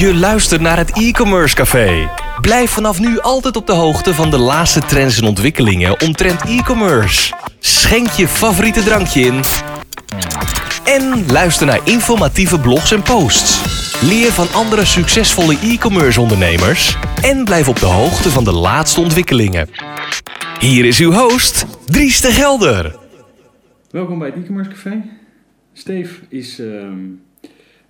Je 0.00 0.14
luistert 0.14 0.60
naar 0.60 0.76
het 0.76 0.90
e-commerce 0.90 1.54
café. 1.54 2.08
Blijf 2.40 2.70
vanaf 2.70 3.00
nu 3.00 3.20
altijd 3.20 3.56
op 3.56 3.66
de 3.66 3.72
hoogte 3.72 4.14
van 4.14 4.30
de 4.30 4.38
laatste 4.38 4.80
trends 4.80 5.20
en 5.20 5.26
ontwikkelingen 5.26 6.00
omtrent 6.00 6.42
e-commerce. 6.42 7.34
Schenk 7.58 8.08
je 8.08 8.28
favoriete 8.28 8.82
drankje 8.82 9.20
in. 9.20 9.40
En 10.84 11.30
luister 11.32 11.66
naar 11.66 11.80
informatieve 11.84 12.60
blogs 12.60 12.92
en 12.92 13.02
posts. 13.02 13.62
Leer 14.02 14.32
van 14.32 14.46
andere 14.52 14.84
succesvolle 14.84 15.58
e-commerce 15.58 16.20
ondernemers. 16.20 16.96
En 17.22 17.44
blijf 17.44 17.68
op 17.68 17.78
de 17.78 17.86
hoogte 17.86 18.30
van 18.30 18.44
de 18.44 18.52
laatste 18.52 19.00
ontwikkelingen. 19.00 19.68
Hier 20.58 20.84
is 20.84 21.00
uw 21.00 21.12
host, 21.12 21.66
Dries 21.86 22.20
de 22.20 22.32
Gelder. 22.32 22.96
Welkom 23.90 24.18
bij 24.18 24.28
het 24.28 24.42
e-commerce 24.42 24.70
café. 24.70 25.02
Steve 25.72 26.20
is 26.28 26.58
ehm, 26.58 26.98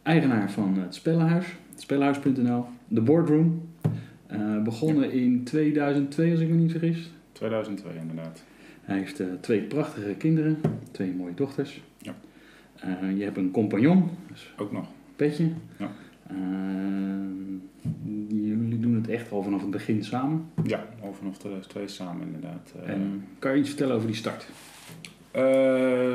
eigenaar 0.02 0.50
van 0.50 0.78
het 0.84 0.94
Spellenhuis, 0.94 1.46
spellenhuis.nl, 1.90 2.66
de 2.88 3.00
Boardroom. 3.00 3.68
Eh, 4.26 4.62
begonnen 4.62 5.12
in 5.12 5.44
2002 5.44 6.30
als 6.30 6.40
ik 6.40 6.48
me 6.48 6.54
niet 6.54 6.70
vergis. 6.70 7.10
2002 7.32 7.92
inderdaad. 8.00 8.42
Hij 8.82 8.98
heeft 8.98 9.20
eh, 9.20 9.26
twee 9.40 9.60
prachtige 9.60 10.14
kinderen, 10.14 10.60
twee 10.90 11.14
mooie 11.14 11.34
dochters. 11.34 11.82
Ja. 11.98 12.14
Eh, 12.76 13.16
je 13.16 13.24
hebt 13.24 13.36
een 13.36 13.50
compagnon, 13.50 14.10
dus 14.28 14.52
Ook 14.56 14.72
nog. 14.72 14.86
petje. 15.16 15.48
Ja. 15.76 15.90
Jullie 18.28 18.80
doen 18.80 18.94
het 18.94 19.08
echt 19.08 19.32
al 19.32 19.42
vanaf 19.42 19.60
het 19.60 19.70
begin 19.70 20.04
samen. 20.04 20.46
Ja, 20.64 20.86
al 21.02 21.12
vanaf 21.12 21.38
2002 21.38 21.88
samen 21.88 22.26
inderdaad. 22.26 22.74
En 22.84 23.24
kan 23.38 23.52
je 23.52 23.58
iets 23.58 23.68
vertellen 23.68 23.94
over 23.94 24.06
die 24.06 24.16
start? 24.16 24.46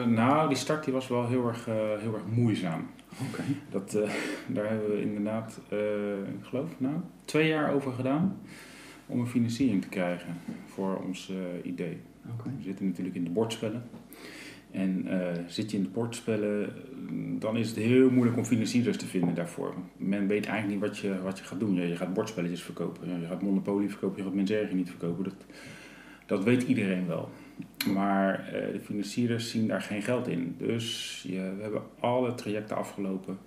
nou, 0.08 0.48
die 0.48 0.58
start 0.58 0.84
die 0.84 0.94
was 0.94 1.08
wel 1.08 1.28
heel 1.28 1.48
erg, 1.48 1.66
heel 2.00 2.14
erg 2.14 2.26
moeizaam. 2.36 2.88
Dat, 3.70 3.96
eh, 3.96 4.10
daar 4.48 4.70
hebben 4.70 4.90
we 4.90 5.02
inderdaad, 5.02 5.60
eh, 5.70 6.18
ik 6.18 6.44
geloof, 6.44 6.70
nou, 6.78 6.96
twee 7.26 7.48
jaar 7.48 7.73
over 7.73 7.92
gedaan 7.92 8.38
om 9.06 9.20
een 9.20 9.28
financiering 9.28 9.81
te 9.81 9.89
krijgen 9.89 10.34
voor 10.66 11.02
ons 11.08 11.30
eh, 11.30 11.72
idee. 11.72 11.98
We 12.22 12.64
zitten 12.64 12.86
natuurlijk 12.86 13.16
in 13.16 13.23
de 13.23 13.30
bordspellen. 13.30 13.84
En 14.72 15.08
zit 15.48 15.72
je 15.72 15.78
in 15.78 15.84
de 15.84 15.89
bordspellen, 15.89 16.73
dan 17.39 17.58
is 17.58 17.67
het 17.67 17.78
heel 17.78 18.09
moeilijk 18.09 18.38
om 18.38 18.45
financiers 18.45 18.98
te 18.98 19.06
vinden 19.06 19.36
daarvoor. 19.36 19.73
Men 19.98 20.28
weet 20.28 20.45
eigenlijk 20.45 20.82
niet 20.82 20.89
wat 20.89 21.00
je, 21.00 21.22
wat 21.22 21.38
je 21.38 21.44
gaat 21.44 21.59
doen. 21.59 21.76
Ja, 21.76 21.84
je 21.84 21.95
gaat 21.95 22.14
bordspelletjes 22.14 22.61
verkopen, 22.61 23.09
ja, 23.09 23.17
je 23.17 23.26
gaat 23.26 23.42
Monopoly 23.42 23.89
verkopen, 23.89 24.17
je 24.17 24.23
gaat 24.23 24.34
Menserge 24.34 24.76
niet 24.76 24.89
verkopen. 24.89 25.23
Dat, 25.23 25.36
dat 26.26 26.44
weet 26.44 26.64
iedereen 26.64 27.08
wel. 27.08 27.30
Maar 27.94 28.48
eh, 28.48 28.73
de 28.73 28.80
financiers 28.80 29.52
zien 29.52 29.67
daar 29.67 29.81
geen 29.81 30.02
geld 30.02 30.28
in. 30.28 30.56
Dus 30.58 31.23
we 31.30 31.61
hebben 31.61 31.81
alle 32.00 32.36
trajecten 32.36 32.78
afgelopen. 32.78 33.38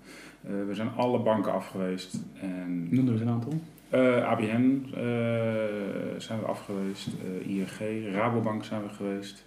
Eh, 0.42 0.50
we 0.66 0.74
zijn 0.74 0.90
alle 0.96 1.18
banken 1.18 1.52
afgeweest. 1.52 2.20
En 2.40 2.94
Noem 2.94 3.06
er 3.06 3.12
eens 3.12 3.20
een 3.20 3.28
aantal. 3.28 3.52
eh, 3.88 4.28
ABN 4.28 4.86
zijn 6.18 6.38
we 6.38 6.46
afgeweest, 6.46 7.08
eh 7.42 7.48
ING, 7.50 8.12
Rabobank 8.14 8.64
zijn 8.64 8.82
we 8.82 8.88
geweest. 8.88 9.46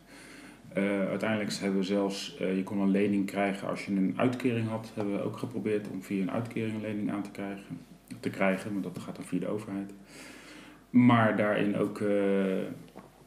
Uiteindelijk 1.10 1.54
hebben 1.54 1.80
we 1.80 1.86
zelfs, 1.86 2.36
je 2.38 2.64
kon 2.64 2.80
een 2.80 2.92
lening 2.92 3.26
krijgen 3.26 3.68
als 3.68 3.86
je 3.86 3.92
een 3.92 4.14
uitkering 4.18 4.68
had. 4.68 4.92
Hebben 4.96 5.14
we 5.14 5.22
ook 5.24 5.38
geprobeerd 5.38 5.88
om 5.92 6.04
via 6.04 6.22
een 6.22 6.32
uitkering 6.32 6.76
een 6.76 6.82
lening 6.82 7.12
aan 7.12 7.22
te 7.22 7.32
krijgen. 7.32 7.78
Te 8.20 8.30
krijgen, 8.30 8.74
maar 8.74 8.82
dat 8.82 9.00
gaat 9.00 9.16
dan 9.16 9.26
via 9.26 9.40
de 9.40 9.48
overheid. 9.48 9.94
Maar 10.90 11.38
daarin 11.38 11.78
ook, 11.78 12.02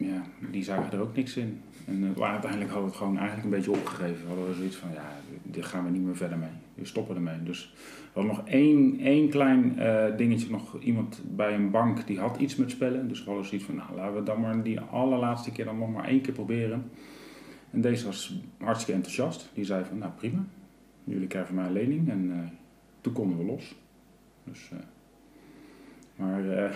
ja, 0.06 0.22
die 0.50 0.64
zagen 0.64 0.92
er 0.92 1.00
ook 1.00 1.16
niks 1.16 1.36
in. 1.36 1.60
En 1.86 2.14
eh, 2.16 2.30
uiteindelijk 2.30 2.70
hadden 2.70 2.90
we 2.90 2.96
het 2.96 2.96
gewoon 2.96 3.18
eigenlijk 3.18 3.44
een 3.44 3.50
beetje 3.50 3.70
opgegeven. 3.70 4.26
Hadden 4.26 4.48
we 4.48 4.54
zoiets 4.54 4.76
van, 4.76 4.88
ja, 4.92 5.10
dit 5.42 5.64
gaan 5.64 5.84
we 5.84 5.90
niet 5.90 6.02
meer 6.02 6.16
verder 6.16 6.38
mee. 6.38 6.50
We 6.74 6.84
stoppen 6.84 7.16
ermee. 7.16 7.42
Dus 7.42 7.74
we 8.12 8.20
hadden 8.20 8.36
nog 8.36 8.48
één, 8.48 9.00
één 9.00 9.28
klein 9.28 9.78
eh, 9.78 10.16
dingetje, 10.16 10.50
nog 10.50 10.80
iemand 10.80 11.22
bij 11.36 11.54
een 11.54 11.70
bank 11.70 12.06
die 12.06 12.18
had 12.18 12.36
iets 12.36 12.56
met 12.56 12.70
spellen. 12.70 13.08
Dus 13.08 13.18
we 13.18 13.26
hadden 13.26 13.46
zoiets 13.46 13.66
van, 13.66 13.74
nou 13.74 13.94
laten 13.94 14.14
we 14.14 14.22
dan 14.22 14.40
maar 14.40 14.62
die 14.62 14.80
allerlaatste 14.80 15.52
keer 15.52 15.64
dan 15.64 15.78
nog 15.78 15.92
maar 15.92 16.04
één 16.04 16.20
keer 16.20 16.34
proberen. 16.34 16.90
En 17.70 17.80
deze 17.80 18.04
was 18.06 18.40
hartstikke 18.58 18.92
enthousiast. 18.92 19.50
Die 19.54 19.64
zei 19.64 19.84
van, 19.84 19.98
nou 19.98 20.12
prima, 20.12 20.44
jullie 21.04 21.26
krijgen 21.26 21.54
mij 21.54 21.66
een 21.66 21.72
lening. 21.72 22.10
En 22.10 22.30
eh, 22.32 22.38
toen 23.00 23.12
konden 23.12 23.38
we 23.38 23.44
los. 23.44 23.74
Dus, 24.44 24.70
maar 26.16 26.72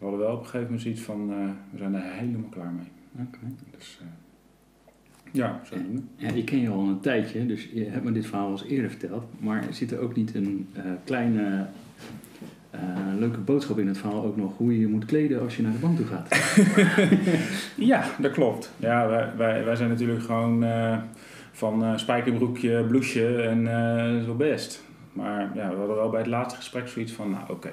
we 0.00 0.06
hadden 0.06 0.24
wel 0.24 0.34
op 0.34 0.38
een 0.38 0.44
gegeven 0.44 0.64
moment 0.64 0.82
zoiets 0.82 1.00
van, 1.00 1.30
eh, 1.30 1.50
we 1.70 1.78
zijn 1.78 1.94
er 1.94 2.02
helemaal 2.02 2.50
klaar 2.50 2.72
mee. 2.72 3.26
Oké. 3.26 3.38
Dus 3.76 3.98
eh, 4.00 4.06
ja, 5.32 5.60
zo 5.64 5.74
doen 5.74 5.94
we. 6.16 6.26
Ja, 6.26 6.32
ik 6.32 6.44
ken 6.44 6.60
je 6.60 6.68
al 6.68 6.88
een 6.88 7.00
tijdje, 7.00 7.46
dus 7.46 7.68
je 7.72 7.84
hebt 7.84 8.04
me 8.04 8.12
dit 8.12 8.26
verhaal 8.26 8.46
al 8.46 8.52
eens 8.52 8.64
eerder 8.64 8.90
verteld. 8.90 9.24
Maar 9.38 9.64
zit 9.70 9.90
er 9.90 9.98
ook 9.98 10.16
niet 10.16 10.34
een 10.34 10.68
eh, 10.72 10.82
kleine 11.04 11.66
leuke 13.18 13.38
boodschap 13.38 13.78
in 13.78 13.86
het 13.86 13.98
verhaal 13.98 14.24
ook 14.24 14.36
nog 14.36 14.56
hoe 14.56 14.72
je 14.72 14.80
je 14.80 14.88
moet 14.88 15.04
kleden 15.04 15.40
als 15.40 15.56
je 15.56 15.62
naar 15.62 15.72
de 15.72 15.78
bank 15.78 15.96
toe 15.96 16.06
gaat? 16.06 16.28
Ja, 17.90 18.04
dat 18.18 18.32
klopt. 18.32 18.72
Ja, 18.76 19.08
wij, 19.08 19.32
wij, 19.36 19.64
wij 19.64 19.76
zijn 19.76 19.88
natuurlijk 19.88 20.22
gewoon 20.22 20.64
van 21.52 21.98
spijkerbroekje, 21.98 22.84
blouseje 22.84 23.42
en 23.42 24.24
zo 24.24 24.34
best. 24.34 24.84
Maar 25.12 25.50
ja, 25.54 25.70
we 25.70 25.76
hadden 25.76 25.96
wel 25.96 26.10
bij 26.10 26.20
het 26.20 26.28
laatste 26.28 26.56
gesprek 26.56 26.88
zoiets 26.88 27.12
van, 27.12 27.30
nou 27.30 27.50
oké, 27.50 27.70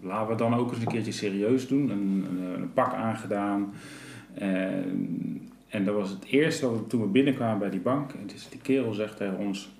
laten 0.00 0.28
we 0.28 0.34
dan 0.34 0.54
ook 0.54 0.70
eens 0.70 0.80
een 0.80 0.86
keertje 0.86 1.12
serieus 1.12 1.68
doen. 1.68 1.90
Een, 1.90 2.26
een, 2.30 2.60
een 2.60 2.72
pak 2.72 2.94
aangedaan. 2.94 3.72
En, 4.34 5.50
en 5.68 5.84
dat 5.84 5.94
was 5.94 6.10
het 6.10 6.24
eerste 6.24 6.66
dat 6.66 6.78
we 6.78 6.86
toen 6.86 7.00
we 7.00 7.06
binnenkwamen 7.06 7.58
bij 7.58 7.70
die 7.70 7.80
bank. 7.80 8.12
En 8.12 8.26
dus 8.26 8.48
die 8.48 8.60
kerel 8.60 8.92
zegt 8.92 9.16
tegen 9.16 9.38
ons, 9.38 9.72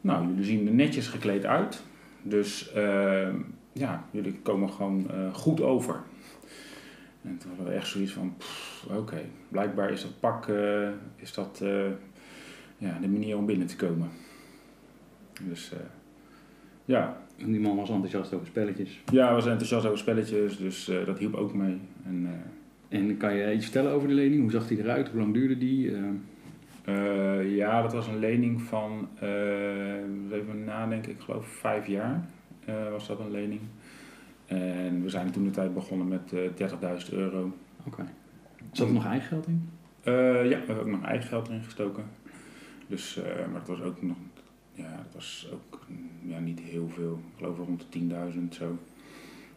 nou 0.00 0.28
jullie 0.28 0.44
zien 0.44 0.66
er 0.66 0.74
netjes 0.74 1.08
gekleed 1.08 1.44
uit. 1.44 1.82
Dus 2.22 2.72
eh, 2.72 3.28
ja, 3.72 4.04
jullie 4.10 4.34
komen 4.42 4.70
gewoon 4.70 5.10
eh, 5.10 5.34
goed 5.34 5.60
over. 5.60 6.00
En 7.22 7.38
toen 7.38 7.50
hadden 7.50 7.66
we 7.66 7.78
echt 7.78 7.86
zoiets 7.86 8.12
van, 8.12 8.34
oké, 8.88 9.22
blijkbaar 9.48 9.90
is 9.90 10.02
dat 10.02 10.20
pak, 10.20 10.48
eh, 10.48 10.88
is 11.16 11.32
dat 11.32 11.60
eh, 11.62 11.90
ja, 12.78 12.98
de 13.00 13.08
manier 13.08 13.36
om 13.36 13.46
binnen 13.46 13.66
te 13.66 13.76
komen. 13.76 14.10
Dus 15.40 15.72
eh, 15.72 15.78
ja, 16.84 17.22
En 17.42 17.52
die 17.52 17.60
man 17.60 17.76
was 17.76 17.90
enthousiast 17.90 18.34
over 18.34 18.46
spelletjes. 18.46 19.00
ja, 19.12 19.34
we 19.34 19.40
zijn 19.40 19.52
enthousiast 19.52 19.86
over 19.86 19.98
spelletjes, 19.98 20.56
dus 20.56 20.88
eh, 20.88 21.06
dat 21.06 21.18
hielp 21.18 21.34
ook 21.34 21.54
mee. 21.54 21.78
En, 22.04 22.26
eh, 22.88 22.98
En 22.98 23.16
kan 23.16 23.34
je 23.34 23.54
iets 23.54 23.64
vertellen 23.64 23.92
over 23.92 24.08
de 24.08 24.14
lening? 24.14 24.42
Hoe 24.42 24.50
zag 24.50 24.66
die 24.66 24.78
eruit? 24.78 25.08
Hoe 25.08 25.20
lang 25.20 25.34
duurde 25.34 25.58
die? 25.58 25.92
Eh, 26.84 27.56
ja, 27.56 27.82
dat 27.82 27.92
was 27.92 28.06
een 28.06 28.18
lening 28.18 28.62
van, 28.62 29.08
even 30.30 30.64
nadenken, 30.64 31.12
ik 31.12 31.20
geloof 31.20 31.46
vijf 31.46 31.86
jaar 31.86 32.24
was 32.90 33.06
dat 33.06 33.20
een 33.20 33.30
lening. 33.30 33.60
En 34.46 35.02
we 35.02 35.08
zijn 35.08 35.30
toen 35.30 35.44
de 35.44 35.50
tijd 35.50 35.74
begonnen 35.74 36.08
met 36.08 36.32
eh 36.32 36.68
30.000 37.04 37.12
euro. 37.12 37.52
Oké. 37.86 38.04
Zat 38.72 38.86
er 38.86 38.92
nog 38.92 39.06
eigen 39.06 39.28
geld 39.28 39.46
in? 39.46 39.68
Ja, 40.04 40.12
we 40.12 40.62
hebben 40.66 40.80
ook 40.80 40.86
nog 40.86 41.04
eigen 41.04 41.28
geld 41.28 41.48
erin 41.48 41.62
gestoken. 41.62 42.04
Dus, 42.86 43.20
maar 43.50 43.58
het 43.60 43.68
was 43.68 43.82
ook 43.82 44.02
nog, 44.02 44.16
ja, 44.74 45.02
het 45.04 45.14
was 45.14 45.48
ook 45.52 45.80
mm, 45.88 46.30
ja, 46.30 46.38
niet 46.38 46.60
heel 46.60 46.88
veel. 46.88 47.12
Ik 47.12 47.36
geloof 47.36 47.56
rond 47.56 47.86
de 47.90 47.98
10.000 48.34 48.48
zo. 48.50 48.78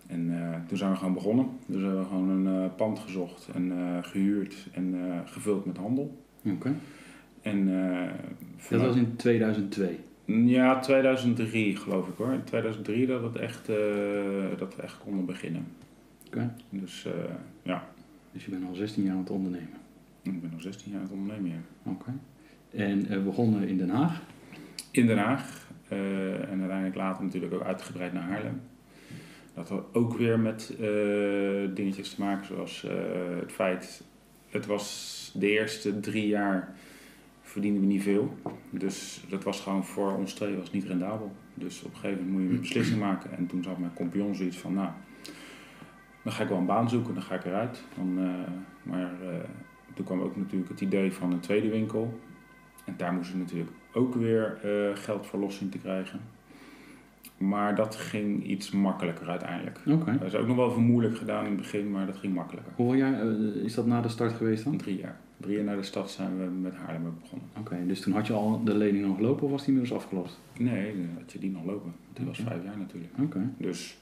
En 0.07 0.41
eh, 0.41 0.59
toen 0.67 0.77
zijn 0.77 0.91
we 0.91 0.97
gewoon 0.97 1.13
begonnen. 1.13 1.49
Dus 1.65 1.81
we 1.81 1.87
hebben 1.87 2.05
gewoon 2.05 2.29
een 2.29 2.63
eh, 2.63 2.75
pand 2.75 2.99
gezocht 2.99 3.47
en 3.53 3.71
eh, 3.71 3.97
gehuurd 4.01 4.55
en 4.73 4.95
gevuld 5.25 5.65
met 5.65 5.77
handel. 5.77 6.23
Oké. 6.45 6.75
En, 7.41 7.67
Dat 8.69 8.81
was 8.81 8.95
in 8.95 9.15
2002. 9.15 9.99
Ja, 10.25 10.79
2003 10.79 11.75
geloof 11.75 12.07
ik 12.07 12.17
hoor. 12.17 12.33
In 12.33 12.43
2003 12.43 13.07
dat, 13.07 13.23
het 13.23 13.35
echt, 13.35 13.67
dat 14.57 14.75
we 14.75 14.81
echt 14.81 14.97
konden 14.97 15.25
beginnen. 15.25 15.65
Oké. 16.27 16.55
Dus 16.69 17.07
ja, 17.63 17.87
Dus 18.31 18.45
je 18.45 18.51
bent 18.51 18.65
al 18.67 18.75
16 18.75 19.03
jaar 19.03 19.13
aan 19.13 19.19
het 19.19 19.29
ondernemen. 19.29 19.77
ik 20.21 20.41
ben 20.41 20.49
nog 20.51 20.61
16 20.61 20.91
jaar 20.91 21.01
aan 21.01 21.07
het 21.07 21.15
ondernemen. 21.15 21.51
ja. 21.51 21.91
Oké. 21.91 22.13
En 22.75 23.07
eh, 23.09 23.23
begonnen 23.23 23.67
in 23.67 23.77
Den 23.77 23.89
Haag. 23.89 24.21
In 24.97 25.07
Den 25.07 25.17
Haag. 25.17 25.63
eh, 25.87 26.49
en 26.51 26.59
uiteindelijk 26.59 26.95
later 26.95 27.23
natuurlijk 27.23 27.53
ook 27.53 27.63
uitgebreid 27.63 28.13
naar 28.13 28.23
Haarlem. 28.23 28.61
Dat 29.53 29.69
had 29.69 29.85
ook 29.93 30.17
weer 30.17 30.39
met 30.39 30.75
eh, 30.79 31.75
dingetjes 31.75 32.13
te 32.13 32.21
maken 32.21 32.45
zoals 32.45 32.83
eh, 32.83 32.93
het 33.39 33.51
feit... 33.51 34.03
Het 34.49 34.65
was 34.65 35.31
de 35.33 35.49
eerste 35.49 35.99
drie 35.99 36.27
jaar 36.27 36.75
verdienden 37.41 37.81
we 37.81 37.87
niet 37.87 38.03
veel. 38.03 38.37
Dus 38.69 39.25
dat 39.29 39.43
was 39.43 39.61
gewoon 39.61 39.85
voor 39.85 40.15
ons 40.15 40.33
twee 40.33 40.55
was 40.55 40.71
niet 40.71 40.85
rendabel. 40.85 41.35
Dus 41.53 41.83
op 41.83 41.93
een 41.93 41.99
gegeven 41.99 42.25
moment 42.25 42.33
moet 42.33 42.49
je 42.49 42.55
een 42.55 42.61
beslissing 42.61 42.99
maken. 42.99 43.31
En 43.37 43.47
toen 43.47 43.63
zat 43.63 43.77
mijn 43.77 43.93
compagnon 43.93 44.35
zoiets 44.35 44.57
van... 44.57 44.73
Nou, 44.73 44.89
dan 46.23 46.33
ga 46.33 46.43
ik 46.43 46.49
wel 46.49 46.57
een 46.57 46.65
baan 46.65 46.89
zoeken, 46.89 47.13
dan 47.13 47.23
ga 47.23 47.35
ik 47.35 47.45
eruit. 47.45 47.83
Dan, 47.95 48.13
maar 48.83 49.11
toen 49.93 50.05
kwam 50.05 50.21
ook 50.21 50.35
natuurlijk 50.35 50.69
het 50.69 50.81
idee 50.81 51.13
van 51.13 51.31
een 51.31 51.39
tweede 51.39 51.69
winkel. 51.69 52.19
En 52.85 52.93
daar 52.97 53.13
moesten 53.13 53.35
we 53.35 53.41
natuurlijk 53.43 53.71
ook 53.95 54.15
weer 54.15 54.57
geld 54.93 55.25
voor 55.25 55.39
los 55.39 55.57
zien 55.57 55.69
te 55.69 55.77
krijgen. 55.77 56.19
Maar 57.37 57.75
dat 57.75 57.95
ging 57.95 58.43
iets 58.43 58.71
makkelijker 58.71 59.29
uiteindelijk. 59.29 59.79
Oké. 59.87 60.17
Dat 60.17 60.27
is 60.27 60.35
ook 60.35 60.47
nog 60.47 60.55
wel 60.55 60.69
even 60.69 60.83
moeilijk 60.83 61.17
gedaan 61.17 61.43
in 61.45 61.51
het 61.51 61.61
begin, 61.61 61.91
maar 61.91 62.05
dat 62.05 62.17
ging 62.17 62.33
makkelijker. 62.33 62.73
Hoeveel 62.75 62.95
jaar 62.95 63.21
eh, 63.21 63.63
is 63.63 63.73
dat 63.73 63.85
na 63.85 64.01
de 64.01 64.09
start 64.09 64.33
geweest 64.33 64.63
dan? 64.63 64.77
Drie 64.77 64.97
jaar. 64.97 65.19
Drie 65.37 65.55
jaar 65.55 65.65
na 65.65 65.75
de 65.75 65.83
stad 65.83 66.11
zijn 66.11 66.37
we 66.37 66.43
met 66.43 66.75
Haarlem 66.75 67.13
begonnen. 67.21 67.47
Oké, 67.59 67.77
dus 67.87 68.01
toen 68.01 68.13
had 68.13 68.27
je 68.27 68.33
al 68.33 68.63
de 68.63 68.75
lening 68.75 69.05
nog 69.05 69.19
lopen 69.19 69.45
of 69.45 69.51
was 69.51 69.65
die 69.65 69.73
inmiddels 69.73 70.03
afgelost? 70.03 70.39
Nee, 70.57 70.93
had 71.19 71.31
je 71.31 71.39
die 71.39 71.51
nog 71.51 71.65
lopen. 71.65 71.93
Die 72.13 72.25
was 72.25 72.39
vijf 72.39 72.63
jaar 72.63 72.77
natuurlijk. 72.77 73.13
Oké. 73.21 73.49
Dus, 73.57 73.97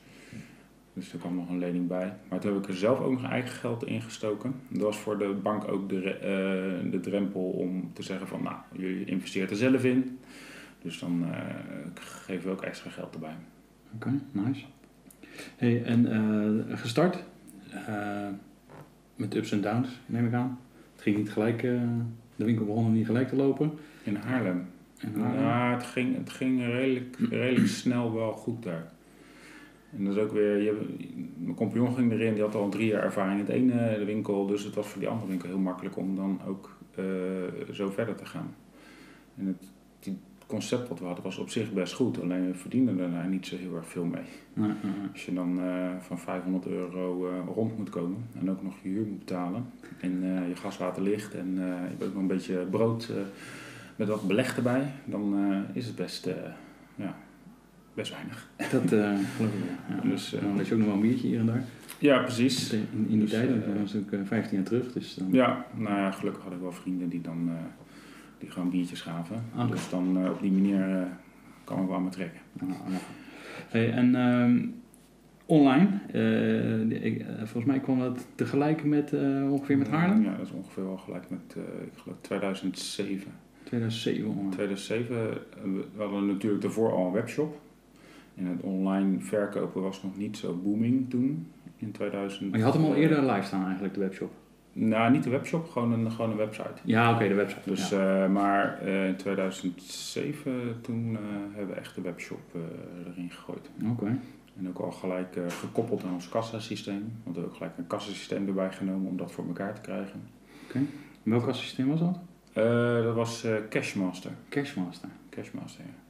dus 0.93 1.13
er 1.13 1.19
kwam 1.19 1.35
nog 1.35 1.49
een 1.49 1.57
lening 1.57 1.87
bij. 1.87 2.13
Maar 2.29 2.39
toen 2.39 2.53
heb 2.53 2.63
ik 2.63 2.69
er 2.69 2.75
zelf 2.75 2.99
ook 2.99 3.11
nog 3.11 3.29
eigen 3.31 3.49
geld 3.49 3.85
in 3.85 4.01
gestoken. 4.01 4.55
Dat 4.67 4.81
was 4.81 4.97
voor 4.97 5.17
de 5.17 5.33
bank 5.43 5.67
ook 5.67 5.89
de, 5.89 6.13
eh, 6.13 6.91
de 6.91 6.99
drempel 7.01 7.41
om 7.41 7.93
te 7.93 8.03
zeggen 8.03 8.27
van, 8.27 8.43
nou, 8.43 8.55
jullie 8.71 9.05
investeert 9.05 9.49
er 9.49 9.55
zelf 9.55 9.83
in. 9.83 10.19
Dus 10.81 10.99
dan 10.99 11.25
eh, 11.31 11.45
geven 11.93 12.45
we 12.45 12.51
ook 12.51 12.61
extra 12.61 12.89
geld 12.89 13.13
erbij. 13.13 13.35
Oké, 13.95 14.19
nice. 14.31 14.65
Hey, 15.55 15.83
en 15.83 16.11
eh, 16.11 16.77
gestart 16.77 17.23
met 19.15 19.35
ups 19.35 19.51
en 19.51 19.61
downs, 19.61 19.89
neem 20.05 20.27
ik 20.27 20.33
aan. 20.33 20.59
Het 20.93 21.01
ging 21.01 21.17
niet 21.17 21.31
gelijk, 21.31 21.61
de 22.35 22.45
winkel 22.45 22.65
begon 22.65 22.93
niet 22.93 23.05
gelijk 23.05 23.27
te 23.27 23.35
lopen. 23.35 23.71
In 24.03 24.15
Haarlem. 24.15 24.65
En, 24.97 25.13
Ja, 25.19 25.73
het 25.73 25.83
ging, 25.83 26.17
het 26.17 26.29
ging 26.29 26.65
redelijk, 26.65 27.17
redelijk 27.29 27.67
snel 27.67 28.13
wel 28.13 28.31
goed 28.31 28.63
daar. 28.63 28.91
En 29.97 30.05
dat 30.05 30.15
is 30.15 30.21
ook 30.21 30.31
weer, 30.31 30.61
je, 30.61 30.65
hebt- 30.67 31.15
mijn 31.37 31.55
compagnon 31.55 31.95
ging 31.95 32.11
erin, 32.11 32.33
die 32.33 32.43
had 32.43 32.55
al 32.55 32.69
drie 32.69 32.87
jaar 32.87 33.03
ervaring 33.03 33.39
in 33.39 33.45
het 33.45 33.55
ene 33.55 33.97
de 33.99 34.05
winkel, 34.05 34.45
dus 34.47 34.63
het 34.63 34.75
was 34.75 34.87
voor 34.87 34.99
die 34.99 35.09
andere 35.09 35.27
winkel 35.29 35.47
heel 35.49 35.57
makkelijk 35.57 35.97
om 35.97 36.15
dan 36.15 36.39
ook 36.47 36.77
eh, 36.95 37.03
zo 37.71 37.89
verder 37.89 38.15
te 38.15 38.25
gaan. 38.25 38.55
En 39.37 39.45
het 39.47 39.71
die 39.99 40.17
concept 40.47 40.87
wat 40.89 40.99
we 40.99 41.05
hadden 41.05 41.23
was 41.23 41.37
op 41.37 41.49
zich 41.49 41.73
best 41.73 41.93
goed, 41.93 42.21
alleen 42.21 42.45
we 42.47 42.53
verdienden 42.53 42.97
daarna 42.97 43.25
niet 43.25 43.45
zo 43.45 43.55
heel 43.57 43.75
erg 43.75 43.87
veel 43.87 44.05
mee. 44.05 44.21
Nee, 44.53 44.67
nee, 44.67 44.75
nee. 44.99 45.09
Als 45.11 45.25
je 45.25 45.33
dan 45.33 45.59
eh, 45.61 45.89
van 45.99 46.19
500 46.19 46.67
euro 46.67 47.27
eh, 47.27 47.33
rond 47.55 47.77
moet 47.77 47.89
komen 47.89 48.17
en 48.39 48.49
ook 48.51 48.63
nog 48.63 48.73
je 48.83 48.89
huur 48.89 49.05
moet 49.05 49.19
betalen 49.19 49.65
en 50.01 50.19
eh, 50.23 50.47
je 50.47 50.55
gas, 50.55 50.77
water, 50.77 51.01
licht 51.03 51.33
en 51.35 51.47
eh, 51.57 51.65
je 51.65 51.87
hebt 51.89 52.03
ook 52.03 52.13
nog 52.13 52.21
een 52.21 52.27
beetje 52.27 52.67
brood 52.71 53.07
eh, 53.09 53.15
met 53.95 54.07
wat 54.07 54.27
beleg 54.27 54.55
erbij, 54.57 54.91
dan 55.05 55.37
eh, 55.37 55.75
is 55.75 55.85
het 55.85 55.95
best, 55.95 56.25
eh, 56.27 56.35
ja, 56.95 57.15
best 57.93 58.11
weinig. 58.11 58.47
Dat 58.71 58.91
eh 58.91 58.99
geloof 59.35 59.51
ik 59.53 59.59
wel. 59.87 59.95
Ja. 60.03 60.09
Dus, 60.09 60.33
eh, 60.33 60.41
dan 60.41 60.57
had 60.57 60.67
je 60.67 60.73
ook 60.73 60.79
nog 60.79 60.87
wel 60.87 60.95
een 60.95 61.01
biertje 61.01 61.27
hier 61.27 61.39
en 61.39 61.45
daar. 61.45 61.63
Ja, 61.99 62.21
precies. 62.21 62.73
In, 62.73 62.87
in 62.91 63.07
die 63.07 63.19
Dus, 63.19 63.29
tijd, 63.29 63.49
dat 63.49 63.57
eh, 63.57 63.81
was 63.81 63.93
natuurlijk 63.93 64.23
eh, 64.23 64.27
15 64.27 64.57
jaar 64.57 64.65
terug. 64.65 64.91
Dus 64.93 65.15
dan, 65.15 65.27
Ja, 65.31 65.65
nou 65.75 65.95
ja, 65.97 66.11
gelukkig 66.11 66.43
had 66.43 66.53
ik 66.53 66.59
wel 66.59 66.71
vrienden 66.71 67.09
die 67.09 67.21
dan 67.21 67.49
die 68.37 68.49
gewoon 68.49 68.69
biertjes 68.69 69.01
gaven. 69.01 69.43
Oké. 69.57 69.71
Dus 69.71 69.89
dan 69.89 70.29
op 70.29 70.41
die 70.41 70.51
manier 70.51 71.07
kan 71.63 71.81
ik 71.81 71.87
wel 71.87 71.95
aan 71.95 72.03
me 72.03 72.09
trekken. 72.09 72.39
Ja, 72.59 72.65
ja. 72.67 72.97
Hey, 73.67 73.91
en 73.91 74.15
ehm, 74.15 74.65
online, 75.45 75.87
ik, 76.99 77.25
volgens 77.37 77.65
mij 77.65 77.79
kwam 77.79 77.99
dat 77.99 78.27
tegelijk 78.35 78.83
met 78.83 79.13
ongeveer 79.49 79.77
met 79.77 79.87
Haarlem. 79.87 80.23
Ja, 80.23 80.37
dat 80.37 80.45
is 80.45 80.51
ongeveer 80.51 80.83
wel 80.83 80.97
gelijk 80.97 81.29
met, 81.29 81.55
eh, 81.55 81.61
ik 81.85 81.97
geloof 81.97 82.17
2007. 82.21 83.31
2007 83.63 84.29
online. 84.29 84.49
2007, 84.49 85.15
eh, 85.17 85.37
we 85.95 86.01
hadden 86.01 86.27
natuurlijk 86.27 86.61
daarvoor 86.61 86.91
al 86.91 87.05
een 87.05 87.11
webshop. 87.11 87.61
En 88.35 88.45
het 88.45 88.61
online 88.61 89.19
verkopen 89.19 89.81
was 89.81 90.03
nog 90.03 90.17
niet 90.17 90.37
zo 90.37 90.59
booming 90.63 91.09
toen, 91.09 91.47
in 91.77 91.91
2000. 91.91 92.49
Maar 92.49 92.59
je 92.59 92.65
had 92.65 92.73
hem 92.73 92.83
al 92.83 92.95
eerder 92.95 93.21
live 93.21 93.45
staan 93.45 93.65
eigenlijk, 93.65 93.93
de 93.93 93.99
webshop. 93.99 94.31
Nou, 94.73 95.11
niet 95.11 95.23
de 95.23 95.29
webshop, 95.29 95.69
gewoon 95.69 95.91
een, 95.91 96.11
gewoon 96.11 96.31
een 96.31 96.37
website. 96.37 96.73
Ja, 96.83 97.13
oké, 97.13 97.27
de 97.27 97.33
website. 97.33 97.69
Dus, 97.69 97.89
ja. 97.89 98.23
eh, 98.23 98.29
maar 98.29 98.79
eh, 98.81 99.07
in 99.07 99.15
2007, 99.15 100.81
toen 100.81 101.15
eh, 101.15 101.21
hebben 101.55 101.75
we 101.75 101.81
echt 101.81 101.95
de 101.95 102.01
webshop 102.01 102.39
erin 103.07 103.31
gegooid. 103.31 103.69
Oké. 103.91 104.19
En 104.57 104.67
ook 104.67 104.79
al 104.79 104.91
gelijk 104.91 105.37
gekoppeld 105.47 106.03
aan 106.03 106.13
ons 106.13 106.29
kassasysteem. 106.29 106.99
Want 106.99 107.11
we 107.23 107.31
hebben 107.31 107.45
ook 107.45 107.55
gelijk 107.55 107.77
een 107.77 107.87
kassasysteem 107.87 108.47
erbij 108.47 108.71
genomen 108.71 109.09
om 109.09 109.17
dat 109.17 109.31
voor 109.31 109.47
elkaar 109.47 109.73
te 109.73 109.81
krijgen. 109.81 110.21
Welk 111.23 111.45
kassysteem 111.45 111.87
was 111.87 111.99
dat? 111.99 112.19
Dat 113.03 113.15
was 113.15 113.45
Cashmaster. 113.69 114.31
Cashmaster. 114.49 115.09
Cashmaster, 115.29 115.83
ja. 115.85 116.02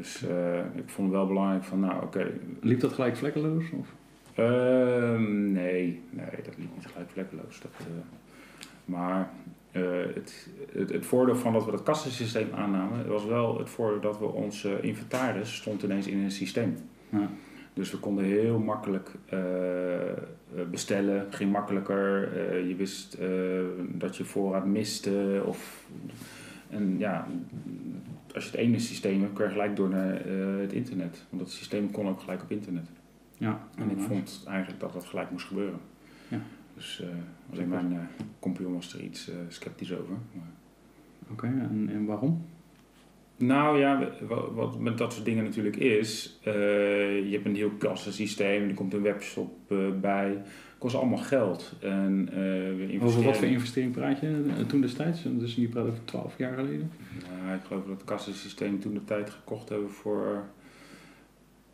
Dus 0.00 0.22
eh, 0.22 0.58
ik 0.58 0.88
vond 0.88 1.08
het 1.08 1.16
wel 1.16 1.26
belangrijk 1.26 1.64
van, 1.64 1.80
nou 1.80 2.02
oké. 2.02 2.30
Liep 2.60 2.80
dat 2.80 2.92
gelijk 2.92 3.16
vlekkeloos? 3.16 3.64
Of? 3.70 3.94
Ehm, 4.34 5.52
nee, 5.52 6.02
nee, 6.10 6.42
dat 6.44 6.56
liep 6.58 6.68
niet 6.74 6.86
gelijk 6.86 7.10
vlekkeloos. 7.10 7.60
Dat, 7.60 7.70
eh, 7.78 7.86
maar 8.84 9.30
eh, 9.72 9.82
het, 10.14 10.48
het, 10.72 10.92
het 10.92 11.06
voordeel 11.06 11.36
van 11.36 11.52
dat 11.52 11.64
we 11.64 11.70
dat 11.70 11.82
kassasysteem 11.82 12.48
aannamen, 12.54 13.08
was 13.08 13.24
wel 13.24 13.58
het 13.58 13.70
voordeel 13.70 14.00
dat 14.00 14.18
we 14.18 14.26
onze 14.26 14.80
inventaris 14.80 15.56
stond 15.56 15.82
ineens 15.82 16.06
in 16.06 16.18
een 16.18 16.30
systeem. 16.30 16.76
Ja. 17.08 17.28
Dus 17.74 17.90
we 17.90 17.98
konden 17.98 18.24
heel 18.24 18.58
makkelijk 18.58 19.10
bestellen, 20.70 21.26
ging 21.30 21.52
makkelijker. 21.52 22.36
Je 22.66 22.74
wist 22.74 23.18
dat 23.78 24.16
je 24.16 24.24
voorraad 24.24 24.66
miste. 24.66 25.42
Of, 25.46 25.86
en 26.68 26.98
ja, 26.98 27.26
als 28.34 28.44
je 28.44 28.50
het 28.50 28.60
ene 28.60 28.78
systeem 28.78 29.20
hebt, 29.20 29.32
kun 29.32 29.44
je 29.44 29.50
gelijk 29.50 29.76
door 29.76 29.88
naar 29.88 30.14
eh, 30.14 30.60
het 30.60 30.72
internet. 30.72 31.24
Want 31.28 31.42
dat 31.42 31.50
systeem 31.52 31.90
kon 31.90 32.08
ook 32.08 32.20
gelijk 32.20 32.42
op 32.42 32.50
internet. 32.50 32.86
Ja. 33.38 33.68
En 33.76 33.90
ik 33.90 33.98
vond 33.98 34.44
eigenlijk 34.46 34.80
dat 34.80 34.92
dat 34.92 35.04
gelijk 35.04 35.30
moest 35.30 35.46
gebeuren. 35.46 35.80
Ja. 36.28 36.40
Dus 36.74 37.00
eh 37.00 37.08
als 37.50 37.58
ik 37.58 37.66
mijn 37.66 38.08
compagnon 38.38 38.74
was 38.74 38.94
er 38.94 39.00
iets 39.00 39.30
sceptisch 39.48 39.92
over. 39.92 40.14
Maar- 40.32 40.44
Oké, 41.30 41.46
en, 41.46 41.88
en 41.92 42.04
waarom? 42.04 42.44
Nou 43.36 43.78
ja, 43.78 44.08
wat 44.52 44.78
met 44.78 44.98
dat 44.98 45.12
soort 45.12 45.24
dingen 45.24 45.44
natuurlijk 45.44 45.76
is, 45.76 46.38
je 46.44 47.30
hebt 47.30 47.46
een 47.46 47.54
heel 47.54 47.70
kassensysteem, 47.70 48.68
er 48.68 48.74
komt 48.74 48.94
een 48.94 49.02
webshop 49.02 49.50
bij, 50.00 50.42
kost 50.80 50.94
allemaal 50.94 51.18
geld. 51.18 51.72
En, 51.80 52.28
eh, 52.32 52.70
investeren- 52.70 53.02
Over 53.06 53.22
wat 53.22 53.36
voor 53.36 53.46
investering 53.46 53.92
praat 53.92 54.20
je 54.20 54.44
eh, 54.58 54.64
toen 54.66 54.80
destijds? 54.80 55.20
Dus 55.24 55.54
je 55.54 55.68
praat 55.68 55.86
over 55.86 56.04
12 56.04 56.34
jaar 56.38 56.54
geleden? 56.54 56.90
Nou, 57.44 57.54
ik 57.56 57.60
geloof 57.66 57.82
dat 57.84 57.92
het 57.94 58.04
kassensysteem 58.04 58.80
toen 58.80 58.94
de 58.94 59.04
tijd 59.04 59.30
gekocht 59.30 59.68
hebben 59.68 59.90
voor 59.90 60.44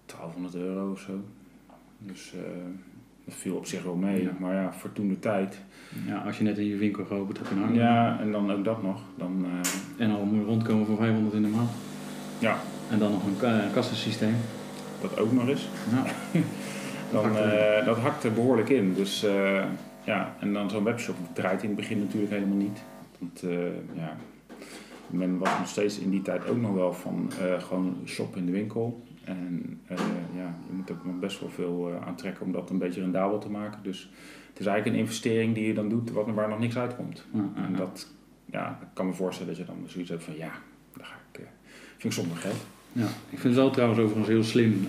1200 0.07 0.55
euro 0.55 0.91
of 0.91 1.01
zo. 1.01 1.21
Dus 1.99 2.33
eh, 2.35 2.41
dat 3.25 3.35
viel 3.35 3.57
op 3.57 3.67
zich 3.67 3.83
wel 3.83 3.95
mee. 3.95 4.23
Ja. 4.23 4.31
Maar 4.39 4.55
ja, 4.55 4.73
voor 4.73 4.93
toen 4.93 5.09
de 5.09 5.19
tijd. 5.19 5.59
Ja, 6.07 6.19
als 6.19 6.39
je 6.39 6.45
net 6.45 6.59
in 6.59 6.67
je 6.67 6.77
winkel 6.77 7.05
geopend 7.05 7.39
hebt 7.39 7.51
in 7.51 7.57
Haarlem. 7.59 7.77
Ja, 7.77 8.21
en 8.21 8.33
dan 8.33 8.53
ook 8.53 8.65
dat 8.65 8.83
nog. 8.83 9.03
Dan, 9.17 9.45
eh, 9.99 10.05
En 10.05 10.11
al 10.11 10.25
moet 10.25 10.39
je 10.41 10.45
rondkomen 10.47 10.87
voor 10.87 10.97
500 10.97 11.35
in 11.35 11.43
de 11.43 11.49
maand. 11.49 11.71
ja, 12.39 12.59
En 12.91 12.99
dan 12.99 13.11
nog 13.13 13.27
een 13.27 13.37
ka- 13.37 13.69
kassensysteem. 13.73 14.35
dat 15.01 15.19
ook 15.19 15.33
nog 15.33 15.49
eens. 15.49 15.69
Ja. 15.93 16.05
Dan, 17.11 17.37
eh, 17.37 17.85
dat 17.85 17.99
hakte 17.99 18.31
behoorlijk 18.31 18.69
in. 18.69 18.95
Dus 18.95 19.25
eh, 19.25 19.65
ja, 20.05 20.35
en 20.41 20.53
dan 20.53 20.71
zo'n 20.71 20.85
webshop 20.85 21.17
draait 21.33 21.63
in 21.63 21.69
het 21.69 21.77
begin 21.77 21.99
natuurlijk 21.99 22.33
helemaal 22.33 22.57
niet. 22.57 22.83
Want 23.19 23.43
eh, 23.43 23.95
ja, 23.95 24.17
men 25.07 25.39
was 25.39 25.59
nog 25.59 25.69
steeds 25.69 25.99
in 25.99 26.11
die 26.11 26.23
tijd 26.23 26.49
ook 26.49 26.61
nog 26.61 26.73
wel 26.73 26.93
van 26.93 27.31
gewoon 27.59 27.97
shop 28.05 28.37
in 28.37 28.47
de 28.47 28.53
winkel. 28.53 29.05
En 29.25 29.81
ja, 30.35 30.55
je 30.69 30.73
moet 30.77 30.91
ook 30.91 31.05
nog 31.05 31.19
best 31.19 31.41
wel 31.41 31.49
veel 31.49 31.93
aantrekken 32.07 32.47
om 32.47 32.53
dat 32.53 32.71
een 32.71 32.79
beetje 32.79 33.01
rendabel 33.01 33.39
te 33.39 33.51
maken. 33.51 33.83
Dus 33.83 34.11
het 34.49 34.61
is 34.61 34.67
eigenlijk 34.67 34.97
een 34.97 35.03
investering 35.03 35.55
die 35.55 35.67
je 35.67 35.75
dan 35.75 35.89
doet 35.89 36.11
wat, 36.11 36.27
waar 36.35 36.49
nog 36.49 36.59
niks 36.59 36.77
uitkomt. 36.77 37.25
Ja, 37.33 37.41
ja, 37.57 37.65
En 37.65 37.77
dat, 37.77 38.09
ja, 38.45 38.79
ik 38.83 38.89
kan 38.93 39.07
me 39.07 39.13
voorstellen 39.13 39.57
dat 39.57 39.67
je 39.67 39.73
dan 39.73 39.85
zoiets 39.87 40.11
hebt 40.11 40.25
van 40.25 40.37
ja, 40.37 40.51
daar 40.97 41.07
ga 41.07 41.17
ik, 41.33 41.41
vind 41.97 42.05
ik 42.05 42.13
zonder 42.13 42.37
geld. 42.37 42.67
Ja, 42.93 43.07
ik 43.07 43.39
vind 43.39 43.43
het 43.43 43.55
wel 43.55 43.71
trouwens 43.71 44.01
overigens 44.01 44.29
heel 44.29 44.45
slim 44.45 44.89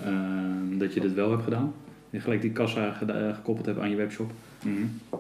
dat 0.78 0.94
je 0.94 1.00
dit 1.00 1.14
wel 1.14 1.32
hebt 1.32 1.44
gedaan. 1.44 1.74
Je 2.10 2.20
gelijk 2.20 2.42
die 2.42 2.52
kassa 2.52 3.00
eh, 3.08 3.36
gekoppeld 3.36 3.66
hebt 3.66 3.80
aan 3.80 3.90
je 3.90 3.96
webshop. 3.96 4.32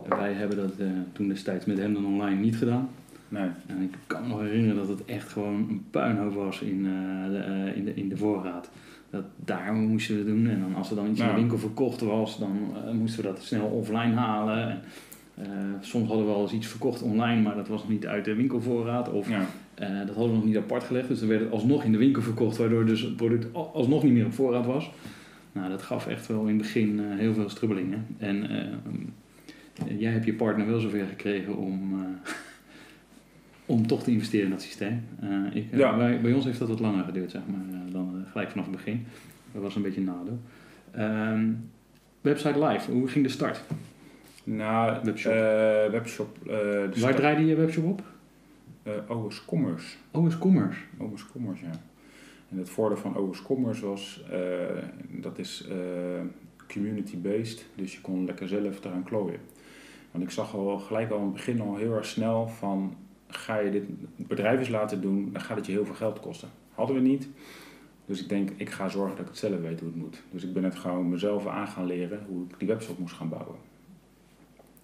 Wij 0.09 0.33
hebben 0.33 0.57
dat 0.57 0.71
eh, 0.79 0.87
toen 1.11 1.27
destijds 1.27 1.65
met 1.65 1.77
hem 1.77 1.93
dan 1.93 2.05
online 2.05 2.39
niet 2.39 2.55
gedaan. 2.55 2.89
Nee, 3.29 3.49
En 3.65 3.81
ik 3.81 3.93
kan 4.07 4.21
me 4.21 4.27
nog 4.27 4.39
herinneren 4.39 4.75
dat 4.75 4.87
het 4.87 5.05
echt 5.05 5.29
gewoon 5.31 5.53
een 5.53 5.85
puinhoop 5.91 6.33
was 6.33 6.61
in, 6.61 6.85
eh, 6.85 7.31
de, 7.31 7.71
in, 7.75 7.85
de, 7.85 7.93
in 7.93 8.09
de 8.09 8.17
voorraad. 8.17 8.69
Dat 9.09 9.23
daar 9.45 9.73
moesten 9.73 10.17
we 10.17 10.25
doen. 10.25 10.47
En 10.47 10.59
dan 10.59 10.75
als 10.75 10.89
er 10.89 10.95
dan 10.95 11.09
iets 11.09 11.19
in 11.19 11.27
de 11.27 11.33
winkel 11.33 11.57
verkocht 11.57 12.01
was, 12.01 12.39
dan 12.39 12.57
moesten 12.93 13.23
we 13.23 13.27
dat 13.29 13.41
snel 13.41 13.65
offline 13.65 14.13
halen. 14.13 14.67
En, 14.67 14.81
soms 15.81 16.07
hadden 16.07 16.25
we 16.25 16.31
wel 16.31 16.41
eens 16.41 16.51
iets 16.51 16.67
verkocht 16.67 17.01
online, 17.01 17.41
maar 17.41 17.55
dat 17.55 17.67
was 17.67 17.81
nog 17.81 17.89
niet 17.89 18.07
uit 18.07 18.25
de 18.25 18.35
winkelvoorraad. 18.35 19.11
Of 19.11 19.29
ja. 19.29 19.45
dat 19.75 20.15
hadden 20.15 20.29
we 20.29 20.35
nog 20.37 20.45
niet 20.45 20.57
apart 20.57 20.83
gelegd. 20.83 21.07
Dus 21.07 21.19
dan 21.19 21.27
werd 21.27 21.41
het 21.41 21.51
alsnog 21.51 21.83
in 21.83 21.91
de 21.91 21.97
winkel 21.97 22.21
verkocht, 22.21 22.57
waardoor 22.57 22.85
dus 22.85 23.01
het 23.01 23.15
product 23.15 23.47
al- 23.53 23.71
alsnog 23.73 24.03
niet 24.03 24.13
meer 24.13 24.25
op 24.25 24.33
voorraad 24.33 24.65
was. 24.65 24.91
Nou, 25.57 25.69
dat 25.69 25.81
gaf 25.81 26.07
echt 26.07 26.27
wel 26.27 26.41
in 26.41 26.47
het 26.47 26.57
begin 26.57 26.99
eh, 26.99 27.17
heel 27.17 27.33
veel 27.33 27.49
strubbelingen. 27.49 28.05
En 28.17 28.49
eh, 28.49 29.97
jij 29.99 30.11
hebt 30.11 30.25
je 30.25 30.33
partner 30.33 30.67
wel 30.67 30.79
zover 30.79 31.05
gekregen 31.07 31.55
om, 31.57 31.93
eh, 32.03 32.31
om 33.75 33.87
toch 33.87 34.03
te 34.03 34.11
investeren 34.11 34.45
in 34.45 34.51
dat 34.51 34.61
systeem. 34.61 35.03
Ik, 35.53 35.65
Ja. 35.75 35.97
bij, 35.97 36.21
bij 36.21 36.33
ons 36.33 36.45
heeft 36.45 36.59
dat 36.59 36.67
wat 36.67 36.79
langer 36.79 37.03
geduurd, 37.03 37.31
zeg 37.31 37.41
maar, 37.47 37.91
dan 37.91 38.25
gelijk 38.31 38.49
vanaf 38.49 38.65
het 38.65 38.75
begin. 38.75 39.05
Dat 39.51 39.61
was 39.61 39.75
een 39.75 39.81
beetje 39.81 39.99
een 39.99 40.05
nadeel. 40.05 40.39
Ehm, 40.91 41.51
website 42.21 42.65
live, 42.65 42.91
hoe 42.91 43.07
ging 43.07 43.25
de 43.25 43.31
start? 43.31 43.61
Nou, 44.43 44.99
Webshop. 45.03 45.33
webshop. 45.91 46.37
Waar 46.95 47.15
draaide 47.15 47.45
je 47.45 47.55
webshop 47.55 47.85
op? 47.85 48.01
eh, 48.83 49.17
OS 49.25 49.45
Commerce. 49.45 49.95
OS 50.11 50.37
Commerce. 50.37 50.79
OS 50.97 51.25
Commerce, 51.31 51.63
ja. 51.65 51.71
En 52.49 52.57
het 52.57 52.69
voordeel 52.69 52.97
van 52.97 53.15
OS 53.15 53.41
Commerce 53.41 53.85
was, 53.85 54.23
eh, 54.31 54.83
dat 55.09 55.37
is 55.37 55.67
eh, 55.69 55.77
community-based, 56.73 57.65
dus 57.75 57.93
je 57.93 58.01
kon 58.01 58.25
lekker 58.25 58.47
zelf 58.47 58.83
eraan 58.83 59.03
klooien. 59.03 59.39
Want 60.11 60.23
ik 60.23 60.29
zag 60.29 60.55
al 60.55 60.79
gelijk 60.79 61.11
al 61.11 61.17
in 61.17 61.23
het 61.23 61.33
begin 61.33 61.61
al 61.61 61.75
heel 61.75 61.93
erg 61.93 62.05
snel 62.05 62.47
van, 62.47 62.95
ga 63.27 63.57
je 63.57 63.71
dit 63.71 63.83
bedrijf 64.15 64.69
laten 64.69 65.01
doen, 65.01 65.29
dan 65.31 65.41
gaat 65.41 65.57
het 65.57 65.65
je 65.65 65.71
heel 65.71 65.85
veel 65.85 65.95
geld 65.95 66.19
kosten. 66.19 66.49
Hadden 66.73 66.95
we 66.95 67.01
niet. 67.01 67.27
Dus 68.05 68.21
ik 68.21 68.29
denk, 68.29 68.49
ik 68.55 68.69
ga 68.69 68.89
zorgen 68.89 69.17
dat 69.17 69.25
ik 69.25 69.31
het 69.31 69.37
zelf 69.37 69.61
weet 69.61 69.79
hoe 69.79 69.89
het 69.89 69.97
moet. 69.97 70.23
Dus 70.31 70.43
ik 70.43 70.53
ben 70.53 70.63
het 70.63 70.75
gewoon 70.75 71.09
mezelf 71.09 71.47
aan 71.47 71.67
gaan 71.67 71.85
leren 71.85 72.25
hoe 72.27 72.43
ik 72.43 72.59
die 72.59 72.67
webshop 72.67 72.99
moest 72.99 73.15
gaan 73.15 73.29
bouwen. 73.29 73.55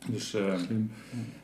Dus 0.08 0.36
uh, 0.36 0.60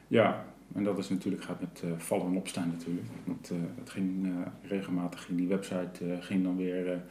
ja, 0.08 0.46
en 0.74 0.84
dat 0.84 0.98
is 0.98 1.10
natuurlijk, 1.10 1.44
gaat 1.44 1.60
met 1.60 1.82
uh, 1.86 1.92
vallen 1.98 2.26
en 2.26 2.38
opstaan 2.38 2.68
natuurlijk. 2.78 3.08
Want 3.24 3.52
uh, 3.52 3.58
het 3.80 3.90
ging 3.90 4.34
regelmatig, 4.62 5.24
ging 5.24 5.38
die 5.38 5.48
website 5.48 6.18
ging 6.20 6.44
dan 6.44 6.58
weer 6.58 7.02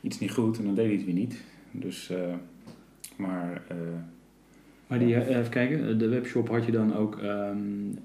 iets 0.00 0.18
niet 0.18 0.30
goed 0.30 0.58
en 0.58 0.64
dan 0.64 0.74
deed 0.74 0.86
hij 0.86 0.94
het 0.94 1.04
weer 1.04 1.14
niet. 1.14 1.44
Dus, 1.70 2.12
maar... 3.16 3.62
maar 4.86 4.98
die, 4.98 5.28
even 5.28 5.50
kijken, 5.50 5.98
de 5.98 6.08
webshop 6.08 6.48
had 6.48 6.64
je 6.64 6.72
dan 6.72 6.94
ook, 6.96 7.22
um, 7.22 7.98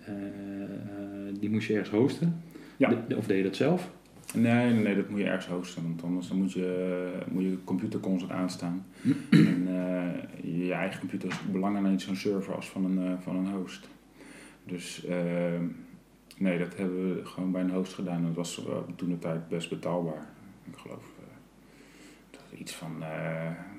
die 1.40 1.50
moest 1.50 1.68
je 1.68 1.74
ergens 1.74 1.90
hosten? 1.90 2.42
Ja. 2.78 3.04
De, 3.08 3.18
of 3.18 3.28
deed 3.28 3.38
je 3.38 3.44
dat 3.44 3.56
zelf? 3.56 3.92
Nee, 4.34 4.74
nee, 4.74 4.96
dat 4.96 5.10
moet 5.10 5.20
je 5.20 5.26
ergens 5.26 5.48
hosten, 5.48 5.84
want 5.84 6.04
anders 6.04 6.28
dan 6.28 6.38
moet 6.38 6.54
je, 6.54 7.12
moet 7.32 7.44
je 7.44 7.58
computer 7.64 8.00
constant 8.00 8.32
aanstaan. 8.32 8.86
en 9.30 9.68
je 10.42 10.74
eigen 10.74 11.00
computer 11.00 11.30
is 11.30 11.40
belangrijker 11.52 11.92
in 11.92 12.00
zo'n 12.00 12.16
server 12.16 12.56
als 12.56 12.70
van 12.70 12.86
een, 12.86 13.22
van 13.22 13.36
een 13.36 13.52
host. 13.52 13.88
Dus 14.64 15.06
uh, 15.06 15.60
nee, 16.38 16.60
dat 16.60 16.76
hebben 16.78 17.16
we 17.16 17.26
gewoon 17.26 17.52
bij 17.52 17.62
een 17.62 17.72
host 17.72 17.94
gedaan. 17.94 18.24
Dat 18.24 18.34
was 18.34 18.62
toen 18.96 19.10
de 19.10 19.20
tijd 19.20 19.48
best 19.48 19.70
betaalbaar. 19.70 20.30
Ik 20.64 20.78
geloof 20.78 21.04
dat 22.32 22.42
het 22.50 22.60
iets 22.60 22.74
van 22.74 23.04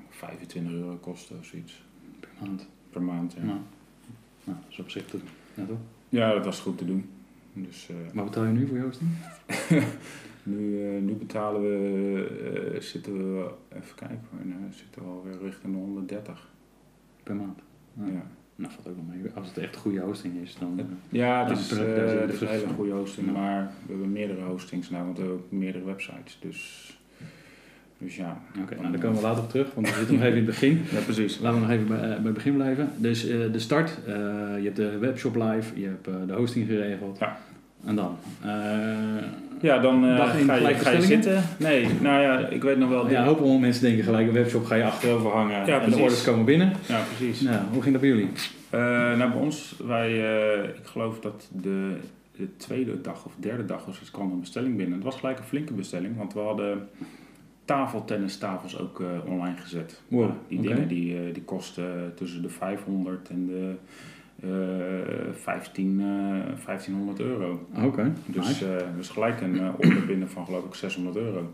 25 0.08 0.72
euro 0.72 0.96
kostte 0.96 1.34
of 1.34 1.44
zoiets. 1.44 1.84
Per 2.20 2.30
maand? 2.40 2.68
Per 2.90 3.02
maand, 3.02 3.32
ja. 3.32 3.42
Nou, 3.44 3.58
nou 4.44 4.58
dat 4.60 4.70
is 4.70 4.78
op 4.78 4.90
zich 4.90 5.06
te 5.06 5.18
doen. 5.18 5.28
Ja, 5.54 5.64
toch? 5.64 5.78
Ja, 6.08 6.32
dat 6.32 6.44
was 6.44 6.60
goed 6.60 6.78
te 6.78 6.84
doen. 6.84 7.10
Dus, 7.52 7.88
maar 8.12 8.24
betaal 8.24 8.44
je 8.44 8.52
nu 8.52 8.66
voor 8.66 8.76
je 8.76 8.82
hosting? 8.82 9.10
Nu, 10.44 10.94
uh, 10.94 11.02
nu 11.02 11.12
betalen 11.14 11.62
we, 11.62 12.72
uh, 12.74 12.80
zitten 12.80 13.36
we, 13.36 13.50
even 13.68 13.94
kijken, 13.94 14.20
nu 14.42 14.54
zitten 14.70 15.02
we 15.02 15.08
alweer 15.08 15.38
richting 15.42 15.72
de 15.72 15.78
130. 15.78 16.48
Per 17.22 17.36
maand? 17.36 17.58
Ja. 17.92 18.06
ja. 18.06 18.26
Nou, 18.56 18.72
valt 18.72 18.88
ook 18.88 18.94
wel 18.94 19.16
mee. 19.16 19.30
Als 19.34 19.48
het 19.48 19.58
echt 19.58 19.76
goede 19.76 20.00
hosting 20.00 20.42
is, 20.42 20.56
dan... 20.58 20.80
Ja, 21.08 21.48
het 21.48 21.58
is, 21.58 21.72
uh, 21.72 21.78
het 22.20 22.32
is 22.32 22.40
een 22.40 22.48
hele 22.48 22.66
goede 22.76 22.92
hosting, 22.92 23.32
maar 23.32 23.70
we 23.86 23.92
hebben 23.92 24.12
meerdere 24.12 24.42
hostings 24.42 24.90
nou, 24.90 25.04
want 25.04 25.16
we 25.16 25.22
hebben 25.22 25.42
ook 25.42 25.50
meerdere 25.50 25.84
websites. 25.84 26.38
Dus, 26.40 26.90
dus 27.98 28.16
ja. 28.16 28.42
Oké, 28.50 28.62
okay, 28.62 28.78
nou, 28.78 28.92
daar 28.92 29.00
komen 29.00 29.16
we 29.16 29.22
later 29.22 29.42
op 29.42 29.50
terug, 29.50 29.74
want 29.74 29.88
we 29.88 29.94
zitten 29.94 30.14
nog 30.14 30.24
even 30.24 30.38
in 30.38 30.44
het 30.44 30.54
begin. 30.54 30.82
Ja, 30.92 31.00
precies. 31.00 31.38
Laten 31.38 31.60
we 31.60 31.66
nog 31.66 31.74
even 31.74 31.86
bij, 31.86 31.98
bij 31.98 32.24
het 32.24 32.34
begin 32.34 32.54
blijven. 32.54 32.90
Dus 32.96 33.26
de 33.26 33.58
start, 33.58 33.98
je 34.06 34.60
hebt 34.62 34.76
de 34.76 34.98
webshop 34.98 35.34
live, 35.34 35.80
je 35.80 35.86
hebt 35.86 36.28
de 36.28 36.34
hosting 36.34 36.66
geregeld. 36.66 37.18
Ja. 37.18 37.38
En 37.84 37.96
dan? 37.96 38.16
Ja, 39.64 39.78
dan 39.78 40.04
uh, 40.04 40.28
ga, 40.46 40.54
je, 40.54 40.74
ga 40.74 40.90
je 40.90 41.02
zitten. 41.02 41.42
Nee, 41.58 41.86
nou 42.00 42.22
ja, 42.22 42.38
ik 42.48 42.62
weet 42.62 42.78
nog 42.78 42.88
wel... 42.88 43.10
Ja, 43.10 43.20
een 43.20 43.26
hoop 43.26 43.60
mensen 43.60 43.82
denken 43.82 44.04
gelijk, 44.04 44.26
een 44.26 44.32
webshop 44.32 44.64
ga 44.64 44.74
je 44.74 44.84
achterover 44.84 45.30
hangen 45.30 45.66
ja, 45.66 45.80
en 45.80 45.90
de 45.90 45.96
orders 45.96 46.22
komen 46.22 46.44
binnen. 46.44 46.72
Ja, 46.86 47.00
precies. 47.16 47.40
Nou, 47.40 47.58
hoe 47.72 47.82
ging 47.82 47.92
dat 47.92 48.00
bij 48.00 48.10
jullie? 48.10 48.28
Uh, 48.74 48.80
nou, 49.16 49.30
bij 49.30 49.40
ons, 49.40 49.74
wij, 49.86 50.10
uh, 50.10 50.64
ik 50.64 50.84
geloof 50.84 51.20
dat 51.20 51.48
de, 51.52 51.96
de 52.36 52.56
tweede 52.56 53.00
dag 53.00 53.24
of 53.24 53.32
derde 53.36 53.64
dag 53.64 53.84
was, 53.84 54.10
kwam 54.10 54.30
een 54.30 54.40
bestelling 54.40 54.76
binnen. 54.76 54.94
Het 54.94 55.04
was 55.04 55.16
gelijk 55.16 55.38
een 55.38 55.44
flinke 55.44 55.72
bestelling, 55.72 56.16
want 56.16 56.32
we 56.32 56.40
hadden 56.40 56.88
tafels 57.64 58.78
ook 58.78 59.02
online 59.26 59.56
gezet. 59.56 60.00
Wow, 60.08 60.30
die 60.48 60.58
okay. 60.58 60.72
dingen 60.72 60.88
die, 60.88 61.32
die 61.32 61.42
kosten 61.42 62.12
tussen 62.16 62.42
de 62.42 62.48
500 62.48 63.28
en 63.28 63.46
de... 63.46 63.74
Uh, 64.44 65.32
15, 65.32 66.00
uh, 66.00 66.04
1500 66.64 67.20
euro. 67.20 67.66
Oké. 67.76 67.86
Okay, 67.86 68.12
dus, 68.26 68.46
nice. 68.46 68.64
uh, 68.64 68.96
dus 68.96 69.08
gelijk 69.08 69.40
een 69.40 69.60
order 69.76 70.06
binnen 70.06 70.30
van 70.30 70.44
geloof 70.44 70.64
ik 70.64 70.74
600 70.74 71.16
euro. 71.16 71.52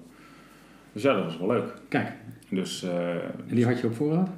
Dus 0.92 1.02
ja, 1.02 1.14
dat 1.14 1.24
was 1.24 1.38
wel 1.38 1.48
leuk. 1.48 1.74
Kijk. 1.88 2.12
Dus, 2.48 2.82
en 3.48 3.54
die 3.54 3.66
had 3.66 3.80
je 3.80 3.86
op 3.86 3.94
voorraad? 3.94 4.30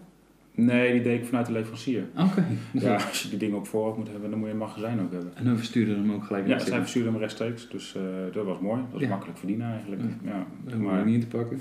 Nee, 0.54 0.92
die 0.92 1.02
deed 1.02 1.20
ik 1.20 1.26
vanuit 1.26 1.46
de 1.46 1.52
leverancier. 1.52 2.04
Oké. 2.16 2.22
Okay. 2.22 2.44
Ja, 2.72 2.94
als 2.94 3.22
je 3.22 3.28
die 3.28 3.38
dingen 3.38 3.56
op 3.56 3.66
voorraad 3.66 3.96
moet 3.96 4.08
hebben, 4.10 4.30
dan 4.30 4.38
moet 4.38 4.48
je 4.48 4.54
een 4.54 4.60
magazijn 4.60 5.00
ook 5.00 5.12
hebben. 5.12 5.32
En 5.34 5.44
dan 5.44 5.56
verstuurde 5.56 5.94
hem 5.94 6.12
ook 6.12 6.24
gelijk 6.24 6.46
Ja, 6.46 6.58
zij 6.58 6.78
verstuurden 6.78 7.12
hem 7.12 7.20
rechtstreeks. 7.20 7.68
Dus 7.68 7.96
dat 8.32 8.44
was 8.44 8.60
mooi. 8.60 8.80
Dat 8.80 8.92
was 8.92 9.02
ja. 9.02 9.08
makkelijk 9.08 9.38
verdienen 9.38 9.70
eigenlijk. 9.70 10.02
Ja, 10.02 10.30
ja. 10.30 10.46
Dat 10.64 10.78
maar 10.78 11.04
niet 11.04 11.14
in 11.14 11.28
te 11.28 11.36
pakken. 11.36 11.60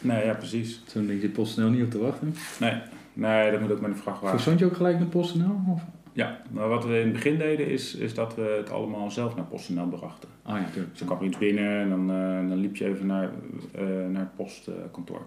Nee, 0.00 0.24
ja, 0.24 0.34
precies. 0.34 0.82
Zo'n 0.86 1.06
ding 1.06 1.20
zit 1.20 1.32
PostNL 1.32 1.70
niet 1.70 1.82
op 1.82 1.90
te 1.90 1.98
wachten. 1.98 2.34
Nee, 2.60 2.74
nee 3.12 3.50
dat 3.50 3.60
moet 3.60 3.72
ook 3.72 3.80
met 3.80 3.90
een 3.90 3.96
vrachtwagen. 3.96 4.36
Verzond 4.36 4.58
je 4.58 4.64
ook 4.64 4.76
gelijk 4.76 4.98
met 4.98 5.10
PostNL? 5.10 5.60
Of? 5.68 5.82
Ja, 6.18 6.40
maar 6.50 6.68
wat 6.68 6.84
we 6.84 6.98
in 6.98 7.04
het 7.04 7.12
begin 7.12 7.38
deden 7.38 7.66
is, 7.66 7.94
is 7.94 8.14
dat 8.14 8.34
we 8.34 8.54
het 8.56 8.70
allemaal 8.70 9.10
zelf 9.10 9.36
naar 9.36 9.44
PostNL 9.44 9.88
brachten. 9.88 10.28
Oh 10.46 10.56
ja, 10.56 10.64
tuurlijk. 10.64 10.90
Dus 10.90 10.98
dan 10.98 11.08
kwam 11.08 11.20
er 11.20 11.26
iets 11.26 11.38
binnen 11.38 11.80
en 11.80 11.88
dan, 11.88 12.10
uh, 12.10 12.48
dan 12.48 12.56
liep 12.56 12.76
je 12.76 12.84
even 12.84 13.06
naar, 13.06 13.30
uh, 13.78 14.06
naar 14.08 14.20
het 14.20 14.36
postkantoor. 14.36 15.26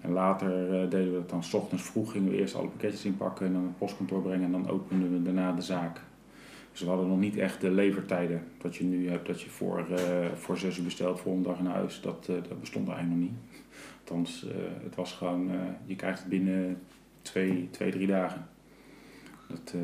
En 0.00 0.12
later 0.12 0.82
uh, 0.82 0.90
deden 0.90 1.12
we 1.12 1.18
dat 1.18 1.28
dan, 1.28 1.44
s 1.44 1.54
ochtends 1.54 1.82
vroeg 1.82 2.12
gingen 2.12 2.30
we 2.30 2.36
eerst 2.36 2.54
alle 2.54 2.68
pakketjes 2.68 3.04
inpakken 3.04 3.46
en 3.46 3.52
dan 3.52 3.62
het 3.62 3.78
postkantoor 3.78 4.22
brengen 4.22 4.44
en 4.44 4.52
dan 4.52 4.68
openden 4.68 5.12
we 5.12 5.22
daarna 5.22 5.52
de 5.52 5.62
zaak. 5.62 6.00
Dus 6.70 6.80
we 6.80 6.88
hadden 6.88 7.08
nog 7.08 7.18
niet 7.18 7.36
echt 7.36 7.60
de 7.60 7.70
levertijden 7.70 8.42
dat 8.58 8.76
je 8.76 8.84
nu 8.84 9.08
hebt, 9.08 9.26
dat 9.26 9.40
je 9.40 9.50
voor, 9.50 9.86
voor 10.34 10.58
zes 10.58 10.78
uur 10.78 10.84
bestelt, 10.84 11.20
voor 11.20 11.32
een 11.32 11.42
dag 11.42 11.62
naar 11.62 11.74
huis. 11.74 12.00
Dat, 12.00 12.26
dat 12.26 12.60
bestond 12.60 12.88
eigenlijk 12.88 13.20
nog 13.20 13.30
niet. 13.30 13.38
Althans, 14.00 14.46
het 14.82 14.94
was 14.94 15.12
gewoon, 15.12 15.50
je 15.86 15.96
krijgt 15.96 16.18
het 16.18 16.28
binnen 16.28 16.80
twee, 17.22 17.68
twee 17.70 17.90
drie 17.90 18.06
dagen. 18.06 18.46
Dat, 19.48 19.74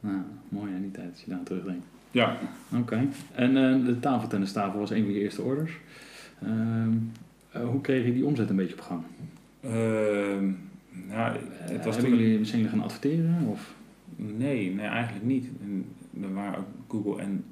nou, 0.00 0.20
mooi 0.48 0.72
hè, 0.72 0.80
die 0.80 0.90
tijd 0.90 1.10
als 1.10 1.20
je 1.20 1.28
daar 1.28 1.38
aan 1.38 1.44
terugdenkt. 1.44 1.86
Ja. 2.10 2.38
Oké. 2.70 2.80
Okay. 2.80 3.08
En 3.34 3.56
uh, 3.56 3.86
de 3.86 4.00
tafeltennistafel 4.00 4.78
was 4.78 4.90
een 4.90 5.04
van 5.04 5.12
je 5.12 5.20
eerste 5.20 5.42
orders. 5.42 5.72
Uh, 6.42 7.62
hoe 7.70 7.80
kreeg 7.80 8.04
je 8.04 8.12
die 8.12 8.24
omzet 8.24 8.50
een 8.50 8.56
beetje 8.56 8.74
op 8.74 8.80
gang? 8.80 9.02
Ehm, 9.60 10.52
nou, 11.08 11.36
het 11.58 11.84
was 11.84 11.96
Hebben 11.96 12.16
jullie 12.18 12.38
misschien 12.38 12.68
gaan 12.68 12.82
adverteren? 12.82 13.46
Of? 13.46 13.74
Nee, 14.16 14.74
nee, 14.74 14.86
eigenlijk 14.86 15.24
niet. 15.24 15.48
En 15.62 15.84
er 16.22 16.34
waren 16.34 16.58
ook 16.58 16.66
Google 16.88 17.22
en 17.22 17.44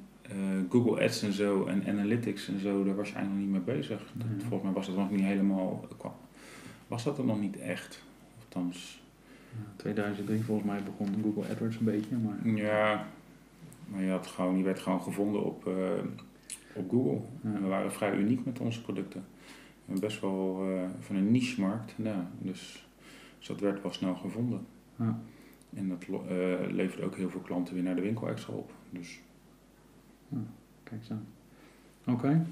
Google 0.71 1.05
Ads 1.05 1.23
en 1.23 1.33
zo 1.33 1.65
en 1.65 1.85
Analytics 1.89 2.49
en 2.49 2.61
zo, 2.61 2.85
daar 2.85 2.95
was 2.95 3.09
je 3.09 3.15
eigenlijk 3.15 3.47
nog 3.47 3.55
niet 3.55 3.67
mee 3.67 3.77
bezig. 3.77 3.99
Dat, 4.13 4.27
volgens 4.39 4.63
mij 4.63 4.73
was 4.73 4.87
dat 4.87 4.97
nog 4.97 5.11
niet 5.11 5.21
helemaal, 5.21 5.89
was 6.87 7.05
dat 7.05 7.19
er 7.19 7.25
nog 7.25 7.41
niet 7.41 7.59
echt. 7.59 8.03
Althans, 8.45 9.03
2003 9.77 10.45
volgens 10.45 10.67
mij 10.67 10.83
begon 10.83 11.23
Google 11.23 11.53
AdWords 11.53 11.77
een 11.77 11.85
beetje. 11.85 12.17
Maar... 12.17 12.49
Ja, 12.49 13.07
maar 13.87 14.03
je, 14.03 14.11
had 14.11 14.27
gewoon, 14.27 14.59
je 14.59 14.65
werd 14.65 14.79
gewoon 14.79 15.01
gevonden 15.01 15.45
op, 15.45 15.67
uh, 15.67 15.75
op 16.73 16.91
Google. 16.91 17.21
Ja. 17.41 17.55
En 17.55 17.63
we 17.63 17.69
waren 17.69 17.93
vrij 17.93 18.17
uniek 18.17 18.45
met 18.45 18.61
onze 18.61 18.83
producten. 18.83 19.25
En 19.89 20.01
best 20.01 20.21
wel 20.21 20.69
uh, 20.69 20.83
van 21.01 21.17
een 21.17 21.31
niche-markt. 21.31 21.95
Dus, 22.39 22.87
dus 23.39 23.47
dat 23.47 23.61
werd 23.61 23.83
wel 23.83 23.93
snel 23.93 24.15
gevonden. 24.15 24.67
Ja. 24.97 25.21
En 25.75 25.89
dat 25.89 26.05
uh, 26.09 26.19
leverde 26.71 27.05
ook 27.05 27.17
heel 27.17 27.31
veel 27.31 27.41
klanten 27.41 27.75
weer 27.75 27.83
naar 27.83 27.95
de 27.95 28.01
winkel 28.01 28.29
extra 28.29 28.53
op. 28.53 28.73
Dus. 28.91 29.21
Ja, 30.29 30.39
kijk 30.83 31.05
zo. 31.05 31.15
Oké. 32.07 32.11
Okay. 32.11 32.43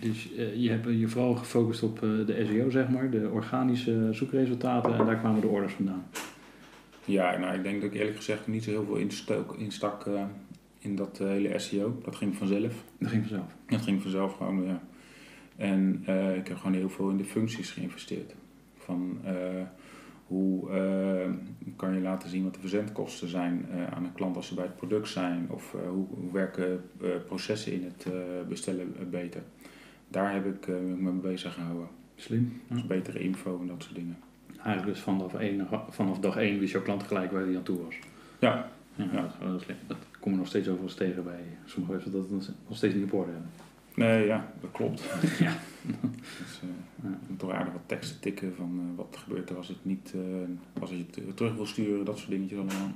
Dus 0.00 0.32
uh, 0.32 0.54
je 0.54 0.70
hebt 0.70 0.86
je 0.98 1.08
vooral 1.08 1.34
gefocust 1.34 1.82
op 1.82 2.02
uh, 2.02 2.26
de 2.26 2.46
SEO, 2.46 2.70
zeg 2.70 2.88
maar, 2.88 3.10
de 3.10 3.28
organische 3.32 4.08
zoekresultaten 4.10 4.94
en 4.94 5.06
daar 5.06 5.18
kwamen 5.18 5.40
de 5.40 5.46
orders 5.46 5.72
vandaan. 5.72 6.06
Ja, 7.04 7.36
nou 7.36 7.54
ik 7.54 7.62
denk 7.62 7.80
dat 7.80 7.90
ik 7.90 7.96
eerlijk 7.96 8.16
gezegd 8.16 8.46
niet 8.46 8.64
zo 8.64 8.70
heel 8.70 8.84
veel 8.84 8.96
instak, 8.96 9.56
instak 9.56 10.06
uh, 10.06 10.22
in 10.78 10.96
dat 10.96 11.18
hele 11.18 11.58
SEO. 11.58 11.98
Dat 12.04 12.16
ging 12.16 12.36
vanzelf. 12.36 12.84
Dat 12.98 13.10
ging 13.10 13.26
vanzelf? 13.26 13.54
Dat 13.66 13.80
ging 13.80 14.02
vanzelf 14.02 14.36
gewoon, 14.36 14.64
ja. 14.64 14.82
En 15.56 16.02
ik 16.36 16.48
heb 16.48 16.56
gewoon 16.56 16.76
heel 16.76 16.88
veel 16.88 17.10
in 17.10 17.16
de 17.16 17.24
functies 17.24 17.70
geïnvesteerd. 17.70 18.34
Van 18.76 19.20
hoe 20.26 20.68
kan 21.76 21.94
je 21.94 22.00
laten 22.00 22.28
zien 22.28 22.44
wat 22.44 22.54
de 22.54 22.60
verzendkosten 22.60 23.28
zijn 23.28 23.66
aan 23.94 24.04
een 24.04 24.12
klant 24.12 24.36
als 24.36 24.46
ze 24.46 24.54
bij 24.54 24.64
het 24.64 24.76
product 24.76 25.08
zijn. 25.08 25.46
Of 25.50 25.72
hoe, 25.72 26.06
hoe, 26.08 26.32
werken 26.32 26.80
processen 27.26 27.72
in 27.72 27.84
het 27.84 28.06
bestellen 28.48 28.94
beter 29.10 29.42
daar 30.16 30.32
heb 30.32 30.46
ik 30.46 30.66
uh, 30.66 30.76
me 30.76 31.12
mee 31.12 31.32
bezig 31.32 31.54
gehouden. 31.54 31.88
Slim. 32.14 32.60
Ja. 32.68 32.74
Dus 32.74 32.86
betere 32.86 33.18
info 33.18 33.58
en 33.60 33.66
dat 33.66 33.82
soort 33.82 33.94
dingen. 33.94 34.16
Eigenlijk 34.62 34.86
dus 34.86 35.00
vanaf, 35.00 35.32
vanaf 35.90 36.18
dag 36.18 36.36
1 36.36 36.58
wist 36.58 36.72
jouw 36.72 36.82
klant 36.82 37.02
gelijk 37.02 37.32
waar 37.32 37.42
hij 37.42 37.56
aan 37.56 37.62
toe 37.62 37.84
was. 37.84 37.94
Ja. 38.38 38.70
ja, 38.94 39.04
ja. 39.12 39.46
Dat, 39.46 39.60
is, 39.60 39.66
dat 39.86 39.96
kom 40.20 40.32
je 40.32 40.38
nog 40.38 40.46
steeds 40.46 40.68
over 40.68 40.82
eens 40.82 40.94
tegen 40.94 41.24
bij 41.24 41.40
sommige 41.64 41.92
websites 41.92 42.20
dat 42.20 42.30
het 42.30 42.54
nog 42.68 42.76
steeds 42.76 42.94
niet 42.94 43.04
op 43.04 43.12
orde 43.12 43.30
hebben. 43.32 43.50
Nee, 43.96 44.26
ja, 44.26 44.52
dat 44.60 44.70
klopt. 44.72 45.02
ja. 45.46 45.52
Dus, 46.38 46.60
uh, 46.64 46.70
ja. 47.02 47.18
toch 47.36 47.52
aardig 47.52 47.72
wat 47.72 47.82
teksten 47.86 48.20
tikken 48.20 48.54
van 48.56 48.80
eh, 48.80 48.96
wat 48.96 49.16
gebeurt 49.24 49.50
er 49.50 49.56
als 49.56 49.68
het 49.68 49.76
niet, 49.82 50.12
eh, 50.14 50.80
als 50.82 50.90
je 50.90 50.96
het 50.96 51.36
terug 51.36 51.54
wil 51.54 51.66
sturen, 51.66 52.04
dat 52.04 52.18
soort 52.18 52.30
dingetjes 52.30 52.58
allemaal. 52.58 52.92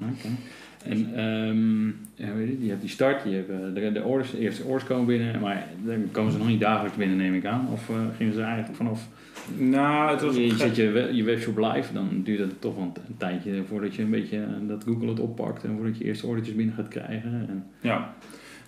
En 2.16 2.37
weet 2.37 2.49
je, 2.49 2.64
je 2.64 2.69
hebt 2.69 2.80
die 2.80 2.90
start, 2.90 3.25
je 3.25 3.30
hebt 3.30 3.75
de, 3.75 3.92
de, 3.92 4.02
orders, 4.02 4.30
de 4.30 4.38
eerste 4.38 4.64
orders 4.64 4.85
komen 4.85 5.07
binnen, 5.07 5.40
maar 5.40 5.66
dan 5.85 6.09
komen 6.11 6.33
ze 6.33 6.38
nog 6.38 6.47
niet 6.47 6.61
dagelijks 6.61 6.97
binnen, 6.97 7.16
neem 7.16 7.35
ik 7.35 7.45
aan. 7.45 7.69
Of 7.73 7.90
gingen 8.16 8.35
ze 8.35 8.42
eigenlijk 8.42 8.76
vanaf, 8.76 9.09
Nou, 9.57 10.11
het 10.11 10.21
was 10.21 10.37
je 10.37 10.57
zet 10.57 10.76
je, 10.76 11.11
je 11.12 11.23
webshop 11.23 11.59
live, 11.59 11.92
dan 11.92 12.23
duurt 12.23 12.38
het 12.38 12.61
toch 12.61 12.75
wel 12.75 12.85
een, 12.85 13.16
tijdje 13.16 13.64
voordat 13.64 13.95
je 13.95 14.02
een 14.02 14.11
beetje 14.11 14.47
dat 14.66 14.85
Google 14.85 15.09
het 15.09 15.21
oppakt 15.21 15.64
en 15.64 15.76
voordat 15.76 15.99
je 15.99 16.04
eerste 16.04 16.26
ordertjes 16.26 16.54
binnen 16.54 16.75
gaat 16.75 16.88
krijgen. 16.88 17.47
En, 17.49 17.66
Ja, 17.80 18.14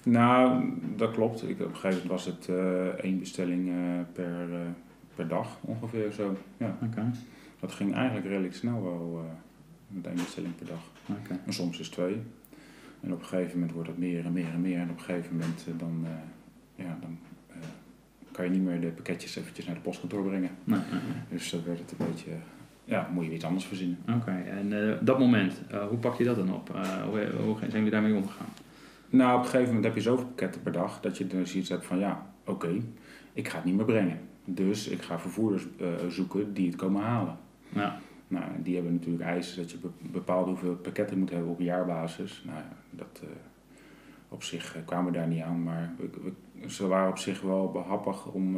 nou, 0.05 0.65
dat 0.97 1.11
klopt. 1.11 1.49
Ik, 1.49 1.61
op 1.61 1.67
een 1.67 1.75
gegeven 1.75 1.91
moment 1.91 2.09
was 2.09 2.25
het 2.25 2.49
eh, 2.49 2.87
één 2.87 3.19
bestelling 3.19 3.69
eh, 3.69 3.75
per, 4.13 4.53
eh, 4.53 4.61
per 5.15 5.29
dag 5.29 5.59
ongeveer 5.61 6.13
zo. 6.13 6.37
Ja, 6.57 6.77
Oké, 6.83 7.11
dat 7.61 7.73
ging 7.73 7.95
eigenlijk 7.95 8.27
redelijk 8.27 8.55
snel 8.55 8.83
wel 8.83 9.25
met 9.89 10.07
één 10.07 10.15
bestelling 10.15 10.55
per 10.55 10.67
dag. 10.67 10.91
oké. 11.07 11.41
En 11.47 11.53
soms 11.53 11.79
is 11.79 11.89
twee. 11.89 12.23
En 13.01 13.13
op 13.13 13.21
een 13.21 13.27
gegeven 13.27 13.53
moment 13.53 13.73
wordt 13.73 13.89
het 13.89 13.99
meer 13.99 14.25
en 14.25 14.33
meer 14.33 14.53
en 14.53 14.61
meer. 14.61 14.79
En 14.79 14.91
op 14.91 14.99
een 14.99 15.05
gegeven 15.05 15.37
moment 15.37 15.67
dan, 15.77 16.07
ja, 16.75 16.99
dan 17.01 17.19
kan 18.31 18.45
je 18.45 18.51
niet 18.51 18.63
meer 18.63 18.81
de 18.81 18.87
pakketjes 18.87 19.37
eventjes 19.37 19.67
naar 19.67 19.75
de 19.75 19.81
postkantoor 19.81 20.25
brengen. 20.25 20.51
Dus 21.29 21.51
dan 21.51 21.61
werd 21.65 21.79
het 21.79 21.91
een 21.91 22.07
beetje, 22.07 22.31
ja, 22.85 23.11
moet 23.13 23.25
je 23.25 23.33
iets 23.35 23.45
anders 23.45 23.65
verzinnen. 23.65 23.99
Oké, 24.17 24.31
en 24.31 24.99
dat 25.03 25.19
moment, 25.19 25.61
hoe 25.89 25.99
pak 25.99 26.19
je 26.19 26.25
dat 26.25 26.37
dan 26.37 26.55
op? 26.55 26.69
Hoe, 27.11 27.31
hoe 27.45 27.59
zijn 27.59 27.71
jullie 27.71 27.91
daarmee 27.91 28.15
omgegaan? 28.15 28.49
Nou, 29.13 29.33
op 29.39 29.39
een 29.39 29.45
gegeven 29.51 29.67
moment 29.67 29.85
heb 29.85 29.95
je 29.95 30.01
zoveel 30.01 30.27
pakketten 30.27 30.63
per 30.63 30.73
dag 30.73 31.01
dat 31.01 31.19
je 31.19 31.27
dus 31.27 31.55
iets 31.55 31.69
hebt 31.69 31.87
van 31.87 31.99
ja, 31.99 32.27
oké, 32.47 32.81
ik 33.33 33.49
ga 33.49 33.57
het 33.57 33.65
niet 33.65 33.77
meer 33.77 33.85
brengen. 33.85 34.21
Dus 34.45 34.89
ik 34.89 35.03
ga 35.03 35.19
vervoerders 35.19 35.67
eh, 35.79 35.89
zoeken 36.09 36.55
die 36.55 36.67
het 36.67 36.77
komen 36.77 37.03
halen. 37.03 37.37
Ja, 37.69 37.99
Nou, 38.29 38.45
die 38.63 38.75
hebben 38.75 38.93
natuurlijk 38.93 39.25
eisen 39.25 39.57
dat 39.57 39.71
je 39.71 39.77
be- 39.79 39.89
bepaalde 40.13 40.49
hoeveel 40.51 40.75
pakketten 40.77 41.19
moet 41.19 41.31
hebben 41.31 41.49
op 41.51 41.61
jaarbasis. 41.61 42.43
Nou 42.47 42.59
ja, 42.59 42.69
dat 42.91 43.21
eh, 43.23 43.29
op 44.29 44.43
zich 44.43 44.77
eh, 44.77 44.83
kwamen 44.85 45.13
we 45.13 45.19
daar 45.19 45.29
niet 45.29 45.43
aan, 45.43 45.63
maar 45.63 45.95
we, 45.99 46.11
we- 46.23 46.71
ze 46.71 46.87
waren 46.87 47.11
op 47.11 47.19
zich 47.19 47.41
wel 47.41 47.71
behappig 47.71 48.27
om, 48.27 48.57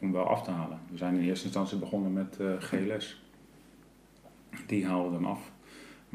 om 0.00 0.12
wel 0.12 0.26
af 0.28 0.42
te 0.42 0.50
halen. 0.50 0.78
We 0.90 0.96
zijn 0.96 1.14
in 1.16 1.22
eerste 1.22 1.44
instantie 1.44 1.78
begonnen 1.78 2.12
met 2.12 2.38
GLS. 2.58 3.22
Die 4.66 4.86
haalden 4.86 5.12
dan 5.12 5.24
af. 5.30 5.52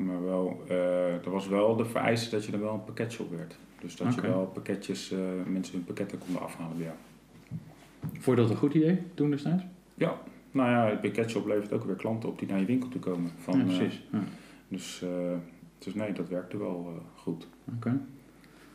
Maar 0.05 0.23
wel, 0.25 0.63
eh 0.67 1.25
er 1.25 1.31
was 1.31 1.47
wel 1.47 1.75
de 1.75 1.85
vereiste 1.85 2.29
dat 2.29 2.45
je 2.45 2.51
er 2.51 2.59
wel 2.59 2.73
een 2.73 2.83
pakketshop 2.83 3.31
werd. 3.31 3.57
Dus 3.81 3.95
dat 3.95 4.15
je 4.15 4.21
wel 4.21 4.45
pakketjes, 4.45 5.11
eh, 5.11 5.19
mensen 5.47 5.75
hun 5.75 5.83
pakketten 5.83 6.17
konden 6.17 6.41
afhalen 6.41 6.77
bij 6.77 6.85
jou. 6.85 6.97
vond 8.19 8.37
je 8.37 8.43
dat 8.43 8.51
een 8.51 8.57
goed 8.57 8.73
idee 8.73 9.01
toen 9.13 9.29
destijds? 9.29 9.63
Ja, 9.93 10.17
nou 10.51 10.69
ja, 10.69 10.89
het 10.89 11.01
pakketshop 11.01 11.47
levert 11.47 11.73
ook 11.73 11.83
weer 11.83 11.95
klanten 11.95 12.29
op 12.29 12.39
die 12.39 12.47
naar 12.47 12.59
je 12.59 12.65
winkel 12.65 12.89
toe 12.89 13.01
komen. 13.01 13.31
Van, 13.37 13.57
ja, 13.57 13.59
eh, 13.59 13.77
precies. 13.77 14.03
Ja. 14.11 14.19
Dus, 14.67 15.03
dus 15.77 15.93
nee, 15.93 16.13
dat 16.13 16.29
werkte 16.29 16.57
wel 16.57 17.03
goed. 17.15 17.47
Oké. 17.75 17.99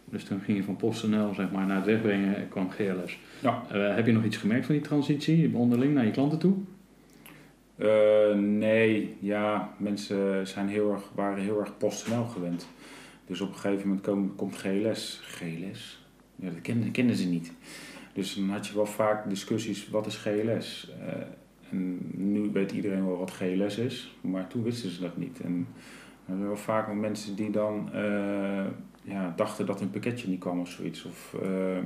Dus 0.04 0.25
toen 0.25 0.40
ging 0.40 0.57
je 0.57 0.64
van 0.64 0.76
PostNL 0.76 1.35
zeg 1.35 1.50
maar, 1.50 1.66
naar 1.66 1.76
het 1.76 1.87
wegbrengen 1.87 2.37
en 2.37 2.49
kwam 2.49 2.71
GLS. 2.71 3.19
Ja. 3.43 3.64
Heb 3.69 4.07
je 4.07 4.12
nog 4.12 4.25
iets 4.25 4.37
gemerkt 4.37 4.66
van 4.66 4.75
die 4.75 4.85
transitie 4.85 5.57
onderling 5.57 5.95
naar 5.95 6.04
je 6.04 6.11
klanten 6.11 6.38
toe? 6.38 6.54
Eh, 7.76 8.35
nee, 8.37 9.16
ja, 9.21 9.75
mensen 9.78 10.47
zijn 10.47 10.69
heel 10.69 10.93
erg, 10.93 11.11
waren 11.14 11.43
heel 11.43 11.61
erg 11.61 11.76
PostNL 11.76 12.25
gewend. 12.25 12.69
Dus 13.26 13.40
op 13.40 13.49
een 13.49 13.54
gegeven 13.59 13.88
moment 13.88 14.07
kom- 14.07 14.35
komt 14.37 14.57
GLS. 14.57 15.21
GLS? 15.23 16.07
Ja, 16.37 16.50
dat 16.50 16.61
kenden, 16.61 16.90
kenden 16.90 17.16
ze 17.16 17.26
niet. 17.28 17.52
Dus 18.12 18.35
dan 18.35 18.49
had 18.50 18.66
je 18.66 18.75
wel 18.75 18.87
vaak 18.87 19.28
discussies, 19.28 19.88
wat 19.88 20.07
is 20.07 20.16
GLS? 20.16 20.90
Eh, 21.00 21.12
en 21.71 21.99
nu 22.12 22.50
weet 22.52 22.73
iedereen 22.73 23.07
wel 23.07 23.19
wat 23.19 23.31
GLS 23.31 23.78
is, 23.78 24.16
maar 24.21 24.47
toen 24.47 24.62
wisten 24.62 24.90
ze 24.90 25.00
dat 25.00 25.16
niet. 25.16 25.40
En 25.40 25.66
er 26.26 26.35
zijn 26.35 26.47
wel 26.47 26.57
vaak 26.57 26.95
mensen 26.95 27.37
die 27.37 27.50
dan 27.50 27.93
eh, 27.93 28.66
ja, 29.04 29.32
dachten 29.37 29.66
dat 29.66 29.80
hun 29.80 29.90
pakketje 29.90 30.28
niet 30.28 30.40
kwam 30.40 30.61
of 30.61 30.70
zoiets. 30.70 31.04
Of 31.04 31.37
eh, 31.42 31.78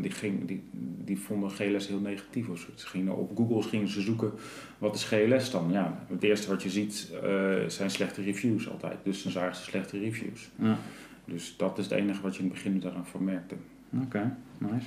die, 0.00 0.10
ging, 0.10 0.44
die, 0.46 0.62
die 1.04 1.18
vonden 1.18 1.50
GLS 1.50 1.88
heel 1.88 2.00
negatief 2.00 2.48
of 2.48 2.58
zoiets. 2.58 2.84
Gingen 2.84 3.16
op 3.16 3.36
Google 3.36 3.62
gingen 3.62 3.88
ze 3.88 4.00
zoeken 4.00 4.32
wat 4.78 4.94
is 4.94 5.04
GLS 5.04 5.50
dan? 5.50 5.70
Ja, 5.72 6.04
het 6.08 6.22
eerste 6.22 6.48
wat 6.48 6.62
je 6.62 6.70
ziet 6.70 7.12
eh, 7.22 7.54
zijn 7.66 7.90
slechte 7.90 8.22
reviews 8.22 8.70
altijd. 8.70 8.96
Dus 9.02 9.22
dan 9.22 9.32
zagen 9.32 9.56
ze 9.56 9.62
slechte 9.62 9.98
reviews. 9.98 10.50
Ja. 10.58 10.78
Dus 11.24 11.54
dat 11.56 11.78
is 11.78 11.84
het 11.84 11.98
enige 11.98 12.22
wat 12.22 12.36
je 12.36 12.42
in 12.42 12.48
het 12.48 12.54
begin 12.54 12.80
daaraan 12.80 13.06
van 13.06 13.24
merkte. 13.24 13.54
Oké, 14.02 14.36
nice. 14.58 14.86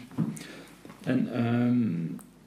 En 1.03 1.33
ehm, 1.33 1.87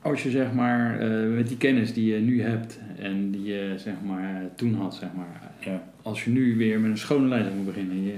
als 0.00 0.22
je 0.22 0.30
zeg 0.30 0.52
maar 0.52 1.00
eh, 1.00 1.34
met 1.34 1.48
die 1.48 1.56
kennis 1.56 1.92
die 1.92 2.14
je 2.14 2.20
nu 2.20 2.42
hebt 2.42 2.78
en 2.98 3.30
die 3.30 3.42
je 3.42 3.74
zeg 3.76 3.94
maar 4.06 4.50
toen 4.56 4.74
had, 4.74 4.94
zeg 4.94 5.08
maar, 5.16 5.50
Ja. 5.60 5.88
als 6.02 6.24
je 6.24 6.30
nu 6.30 6.56
weer 6.56 6.80
met 6.80 6.90
een 6.90 6.98
schone 6.98 7.28
lijn 7.28 7.56
moet 7.56 7.66
beginnen, 7.66 8.02
je, 8.02 8.14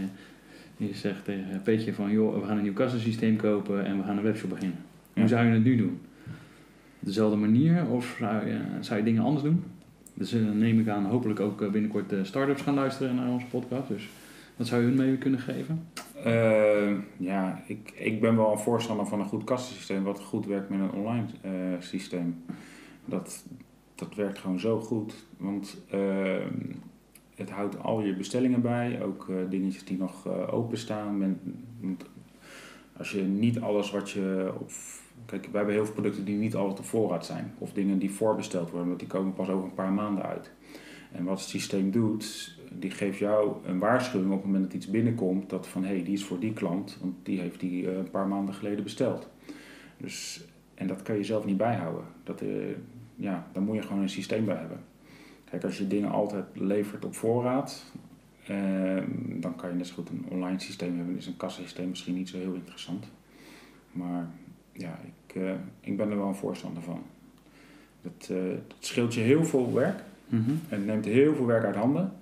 je 0.86 0.94
zegt 0.94 1.24
tegen 1.24 1.60
Peetje 1.62 1.94
van 1.94 2.10
joh, 2.10 2.40
we 2.40 2.46
gaan 2.46 2.56
een 2.56 2.62
nieuw 2.62 2.72
kassasysteem 2.72 3.36
kopen 3.36 3.84
en 3.84 3.96
we 3.96 4.02
gaan 4.04 4.16
een 4.16 4.22
webshop 4.22 4.50
beginnen. 4.50 4.78
Hoe 5.14 5.28
zou 5.28 5.46
je 5.46 5.52
het 5.52 5.64
nu 5.64 5.76
doen? 5.76 6.00
Dezelfde 6.98 7.36
manier 7.36 7.86
of 7.86 8.16
zou 8.18 8.46
je, 8.46 8.60
zou 8.80 8.98
je 8.98 9.04
dingen 9.04 9.22
anders 9.22 9.44
doen? 9.44 9.64
Dus 10.14 10.32
eh, 10.32 10.44
dan 10.44 10.58
neem 10.58 10.80
ik 10.80 10.88
aan 10.88 11.04
hopelijk 11.04 11.40
ook 11.40 11.62
eh, 11.62 11.70
binnenkort 11.70 12.08
de 12.08 12.24
start-ups 12.24 12.62
gaan 12.62 12.74
luisteren 12.74 13.14
naar 13.14 13.28
onze 13.28 13.46
podcast. 13.46 13.88
Dus 13.88 14.08
wat 14.56 14.66
zou 14.66 14.82
je 14.82 14.88
hun 14.88 14.96
mee 14.96 15.16
kunnen 15.16 15.40
geven? 15.40 15.86
Eh, 16.24 16.92
ja, 17.16 17.62
ik, 17.66 17.92
ik 17.94 18.20
ben 18.20 18.36
wel 18.36 18.52
een 18.52 18.58
voorstander 18.58 19.06
van 19.06 19.20
een 19.20 19.26
goed 19.26 19.44
kassensysteem 19.44 20.02
wat 20.02 20.20
goed 20.20 20.46
werkt 20.46 20.68
met 20.68 20.80
een 20.80 20.92
online 20.92 21.26
eh, 21.40 21.50
systeem. 21.78 22.44
Dat, 23.04 23.44
dat 23.94 24.14
werkt 24.14 24.38
gewoon 24.38 24.60
zo 24.60 24.80
goed, 24.80 25.14
want 25.36 25.76
eh, 25.90 26.46
het 27.34 27.50
houdt 27.50 27.82
al 27.82 28.00
je 28.00 28.16
bestellingen 28.16 28.62
bij, 28.62 29.02
ook 29.02 29.28
eh, 29.28 29.36
dingetjes 29.50 29.84
die 29.84 29.98
nog 29.98 30.26
eh, 30.26 30.54
openstaan. 30.54 31.38
Als 32.96 33.10
je 33.10 33.22
niet 33.22 33.60
alles 33.60 33.90
wat 33.90 34.10
je. 34.10 34.52
Kijk, 35.26 35.42
wij 35.42 35.52
hebben 35.52 35.74
heel 35.74 35.84
veel 35.84 35.94
producten 35.94 36.24
die 36.24 36.36
niet 36.36 36.54
altijd 36.54 36.78
op 36.78 36.84
voorraad 36.84 37.26
zijn. 37.26 37.54
Of 37.58 37.72
dingen 37.72 37.98
die 37.98 38.10
voorbesteld 38.10 38.70
worden, 38.70 38.88
want 38.88 39.00
die 39.00 39.08
komen 39.08 39.32
pas 39.32 39.48
over 39.48 39.64
een 39.64 39.74
paar 39.74 39.92
maanden 39.92 40.24
uit. 40.24 40.52
En 41.12 41.24
wat 41.24 41.38
het 41.38 41.48
systeem 41.48 41.90
doet, 41.90 42.56
die 42.72 42.90
geeft 42.90 43.18
jou 43.18 43.56
een 43.66 43.78
waarschuwing 43.78 44.32
op 44.32 44.36
het 44.36 44.46
moment 44.46 44.64
dat 44.64 44.74
iets 44.74 44.90
binnenkomt, 44.90 45.50
dat 45.50 45.66
van 45.66 45.84
hé, 45.84 45.94
hey, 45.94 46.04
die 46.04 46.12
is 46.12 46.24
voor 46.24 46.40
die 46.40 46.52
klant, 46.52 46.98
want 47.00 47.14
die 47.22 47.40
heeft 47.40 47.60
die 47.60 47.90
eh, 47.90 47.96
een 47.96 48.10
paar 48.10 48.26
maanden 48.26 48.54
geleden 48.54 48.84
besteld. 48.84 49.28
Dus, 49.96 50.44
en 50.74 50.86
dat 50.86 51.02
kan 51.02 51.16
je 51.16 51.24
zelf 51.24 51.44
niet 51.44 51.56
bijhouden. 51.56 52.04
Dat, 52.24 52.42
ja, 53.16 53.46
daar 53.52 53.62
moet 53.62 53.76
je 53.76 53.82
gewoon 53.82 54.02
een 54.02 54.08
systeem 54.08 54.44
bij 54.44 54.56
hebben. 54.56 54.80
Kijk, 55.54 55.66
als 55.66 55.78
je 55.78 55.86
dingen 55.86 56.10
altijd 56.10 56.44
levert 56.52 57.04
op 57.04 57.14
voorraad, 57.14 57.84
eh, 58.46 58.56
dan 59.26 59.56
kan 59.56 59.68
je 59.68 59.74
net 59.74 59.86
zo 59.86 59.94
goed 59.94 60.08
een 60.10 60.24
online 60.30 60.60
systeem 60.60 60.96
hebben. 60.96 61.16
Is 61.16 61.26
een 61.26 61.36
kassasysteem 61.36 61.88
misschien 61.88 62.14
niet 62.14 62.28
zo 62.28 62.38
heel 62.38 62.54
interessant. 62.54 63.06
Maar 63.92 64.26
ja, 64.72 64.98
ik, 65.04 65.34
eh, 65.42 65.50
ik 65.80 65.96
ben 65.96 66.10
er 66.10 66.16
wel 66.16 66.26
een 66.28 66.34
voorstander 66.34 66.82
van. 66.82 67.02
Dat, 68.02 68.28
eh, 68.30 68.36
het 68.50 68.74
scheelt 68.78 69.14
je 69.14 69.20
heel 69.20 69.44
veel 69.44 69.72
werk. 69.74 70.02
Mhm. 70.28 70.50
En 70.50 70.56
het 70.78 70.86
neemt 70.86 71.04
heel 71.04 71.34
veel 71.34 71.46
werk 71.46 71.64
uit 71.64 71.76
handen, 71.76 72.12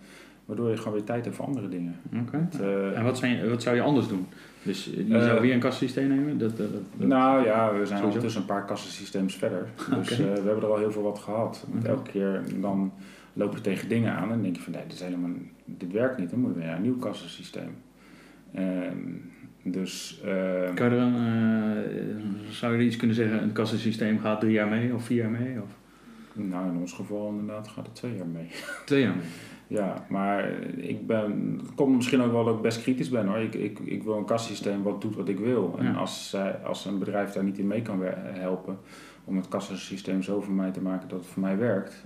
waardoor 0.45 0.71
je 0.71 0.77
gewoon 0.77 0.93
weer 0.93 1.05
tijd 1.05 1.25
hebt 1.25 1.37
voor 1.37 1.47
andere 1.47 1.69
dingen. 1.69 1.97
Oké. 2.21 2.37
Het, 2.51 2.61
eh, 2.61 2.99
En 2.99 3.05
wat, 3.05 3.19
zijn, 3.19 3.49
wat 3.49 3.63
zou 3.63 3.77
je 3.77 3.83
anders 3.83 4.09
doen? 4.09 4.27
Dus 4.63 4.91
eh, 4.95 5.09
je 5.09 5.15
Eh, 5.15 5.25
zou 5.25 5.41
weer 5.41 5.55
een 5.55 5.61
kassasysteem 5.61 6.09
nemen? 6.09 6.39
Dat, 6.39 6.57
dat, 6.57 6.69
dat- 6.73 7.09
nou 7.09 7.45
ja, 7.45 7.67
we 7.69 7.75
zijn 7.75 7.87
Sowieso. 7.87 8.05
ondertussen 8.05 8.41
een 8.41 8.47
paar 8.47 8.65
kassensysteems 8.65 9.35
verder. 9.37 9.69
Dus 9.99 10.17
we 10.17 10.23
hebben 10.25 10.57
er 10.57 10.65
al 10.67 10.79
heel 10.79 10.93
veel 10.93 11.03
wat 11.03 11.19
gehad. 11.19 11.65
Want 11.71 11.83
Oké. 11.85 11.93
elke 11.93 12.11
keer 12.11 12.43
dan 12.61 12.93
loop 13.33 13.55
je 13.55 13.61
tegen 13.61 13.89
dingen 13.89 14.13
aan 14.13 14.33
en 14.33 14.43
denk 14.43 14.57
je 14.57 14.63
van 14.63 14.73
nee, 14.73 14.83
dit, 14.83 14.93
is 14.93 15.01
helemaal, 15.01 15.31
dit 15.65 15.93
werkt 15.93 16.19
niet. 16.19 16.31
Dan 16.31 16.39
moet 16.39 16.53
je 16.53 16.59
weer 16.59 16.67
naar 16.67 16.77
een 16.77 16.83
nieuw 16.83 16.99
kassensysteem. 16.99 17.75
Ehm, 18.55 18.99
dus 19.63 20.21
Kan 20.75 20.91
je 20.91 20.97
eh, 20.97 22.53
zou 22.53 22.73
je 22.73 22.79
er 22.79 22.85
iets 22.85 22.97
kunnen 22.97 23.17
zeggen, 23.17 23.43
een 23.43 23.53
kassasysteem 23.53 24.19
gaat 24.19 24.41
drie 24.41 24.53
jaar 24.53 24.69
mee 24.69 24.95
of 24.95 25.05
vier 25.05 25.17
jaar 25.17 25.31
mee? 25.31 25.63
Of 25.63 25.69
nou, 26.33 26.69
in 26.69 26.77
ons 26.77 26.93
geval 26.93 27.29
inderdaad 27.29 27.69
gaat 27.69 27.87
het 27.87 27.95
twee 27.95 28.17
jaar 28.17 28.27
mee. 28.27 28.47
twee 28.85 29.03
jaar 29.03 29.17
mee? 29.17 29.27
Ja, 29.67 30.07
maar 30.09 30.51
ik 30.77 31.07
ben, 31.07 31.59
het 31.63 31.75
komt 31.75 31.97
misschien 31.97 32.21
ook 32.21 32.33
wel 32.33 32.45
dat 32.45 32.57
ik 32.57 32.63
best 32.63 32.83
kritisch 32.83 33.09
ben 33.09 33.27
hoor. 33.27 33.39
Ik, 33.39 33.55
ik, 33.55 33.79
ik 33.79 34.03
wil 34.03 34.17
een 34.17 34.25
kassysteem 34.25 34.83
wat 34.83 35.01
doet 35.01 35.17
wat 35.17 35.29
ik 35.29 35.39
wil. 35.39 35.77
En 35.79 35.95
als, 35.95 36.37
als 36.65 36.85
een 36.85 36.99
bedrijf 36.99 37.33
daar 37.33 37.45
niet 37.45 37.59
in 37.59 37.67
mee 37.67 37.83
kan 37.83 38.03
helpen 38.25 38.79
om 39.25 39.37
het 39.37 39.49
kassasysteem 39.49 40.23
zo 40.23 40.41
voor 40.41 40.55
mij 40.55 40.71
te 40.71 40.81
maken 40.81 41.09
dat 41.09 41.19
het 41.19 41.29
voor 41.29 41.43
mij 41.43 41.59
werkt, 41.59 42.05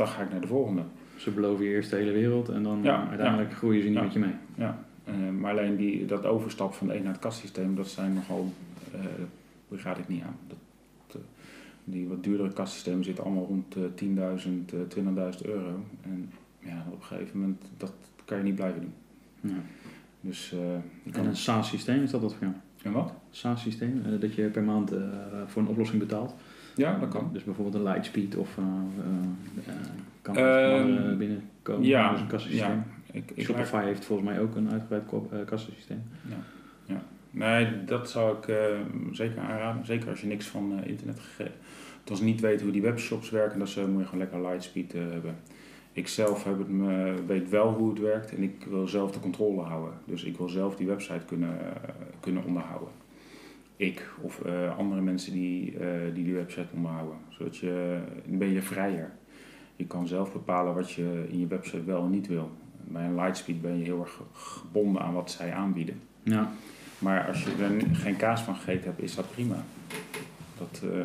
dan 0.00 0.08
ga 0.08 0.22
ik 0.22 0.30
naar 0.30 0.40
de 0.40 0.46
volgende. 0.46 0.82
Ze 1.16 1.30
beloven 1.30 1.64
je 1.64 1.70
eerst 1.70 1.90
de 1.90 1.96
hele 1.96 2.10
wereld 2.12 2.48
en 2.48 2.62
dan 2.62 2.82
Ja, 2.82 3.02
eh, 3.02 3.08
uiteindelijk 3.08 3.52
groeien 3.52 3.82
ze 3.82 3.88
niet 3.88 3.96
Ja. 3.96 4.02
met 4.02 4.12
je 4.12 4.18
mee. 4.18 4.34
Ja, 4.54 4.84
eh, 5.04 5.14
maar 5.38 5.50
alleen 5.50 5.76
die, 5.76 6.06
dat 6.06 6.26
overstap 6.26 6.74
van 6.74 6.86
de 6.86 6.94
een 6.96 7.02
naar 7.02 7.12
het 7.12 7.20
kassysteem, 7.20 7.74
dat 7.74 7.88
zijn 7.88 8.14
nogal, 8.14 8.52
eh 8.92 9.00
daar 9.68 9.78
gaat 9.78 9.98
ik 9.98 10.08
niet 10.08 10.22
aan. 10.22 10.36
Dat, 10.48 10.58
eh, 11.08 11.20
die 11.84 12.08
wat 12.08 12.24
duurdere 12.24 12.52
kassystemen 12.52 13.04
zitten 13.04 13.24
allemaal 13.24 13.44
rond 13.46 13.76
eh 13.76 13.82
10.000, 13.94 14.72
eh 14.72 14.80
20.000 14.88 15.44
euro. 15.46 15.84
En 16.02 16.30
ja, 16.58 16.84
op 16.90 17.00
een 17.00 17.06
gegeven 17.06 17.38
moment, 17.40 17.62
dat 17.76 17.92
kan 18.24 18.38
je 18.38 18.44
niet 18.44 18.54
blijven 18.54 18.80
doen. 18.80 18.92
Ja. 19.52 19.58
Dus, 20.20 20.52
eh, 20.52 20.74
En 21.18 21.26
een 21.26 21.36
SaaS-systeem, 21.36 22.02
is 22.02 22.10
dat 22.10 22.20
wat 22.20 22.34
voor 22.34 22.42
jou? 22.46 22.54
en 22.82 22.92
wat? 22.92 23.12
SaaS-systeem, 23.30 24.02
eh, 24.04 24.20
dat 24.20 24.34
je 24.34 24.42
per 24.48 24.62
maand 24.62 24.92
eh, 24.92 25.02
voor 25.46 25.62
een 25.62 25.68
oplossing 25.68 25.98
betaalt. 26.00 26.34
Ja, 26.76 26.98
dat 26.98 27.08
kan. 27.08 27.30
Dus 27.32 27.44
bijvoorbeeld 27.44 27.76
een 27.76 27.82
Lightspeed 27.82 28.36
of 28.36 28.56
uh, 28.58 28.64
uh, 29.68 29.74
kan 30.22 30.36
Ehm, 30.36 30.46
er 30.96 31.16
binnenkomen. 31.16 31.86
ja, 31.88 32.10
dus 32.12 32.20
een 32.20 32.26
kassasysteem. 32.26 32.68
ja. 32.70 32.84
Ik, 33.12 33.30
ik 33.34 33.44
Shopify 33.44 33.82
heeft 33.84 34.04
volgens 34.04 34.28
mij 34.28 34.40
ook 34.40 34.54
een 34.56 34.70
uitgebreid 34.70 35.06
ko- 35.06 35.28
eh, 35.32 35.38
kassasysteem. 35.46 36.02
Nee, 37.32 37.84
dat 37.84 38.10
zou 38.10 38.36
ik 38.36 38.48
eh, 38.48 38.56
zeker 39.12 39.38
aanraden. 39.40 39.84
Zeker 39.86 40.08
als 40.10 40.20
je 40.20 40.26
niks 40.26 40.46
van 40.46 40.78
eh, 40.82 40.88
internet 40.90 41.20
gegeven. 41.20 41.52
Als 42.10 42.18
je 42.18 42.24
niet 42.24 42.40
weet 42.40 42.60
hoe 42.62 42.70
die 42.72 42.82
webshops 42.82 43.30
werken, 43.30 43.58
dan 43.58 43.68
zou- 43.68 43.88
moet 43.88 44.00
je 44.00 44.04
gewoon 44.04 44.20
lekker 44.20 44.40
Lightspeed 44.42 44.94
eh, 44.94 45.00
hebben. 45.10 45.34
Ik 45.92 46.08
zelf 46.08 46.44
heb 46.44 46.58
het 46.58 46.68
me, 46.68 47.14
weet 47.26 47.48
wel 47.48 47.72
hoe 47.72 47.88
het 47.90 47.98
werkt 47.98 48.34
en 48.36 48.42
ik 48.42 48.64
wil 48.68 48.88
zelf 48.88 49.10
de 49.12 49.20
controle 49.20 49.60
houden. 49.60 49.94
Dus 50.04 50.24
ik 50.24 50.36
wil 50.36 50.48
zelf 50.48 50.76
die 50.76 50.86
website 50.86 51.24
kunnen, 51.26 51.60
eh, 51.60 51.88
kunnen 52.20 52.44
onderhouden. 52.44 52.88
Ik 53.80 54.10
of 54.20 54.40
eh, 54.40 54.78
andere 54.78 55.00
mensen 55.00 55.32
die, 55.32 55.78
eh, 55.78 56.14
die 56.14 56.24
die 56.24 56.34
website 56.34 56.66
onderhouden. 56.74 57.16
Zodat 57.28 57.56
je, 57.56 57.98
dan 58.26 58.38
ben 58.38 58.48
je 58.48 58.62
vrijer. 58.62 59.12
Je 59.76 59.86
kan 59.86 60.06
zelf 60.06 60.32
bepalen 60.32 60.74
wat 60.74 60.90
je 60.90 61.26
in 61.28 61.38
je 61.38 61.46
website 61.46 61.84
wel 61.84 62.04
en 62.04 62.10
niet 62.10 62.26
wil. 62.26 62.50
Bij 62.84 63.04
een 63.04 63.14
Lightspeed 63.14 63.62
ben 63.62 63.78
je 63.78 63.84
heel 63.84 64.00
erg 64.00 64.20
gebonden 64.32 65.02
aan 65.02 65.14
wat 65.14 65.30
zij 65.30 65.52
aanbieden. 65.52 66.00
Ja. 66.22 66.50
Maar 66.98 67.26
als 67.26 67.44
je 67.44 67.50
er 67.62 67.96
geen 67.96 68.16
kaas 68.16 68.40
van 68.40 68.54
gegeten 68.54 68.84
hebt, 68.84 69.02
is 69.02 69.14
dat 69.14 69.30
prima. 69.30 69.56
Dat, 70.58 70.82
eh, 70.84 71.04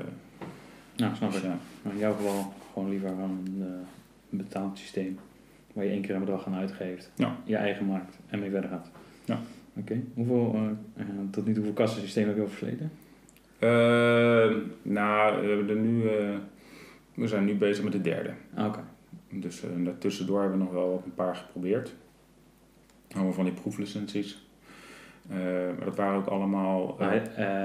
Nou, 0.95 1.15
snap 1.15 1.31
dus 1.31 1.39
ik. 1.41 1.45
ja. 1.45 1.57
Maar 1.81 1.93
in 1.93 1.99
jouw 1.99 2.13
geval 2.15 2.53
gewoon 2.73 2.89
liever 2.89 3.09
gewoon 3.09 3.29
een, 3.45 3.61
een 4.31 4.37
betaald 4.37 4.77
systeem. 4.77 5.19
Waar 5.73 5.85
je 5.85 5.91
één 5.91 6.01
keer 6.01 6.13
een 6.15 6.19
bedrag 6.19 6.45
aan 6.45 6.55
uitgeeft. 6.55 7.11
Ja. 7.15 7.35
Je 7.43 7.55
eigen 7.55 7.85
markt 7.85 8.17
en 8.27 8.39
mee 8.39 8.49
verder 8.49 8.69
gaat. 8.69 8.89
Ja. 9.25 9.39
Oké. 9.77 10.03
Hoeveel, 10.13 10.51
eh, 10.53 11.01
eh, 11.01 11.07
tot 11.31 11.45
nu 11.45 11.53
toe 11.53 11.63
hoeveel 11.63 11.83
kassasystemen 11.83 12.27
heb 12.27 12.37
je 12.37 12.43
al 12.43 12.49
versleten? 12.49 12.91
Eh, 13.59 14.55
nou, 14.81 15.41
we, 15.41 15.47
hebben 15.47 15.69
er 15.69 15.75
nu, 15.75 16.07
eh, 16.07 16.37
we 17.13 17.27
zijn 17.27 17.45
nu 17.45 17.55
bezig 17.55 17.83
met 17.83 17.93
de 17.93 18.01
derde. 18.01 18.33
Ah, 18.53 18.65
Oké. 18.65 18.83
Dus 19.29 19.63
daartussendoor 19.77 20.41
hebben 20.41 20.57
we 20.57 20.63
nog 20.63 20.73
wel 20.73 21.01
een 21.05 21.13
paar 21.13 21.35
geprobeerd. 21.35 21.93
Allemaal 23.11 23.33
van 23.33 23.43
die 23.43 23.53
proeflicenties. 23.53 24.44
Eh, 25.29 25.37
maar 25.77 25.85
dat 25.85 25.95
waren 25.95 26.17
ook 26.17 26.27
allemaal... 26.27 26.97
eh, 26.99 27.15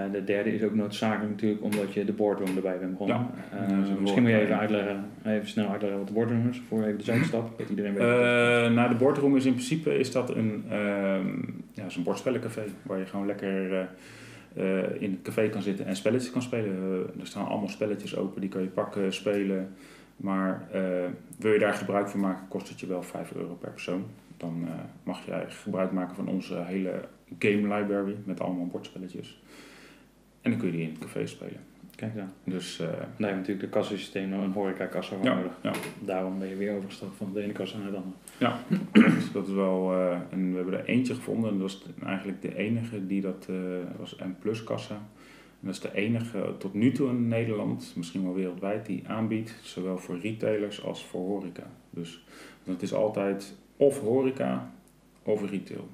eh, 0.05 0.13
de 0.13 0.25
derde 0.25 0.55
is 0.55 0.63
ook 0.63 0.75
noodzakelijk 0.75 1.31
natuurlijk 1.31 1.63
omdat 1.63 1.93
je 1.93 2.05
de 2.05 2.13
boardroom 2.13 2.57
erbij 2.57 2.79
bent 2.79 2.91
begonnen. 2.91 3.17
Ja. 3.53 3.67
Eh, 3.67 3.99
misschien 4.01 4.23
moet 4.23 4.31
je 4.31 4.41
even 4.41 4.59
uitleggen, 4.59 5.05
even 5.25 5.49
snel 5.49 5.69
uitleggen 5.69 5.99
wat 5.99 6.09
de 6.09 6.15
boardroom 6.15 6.49
is, 6.49 6.63
voor 6.69 6.83
even 6.83 6.99
de 6.99 7.05
zijstap, 7.05 7.59
dat 7.59 7.69
iedereen 7.69 7.95
weet. 7.95 8.03
Eh 8.03 8.75
nou, 8.75 8.89
de 8.89 8.95
boardroom 8.95 9.37
is 9.37 9.45
in 9.47 9.53
principe 9.53 9.99
is 9.99 10.13
dat 10.13 10.35
een, 10.35 10.65
ehm 10.71 11.29
ja, 11.73 11.85
is 11.87 11.97
een 11.97 12.03
bordspellencafé. 12.03 12.63
Waar 12.83 12.99
je 12.99 13.07
gewoon 13.07 13.27
lekker 13.27 13.73
eh, 13.73 13.81
eh, 14.57 15.03
in 15.03 15.11
het 15.11 15.23
café 15.23 15.49
kan 15.49 15.63
zitten 15.63 15.87
en 15.87 15.97
spelletjes 15.97 16.33
kan 16.33 16.43
spelen. 16.43 16.77
Eh, 17.15 17.21
er 17.21 17.27
staan 17.27 17.47
allemaal 17.47 17.69
spelletjes 17.69 18.17
open, 18.17 18.41
die 18.41 18.51
kan 18.51 18.63
je 18.63 18.69
pakken, 18.69 19.13
spelen. 19.13 19.69
Maar 20.17 20.63
eh, 20.73 20.83
wil 21.39 21.53
je 21.53 21.59
daar 21.59 21.75
gebruik 21.75 22.09
van 22.09 22.21
maken, 22.21 22.49
kost 22.49 22.69
het 22.69 22.81
je 22.81 22.87
wel 22.87 23.03
5 23.03 23.33
euro 23.35 23.55
per 23.55 23.71
persoon. 23.71 24.05
Dan 24.37 24.63
eh, 24.67 24.73
mag 25.03 25.27
jij 25.27 25.45
gebruik 25.49 25.93
maken 25.93 26.15
van 26.17 26.29
onze 26.29 26.63
hele 26.65 26.93
game 27.39 27.77
library 27.77 28.17
met 28.25 28.41
allemaal 28.41 28.67
bordspelletjes. 28.67 29.43
En 30.41 30.51
dan 30.51 30.61
kun 30.61 30.71
je 30.71 30.77
die 30.77 30.87
in 30.87 30.91
het 30.91 30.99
café 30.99 31.27
spelen. 31.27 31.61
Kijk 31.97 32.15
dan. 32.15 32.29
Dus 32.45 32.79
heb 32.79 33.19
je 33.19 33.25
natuurlijk 33.25 33.61
de 33.61 33.69
kassasysteem, 33.69 34.33
een 34.33 34.53
horecakassa 34.53 35.17
voor 35.17 35.25
ja, 35.25 35.35
nodig. 35.35 35.53
ja. 35.63 35.73
Daarom 36.05 36.39
ben 36.39 36.49
je 36.49 36.57
weer 36.57 36.77
overgestapt 36.77 37.17
van 37.17 37.33
de 37.33 37.43
ene 37.43 37.53
kassa 37.53 37.79
naar 37.79 37.91
de 37.91 37.97
andere. 37.97 38.17
Dus 38.93 39.33
dat 39.33 39.47
is 39.47 39.53
wel, 39.53 39.93
eh, 39.93 40.19
en 40.31 40.51
we 40.51 40.57
hebben 40.57 40.79
er 40.79 40.85
eentje 40.85 41.15
gevonden 41.15 41.51
en 41.51 41.59
dat 41.59 41.63
was 41.63 41.87
eigenlijk 42.05 42.43
de 42.43 42.57
enige 42.57 43.07
die 43.07 43.21
dat 43.21 43.47
eh, 43.51 43.57
was 43.99 44.21
een 44.21 44.39
plus 44.39 44.65
kassa. 44.65 44.95
En 44.95 45.67
dat 45.67 45.75
is 45.75 45.81
de 45.81 45.95
enige 45.95 46.55
tot 46.59 46.75
nu 46.75 46.93
toe 46.93 47.09
in 47.09 47.29
Nederland, 47.29 47.93
misschien 47.97 48.23
wel 48.23 48.35
wereldwijd, 48.35 48.87
die 48.87 49.03
aanbiedt, 49.07 49.59
zowel 49.63 49.99
voor 49.99 50.19
retailers 50.19 50.85
als 50.85 51.05
voor 51.05 51.21
horeca. 51.21 51.71
Dus 51.91 52.25
het 52.65 52.83
is 52.83 52.95
altijd 52.95 53.57
of 53.77 54.01
horeca 54.01 54.73
of 55.23 55.51
retail. 55.51 55.89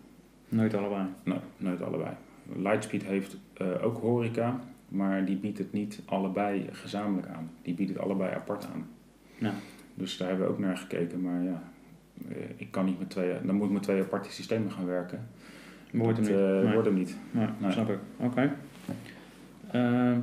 Nooit 0.48 0.74
allebei. 0.74 1.04
Nee, 1.22 1.38
nooit 1.56 1.82
allebei. 1.82 2.10
Lightspeed 2.56 3.04
heeft 3.04 3.36
eh, 3.52 3.66
ook 3.84 3.98
horeca, 4.00 4.60
maar 4.88 5.24
die 5.24 5.36
biedt 5.36 5.58
het 5.58 5.72
niet 5.72 6.02
allebei 6.04 6.68
gezamenlijk 6.72 7.28
aan. 7.28 7.50
Die 7.62 7.74
biedt 7.74 7.90
het 7.90 7.98
allebei 7.98 8.34
apart 8.34 8.68
aan. 8.74 8.86
Ja. 9.38 9.52
Dus 9.94 10.16
daar 10.16 10.28
hebben 10.28 10.46
we 10.46 10.52
ook 10.52 10.58
naar 10.58 10.76
gekeken, 10.76 11.20
maar 11.20 11.42
ja, 11.42 11.62
eh, 12.28 12.36
ik 12.56 12.70
kan 12.70 12.84
niet 12.84 12.98
met 12.98 13.10
twee, 13.10 13.34
dan 13.44 13.54
moet 13.54 13.66
ik 13.66 13.72
met 13.72 13.82
twee 13.82 14.02
aparte 14.02 14.32
systemen 14.32 14.70
gaan 14.70 14.86
werken. 14.86 15.28
Wordt 15.92 16.18
hem 16.18 16.36
Nee. 16.64 16.72
wordt 16.72 16.86
hem 16.86 16.96
niet. 16.96 17.16
Nee, 17.30 17.46
Nee. 17.58 17.70
snap 17.72 17.88
ik. 17.90 17.98
Oké. 18.16 18.52
Ehm, 19.70 20.20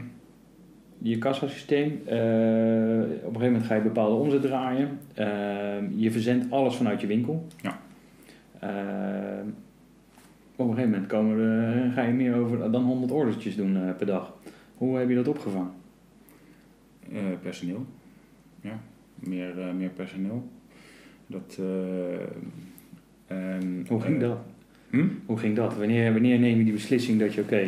je 0.97 1.17
kassasysteem, 1.17 2.01
eh, 2.05 2.15
op 2.15 2.15
een 2.15 3.19
gegeven 3.21 3.41
moment 3.41 3.63
ga 3.65 3.75
je 3.75 3.81
bepaalde 3.81 4.15
omzet 4.15 4.41
draaien. 4.41 4.99
Ehm, 5.13 5.86
je 5.95 6.12
verzendt 6.12 6.51
alles 6.51 6.75
vanuit 6.75 7.01
je 7.01 7.07
winkel. 7.07 7.47
Ja. 7.62 7.79
Op 10.63 10.69
een 10.69 10.76
gegeven 10.76 10.91
moment 10.91 11.12
komen 11.12 11.39
er, 11.39 11.91
ga 11.91 12.02
je 12.02 12.13
meer 12.13 12.36
over 12.36 12.71
dan 12.71 12.84
100 12.84 13.12
ordertjes 13.12 13.56
doen 13.56 13.88
eh, 13.88 13.95
per 13.97 14.06
dag. 14.06 14.34
Hoe 14.76 14.97
heb 14.97 15.10
je 15.10 15.15
dat 15.15 15.28
opgevangen? 15.28 15.71
Eh, 17.12 17.19
personeel. 17.41 17.86
Ja, 18.62 18.80
meer, 19.15 19.60
eh, 19.60 19.73
meer 19.73 19.89
personeel. 19.89 20.49
Dat, 21.28 21.60
eh, 21.60 23.38
Hoe 23.88 24.02
ging 24.02 24.21
eh, 24.21 24.30
dat? 24.30 24.38
hm? 24.89 25.08
Hoe 25.26 25.38
ging 25.38 25.56
dat? 25.56 25.76
Wanneer, 25.76 26.13
wanneer 26.13 26.39
neem 26.39 26.58
je 26.58 26.63
die 26.63 26.73
beslissing 26.73 27.19
dat 27.19 27.34
je 27.34 27.41
oké, 27.41 27.63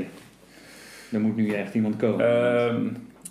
er 1.12 1.22
moet 1.22 1.36
nu 1.36 1.50
echt 1.50 1.76
iemand 1.76 1.96
komen? 1.96 2.26
Ehm, 2.26 2.84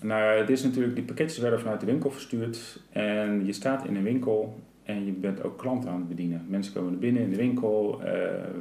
nou 0.03 0.38
het 0.38 0.50
is 0.50 0.62
natuurlijk, 0.62 0.94
die 0.94 1.05
pakketjes 1.05 1.38
werden 1.38 1.61
vanuit 1.61 1.81
de 1.81 1.87
winkel 1.87 2.11
verstuurd 2.11 2.81
en 2.92 3.46
je 3.46 3.53
staat 3.53 3.87
in 3.87 3.96
een 3.96 4.03
winkel 4.03 4.61
en 4.85 5.05
je 5.05 5.12
bent 5.12 5.42
ook 5.42 5.59
klanten 5.59 5.90
aan 5.90 5.99
het 5.99 6.09
bedienen. 6.09 6.44
Mensen 6.49 6.73
komen 6.73 6.92
er 6.92 6.99
binnen 6.99 7.23
in 7.23 7.31
de 7.31 7.37
winkel, 7.37 8.01
eh, 8.03 8.12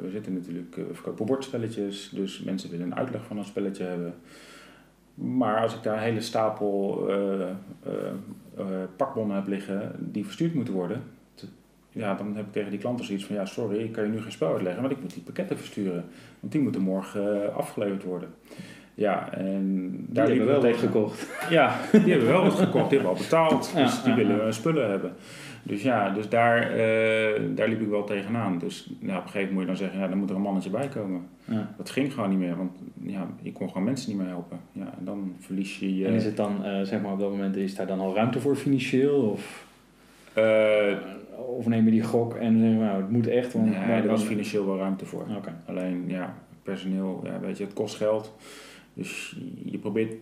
we 0.01 0.09
zitten 0.11 0.33
natuurlijk, 0.33 0.77
eh, 0.77 0.83
we 0.87 0.93
verkopen 0.93 1.25
bordspelletjes, 1.25 2.09
dus 2.09 2.41
mensen 2.41 2.69
willen 2.69 2.85
een 2.85 2.95
uitleg 2.95 3.25
van 3.25 3.37
een 3.37 3.45
spelletje 3.45 3.83
hebben. 3.83 4.13
Maar 5.13 5.61
als 5.61 5.75
ik 5.75 5.83
daar 5.83 5.97
een 5.97 6.03
hele 6.03 6.21
stapel 6.21 7.07
eh, 7.09 7.47
pakbonnen 8.95 9.35
heb 9.35 9.47
liggen 9.47 9.95
die 9.99 10.25
verstuurd 10.25 10.53
moeten 10.53 10.73
worden, 10.73 11.01
ja, 11.89 12.15
dan 12.15 12.35
heb 12.35 12.45
ik 12.45 12.51
tegen 12.51 12.69
die 12.69 12.79
klanten 12.79 13.05
zoiets 13.05 13.25
van, 13.25 13.35
ja 13.35 13.45
sorry, 13.45 13.79
ik 13.79 13.91
kan 13.91 14.03
je 14.03 14.09
nu 14.09 14.21
geen 14.21 14.31
spel 14.31 14.53
uitleggen, 14.53 14.81
want 14.81 14.93
ik 14.93 15.01
moet 15.01 15.13
die 15.13 15.23
pakketten 15.23 15.57
versturen. 15.57 16.05
Want 16.39 16.51
die 16.51 16.61
moeten 16.61 16.81
morgen 16.81 17.53
afgeleverd 17.53 18.03
worden. 18.03 18.29
Ja, 18.95 19.33
en 19.33 19.89
die 19.91 20.05
daar 20.09 20.27
hebben 20.27 20.45
liepen 20.45 20.61
wel 20.61 20.61
we 20.61 20.67
wat 20.67 20.77
gekocht. 20.77 21.27
ja, 21.49 21.75
die 21.91 22.11
hebben 22.11 22.27
wel 22.27 22.43
wat 22.43 22.53
gekocht, 22.53 22.89
die 22.89 22.99
hebben 22.99 23.17
al 23.17 23.21
betaald. 23.23 23.71
Ja, 23.75 23.83
dus 23.83 24.01
die 24.03 24.11
ja, 24.11 24.17
willen 24.17 24.45
ja. 24.45 24.51
spullen 24.51 24.89
hebben. 24.89 25.13
Dus 25.63 25.81
ja, 25.81 26.09
dus 26.09 26.29
daar, 26.29 26.61
eh, 26.61 27.41
daar 27.55 27.67
liep 27.67 27.81
ik 27.81 27.87
wel 27.87 28.03
tegenaan. 28.03 28.57
Dus 28.59 28.89
nou, 28.99 29.17
op 29.17 29.23
een 29.23 29.29
gegeven 29.29 29.53
moment 29.53 29.53
moet 29.53 29.61
je 29.61 29.67
dan 29.67 29.75
zeggen, 29.75 29.99
ja, 29.99 30.07
dan 30.07 30.17
moet 30.17 30.29
er 30.29 30.35
een 30.35 30.41
mannetje 30.41 30.69
bij 30.69 30.87
komen. 30.87 31.21
Dat 31.77 31.89
ging 31.89 32.13
gewoon 32.13 32.29
niet 32.29 32.39
meer, 32.39 32.57
want 32.57 32.71
ja, 33.03 33.27
je 33.41 33.51
kon 33.51 33.67
gewoon 33.67 33.83
mensen 33.83 34.09
niet 34.09 34.17
meer 34.17 34.27
helpen. 34.27 34.59
Ja, 34.71 34.93
en 34.99 35.05
dan 35.05 35.35
verlies 35.39 35.79
je 35.79 35.97
je... 35.97 36.05
En 36.05 36.13
is 36.13 36.25
het 36.25 36.37
dan, 36.37 36.65
eh, 36.65 36.81
zeg 36.81 37.01
maar 37.01 37.11
op 37.11 37.19
dat 37.19 37.29
moment, 37.29 37.55
is 37.55 37.75
daar 37.75 37.87
dan 37.87 37.99
al 37.99 38.15
ruimte 38.15 38.39
voor 38.39 38.55
financieel? 38.55 39.15
Of, 39.15 39.65
Eh, 40.33 40.97
of 41.57 41.67
neem 41.67 41.85
je 41.85 41.91
die 41.91 42.03
gok 42.03 42.33
en 42.33 42.61
we, 42.61 42.67
nou, 42.67 43.01
het 43.01 43.09
moet 43.09 43.27
echt? 43.27 43.53
Want 43.53 43.65
nee, 43.65 43.79
maar 43.79 44.03
er 44.03 44.07
was 44.07 44.23
financieel 44.23 44.65
wel 44.65 44.77
ruimte 44.77 45.05
voor. 45.05 45.25
Oké. 45.37 45.53
Alleen, 45.65 46.03
ja, 46.07 46.33
personeel, 46.63 47.21
ja, 47.23 47.39
weet 47.39 47.57
je, 47.57 47.63
het 47.63 47.73
kost 47.73 47.95
geld. 47.95 48.33
Dus 48.93 49.37
je 49.65 49.77
probeert, 49.77 50.13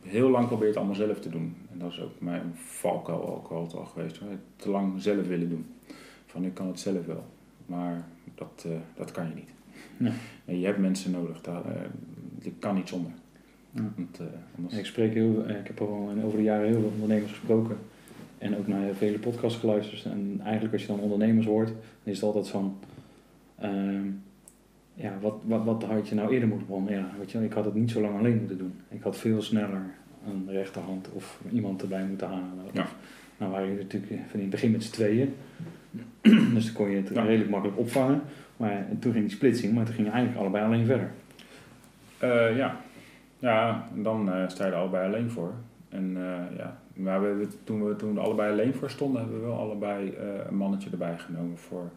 heel 0.00 0.30
lang 0.30 0.46
probeert 0.46 0.68
het 0.68 0.76
allemaal 0.76 0.94
zelf 0.94 1.20
te 1.20 1.28
doen. 1.28 1.56
En 1.72 1.78
dat 1.78 1.90
is 1.90 2.00
ook 2.00 2.20
mijn 2.20 2.52
valkuil 2.54 3.36
ook 3.36 3.48
altijd 3.48 3.80
al 3.80 3.86
geweest. 3.86 4.16
Hoor. 4.16 4.28
Te 4.56 4.70
lang 4.70 5.02
zelf 5.02 5.26
willen 5.26 5.48
doen. 5.48 5.66
Van, 6.26 6.44
ik 6.44 6.54
kan 6.54 6.66
het 6.66 6.80
zelf 6.80 7.06
wel. 7.06 7.24
Maar 7.66 8.08
dat, 8.34 8.64
eh, 8.66 8.72
dat 8.94 9.10
kan 9.10 9.28
je 9.28 9.34
niet. 9.34 9.52
Nee. 9.96 10.60
Je 10.60 10.66
hebt 10.66 10.78
mensen 10.78 11.10
nodig. 11.10 11.40
Daar, 11.40 11.64
eh, 11.64 11.80
je 12.42 12.52
kan 12.58 12.74
niet 12.74 12.88
zonder. 12.88 13.12
Ja. 13.70 13.92
Want, 13.96 14.18
eh, 14.20 14.26
anders... 14.56 14.74
Ik 14.76 14.84
spreek 14.84 15.14
heel, 15.14 15.44
eh, 15.44 15.58
ik 15.58 15.66
heb 15.66 15.80
al 15.80 16.10
over 16.24 16.38
de 16.38 16.44
jaren 16.44 16.66
heel 16.66 16.80
veel 16.80 16.92
ondernemers 16.94 17.30
gesproken. 17.30 17.76
En 18.38 18.56
ook 18.56 18.66
naar 18.66 18.94
vele 18.94 19.18
podcasts 19.18 19.58
geluisterd. 19.58 20.04
En 20.04 20.40
eigenlijk 20.42 20.72
als 20.72 20.82
je 20.82 20.88
dan 20.88 21.00
ondernemers 21.00 21.46
hoort, 21.46 21.68
dan 21.68 22.12
is 22.12 22.14
het 22.14 22.24
altijd 22.24 22.48
van... 22.48 22.76
ja, 24.94 25.18
wat, 25.20 25.34
wat, 25.44 25.64
wat 25.64 25.82
had 25.84 26.08
je 26.08 26.14
nou 26.14 26.32
eerder 26.32 26.48
moeten 26.48 26.66
begonnen? 26.66 26.92
Ja, 26.94 27.10
weet 27.18 27.30
je, 27.30 27.38
wel, 27.38 27.46
ik 27.46 27.52
had 27.52 27.64
het 27.64 27.74
niet 27.74 27.90
zo 27.90 28.00
lang 28.00 28.18
alleen 28.18 28.36
moeten 28.38 28.58
doen. 28.58 28.80
Ik 28.88 29.02
had 29.02 29.16
veel 29.16 29.42
sneller 29.42 29.82
een 30.26 30.44
rechterhand 30.48 31.08
of 31.12 31.40
iemand 31.52 31.82
erbij 31.82 32.04
moeten 32.04 32.26
halen. 32.28 32.64
Ja. 32.72 32.82
Of, 32.82 32.94
nou 33.38 33.50
waren 33.52 33.66
jullie 33.68 33.82
natuurlijk 33.82 34.12
van 34.12 34.34
in 34.34 34.40
het 34.40 34.50
begin 34.50 34.70
met 34.70 34.84
z'n 34.84 34.92
tweeën. 34.92 35.34
dus 36.54 36.64
dan 36.64 36.74
kon 36.74 36.90
je 36.90 36.96
het 36.96 37.08
Ja. 37.08 37.22
redelijk 37.22 37.50
makkelijk 37.50 37.78
opvangen. 37.78 38.22
Maar 38.56 38.86
en 38.90 38.98
toen 38.98 39.12
ging 39.12 39.24
die 39.26 39.36
splitsing, 39.36 39.74
maar 39.74 39.84
toen 39.84 39.94
ging 39.94 40.06
je 40.06 40.12
eigenlijk 40.12 40.42
allebei 40.42 40.64
alleen 40.64 40.86
verder. 40.86 41.10
Eh, 42.18 42.56
ja. 42.56 42.80
ja, 43.38 43.88
dan 43.94 44.32
eh 44.32 44.48
sta 44.48 44.64
je 44.66 44.70
er 44.72 44.76
allebei 44.78 45.06
alleen 45.06 45.30
voor. 45.30 45.54
En 45.88 46.16
eh, 46.16 46.56
ja, 46.58 46.78
maar 46.94 47.38
we, 47.38 47.46
toen, 47.64 47.84
we, 47.84 47.96
toen 47.96 48.12
we 48.14 48.18
er 48.20 48.24
allebei 48.26 48.52
alleen 48.52 48.74
voor 48.74 48.90
stonden, 48.90 49.20
hebben 49.20 49.40
we 49.40 49.46
wel 49.46 49.58
allebei 49.58 50.10
eh, 50.10 50.26
een 50.48 50.56
mannetje 50.56 50.90
erbij 50.90 51.18
genomen 51.18 51.58
voor 51.58 51.90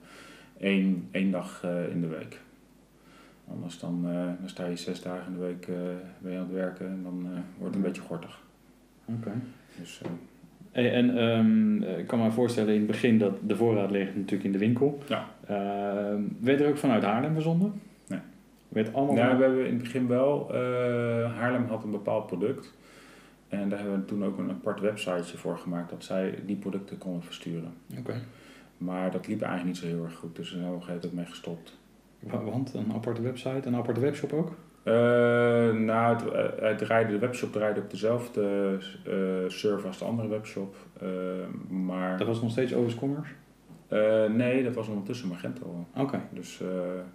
één, 0.59 1.07
één 1.11 1.31
dag 1.31 1.63
eh, 1.63 1.89
in 1.89 2.01
de 2.01 2.07
week. 2.07 2.39
Anders 3.51 3.79
dan, 3.79 4.01
eh, 4.05 4.11
dan 4.39 4.49
sta 4.49 4.65
je 4.65 4.75
zes 4.75 5.01
dagen 5.01 5.27
in 5.27 5.33
de 5.39 5.45
week 5.45 5.67
eh, 5.67 5.75
je 6.31 6.37
aan 6.37 6.43
het 6.43 6.51
werken 6.51 6.87
en 6.87 6.99
dan 7.03 7.21
eh, 7.25 7.39
wordt 7.57 7.75
het 7.75 7.83
een 7.83 7.89
beetje 7.91 8.01
gortig. 8.01 8.39
Oké. 9.05 9.31
Dus, 9.79 10.01
eh, 10.03 10.09
Hey, 10.71 10.93
en 10.93 11.17
ehm, 11.17 11.81
ik 11.99 12.07
kan 12.07 12.19
me 12.19 12.31
voorstellen 12.31 12.73
in 12.73 12.77
het 12.79 12.87
begin 12.87 13.17
dat 13.17 13.33
de 13.41 13.55
voorraad 13.55 13.91
ligt 13.91 14.15
natuurlijk 14.15 14.43
in 14.43 14.51
de 14.51 14.57
winkel. 14.57 14.99
Ja. 15.07 15.25
Ehm, 15.47 16.21
werd 16.39 16.61
er 16.61 16.67
ook 16.69 16.77
vanuit 16.77 17.03
Haarlem 17.03 17.33
verzonden? 17.33 17.81
Nee. 18.07 18.19
Werd 18.69 18.93
allemaal 18.93 19.15
nou, 19.15 19.27
van- 19.29 19.37
we 19.37 19.43
hebben 19.43 19.65
in 19.65 19.73
het 19.73 19.83
begin 19.83 20.07
wel, 20.07 20.53
eh, 20.53 20.59
Haarlem 21.37 21.65
had 21.67 21.83
een 21.83 21.91
bepaald 21.91 22.27
product. 22.27 22.73
En 23.47 23.69
daar 23.69 23.79
hebben 23.79 23.99
we 23.99 24.05
toen 24.05 24.23
ook 24.25 24.37
een 24.37 24.49
apart 24.49 24.79
websiteje 24.79 25.37
voor 25.37 25.57
gemaakt 25.57 25.89
dat 25.89 26.03
zij 26.03 26.39
die 26.45 26.55
producten 26.55 26.97
konden 26.97 27.23
versturen. 27.23 27.73
Oké. 27.97 28.13
Maar 28.77 29.11
dat 29.11 29.27
liep 29.27 29.41
eigenlijk 29.41 29.73
niet 29.73 29.83
zo 29.89 29.95
heel 29.95 30.03
erg 30.03 30.15
goed, 30.15 30.35
dus 30.35 30.49
daar 30.51 30.59
hebben 30.61 30.77
we 30.77 30.83
op 30.83 30.87
een 30.87 30.93
gegeven 30.93 31.09
moment 31.09 31.27
mee 31.27 31.35
gestopt. 31.35 31.77
Wa- 32.19 32.43
Want 32.43 32.73
een 32.73 32.93
aparte 32.93 33.21
website, 33.21 33.67
een 33.67 33.75
aparte 33.75 33.99
webshop 33.99 34.33
ook? 34.33 34.51
Eh, 34.83 34.93
nou, 35.73 36.15
het, 36.15 36.31
eh, 36.31 36.67
het 36.69 36.77
draaide, 36.77 37.11
de 37.11 37.19
webshop 37.19 37.51
draaide 37.51 37.79
op 37.79 37.89
dezelfde 37.89 38.77
eh, 39.05 39.13
server 39.49 39.87
als 39.87 39.97
de 39.97 40.05
andere 40.05 40.27
webshop. 40.27 40.75
maar 41.69 42.17
Dat 42.17 42.27
was 42.27 42.41
nog 42.41 42.51
steeds 42.51 42.73
Overs 42.73 42.95
Commerce? 42.95 43.31
nee, 44.35 44.63
dat 44.63 44.73
was 44.75 44.87
ondertussen 44.87 45.27
Magento. 45.27 45.85
Oké. 45.95 46.21
Dus, 46.29 46.61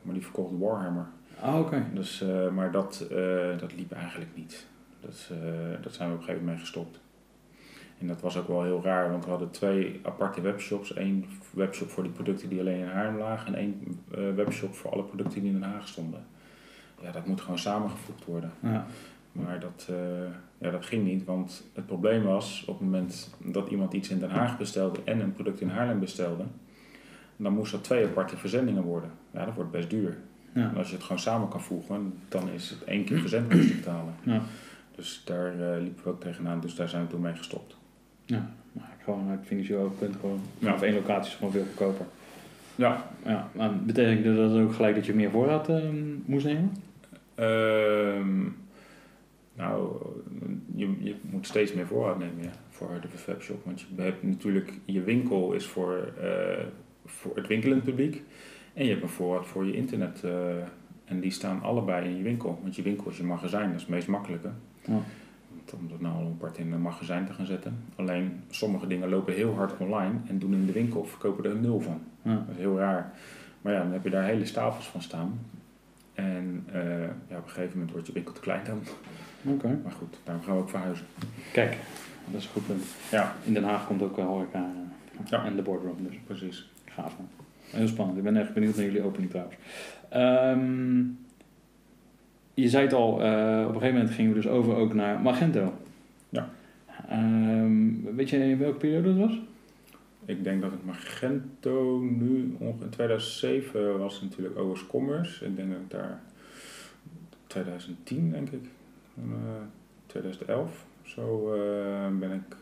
maar 0.02 0.14
die 0.14 0.22
verkocht 0.22 0.58
Warhammer. 0.58 1.06
Ah, 1.40 1.58
oké. 1.58 1.82
Dus, 1.94 2.24
maar 2.52 2.70
dat, 2.72 3.06
dat 3.60 3.74
liep 3.76 3.92
eigenlijk 3.92 4.30
niet. 4.34 4.66
Dat, 5.00 5.30
dat 5.82 5.92
zijn 5.94 6.08
we 6.08 6.14
op 6.14 6.20
een 6.20 6.24
gegeven 6.26 6.34
moment 6.34 6.46
mee 6.46 6.58
gestopt. 6.58 7.00
En 8.02 8.08
dat 8.08 8.20
was 8.20 8.36
ook 8.36 8.48
wel 8.48 8.62
heel 8.62 8.82
raar, 8.82 9.10
want 9.10 9.24
we 9.24 9.30
hadden 9.30 9.50
twee 9.50 10.00
aparte 10.02 10.40
webshops. 10.40 10.96
Eén 10.96 11.24
webshop 11.50 11.90
voor 11.90 12.02
die 12.02 12.12
producten 12.12 12.48
die 12.48 12.60
alleen 12.60 12.78
in 12.78 12.86
Haarlem 12.86 13.18
lagen 13.18 13.46
en 13.46 13.54
één 13.54 14.00
eh, 14.10 14.34
webshop 14.34 14.74
voor 14.74 14.90
alle 14.90 15.02
producten 15.02 15.40
die 15.40 15.52
in 15.52 15.60
Den 15.60 15.70
Haag 15.70 15.88
stonden. 15.88 16.24
Ja, 17.02 17.10
dat 17.12 17.26
moet 17.26 17.40
gewoon 17.40 17.58
samengevoegd 17.58 18.24
worden. 18.24 18.52
Ja. 18.60 18.86
Maar 19.32 19.60
dat, 19.60 19.86
eh, 19.90 19.96
ja, 20.58 20.70
dat 20.70 20.86
ging 20.86 21.04
niet, 21.04 21.24
want 21.24 21.70
het 21.74 21.86
probleem 21.86 22.22
was 22.22 22.64
op 22.66 22.78
het 22.78 22.84
moment 22.84 23.34
dat 23.38 23.68
iemand 23.68 23.92
iets 23.92 24.08
in 24.08 24.18
Den 24.18 24.30
Haag 24.30 24.58
bestelde 24.58 24.98
en 25.04 25.20
een 25.20 25.32
product 25.32 25.60
in 25.60 25.68
Haarlem 25.68 26.00
bestelde, 26.00 26.44
dan 27.36 27.52
moest 27.52 27.72
dat 27.72 27.84
twee 27.84 28.06
aparte 28.06 28.36
verzendingen 28.36 28.82
worden. 28.82 29.10
Ja, 29.30 29.44
dat 29.44 29.54
wordt 29.54 29.70
best 29.70 29.90
duur. 29.90 30.18
Ja. 30.54 30.70
En 30.70 30.76
als 30.76 30.88
je 30.88 30.94
het 30.94 31.04
gewoon 31.04 31.22
samen 31.22 31.48
kan 31.48 31.60
voegen, 31.60 32.14
dan 32.28 32.48
is 32.48 32.70
het 32.70 32.84
één 32.84 33.04
keer 33.04 33.18
verzendkosten 33.18 33.76
betalen. 33.76 34.14
Ja. 34.22 34.40
Dus 34.96 35.22
daar 35.24 35.60
eh, 35.60 35.80
liepen 35.82 36.04
we 36.04 36.10
ook 36.10 36.20
tegenaan, 36.20 36.60
dus 36.60 36.74
daar 36.74 36.88
zijn 36.88 37.02
we 37.02 37.10
toen 37.10 37.20
mee 37.20 37.36
gestopt. 37.36 37.76
Ja. 38.24 38.50
Nou, 38.72 38.86
gewoon 39.04 39.28
uit 39.28 39.40
financieel 39.44 39.80
oogpunt 39.80 40.16
gewoon. 40.20 40.40
Ja. 40.58 40.74
Of 40.74 40.82
één 40.82 40.94
locatie 40.94 41.30
is 41.30 41.36
gewoon 41.36 41.52
veel 41.52 41.64
goedkoper. 41.64 42.06
Ja, 42.76 43.10
Ja. 43.24 43.48
Maar 43.52 43.76
betekende 43.76 44.36
dat 44.36 44.60
ook 44.60 44.74
gelijk 44.74 44.94
dat 44.94 45.06
je 45.06 45.14
meer 45.14 45.30
voorraad 45.30 45.68
ehm, 45.68 46.04
moest 46.24 46.44
nemen? 46.44 46.72
ehm, 47.34 48.40
nou, 49.56 49.96
je, 50.74 50.96
je 50.98 51.14
moet 51.20 51.46
steeds 51.46 51.72
meer 51.72 51.86
voorraad 51.86 52.18
nemen 52.18 52.42
ja, 52.42 52.50
voor 52.68 52.98
de 53.00 53.08
webshop. 53.26 53.64
Want 53.64 53.80
je 53.80 54.02
hebt 54.02 54.22
natuurlijk, 54.22 54.72
je 54.84 55.02
winkel 55.02 55.52
is 55.52 55.66
voor, 55.66 56.12
eh, 56.20 56.64
voor 57.04 57.36
het 57.36 57.46
winkelend 57.46 57.84
publiek. 57.84 58.22
En 58.74 58.84
je 58.84 58.90
hebt 58.90 59.02
een 59.02 59.08
voorraad 59.08 59.46
voor 59.46 59.66
je 59.66 59.72
internet. 59.76 60.24
eh, 60.24 60.30
en 61.04 61.20
die 61.20 61.30
staan 61.30 61.62
allebei 61.62 62.08
in 62.08 62.16
je 62.16 62.22
winkel. 62.22 62.58
Want 62.62 62.76
je 62.76 62.82
winkel 62.82 63.10
is 63.10 63.16
je 63.16 63.22
magazijn, 63.24 63.66
dat 63.66 63.74
is 63.74 63.80
het 63.80 63.90
meest 63.90 64.08
makkelijke. 64.08 64.48
Ja. 64.84 65.00
Om 65.78 65.88
dat 65.88 66.00
nou 66.00 66.14
al 66.14 66.32
apart 66.36 66.58
in 66.58 66.72
een 66.72 66.80
magazijn 66.82 67.26
te 67.26 67.32
gaan 67.32 67.46
zetten. 67.46 67.76
Alleen 67.96 68.40
sommige 68.50 68.86
dingen 68.86 69.08
lopen 69.08 69.34
heel 69.34 69.54
hard 69.54 69.72
online 69.78 70.12
en 70.26 70.38
doen 70.38 70.52
in 70.54 70.66
de 70.66 70.72
winkel 70.72 71.00
of 71.00 71.10
verkopen 71.10 71.44
er 71.44 71.50
een 71.50 71.60
nul 71.60 71.80
van. 71.80 72.00
Ja. 72.22 72.34
Dat 72.34 72.44
is 72.50 72.56
heel 72.56 72.78
raar. 72.78 73.12
Maar 73.62 73.72
ja, 73.72 73.82
dan 73.82 73.92
heb 73.92 74.04
je 74.04 74.10
daar 74.10 74.24
hele 74.24 74.44
stapels 74.46 74.86
van 74.86 75.02
staan. 75.02 75.38
En 76.14 76.64
eh, 76.72 77.00
ja, 77.28 77.36
op 77.38 77.44
een 77.44 77.50
gegeven 77.50 77.72
moment 77.72 77.90
wordt 77.92 78.06
je 78.06 78.12
winkel 78.12 78.32
te 78.34 78.40
klein 78.40 78.64
dan. 78.64 78.80
Oké. 79.54 79.78
Maar 79.82 79.92
goed, 79.92 80.16
daarom 80.24 80.44
gaan 80.44 80.54
we 80.56 80.60
ook 80.62 80.70
verhuizen. 80.70 81.06
Kijk, 81.52 81.76
dat 82.30 82.40
is 82.40 82.44
een 82.46 82.52
goed 82.52 82.66
punt. 82.66 82.84
Ja, 83.10 83.34
In 83.44 83.54
Den 83.54 83.64
Haag 83.64 83.86
komt 83.86 84.02
ook 84.02 84.16
wel 84.16 84.26
horeca 84.26 84.58
eh, 84.58 85.30
Ja. 85.30 85.44
en 85.44 85.56
de 85.56 85.62
boardroom, 85.62 85.96
dus 86.08 86.16
precies. 86.26 86.70
gaaf. 86.84 87.16
man. 87.18 87.28
Heel 87.70 87.88
spannend. 87.88 88.18
Ik 88.18 88.24
ben 88.24 88.36
echt 88.36 88.54
benieuwd 88.54 88.76
naar 88.76 88.84
jullie 88.84 89.02
opening 89.02 89.30
trouwens. 89.30 89.56
Ehm, 90.08 91.00
je 92.54 92.68
zei 92.68 92.84
het 92.84 92.92
al, 92.92 93.22
eh, 93.22 93.60
op 93.60 93.74
een 93.74 93.80
gegeven 93.80 93.94
moment 93.94 94.10
gingen 94.14 94.32
we 94.32 94.40
dus 94.40 94.48
over 94.50 94.74
ook 94.76 94.94
naar 94.94 95.20
Magento. 95.20 95.72
Ja. 96.28 96.50
Ehm, 97.08 98.14
weet 98.16 98.30
je 98.30 98.36
in 98.36 98.58
welke 98.58 98.78
periode 98.78 99.08
dat 99.18 99.28
was? 99.28 99.40
Ik 100.24 100.44
denk 100.44 100.62
dat 100.62 100.70
het 100.70 100.84
Magento 100.84 101.98
nu, 101.98 102.56
ongeveer 102.58 102.84
in 102.84 102.90
2007 102.90 103.98
was 103.98 104.14
het 104.14 104.22
natuurlijk 104.22 104.58
OS 104.58 104.86
Commerce. 104.86 105.44
Ik 105.46 105.56
denk 105.56 105.70
dat 105.70 105.78
ik 105.80 105.90
daar 105.90 106.20
2010 107.46 108.30
denk 108.30 108.48
ik, 108.50 108.64
eh, 109.16 109.22
2011 110.06 110.84
zo 111.02 111.54
eh, 111.54 112.18
ben 112.18 112.32
ik 112.32 112.56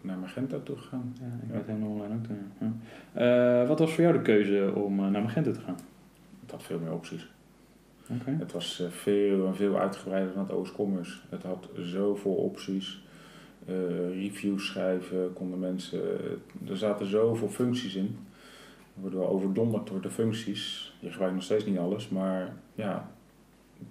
naar 0.00 0.18
Magento 0.18 0.62
toe 0.62 0.76
gegaan. 0.76 1.14
Ja, 1.20 1.26
ik 1.42 1.48
Ja. 1.48 1.54
weet 1.54 1.66
helemaal 1.66 1.88
online 1.88 2.14
ook. 2.14 2.26
Ja. 2.60 2.72
Eh, 3.62 3.68
wat 3.68 3.78
was 3.78 3.92
voor 3.92 4.02
jou 4.04 4.16
de 4.16 4.22
keuze 4.22 4.72
om 4.74 4.96
naar 5.10 5.22
Magento 5.22 5.52
te 5.52 5.60
gaan? 5.60 5.78
Het 6.40 6.50
had 6.50 6.62
veel 6.62 6.78
meer 6.78 6.92
opties. 6.92 7.28
Het 8.24 8.52
was 8.52 8.80
eh, 8.80 8.90
veel 8.90 9.46
en 9.46 9.56
veel 9.56 9.78
uitgebreider 9.78 10.34
dan 10.34 10.42
het 10.42 10.52
OS 10.52 10.72
Commerce. 10.72 11.20
Het 11.28 11.42
had 11.42 11.68
zoveel 11.74 12.34
opties. 12.34 13.02
Eh, 13.66 13.74
reviews 14.08 14.66
schrijven 14.66 15.32
konden 15.32 15.58
mensen. 15.58 16.00
er 16.68 16.76
zaten 16.76 17.06
zoveel 17.06 17.48
functies 17.48 17.94
in. 17.94 18.16
We 18.94 19.00
worden 19.00 19.18
wel 19.18 19.28
overdonderd 19.28 19.86
door 19.86 20.00
de 20.00 20.10
functies. 20.10 20.94
Je 21.00 21.10
gebruikt 21.10 21.34
nog 21.34 21.44
steeds 21.44 21.64
niet 21.64 21.78
alles, 21.78 22.08
maar 22.08 22.52
ja, 22.74 23.10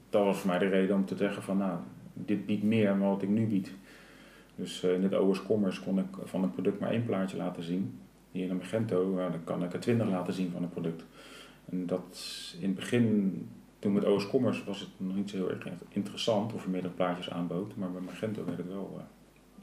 dat 0.10 0.24
was 0.24 0.38
voor 0.38 0.50
mij 0.50 0.60
de 0.60 0.68
reden 0.68 0.96
om 0.96 1.06
te 1.06 1.16
zeggen 1.16 1.44
van 1.44 1.58
nou, 1.58 1.80
dit 2.14 2.46
biedt 2.46 2.64
meer 2.64 2.88
dan 2.88 3.00
wat 3.00 3.22
ik 3.22 3.30
nu 3.30 3.48
bied. 3.48 3.72
Dus 4.56 4.84
eh, 4.84 4.94
in 4.94 5.04
het 5.04 5.20
OS 5.20 5.44
Commerce 5.44 5.82
kon 5.82 6.00
ik 6.00 6.06
van 6.24 6.44
een 6.44 6.52
product 6.52 6.80
maar 6.80 6.92
één 6.92 7.06
plaatje 7.06 7.38
laten 7.38 7.64
zien. 7.64 8.00
Hier 8.32 8.44
in 8.44 8.50
de 8.50 8.56
Magento, 8.56 9.14
nou, 9.16 9.32
kan 9.44 9.64
ik 9.64 9.74
er 9.74 9.80
twintig 9.80 10.10
laten 10.10 10.34
zien 10.34 10.52
van 10.52 10.64
een 10.64 10.70
product. 10.70 11.06
En 11.70 11.86
dat 11.86 12.26
in 12.60 12.68
het 12.68 12.76
begin 12.76 13.34
toen 13.80 13.94
met 13.94 14.06
OS 14.06 14.28
Commerce 14.28 14.64
was 14.66 14.80
het 14.80 14.90
nog 14.98 15.16
niet 15.16 15.30
zo 15.30 15.36
heel 15.36 15.50
erg 15.50 15.68
interessant 15.90 16.54
of 16.54 16.64
je 16.64 16.70
meerdere 16.70 16.94
plaatjes 16.94 17.30
aanbood, 17.30 17.76
maar 17.76 17.92
bij 17.92 18.02
Magento 18.02 18.46
werd 18.46 18.58
het 18.58 18.68
wel 18.68 18.96
eh, 18.98 19.04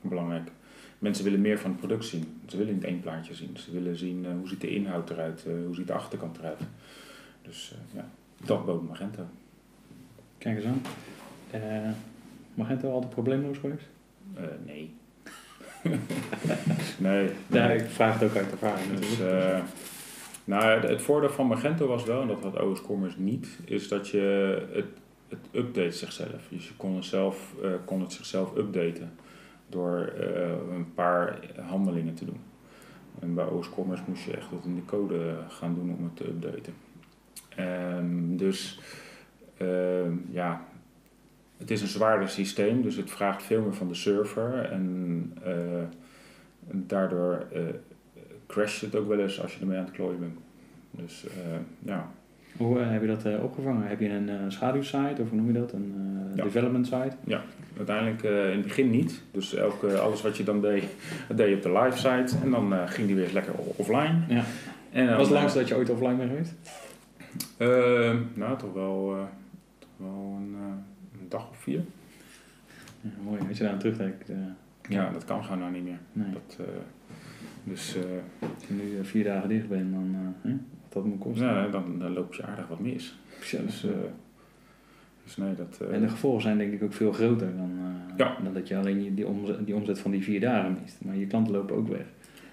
belangrijk. 0.08 0.50
Mensen 0.98 1.24
willen 1.24 1.40
meer 1.40 1.58
van 1.58 1.70
het 1.70 1.78
product 1.78 2.04
zien. 2.04 2.40
Ze 2.46 2.56
willen 2.56 2.74
niet 2.74 2.84
één 2.84 3.00
plaatje 3.00 3.34
zien. 3.34 3.56
Ze 3.56 3.72
willen 3.72 3.96
zien 3.96 4.24
eh, 4.24 4.30
hoe 4.38 4.48
ziet 4.48 4.60
de 4.60 4.74
inhoud 4.74 5.10
eruit, 5.10 5.44
eh, 5.46 5.52
hoe 5.64 5.74
ziet 5.74 5.86
de 5.86 5.92
achterkant 5.92 6.38
eruit. 6.38 6.60
Dus 7.42 7.74
ja, 7.94 8.08
dat 8.44 8.66
bood 8.66 8.88
Magento. 8.88 9.26
Kijk 10.38 10.56
eens 10.56 10.66
aan. 10.66 10.82
Magento 12.54 12.92
altijd 12.92 13.12
probleemloos 13.12 13.58
geweest? 13.58 13.86
Nee. 14.66 14.94
nee. 16.98 17.30
Ja, 17.46 17.70
ik 17.70 17.86
vraag 17.86 18.18
het 18.18 18.30
ook 18.30 18.36
uit 18.36 18.50
ervaring 18.50 18.98
Dus, 18.98 19.18
nou, 20.46 20.64
het- 20.86 21.02
voordeel 21.02 21.30
van 21.30 21.46
Magento 21.46 21.86
was 21.86 22.04
wel, 22.04 22.20
en 22.22 22.28
dat 22.28 22.42
had 22.42 22.60
OS 22.62 22.82
Commerce 22.82 23.20
niet, 23.20 23.58
is 23.64 23.88
dat 23.88 24.08
je 24.08 24.20
het, 24.72 24.86
het 25.28 25.48
update 25.52 25.90
zichzelf. 25.90 26.48
Dus 26.50 26.68
je 26.68 26.74
kon 26.76 26.94
het, 26.94 27.04
zelf, 27.04 27.54
eh, 27.62 27.70
kon 27.84 28.00
het 28.00 28.12
zichzelf 28.12 28.56
updaten 28.56 29.12
door 29.68 29.98
eh, 29.98 30.50
een 30.74 30.94
paar 30.94 31.38
handelingen 31.60 32.14
te 32.14 32.24
doen. 32.24 32.40
En 33.20 33.34
bij 33.34 33.44
OS 33.46 33.70
Commerce 33.70 34.02
moest 34.06 34.24
je 34.24 34.36
echt 34.36 34.50
wat 34.50 34.64
in 34.64 34.74
de 34.74 34.84
code 34.84 35.36
gaan 35.48 35.74
doen 35.74 35.94
om 35.98 36.04
het 36.04 36.16
te 36.16 36.24
updaten. 36.28 36.74
Ehm, 37.56 38.36
dus 38.36 38.80
ehm, 39.56 40.12
ja, 40.30 40.64
het 41.56 41.70
is 41.70 41.80
een 41.82 41.88
zwaarder 41.88 42.28
systeem, 42.28 42.82
dus 42.82 42.96
het 42.96 43.10
vraagt 43.10 43.42
veel 43.42 43.62
meer 43.62 43.74
van 43.74 43.88
de 43.88 43.94
server. 43.94 44.64
En 44.70 45.32
eh, 45.42 45.52
daardoor 46.70 47.46
crasht 48.46 48.80
het 48.80 48.94
ook 48.96 49.08
wel 49.08 49.18
eens 49.20 49.42
als 49.42 49.54
je 49.54 49.60
ermee 49.60 49.78
aan 49.78 49.84
het 49.84 49.92
klooien 49.94 50.18
bent. 50.20 50.38
Dus 50.90 51.26
eh, 51.26 51.32
ja, 51.78 52.08
Hoe 52.56 52.80
eh, 52.80 52.90
heb 52.90 53.00
je 53.00 53.06
dat 53.06 53.24
eh, 53.24 53.42
opgevangen? 53.44 53.88
Heb 53.88 54.00
je 54.00 54.08
een 54.08 54.52
schaduwsite 54.52 55.16
of 55.22 55.28
hoe 55.28 55.38
noem 55.38 55.46
je 55.46 55.52
dat? 55.52 55.72
Een 55.72 55.94
Ja. 56.34 56.42
development 56.44 56.86
site? 56.86 57.40
uiteindelijk 57.76 58.22
eh, 58.22 58.44
in 58.50 58.56
het 58.56 58.62
begin 58.62 58.90
niet. 58.90 59.22
Dus 59.30 59.54
elke, 59.54 59.98
alles 59.98 60.22
wat 60.22 60.36
je 60.36 60.44
dan 60.44 60.60
deed, 60.60 60.84
dat 61.28 61.36
deed 61.36 61.48
je 61.48 61.54
op 61.54 61.62
de 61.62 61.72
live 61.72 61.96
site. 61.98 62.36
En 62.42 62.50
dan 62.50 62.88
ging 62.88 63.06
die 63.06 63.16
weer 63.16 63.30
lekker 63.32 63.54
offline. 63.76 64.18
Ja. 64.28 64.44
En 64.92 65.16
Was 65.16 65.28
het 65.28 65.38
langst 65.38 65.54
dat 65.54 65.68
je 65.68 65.74
ooit 65.76 65.90
offline 65.90 66.14
bent 66.14 66.30
geweest? 66.30 66.52
eh, 67.56 68.14
nou, 68.34 68.58
toch 68.58 68.72
wel, 68.72 69.16
toch 69.78 69.88
wel 69.96 70.36
een, 70.38 70.54
een 71.20 71.28
dag 71.28 71.50
of 71.50 71.56
vier. 71.56 71.80
Ja, 73.00 73.10
mooi, 73.24 73.40
als 73.48 73.58
je 73.58 73.64
daar 73.64 73.72
aan 73.72 73.78
terugdenkt. 73.78 74.30
Ja, 74.88 75.10
dat 75.12 75.24
kan 75.24 75.42
gewoon 75.44 75.58
nou 75.58 75.72
niet 75.72 75.84
meer. 75.84 75.98
nee. 76.12 76.32
Dat, 76.32 76.66
dus 77.66 77.96
eh, 77.96 78.02
Als 78.54 78.66
je 78.68 78.74
nu 78.74 78.98
eh, 78.98 79.04
vier 79.04 79.24
dagen 79.24 79.48
dicht 79.48 79.68
bent, 79.68 79.92
dan 79.92 80.10
eh, 80.14 80.50
hè, 80.50 80.56
wat 80.82 80.92
dat 80.92 81.04
moet 81.04 81.18
kosten. 81.18 81.46
ja, 81.46 81.68
dan, 81.68 81.98
dan 81.98 82.12
loop 82.12 82.34
je 82.34 82.42
aardig 82.42 82.68
wat 82.68 82.80
mis. 82.80 83.18
Ja, 83.50 83.58
Dus, 83.62 83.86
dus 85.24 85.36
nee, 85.36 85.54
dat... 85.54 85.80
en 85.90 86.00
de 86.00 86.08
gevolgen 86.08 86.42
zijn 86.42 86.58
denk 86.58 86.72
ik 86.72 86.82
ook 86.82 86.92
veel 86.92 87.12
groter 87.12 87.56
dan, 87.56 87.70
Ja. 88.16 88.36
dan 88.42 88.54
dat 88.54 88.68
je 88.68 88.76
alleen 88.76 89.14
die, 89.14 89.26
omzet, 89.26 89.66
die 89.66 89.74
omzet 89.74 89.98
van 89.98 90.10
die 90.10 90.22
vier 90.22 90.40
dagen 90.40 90.76
mist. 90.82 90.96
Maar 91.04 91.16
je 91.16 91.26
klanten 91.26 91.52
lopen 91.52 91.76
ook 91.76 91.88
weg. 91.88 92.06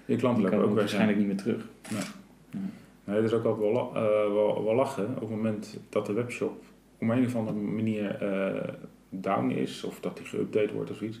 je 0.04 0.16
klanten 0.16 0.42
lopen 0.42 0.58
ook 0.58 0.64
weg. 0.64 0.74
waarschijnlijk 0.74 1.18
niet 1.18 1.26
meer 1.26 1.36
terug. 1.36 1.68
Nee, 3.04 3.16
dat 3.16 3.24
is 3.24 3.32
ook 3.32 3.44
altijd 3.44 3.72
wel, 3.72 3.92
wel, 4.32 4.64
wel 4.64 4.74
lachen. 4.74 5.08
Op 5.14 5.20
het 5.20 5.30
moment 5.30 5.78
dat 5.88 6.06
de 6.06 6.12
webshop 6.12 6.62
op 6.98 7.08
een 7.08 7.24
of 7.26 7.36
andere 7.36 7.56
manier 7.56 8.16
down 9.10 9.50
is, 9.50 9.84
of 9.84 10.00
dat 10.00 10.16
die 10.16 10.26
geüpdate 10.26 10.74
wordt 10.74 10.90
of 10.90 11.00
iets, 11.00 11.20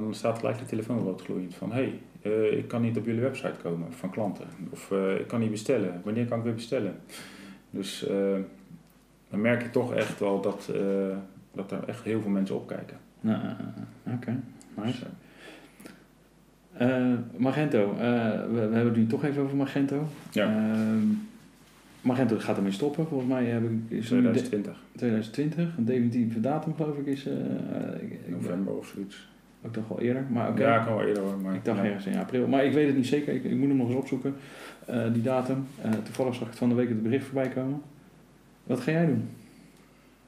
Dan 0.00 0.14
staat 0.14 0.38
gelijk 0.38 0.58
de 0.58 0.64
telefoon 0.64 0.98
rood 0.98 1.22
gloeiend 1.22 1.54
van 1.54 1.72
hé, 1.72 1.92
hey, 2.20 2.48
ik 2.48 2.68
kan 2.68 2.82
niet 2.82 2.96
op 2.96 3.04
jullie 3.04 3.20
website 3.20 3.54
komen 3.62 3.92
van 3.92 4.10
klanten. 4.10 4.46
Of 4.70 4.90
uh, 4.90 5.18
ik 5.18 5.26
kan 5.26 5.40
niet 5.40 5.50
bestellen. 5.50 6.00
Wanneer 6.04 6.26
kan 6.26 6.38
ik 6.38 6.44
weer 6.44 6.54
bestellen? 6.54 6.94
Dus 7.70 8.08
uh, 8.08 8.36
dan 9.30 9.40
merk 9.40 9.62
je 9.62 9.70
toch 9.70 9.94
echt 9.94 10.18
wel 10.18 10.40
dat, 10.40 10.70
dat 11.52 11.72
er 11.72 11.84
echt 11.88 12.04
heel 12.04 12.20
veel 12.20 12.30
mensen 12.30 12.56
opkijken. 12.56 12.96
Nou, 13.20 13.38
Oké, 14.06 14.14
okay. 14.14 14.36
nice. 14.84 15.04
Dus, 16.78 17.18
Magento, 17.36 17.94
we, 17.94 18.48
we, 18.52 18.58
hebben 18.58 18.84
het 18.84 18.96
nu 18.96 19.06
toch 19.06 19.24
even 19.24 19.42
over 19.42 19.56
Magento. 19.56 20.06
Ja. 20.30 20.44
Ehm, 20.44 21.06
Magento 22.00 22.38
gaat 22.38 22.56
ermee 22.56 22.72
stoppen, 22.72 23.06
volgens 23.06 23.30
mij 23.30 23.44
heb 23.44 23.62
ik... 23.62 23.98
Is 23.98 24.06
2020. 24.06 24.82
2020, 24.96 25.76
een 25.76 25.84
definitieve 25.84 26.40
datum 26.40 26.74
geloof 26.74 26.98
ik 26.98 27.06
is... 27.06 27.28
November 28.26 28.72
of 28.72 28.86
zoiets. 28.86 29.32
Ook 29.66 29.72
toch 29.72 29.88
wel 29.88 30.00
eerder, 30.00 30.26
maar 30.30 30.48
oké. 30.48 30.62
Ja, 30.62 30.78
kan 30.78 30.96
wel 30.96 31.06
eerder 31.06 31.22
hoor. 31.22 31.38
Maar 31.38 31.54
ik 31.54 31.64
dacht 31.64 31.78
ja. 31.78 31.84
ergens 31.84 32.06
in 32.06 32.16
april. 32.16 32.46
Maar 32.46 32.64
ik 32.64 32.72
weet 32.72 32.86
het 32.86 32.96
niet 32.96 33.06
zeker, 33.06 33.34
ik, 33.34 33.44
ik 33.44 33.56
moet 33.56 33.68
hem 33.68 33.76
nog 33.76 33.88
eens 33.88 33.96
opzoeken, 33.96 34.34
uh, 34.90 35.12
die 35.12 35.22
datum. 35.22 35.66
Uh, 35.84 35.90
toevallig 35.92 36.34
zag 36.34 36.48
ik 36.48 36.54
van 36.54 36.68
de 36.68 36.74
week 36.74 36.88
het 36.88 37.02
bericht 37.02 37.24
voorbij 37.24 37.48
komen. 37.48 37.82
Wat 38.64 38.80
ga 38.80 38.90
jij 38.90 39.06
doen? 39.06 39.28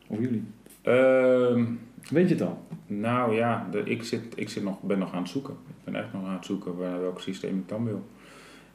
Of 0.07 0.19
jullie? 0.19 0.43
Um, 0.83 1.81
weet 2.11 2.29
je 2.29 2.35
het 2.35 2.43
al? 2.43 2.67
Nou 2.87 3.35
ja, 3.35 3.67
de, 3.71 3.83
ik, 3.83 4.03
zit, 4.03 4.23
ik 4.35 4.49
zit 4.49 4.63
nog, 4.63 4.83
ben 4.83 4.99
nog 4.99 5.13
aan 5.13 5.23
het 5.23 5.31
zoeken. 5.31 5.55
Ik 5.69 5.85
ben 5.85 5.95
echt 5.95 6.13
nog 6.13 6.27
aan 6.27 6.35
het 6.35 6.45
zoeken 6.45 6.77
waar, 6.77 7.01
welk 7.01 7.21
systeem 7.21 7.59
ik 7.59 7.69
dan 7.69 7.85
wil. 7.85 8.07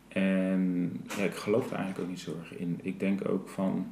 En 0.07 0.91
ja, 1.17 1.23
ik 1.23 1.35
geloof 1.35 1.71
er 1.71 1.75
eigenlijk 1.75 2.03
ook 2.03 2.09
niet 2.09 2.19
zo 2.19 2.35
erg 2.39 2.57
in. 2.57 2.79
Ik 2.81 2.99
denk 2.99 3.29
ook 3.29 3.49
van, 3.49 3.87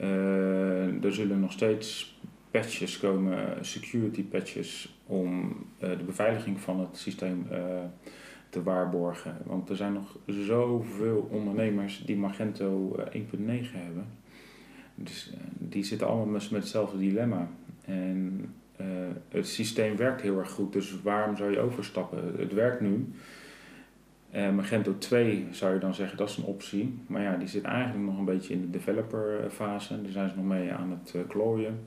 uh, 0.00 1.04
er 1.04 1.14
zullen 1.14 1.40
nog 1.40 1.52
steeds 1.52 2.20
patches 2.50 2.98
komen, 2.98 3.56
security 3.60 4.24
patches, 4.24 5.01
om 5.12 5.56
uh, 5.82 5.90
de 5.90 6.04
beveiliging 6.04 6.60
van 6.60 6.80
het 6.80 6.96
systeem 6.96 7.46
uh, 7.52 7.58
te 8.48 8.62
waarborgen. 8.62 9.36
Want 9.44 9.68
er 9.68 9.76
zijn 9.76 9.92
nog 9.92 10.18
zoveel 10.26 11.28
ondernemers 11.30 12.02
die 12.06 12.16
Magento 12.16 12.96
1.9 12.98 13.12
hebben. 13.72 14.06
Dus 14.94 15.32
die 15.58 15.84
zitten 15.84 16.06
allemaal 16.06 16.26
met, 16.26 16.50
hetzelfde 16.50 16.98
dilemma. 16.98 17.48
En 17.84 18.54
het 19.28 19.48
systeem 19.48 19.96
werkt 19.96 20.20
heel 20.20 20.38
erg 20.38 20.50
goed, 20.50 20.72
dus 20.72 21.02
waarom 21.02 21.36
zou 21.36 21.50
je 21.50 21.58
overstappen? 21.58 22.34
Het 22.36 22.52
werkt 22.52 22.80
nu. 22.80 23.12
Magento 24.54 24.98
2 24.98 25.46
zou 25.50 25.74
je 25.74 25.80
dan 25.80 25.94
zeggen, 25.94 26.18
dat 26.18 26.28
is 26.28 26.36
een 26.36 26.44
optie. 26.44 26.98
Maar 27.06 27.22
ja, 27.22 27.36
die 27.36 27.48
zit 27.48 27.64
eigenlijk 27.64 28.04
nog 28.04 28.18
een 28.18 28.24
beetje 28.24 28.54
in 28.54 28.60
de 28.60 28.70
developer 28.70 29.50
fase. 29.50 30.02
Daar 30.02 30.12
zijn 30.12 30.28
ze 30.28 30.36
nog 30.36 30.44
mee 30.44 30.72
aan 30.72 30.90
het 30.90 31.26
klooien. 31.28 31.80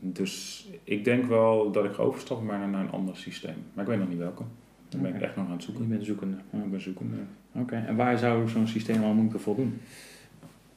Dus 0.00 0.66
ik 0.84 1.04
denk 1.04 1.24
wel 1.26 1.70
dat 1.72 1.84
ik 1.84 1.92
ga 1.92 2.02
overstappen 2.02 2.46
maar 2.46 2.68
naar 2.68 2.80
een 2.80 2.90
ander 2.90 3.16
systeem. 3.16 3.56
Maar 3.72 3.84
ik 3.84 3.90
weet 3.90 3.98
nog 3.98 4.08
niet 4.08 4.18
welke. 4.18 4.42
Daar 4.88 5.00
ben 5.00 5.14
ik 5.14 5.20
echt 5.20 5.36
nog 5.36 5.46
aan 5.46 5.52
het 5.52 5.62
zoeken. 5.62 5.82
Je 5.82 5.88
bent 5.88 6.04
zoekende. 6.04 6.36
Ja, 6.52 6.62
ik 6.62 6.70
ben 6.70 6.80
zoekende. 6.80 7.16
Oké, 7.52 7.84
en 7.86 7.96
waar 7.96 8.18
zou 8.18 8.48
zo'n 8.48 8.66
systeem 8.66 9.02
al 9.02 9.12
moeten 9.12 9.40
voldoen? 9.40 9.80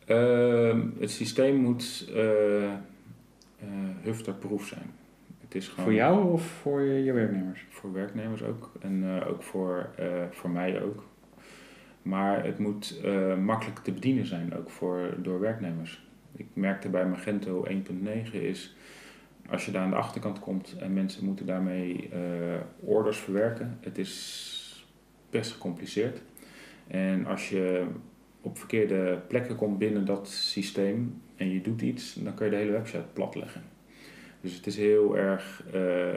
Uh, 0.07 0.79
het 0.99 1.11
systeem 1.11 1.55
moet 1.55 2.11
uh, 2.15 2.71
hufterproof 4.01 4.65
zijn. 4.65 4.91
Het 5.41 5.55
is 5.55 5.67
gewoon 5.67 5.85
voor 5.85 5.93
jou 5.93 6.31
of 6.31 6.45
voor 6.45 6.81
je, 6.81 7.03
je 7.03 7.13
werknemers? 7.13 7.65
Voor 7.69 7.93
werknemers 7.93 8.43
ook. 8.43 8.71
En 8.79 9.03
uh, 9.03 9.27
ook 9.27 9.43
voor, 9.43 9.89
voor 10.31 10.49
mij 10.49 10.81
ook. 10.81 11.03
Maar 12.01 12.45
het 12.45 12.59
moet 12.59 13.01
makkelijk 13.41 13.79
te 13.79 13.91
bedienen 13.91 14.25
zijn, 14.25 14.55
ook 14.57 14.69
voor, 14.69 15.13
door 15.17 15.39
werknemers. 15.39 16.05
Ik 16.35 16.47
merkte 16.53 16.89
bij 16.89 17.05
Magento 17.05 17.67
1.9 17.67 18.31
is 18.31 18.75
als 19.51 19.65
je 19.65 19.71
daar 19.71 19.83
aan 19.83 19.89
de 19.89 19.95
achterkant 19.95 20.39
komt 20.39 20.75
en 20.79 20.93
mensen 20.93 21.25
moeten 21.25 21.45
daarmee 21.45 22.09
uh, 22.13 22.19
orders 22.79 23.17
verwerken, 23.17 23.77
het 23.81 23.97
is 23.97 24.85
best 25.29 25.51
gecompliceerd. 25.51 26.21
En 26.87 27.25
als 27.25 27.49
je 27.49 27.85
op 28.41 28.57
verkeerde 28.57 29.19
plekken 29.27 29.55
komt 29.55 29.77
binnen 29.77 30.05
dat 30.05 30.29
systeem 30.29 31.21
en 31.35 31.49
je 31.49 31.61
doet 31.61 31.81
iets, 31.81 32.13
dan 32.13 32.33
kun 32.33 32.45
je 32.45 32.51
de 32.51 32.57
hele 32.57 32.71
website 32.71 33.05
platleggen. 33.13 33.61
Dus 34.41 34.55
het 34.55 34.67
is 34.67 34.77
heel 34.77 35.17
erg. 35.17 35.63
Uh, 35.75 36.11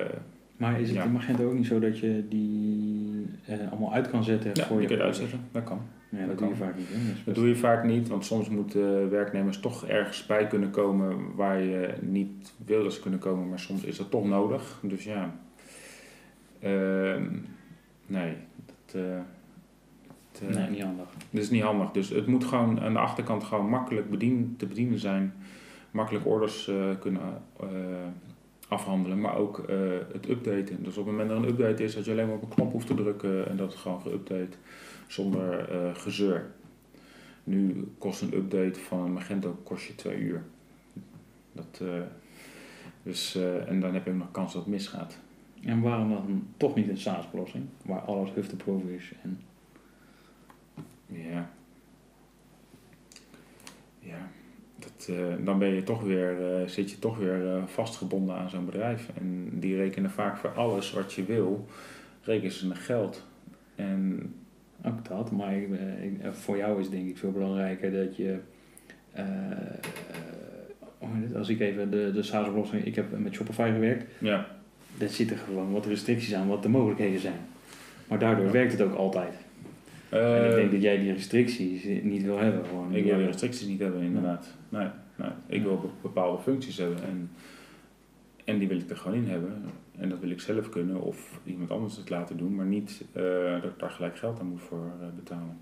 maar 0.56 0.80
is 0.80 0.88
het 0.88 0.96
ja. 0.96 1.04
in 1.04 1.12
Magento 1.12 1.46
ook 1.46 1.54
niet 1.54 1.66
zo 1.66 1.78
dat 1.78 1.98
je 1.98 2.24
die 2.28 3.26
uh, 3.50 3.70
allemaal 3.70 3.92
uit 3.92 4.10
kan 4.10 4.24
zetten 4.24 4.50
ja, 4.54 4.64
voor 4.64 4.76
je? 4.76 4.82
je 4.82 4.88
kunt 4.88 5.00
uitzetten, 5.00 5.40
dat 5.52 5.64
kan. 5.64 5.80
Ja, 6.08 6.18
dat, 6.18 6.28
dat 6.28 6.38
doe 6.38 6.48
kan. 6.48 6.56
je 6.56 6.64
vaak 6.64 6.76
niet. 6.76 6.88
Hè? 6.88 7.24
Dat 7.24 7.34
doe 7.34 7.48
je 7.48 7.56
vaak 7.56 7.84
niet, 7.84 8.08
want 8.08 8.24
soms 8.24 8.48
moeten 8.48 9.10
werknemers 9.10 9.60
toch 9.60 9.86
ergens 9.86 10.26
bij 10.26 10.46
kunnen 10.46 10.70
komen 10.70 11.34
waar 11.34 11.60
je 11.60 11.94
niet 12.00 12.52
wil 12.64 12.82
dat 12.82 12.92
ze 12.92 13.00
kunnen 13.00 13.20
komen, 13.20 13.48
maar 13.48 13.58
soms 13.58 13.82
is 13.84 13.96
dat 13.96 14.10
toch 14.10 14.28
nodig. 14.28 14.80
Dus 14.82 15.04
ja, 15.04 15.34
uh, 16.60 17.22
nee, 18.06 18.36
dat, 18.66 19.02
uh, 19.02 19.16
dat 20.32 20.50
uh, 20.50 20.56
nee, 20.56 20.70
niet 20.70 20.82
handig. 20.82 21.08
Dat 21.30 21.42
is 21.42 21.50
niet 21.50 21.62
handig. 21.62 21.90
Dus 21.90 22.08
het 22.08 22.26
moet 22.26 22.44
gewoon 22.44 22.80
aan 22.80 22.92
de 22.92 22.98
achterkant 22.98 23.44
gewoon 23.44 23.68
makkelijk 23.68 24.10
bedien, 24.10 24.54
te 24.58 24.66
bedienen 24.66 24.98
zijn, 24.98 25.32
makkelijk 25.90 26.26
orders 26.26 26.70
kunnen 27.00 27.22
afhandelen, 28.68 29.20
maar 29.20 29.36
ook 29.36 29.64
het 30.12 30.28
updaten. 30.28 30.82
Dus 30.82 30.96
op 30.96 31.06
het 31.06 31.14
moment 31.14 31.28
dat 31.28 31.38
er 31.38 31.44
een 31.44 31.50
update 31.50 31.84
is, 31.84 31.94
dat 31.94 32.04
je 32.04 32.10
alleen 32.10 32.26
maar 32.26 32.36
op 32.36 32.42
een 32.42 32.48
knop 32.48 32.72
hoeft 32.72 32.86
te 32.86 32.94
drukken 32.94 33.48
en 33.48 33.56
dat 33.56 33.72
het 33.72 33.80
gewoon 33.80 34.02
geüpdate 34.02 34.56
zonder 35.06 35.72
uh, 35.72 35.94
gezeur. 35.94 36.50
Nu 37.44 37.88
kost 37.98 38.22
een 38.22 38.34
update 38.34 38.80
van 38.80 39.00
een 39.00 39.12
Magento 39.12 39.58
kost 39.62 39.86
je 39.86 39.94
twee 39.94 40.18
uur. 40.18 40.44
Dat, 41.52 41.80
uh, 41.82 42.02
dus, 43.02 43.34
en 43.66 43.80
dan 43.80 43.94
heb 43.94 44.04
je 44.04 44.10
ook 44.10 44.16
nog 44.16 44.30
kans 44.30 44.52
dat 44.52 44.62
het 44.62 44.70
misgaat. 44.70 45.18
En 45.62 45.80
waarom 45.80 46.08
dan 46.08 46.46
toch 46.56 46.74
niet 46.74 46.88
een 46.88 46.98
SaaS-oplossing, 46.98 47.64
waar 47.82 48.00
alles 48.00 48.32
hufteproof 48.32 48.82
is? 48.82 49.12
En... 49.22 49.40
Ja. 51.06 51.50
Ja. 53.98 54.30
Dat, 54.84 55.16
dan 55.44 55.58
ben 55.58 55.68
je 55.68 55.82
toch 55.82 56.02
weer, 56.02 56.36
zit 56.66 56.90
je 56.90 56.98
toch 56.98 57.18
weer 57.18 57.62
vastgebonden 57.66 58.34
aan 58.34 58.50
zo'n 58.50 58.64
bedrijf. 58.64 59.08
En 59.18 59.48
die 59.52 59.76
rekenen 59.76 60.10
vaak 60.10 60.36
voor 60.36 60.50
alles 60.50 60.92
wat 60.92 61.12
je 61.12 61.24
wil, 61.24 61.66
rekenen 62.22 62.52
ze 62.52 62.66
naar 62.66 62.76
geld. 62.76 63.24
En 63.74 64.32
ook 64.84 65.08
dat, 65.08 65.30
maar 65.30 65.56
ik, 65.56 65.68
ik, 66.02 66.32
voor 66.32 66.56
jou 66.56 66.80
is 66.80 66.90
denk 66.90 67.08
ik 67.08 67.18
veel 67.18 67.32
belangrijker 67.32 67.92
dat 67.92 68.16
je, 68.16 68.38
uh, 69.16 69.22
als 71.36 71.48
ik 71.48 71.60
even 71.60 71.90
de, 71.90 72.10
de 72.12 72.22
SaaS-oplossing, 72.22 72.84
ik 72.84 72.94
heb 72.94 73.18
met 73.18 73.34
Shopify 73.34 73.70
gewerkt, 73.72 74.04
ja. 74.18 74.46
daar 74.98 75.08
zitten 75.08 75.36
gewoon 75.36 75.72
wat 75.72 75.86
restricties 75.86 76.34
aan, 76.34 76.48
wat 76.48 76.62
de 76.62 76.68
mogelijkheden 76.68 77.20
zijn. 77.20 77.40
Maar 78.08 78.18
daardoor 78.18 78.44
ja. 78.44 78.50
werkt 78.50 78.72
het 78.72 78.80
ook 78.80 78.94
altijd. 78.94 79.34
Uh, 80.12 80.38
en 80.38 80.50
ik 80.50 80.54
denk 80.54 80.70
dat 80.70 80.82
jij 80.82 80.98
die 80.98 81.12
restricties 81.12 81.84
niet 82.02 82.22
wil 82.22 82.38
hebben. 82.38 82.64
Gewoon. 82.66 82.94
Ik 82.94 83.04
wil 83.04 83.16
die 83.16 83.26
restricties 83.26 83.66
niet 83.66 83.80
hebben, 83.80 84.02
inderdaad. 84.02 84.54
Nee, 84.78 84.88
nee. 85.16 85.30
Ik 85.46 85.62
wil 85.62 85.92
bepaalde 86.00 86.42
functies 86.42 86.76
hebben 86.76 87.02
en, 87.04 87.30
en 88.44 88.58
die 88.58 88.68
wil 88.68 88.78
ik 88.78 88.90
er 88.90 88.96
gewoon 88.96 89.16
in 89.16 89.28
hebben. 89.28 89.62
En 89.96 90.08
dat 90.08 90.18
wil 90.18 90.30
ik 90.30 90.40
zelf 90.40 90.68
kunnen 90.68 91.00
of 91.00 91.40
iemand 91.44 91.70
anders 91.70 91.96
het 91.96 92.10
laten 92.10 92.36
doen, 92.36 92.54
maar 92.54 92.66
niet 92.66 93.04
uh, 93.16 93.22
dat 93.62 93.70
ik 93.70 93.78
daar 93.78 93.90
gelijk 93.90 94.18
geld 94.18 94.40
aan 94.40 94.46
moet 94.46 94.62
voor 94.62 94.92
uh, 95.00 95.06
betalen. 95.16 95.58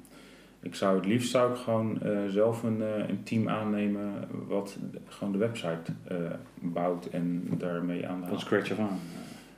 Ik 0.61 0.75
zou 0.75 0.97
het 0.97 1.07
liefst 1.07 1.31
zou 1.31 1.53
ik 1.53 1.57
gewoon 1.57 1.99
uh, 2.03 2.29
zelf 2.29 2.63
een, 2.63 2.81
een, 3.11 3.23
team 3.23 3.49
aannemen 3.49 4.29
wat 4.47 4.79
gewoon 5.07 5.33
de 5.33 5.39
website 5.39 5.93
bouwt 6.61 7.07
en 7.07 7.49
daarmee 7.59 8.09
aan 8.09 8.21
de 8.21 8.27
Van 8.27 8.41
scratch 8.41 8.71
af 8.71 8.79
aan? 8.79 8.99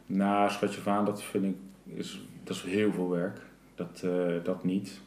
Nou, 0.06 0.50
scratch 0.50 0.78
af 0.78 0.86
aan, 0.86 1.04
dat 1.04 1.22
vind 1.22 1.44
ik 1.44 1.56
is, 1.84 2.26
dat 2.44 2.56
is 2.56 2.62
heel 2.62 2.92
veel 2.92 3.10
werk. 3.10 3.40
Dat, 3.74 4.06
dat 4.42 4.64
niet. 4.64 5.00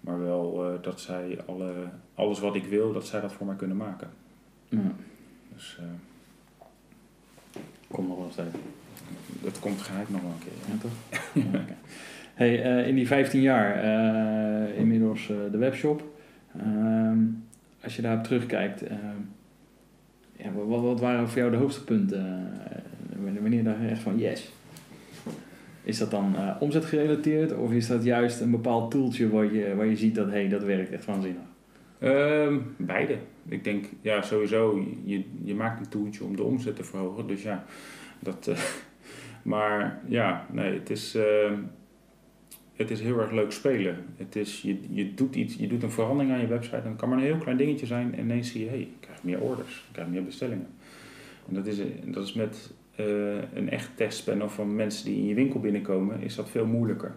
Maar 0.00 0.20
wel 0.20 0.78
dat 0.82 1.00
zij 1.00 1.38
alle, 1.46 1.72
alles 2.14 2.40
wat 2.40 2.54
ik 2.54 2.64
wil, 2.64 2.92
dat 2.92 3.06
zij 3.06 3.20
dat 3.20 3.32
voor 3.32 3.46
mij 3.46 3.56
kunnen 3.56 3.76
maken. 3.76 4.10
Ja. 4.68 4.92
Dus, 5.54 5.78
Kom 7.90 8.06
nog 8.06 8.16
wel 8.16 8.26
eens 8.26 8.34
tijd. 8.34 8.54
Dat 9.42 9.58
komt 9.58 9.80
geheid 9.80 10.10
nog 10.10 10.20
wel 10.20 10.30
een 10.30 10.38
keer. 10.38 10.52
Ja, 10.66 10.80
toch? 10.80 10.92
ja, 11.52 11.60
okay. 11.60 11.76
hey, 12.34 12.80
uh, 12.80 12.88
in 12.88 12.94
die 12.94 13.06
15 13.06 13.40
jaar, 13.40 13.84
uh, 13.84 14.78
inmiddels 14.78 15.28
uh, 15.28 15.36
de 15.50 15.58
webshop. 15.58 16.02
als 17.82 17.96
je 17.96 18.02
daarop 18.02 18.24
terugkijkt, 18.24 18.82
ja, 20.36 20.52
wat, 20.52 20.80
wat, 20.80 21.00
waren 21.00 21.28
voor 21.28 21.38
jou 21.38 21.50
de 21.50 21.56
hoogtepunten? 21.56 22.52
wanneer 23.40 23.64
dacht 23.64 23.80
je 23.80 23.88
echt 23.88 24.02
van 24.02 24.18
yes? 24.18 24.52
Is 25.82 25.98
dat 25.98 26.10
dan 26.10 26.34
omzetgerelateerd 26.58 27.56
of 27.56 27.72
is 27.72 27.86
dat 27.86 28.04
juist 28.04 28.40
een 28.40 28.50
bepaald 28.50 28.90
toeltje 28.90 29.30
waar 29.30 29.52
je, 29.54 29.74
waar 29.74 29.86
je 29.86 29.96
ziet 29.96 30.14
dat 30.14 30.30
hey, 30.30 30.48
dat 30.48 30.62
werkt 30.62 30.90
echt 30.90 31.04
waanzinnig? 31.04 31.42
Um, 32.02 32.74
beide. 32.76 33.18
Ik 33.48 33.64
denk, 33.64 33.84
ja, 34.00 34.22
sowieso, 34.22 34.86
je, 35.04 35.24
je 35.42 35.54
maakt 35.54 35.80
een 35.80 35.88
toeltje 35.88 36.24
om 36.24 36.36
de 36.36 36.42
omzet 36.42 36.76
te 36.76 36.84
verhogen. 36.84 37.26
Dus 37.26 37.42
ja, 37.42 37.64
dat, 38.18 38.46
uh, 38.48 38.58
maar 39.52 40.00
ja, 40.08 40.46
nee, 40.52 40.74
het 40.74 40.90
is, 40.90 41.16
uh, 41.16 41.52
het 42.74 42.90
is 42.90 43.00
heel 43.00 43.20
erg 43.20 43.30
leuk 43.30 43.52
spelen. 43.52 43.96
Het 44.16 44.36
is, 44.36 44.62
je, 44.62 44.78
je, 44.90 45.14
doet 45.14 45.34
iets, 45.34 45.54
je 45.54 45.66
doet 45.66 45.82
een 45.82 45.90
verandering 45.90 46.32
aan 46.32 46.40
je 46.40 46.46
website 46.46 46.76
en 46.76 46.88
het 46.88 46.96
kan 46.96 47.08
maar 47.08 47.18
een 47.18 47.24
heel 47.24 47.38
klein 47.38 47.56
dingetje 47.56 47.86
zijn 47.86 48.14
en 48.14 48.24
ineens 48.24 48.50
zie 48.50 48.60
je, 48.60 48.66
hé, 48.66 48.72
hey, 48.72 48.82
ik 48.82 49.00
krijg 49.00 49.22
meer 49.22 49.40
orders, 49.40 49.76
ik 49.76 49.92
krijg 49.92 50.08
meer 50.08 50.24
bestellingen. 50.24 50.68
En 51.48 51.54
dat 51.54 51.66
is, 51.66 51.78
dat 52.04 52.24
is 52.24 52.32
met 52.32 52.70
eh, 53.06 53.58
een 53.58 53.70
echt 53.70 53.90
testpanel 53.94 54.48
van 54.48 54.74
mensen 54.74 55.04
die 55.04 55.16
in 55.16 55.26
je 55.26 55.34
winkel 55.34 55.60
binnenkomen, 55.60 56.20
is 56.20 56.34
dat 56.34 56.50
veel 56.50 56.66
moeilijker. 56.66 57.14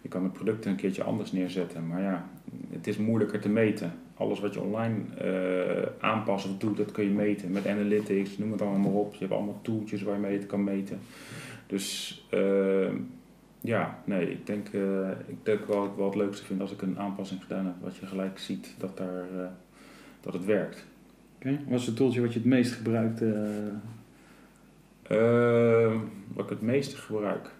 Je 0.00 0.08
kan 0.08 0.22
het 0.22 0.32
product 0.32 0.64
een 0.64 0.76
keertje 0.76 1.02
anders 1.02 1.32
neerzetten, 1.32 1.86
maar 1.86 2.02
ja, 2.02 2.30
het 2.70 2.86
is 2.86 2.96
moeilijker 2.96 3.40
te 3.40 3.48
meten. 3.48 3.92
Alles 4.14 4.40
wat 4.40 4.54
je 4.54 4.60
online 4.60 4.96
uh, 5.22 5.86
aanpast 5.98 6.46
of 6.46 6.56
doet, 6.56 6.76
dat 6.76 6.92
kun 6.92 7.04
je 7.04 7.10
meten. 7.10 7.50
Met 7.50 7.66
analytics, 7.66 8.38
noem 8.38 8.52
het 8.52 8.62
allemaal 8.62 8.80
maar 8.80 9.00
op. 9.00 9.12
Je 9.12 9.18
hebt 9.18 9.32
allemaal 9.32 9.58
tooltjes 9.62 10.02
waar 10.02 10.20
je 10.20 10.26
het 10.26 10.46
kan 10.46 10.64
meten. 10.64 10.98
Dus 11.66 12.16
uh, 12.34 12.92
ja, 13.60 13.98
nee, 14.04 14.30
ik 14.30 14.46
denk, 14.46 14.72
uh, 14.72 15.10
ik 15.26 15.36
denk 15.42 15.64
wel 15.64 15.84
ik 15.84 15.90
wel 15.96 16.06
het 16.06 16.14
leukste 16.14 16.44
vind 16.44 16.60
als 16.60 16.72
ik 16.72 16.82
een 16.82 16.98
aanpassing 16.98 17.42
gedaan 17.42 17.66
heb. 17.66 17.74
Wat 17.80 17.96
je 17.96 18.06
gelijk 18.06 18.38
ziet 18.38 18.74
dat, 18.78 18.96
daar, 18.96 19.26
dat 20.20 20.32
het 20.32 20.44
werkt. 20.44 20.86
Oké, 21.36 21.60
wat 21.68 21.80
is 21.80 21.86
het 21.86 21.96
tooltje 21.96 22.20
wat 22.20 22.32
je 22.32 22.38
het 22.38 22.48
meest 22.48 22.72
gebruikt? 22.72 23.22
Wat 26.34 26.44
ik 26.44 26.50
het 26.50 26.60
meeste 26.60 26.96
gebruik? 26.96 27.50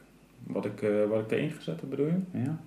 Wat 0.42 0.64
ik, 0.64 0.82
uh, 0.82 1.06
wat 1.08 1.20
ik 1.20 1.30
erin 1.30 1.50
gezet 1.50 1.80
heb, 1.80 1.90
bedoel 1.90 2.06
je? 2.06 2.18
Ja. 2.32 2.60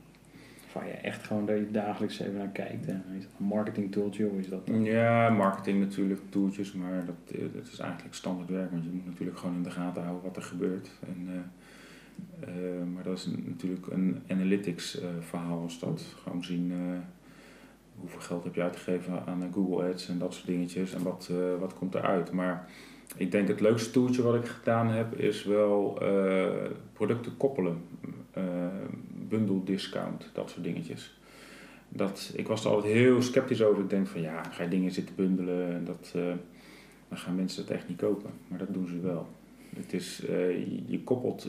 Of 0.75 0.85
je 0.85 0.91
echt 0.91 1.23
gewoon 1.23 1.45
dat 1.45 1.57
je 1.57 1.71
dagelijks 1.71 2.19
even 2.19 2.37
naar 2.37 2.47
kijkt. 2.47 2.87
Is 2.87 3.23
dat 3.23 3.39
een 3.39 3.45
marketing 3.45 3.91
tooltje 3.91 4.27
of 4.27 4.37
is 4.37 4.49
dat... 4.49 4.61
Ja, 4.81 5.29
marketing 5.29 5.79
natuurlijk, 5.79 6.21
tooltjes, 6.29 6.73
maar 6.73 7.05
dat, 7.05 7.35
eh, 7.35 7.41
dat 7.53 7.67
is 7.71 7.79
eigenlijk 7.79 8.15
standaard 8.15 8.49
werk. 8.49 8.71
Want 8.71 8.83
je 8.83 8.89
moet 8.89 9.05
natuurlijk 9.05 9.37
gewoon 9.37 9.55
in 9.55 9.63
de 9.63 9.71
gaten 9.71 10.03
houden 10.03 10.23
wat 10.23 10.35
er 10.35 10.41
gebeurt. 10.41 10.89
En, 11.07 11.27
uh, 12.47 12.93
maar 12.93 13.03
dat 13.03 13.17
is 13.17 13.25
natuurlijk 13.45 13.87
een 13.87 14.21
analytics 14.27 15.01
verhaal 15.19 15.61
als 15.61 15.79
dat. 15.79 16.15
Gewoon 16.23 16.43
zien 16.43 16.73
hoeveel 17.99 18.21
geld 18.21 18.43
heb 18.43 18.55
je 18.55 18.61
uitgegeven 18.61 19.25
aan 19.25 19.49
Google 19.53 19.89
Ads 19.89 20.09
en 20.09 20.17
dat 20.17 20.33
soort 20.33 20.45
dingetjes. 20.45 20.93
En 20.93 21.03
wat, 21.03 21.31
wat 21.59 21.73
komt 21.73 21.95
eruit. 21.95 22.31
Maar 22.31 22.69
ik 23.15 23.31
denk 23.31 23.47
het 23.47 23.59
leukste 23.59 23.91
toeltje 23.91 24.21
wat 24.21 24.35
ik 24.35 24.45
gedaan 24.45 24.87
heb 24.87 25.19
is 25.19 25.43
wel 25.43 25.99
uh, 26.01 26.47
producten 26.93 27.37
koppelen. 27.37 27.81
Uh, 28.37 28.43
discount, 29.63 30.29
dat 30.33 30.49
soort 30.49 30.63
dingetjes. 30.63 31.17
Dat, 31.89 32.33
ik 32.35 32.47
was 32.47 32.65
er 32.65 32.71
altijd 32.71 32.93
heel 32.93 33.21
sceptisch 33.21 33.63
over. 33.63 33.83
Ik 33.83 33.89
denk 33.89 34.07
van 34.07 34.21
ja, 34.21 34.43
ga 34.43 34.63
je 34.63 34.69
dingen 34.69 34.91
zitten 34.91 35.15
bundelen 35.15 35.73
en 35.73 35.85
dat, 35.85 36.13
uh, 36.15 36.23
dan 37.09 37.17
gaan 37.17 37.35
mensen 37.35 37.61
het 37.61 37.71
echt 37.71 37.87
niet 37.87 37.97
kopen. 37.97 38.29
Maar 38.47 38.59
dat 38.59 38.73
doen 38.73 38.87
ze 38.87 38.99
wel. 38.99 39.27
Het 39.75 39.93
is, 39.93 40.23
je, 40.85 41.01
koppelt, 41.03 41.47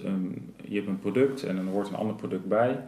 je 0.64 0.74
hebt 0.74 0.88
een 0.88 0.98
product 0.98 1.42
en 1.42 1.56
dan 1.56 1.66
hoort 1.66 1.88
een 1.88 1.94
ander 1.94 2.16
product 2.16 2.48
bij. 2.48 2.80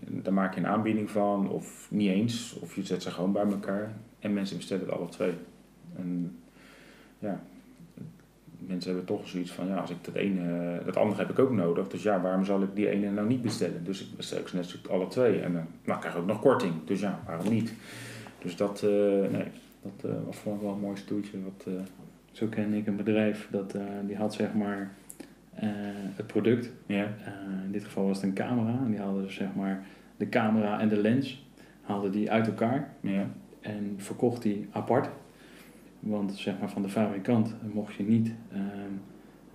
Daar 0.00 0.32
maak 0.32 0.54
je 0.54 0.60
een 0.60 0.66
aanbieding 0.66 1.10
van 1.10 1.48
of 1.48 1.88
niet 1.90 2.10
eens. 2.10 2.58
Of 2.60 2.74
je 2.74 2.84
zet 2.84 3.02
ze 3.02 3.10
gewoon 3.10 3.32
bij 3.32 3.46
elkaar. 3.46 3.96
En 4.18 4.32
mensen 4.32 4.56
bestellen 4.56 4.84
het 4.84 4.94
alle 4.94 5.08
twee. 5.08 5.32
En 5.96 6.38
ja, 7.18 7.42
mensen 8.66 8.94
hebben 8.94 9.16
toch 9.16 9.28
zoiets 9.28 9.50
van, 9.50 9.66
ja, 9.66 9.76
als 9.76 9.90
ik 9.90 10.04
dat 10.04 10.14
ene, 10.14 10.80
dat 10.84 10.96
andere 10.96 11.20
heb 11.20 11.30
ik 11.30 11.38
ook 11.38 11.52
nodig. 11.52 11.88
Dus 11.88 12.02
ja, 12.02 12.20
waarom 12.20 12.44
zal 12.44 12.62
ik 12.62 12.74
die 12.74 12.88
ene 12.88 13.10
nou 13.10 13.28
niet 13.28 13.42
bestellen? 13.42 13.84
Dus 13.84 14.00
ik 14.00 14.16
bestel 14.16 14.38
ik 14.38 14.52
net 14.52 14.78
alle 14.90 15.06
twee. 15.06 15.40
En 15.40 15.52
dan 15.52 15.66
nou, 15.84 16.00
krijg 16.00 16.14
ik 16.14 16.20
ook 16.20 16.26
nog 16.26 16.40
korting. 16.40 16.74
Dus 16.84 17.00
ja, 17.00 17.20
waarom 17.26 17.48
niet? 17.48 17.72
Dus 18.38 18.56
dat, 18.56 18.82
uh, 18.82 18.90
nee, 19.30 19.46
dat 19.82 20.10
uh, 20.10 20.12
was 20.26 20.36
voor 20.36 20.62
wel 20.62 20.72
een 20.72 20.80
mooi 20.80 20.96
stoeltje. 20.96 21.42
Wat, 21.42 21.64
uh, 21.68 21.80
Zo 22.32 22.46
ken 22.46 22.72
ik 22.72 22.86
een 22.86 22.96
bedrijf 22.96 23.48
dat 23.50 23.76
die 24.06 24.16
had 24.16 24.34
zeg 24.34 24.54
maar 24.54 24.90
het 26.14 26.26
product. 26.26 26.70
In 26.86 27.70
dit 27.70 27.84
geval 27.84 28.06
was 28.06 28.16
het 28.16 28.26
een 28.26 28.34
camera. 28.34 28.78
En 28.84 28.90
die 28.90 29.00
hadden 29.00 29.22
dus 29.22 29.34
zeg 29.34 29.54
maar 29.54 29.84
de 30.16 30.28
camera 30.28 30.80
en 30.80 30.88
de 30.88 30.96
lens 30.96 31.46
haalden 31.82 32.12
die 32.12 32.30
uit 32.30 32.46
elkaar. 32.46 32.90
En 33.60 33.94
verkocht 33.96 34.42
die 34.42 34.68
apart. 34.70 35.08
Want 36.00 36.34
zeg 36.34 36.54
maar, 36.60 36.70
van 36.70 36.82
de 36.82 36.88
fabrikant 36.88 37.54
mocht 37.72 37.94
je 37.94 38.02
niet 38.02 38.32
uh, 38.52 38.58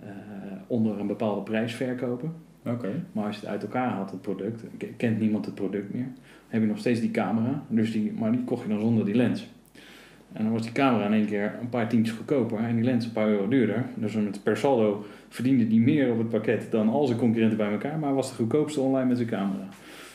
uh, 0.02 0.08
onder 0.66 1.00
een 1.00 1.06
bepaalde 1.06 1.42
prijs 1.42 1.74
verkopen. 1.74 2.32
Maar 3.12 3.26
als 3.26 3.34
je 3.34 3.40
het 3.40 3.50
uit 3.50 3.62
elkaar 3.62 3.88
haalt, 3.88 4.10
het 4.10 4.20
product, 4.20 4.64
kent 4.96 5.20
niemand 5.20 5.44
het 5.44 5.54
product 5.54 5.94
meer, 5.94 6.06
heb 6.48 6.60
je 6.60 6.66
nog 6.66 6.78
steeds 6.78 7.00
die 7.00 7.10
camera, 7.10 7.62
dus 7.68 7.92
die, 7.92 8.12
maar 8.12 8.32
die 8.32 8.44
kocht 8.44 8.62
je 8.62 8.68
dan 8.68 8.80
zonder 8.80 9.04
die 9.04 9.14
lens. 9.14 9.48
En 10.32 10.44
dan 10.44 10.52
was 10.52 10.62
die 10.62 10.72
camera 10.72 11.06
in 11.06 11.12
één 11.12 11.26
keer 11.26 11.54
een 11.60 11.68
paar 11.68 11.88
tientjes 11.88 12.16
goedkoper 12.16 12.58
en 12.58 12.74
die 12.74 12.84
lens 12.84 13.04
een 13.04 13.12
paar 13.12 13.28
euro 13.28 13.48
duurder. 13.48 13.84
Dus 13.94 14.14
met 14.14 14.42
per 14.42 14.56
saldo 14.56 15.04
verdiende 15.28 15.66
die 15.66 15.80
meer 15.80 16.12
op 16.12 16.18
het 16.18 16.28
pakket 16.28 16.70
dan 16.70 16.88
al 16.88 17.06
zijn 17.06 17.18
concurrenten 17.18 17.58
bij 17.58 17.72
elkaar, 17.72 17.98
maar 17.98 18.14
was 18.14 18.28
de 18.28 18.34
goedkoopste 18.34 18.80
online 18.80 19.08
met 19.08 19.16
zijn 19.16 19.28
camera. 19.28 19.68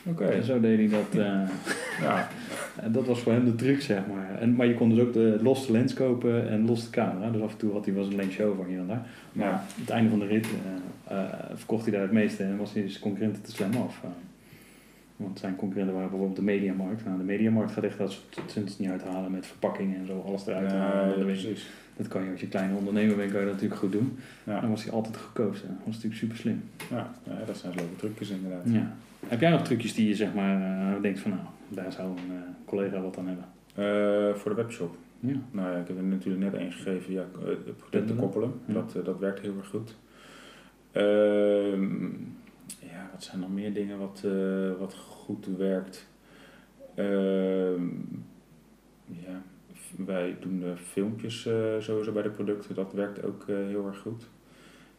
Oké. 0.06 0.24
En 0.24 0.44
zo 0.44 0.60
deed 0.60 0.78
hij 0.90 0.98
dat. 0.98 1.20
Uh, 1.20 1.48
ja. 2.06 2.28
En 2.80 2.92
dat 2.92 3.06
was 3.06 3.20
voor 3.20 3.32
hem 3.32 3.44
de 3.44 3.54
truc, 3.54 3.80
zeg 3.82 4.00
maar. 4.14 4.38
En, 4.40 4.54
maar 4.54 4.66
je 4.66 4.74
kon 4.74 4.88
dus 4.88 4.98
ook 4.98 5.12
de 5.12 5.38
losse 5.42 5.72
lens 5.72 5.94
kopen 5.94 6.48
en 6.48 6.66
los 6.66 6.84
de 6.84 6.90
camera. 6.90 7.30
Dus 7.30 7.42
af 7.42 7.52
en 7.52 7.58
toe 7.58 7.72
had 7.72 7.84
hij 7.84 7.94
wel 7.94 8.02
eens 8.04 8.12
een 8.12 8.18
lensje 8.20 8.44
over 8.44 8.66
hier 8.66 8.78
en 8.78 8.86
daar. 8.86 9.06
Maar 9.32 9.46
Ja. 9.46 9.52
aan 9.52 9.60
het 9.80 9.90
einde 9.90 10.10
van 10.10 10.18
de 10.18 10.26
rit 10.26 10.46
eh, 10.46 11.16
eh, 11.16 11.28
verkocht 11.54 11.82
hij 11.82 11.92
daar 11.92 12.02
het 12.02 12.12
meeste 12.12 12.42
en 12.42 12.56
was 12.56 12.72
hij 12.72 12.82
dus 12.82 12.98
concurrenten 12.98 13.42
te 13.42 13.50
slim 13.50 13.70
af. 13.76 14.00
Eh, 14.04 14.10
want 15.16 15.38
zijn 15.38 15.56
concurrenten 15.56 15.94
waren 15.94 16.10
bijvoorbeeld 16.10 16.38
de 16.38 16.44
Mediamarkt. 16.44 17.04
Nou, 17.04 17.18
de 17.18 17.24
Mediamarkt 17.24 17.72
gaat 17.72 17.84
echt 17.84 17.98
dat 17.98 18.10
soort 18.46 18.78
niet 18.78 18.90
uithalen 18.90 19.30
met 19.30 19.46
verpakkingen 19.46 19.98
en 19.98 20.06
zo, 20.06 20.24
alles 20.26 20.46
eruit 20.46 20.70
halen. 20.72 21.18
Ja, 21.18 21.24
precies. 21.24 21.66
Dat 21.96 22.08
kan 22.08 22.24
je 22.24 22.30
als 22.30 22.40
je 22.40 22.48
kleine 22.48 22.74
ondernemer 22.74 23.16
bent, 23.16 23.30
kan 23.30 23.40
je 23.40 23.46
dat 23.46 23.54
natuurlijk 23.54 23.80
goed 23.80 23.92
doen. 23.92 24.18
Ja. 24.44 24.60
Dan 24.60 24.70
was 24.70 24.82
hij 24.84 24.92
altijd 24.92 25.16
goedkoopste. 25.16 25.66
Dat 25.66 25.76
was 25.84 25.94
natuurlijk 25.94 26.20
super 26.20 26.36
slim. 26.36 26.62
Ja, 26.90 27.10
ja, 27.22 27.44
dat 27.46 27.56
zijn 27.56 27.74
leuke 27.74 27.96
trucjes 27.96 28.30
inderdaad. 28.30 28.62
Ja. 28.64 28.92
Heb 29.26 29.40
jij 29.40 29.50
nog 29.50 29.62
trucjes 29.62 29.94
die 29.94 30.08
je 30.08 30.14
zeg 30.14 30.34
maar 30.34 30.60
eh, 30.60 31.02
denkt 31.02 31.20
van 31.20 31.30
nou, 31.30 31.42
daar 31.68 31.92
zou 31.92 32.08
een 32.08 32.36
eh, 32.36 32.42
collega 32.64 33.00
wat 33.00 33.18
aan 33.18 33.26
hebben? 33.26 33.44
Eh, 33.74 34.34
voor 34.34 34.50
de 34.50 34.62
webshop. 34.62 34.96
Ja. 35.20 35.36
Nou 35.50 35.72
ja, 35.72 35.78
ik 35.78 35.88
heb 35.88 35.96
er 35.96 36.02
natuurlijk 36.02 36.44
net 36.44 36.60
één 36.60 36.72
gegeven, 36.72 37.12
ja, 37.12 37.24
het 37.44 37.76
producten 37.76 38.16
koppelen. 38.16 38.52
Ja. 38.64 38.74
Dat, 38.74 39.04
dat 39.04 39.18
werkt 39.18 39.40
heel 39.40 39.56
erg 39.58 39.68
goed. 39.68 39.96
Ehm, 40.92 42.04
ja, 42.78 43.10
wat 43.12 43.22
zijn 43.24 43.40
nog 43.40 43.50
meer 43.50 43.74
dingen 43.74 43.98
wat, 43.98 44.24
wat 44.78 44.94
goed 44.94 45.46
werkt? 45.56 46.08
Ehm, 46.94 47.88
ja, 49.06 49.42
wij 49.96 50.36
doen 50.40 50.60
de 50.60 50.76
filmpjes 50.76 51.48
sowieso 51.78 52.12
bij 52.12 52.22
de 52.22 52.30
producten. 52.30 52.74
Dat 52.74 52.92
werkt 52.92 53.24
ook 53.24 53.44
heel 53.46 53.86
erg 53.86 53.98
goed. 53.98 54.28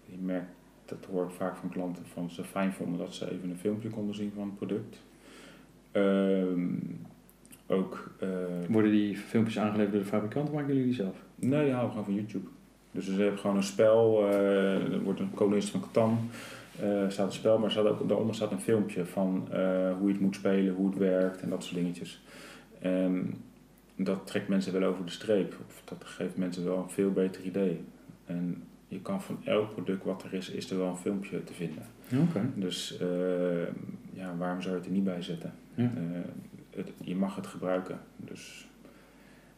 Je 0.05 0.17
merkt, 0.19 0.51
dat 0.99 1.09
hoor 1.11 1.23
ik 1.23 1.31
vaak 1.31 1.55
van 1.55 1.69
klanten, 1.69 2.05
van 2.05 2.29
ze 2.29 2.43
fijn 2.43 2.73
vonden 2.73 2.99
dat 2.99 3.13
ze 3.13 3.31
even 3.31 3.49
een 3.49 3.57
filmpje 3.57 3.89
konden 3.89 4.15
zien 4.15 4.31
van 4.35 4.43
het 4.43 4.55
product. 4.55 5.01
Ehm, 5.91 6.75
ook 7.67 8.11
eh, 8.19 8.29
Worden 8.69 8.91
die 8.91 9.17
filmpjes 9.17 9.59
aangeleverd 9.59 9.91
door 9.91 10.01
de 10.01 10.07
fabrikant 10.07 10.47
of 10.47 10.53
maken 10.53 10.67
jullie 10.67 10.83
die 10.83 10.93
zelf? 10.93 11.15
Nee, 11.35 11.63
die 11.63 11.71
halen 11.71 11.85
we 11.85 11.89
gewoon 11.89 12.05
van 12.05 12.15
YouTube. 12.15 12.47
Dus 12.91 13.05
ze 13.05 13.21
hebben 13.21 13.39
gewoon 13.39 13.55
een 13.55 13.63
spel, 13.63 14.27
eh, 14.27 14.93
er 14.93 15.01
wordt 15.01 15.19
een 15.19 15.33
kolonist 15.33 15.69
van 15.69 15.81
Catan, 15.81 16.29
eh 16.79 17.09
staat 17.09 17.27
een 17.27 17.33
spel, 17.33 17.59
maar 17.59 17.71
staat 17.71 17.85
ook, 17.85 18.07
daaronder 18.07 18.35
staat 18.35 18.51
een 18.51 18.61
filmpje 18.61 19.05
van 19.05 19.47
hoe 19.97 20.07
je 20.07 20.13
het 20.13 20.19
moet 20.21 20.35
spelen, 20.35 20.73
hoe 20.73 20.89
het 20.89 20.97
werkt 20.97 21.41
en 21.41 21.49
dat 21.49 21.63
soort 21.63 21.75
dingetjes. 21.75 22.23
En 22.79 23.33
dat 23.95 24.27
trekt 24.27 24.47
mensen 24.47 24.73
wel 24.73 24.89
over 24.89 25.05
de 25.05 25.11
streep, 25.11 25.55
of 25.67 25.81
dat 25.85 26.05
geeft 26.05 26.37
mensen 26.37 26.65
wel 26.65 26.77
een 26.77 26.89
veel 26.89 27.11
beter 27.11 27.43
idee. 27.43 27.83
En 28.25 28.63
je 28.91 29.01
kan 29.01 29.21
van 29.21 29.41
elk 29.45 29.73
product 29.73 30.03
wat 30.03 30.23
er 30.23 30.33
is, 30.33 30.49
is 30.49 30.69
er 30.69 30.77
wel 30.77 30.87
een 30.87 30.97
filmpje 30.97 31.43
te 31.43 31.53
vinden. 31.53 31.83
Oké. 32.27 32.49
Dus 32.55 32.97
eh, 32.97 33.07
ja, 34.13 34.35
waarom 34.37 34.61
zou 34.61 34.73
je 34.73 34.79
het 34.79 34.85
er 34.85 34.93
niet 34.95 35.03
bij 35.03 35.21
zetten? 35.21 35.53
Ja. 35.75 35.83
Eh, 35.83 36.21
het, 36.75 36.91
je 37.03 37.15
mag 37.15 37.35
het 37.35 37.47
gebruiken. 37.47 37.99
Dus, 38.17 38.67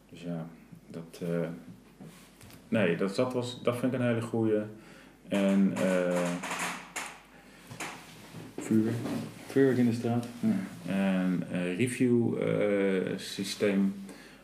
dus 0.09 0.21
ja, 0.21 0.47
dat. 0.87 1.21
eh, 1.21 1.47
nee, 2.67 2.97
dat, 2.97 3.15
dat, 3.15 3.33
was, 3.33 3.63
dat 3.63 3.77
vind 3.77 3.93
ik 3.93 3.99
een 3.99 4.05
hele 4.05 4.21
goeie. 4.21 4.61
En 5.27 5.73
eh 5.75 6.31
vuur. 8.57 8.91
Vuurwerk 9.47 9.77
in 9.77 9.85
de 9.85 9.93
straat. 9.93 10.27
En 10.87 11.43
review 11.77 12.37
systeem 13.17 13.93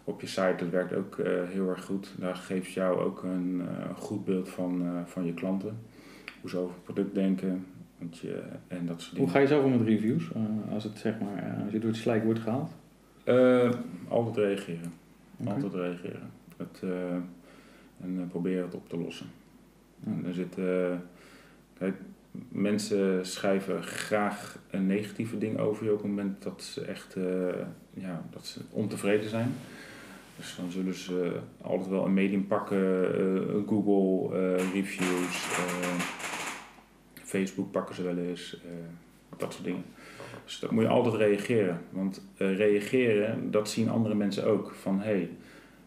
op 0.10 0.22
je 0.22 0.28
site, 0.28 0.56
dat 0.58 0.70
werkt 0.70 0.94
ook 0.94 1.18
eh, 1.18 1.32
heel 1.48 1.70
erg 1.70 1.84
goed. 1.86 2.14
Daar 2.18 2.36
geeft 2.36 2.72
jou 2.72 3.00
ook 3.00 3.24
een 3.24 3.62
eh, 3.62 3.96
goed 3.96 4.26
beeld 4.26 4.50
van, 4.50 4.82
eh, 4.82 5.06
van 5.06 5.26
je 5.26 5.34
klanten. 5.34 5.78
Hoe 6.42 6.50
ze 6.50 6.58
over 6.58 6.74
het 6.74 6.84
product 6.84 7.16
denken. 7.16 7.66
Want 7.98 8.18
je, 8.18 8.42
en 8.68 8.86
dat 8.86 9.02
soort 9.02 9.18
Hoe 9.18 9.20
dingen. 9.20 9.32
ga 9.32 9.40
je 9.40 9.48
zelf 9.48 9.64
om 9.64 9.72
met 9.72 9.88
reviews? 9.88 10.30
Als, 10.72 10.84
het, 10.84 10.98
zeg 10.98 11.20
maar, 11.20 11.58
als 11.64 11.72
je 11.72 11.80
door 11.80 11.90
het 11.90 12.00
slijk 12.00 12.24
wordt 12.24 12.40
gehaald? 12.40 12.72
Eh, 13.24 13.72
altijd 14.08 14.38
reageren. 14.38 14.94
Altijd 15.46 15.74
reageren. 15.74 16.32
Het, 16.58 16.84
en 18.02 18.28
proberen 18.30 18.64
het 18.64 18.76
op 18.76 18.90
te 18.90 18.98
lossen. 18.98 19.26
Ja. 20.00 20.12
En 20.12 20.26
er 20.26 20.34
zit, 20.34 20.56
kijk, 21.78 21.96
mensen 22.50 23.26
schrijven 23.26 23.84
graag 23.84 24.60
een 24.70 24.88
negatieve 24.88 25.38
ding 25.38 25.58
over 25.58 25.86
je 25.86 25.92
op 25.92 25.98
het 25.98 26.08
moment 26.08 26.44
dat 26.44 26.64
ze 26.64 26.82
echt 26.82 27.16
ja, 27.94 28.24
dat 28.32 28.46
ze 28.46 28.60
ontevreden 28.70 29.30
zijn. 29.30 29.54
Dus 30.40 30.56
dan 30.56 30.72
zullen 30.72 30.94
ze 30.94 31.40
altijd 31.62 31.90
wel 31.90 32.06
een 32.06 32.14
medium 32.14 32.48
pakken, 32.48 33.16
eh, 33.16 33.68
Google 33.68 34.38
eh, 34.38 34.74
reviews, 34.74 35.48
eh, 35.52 36.00
Facebook 37.24 37.72
pakken 37.72 37.96
ze 37.96 38.04
wel 38.04 38.18
eens, 38.18 38.62
eh, 38.66 39.38
dat 39.38 39.54
soort 39.54 39.66
dingen. 39.66 39.84
Dus 40.46 40.60
dat 40.60 40.72
moet 40.72 40.84
je 40.84 40.90
altijd 40.90 41.16
reageren. 41.16 41.82
Want 41.90 42.22
eh, 42.38 42.58
reageren, 42.58 43.52
dat 43.52 43.70
zien 43.70 43.90
andere 43.90 44.16
mensen 44.16 44.46
ook. 44.46 44.72
Van 44.82 45.00
hé, 45.00 45.04
hey, 45.04 45.30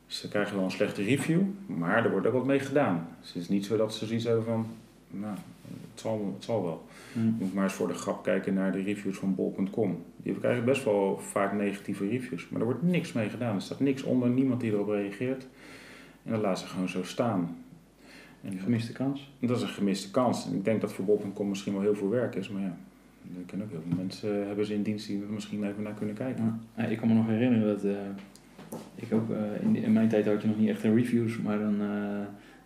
ze 0.07 0.29
krijgen 0.29 0.57
wel 0.57 0.65
een 0.65 0.71
slechte 0.71 1.03
review, 1.03 1.41
maar 1.67 2.05
er 2.05 2.11
wordt 2.11 2.27
ook 2.27 2.33
wat 2.33 2.47
mee 2.47 2.59
gedaan. 2.59 3.09
Dus 3.21 3.33
het 3.33 3.43
is 3.43 3.49
niet 3.49 3.67
zo 3.67 3.77
dat 3.77 3.95
ze 3.95 4.07
zoiets 4.07 4.25
hebben 4.25 4.45
van, 4.45 4.67
nou, 5.11 5.37
het 5.93 6.01
zal 6.45 6.63
wel. 6.63 6.87
Je 7.15 7.33
moet 7.39 7.55
maar 7.55 7.65
eens 7.65 7.73
voor 7.73 7.89
de 7.89 7.95
grap 7.95 8.23
kijken 8.23 8.55
naar 8.55 8.73
de 8.73 8.83
reviews 8.83 9.17
van 9.17 9.35
bol.com. 9.35 10.05
Die 10.17 10.39
krijgen 10.39 10.65
best 10.65 10.85
wel 10.85 11.19
vaak 11.19 11.53
negatieve 11.53 12.09
reviews, 12.09 12.49
maar 12.49 12.61
er 12.61 12.67
wordt 12.67 12.83
niks 12.83 13.13
mee 13.13 13.29
gedaan. 13.29 13.55
Er 13.55 13.63
staat 13.63 13.81
niks 13.81 14.03
onder, 14.03 14.29
niemand 14.29 14.61
die 14.61 14.73
erop 14.73 14.89
reageert. 14.89 15.47
En 16.25 16.31
dan 16.31 16.41
laat 16.41 16.59
ze 16.59 16.67
gewoon 16.67 16.89
zo 16.89 17.03
staan. 17.03 17.57
En 18.43 18.59
Gemiste 18.59 18.93
kans. 18.93 19.33
dat 19.41 19.57
is 19.57 19.63
een 19.63 19.69
gemiste 19.69 20.11
kans. 20.11 20.47
En 20.47 20.55
ik 20.55 20.65
denk 20.65 20.81
dat 20.81 20.93
voor 20.93 21.05
bol.com 21.05 21.49
misschien 21.49 21.73
wel 21.73 21.83
heel 21.83 21.95
veel 21.95 22.09
werk 22.09 22.35
is, 22.35 22.49
maar 22.49 22.63
ja, 22.63 22.77
er 23.37 23.45
kunnen 23.47 23.67
ook 23.67 23.73
heel 23.73 23.83
veel 23.89 23.97
mensen 23.97 24.41
eh, 24.41 24.47
hebben 24.47 24.67
ze 24.67 24.75
in 24.75 24.83
dienst 24.83 25.07
die 25.07 25.23
er 25.23 25.33
misschien 25.33 25.65
even 25.65 25.83
naar 25.83 25.95
kunnen 25.95 26.15
kijken. 26.15 26.61
Ja. 26.77 26.85
Ik 26.85 26.99
kan 26.99 27.09
me 27.09 27.15
nog 27.15 27.27
herinneren 27.27 27.67
dat 27.67 27.85
eh, 27.85 27.93
ik 28.95 29.13
ook, 29.13 29.31
eh, 29.31 29.63
in, 29.63 29.77
in 29.77 29.93
mijn 29.93 30.09
tijd 30.09 30.27
had 30.27 30.43
je 30.43 30.49
nog 30.49 30.59
niet 30.59 30.69
echt 30.69 30.85
een 30.85 30.95
reviews, 30.95 31.39
maar 31.39 31.59
dan 31.59 31.81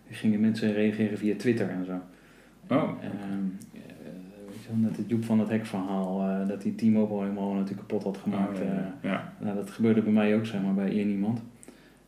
gingen 0.09 0.39
mensen 0.39 0.73
reageren 0.73 1.17
via 1.17 1.35
Twitter 1.35 1.69
en 1.69 1.85
zo. 1.85 2.01
Oh, 2.69 2.89
net 4.75 4.97
het 4.97 5.09
Joep 5.09 5.23
van 5.23 5.39
het 5.39 5.49
Hek 5.49 5.65
verhaal, 5.65 6.21
eh, 6.21 6.47
dat 6.47 6.61
die 6.61 6.75
T-Mobile 6.75 7.21
helemaal 7.21 7.53
natuurlijk 7.53 7.87
kapot 7.87 8.03
had 8.03 8.17
gemaakt. 8.17 8.59
Oh, 8.59 8.65
eh. 8.65 8.73
ja, 8.73 8.93
ja. 9.01 9.33
nou, 9.39 9.55
dat 9.55 9.69
gebeurde 9.69 10.01
bij 10.01 10.13
mij 10.13 10.35
ook, 10.35 10.45
zeg 10.45 10.61
maar, 10.61 10.73
bij 10.73 10.89
één 10.89 11.09
iemand. 11.09 11.41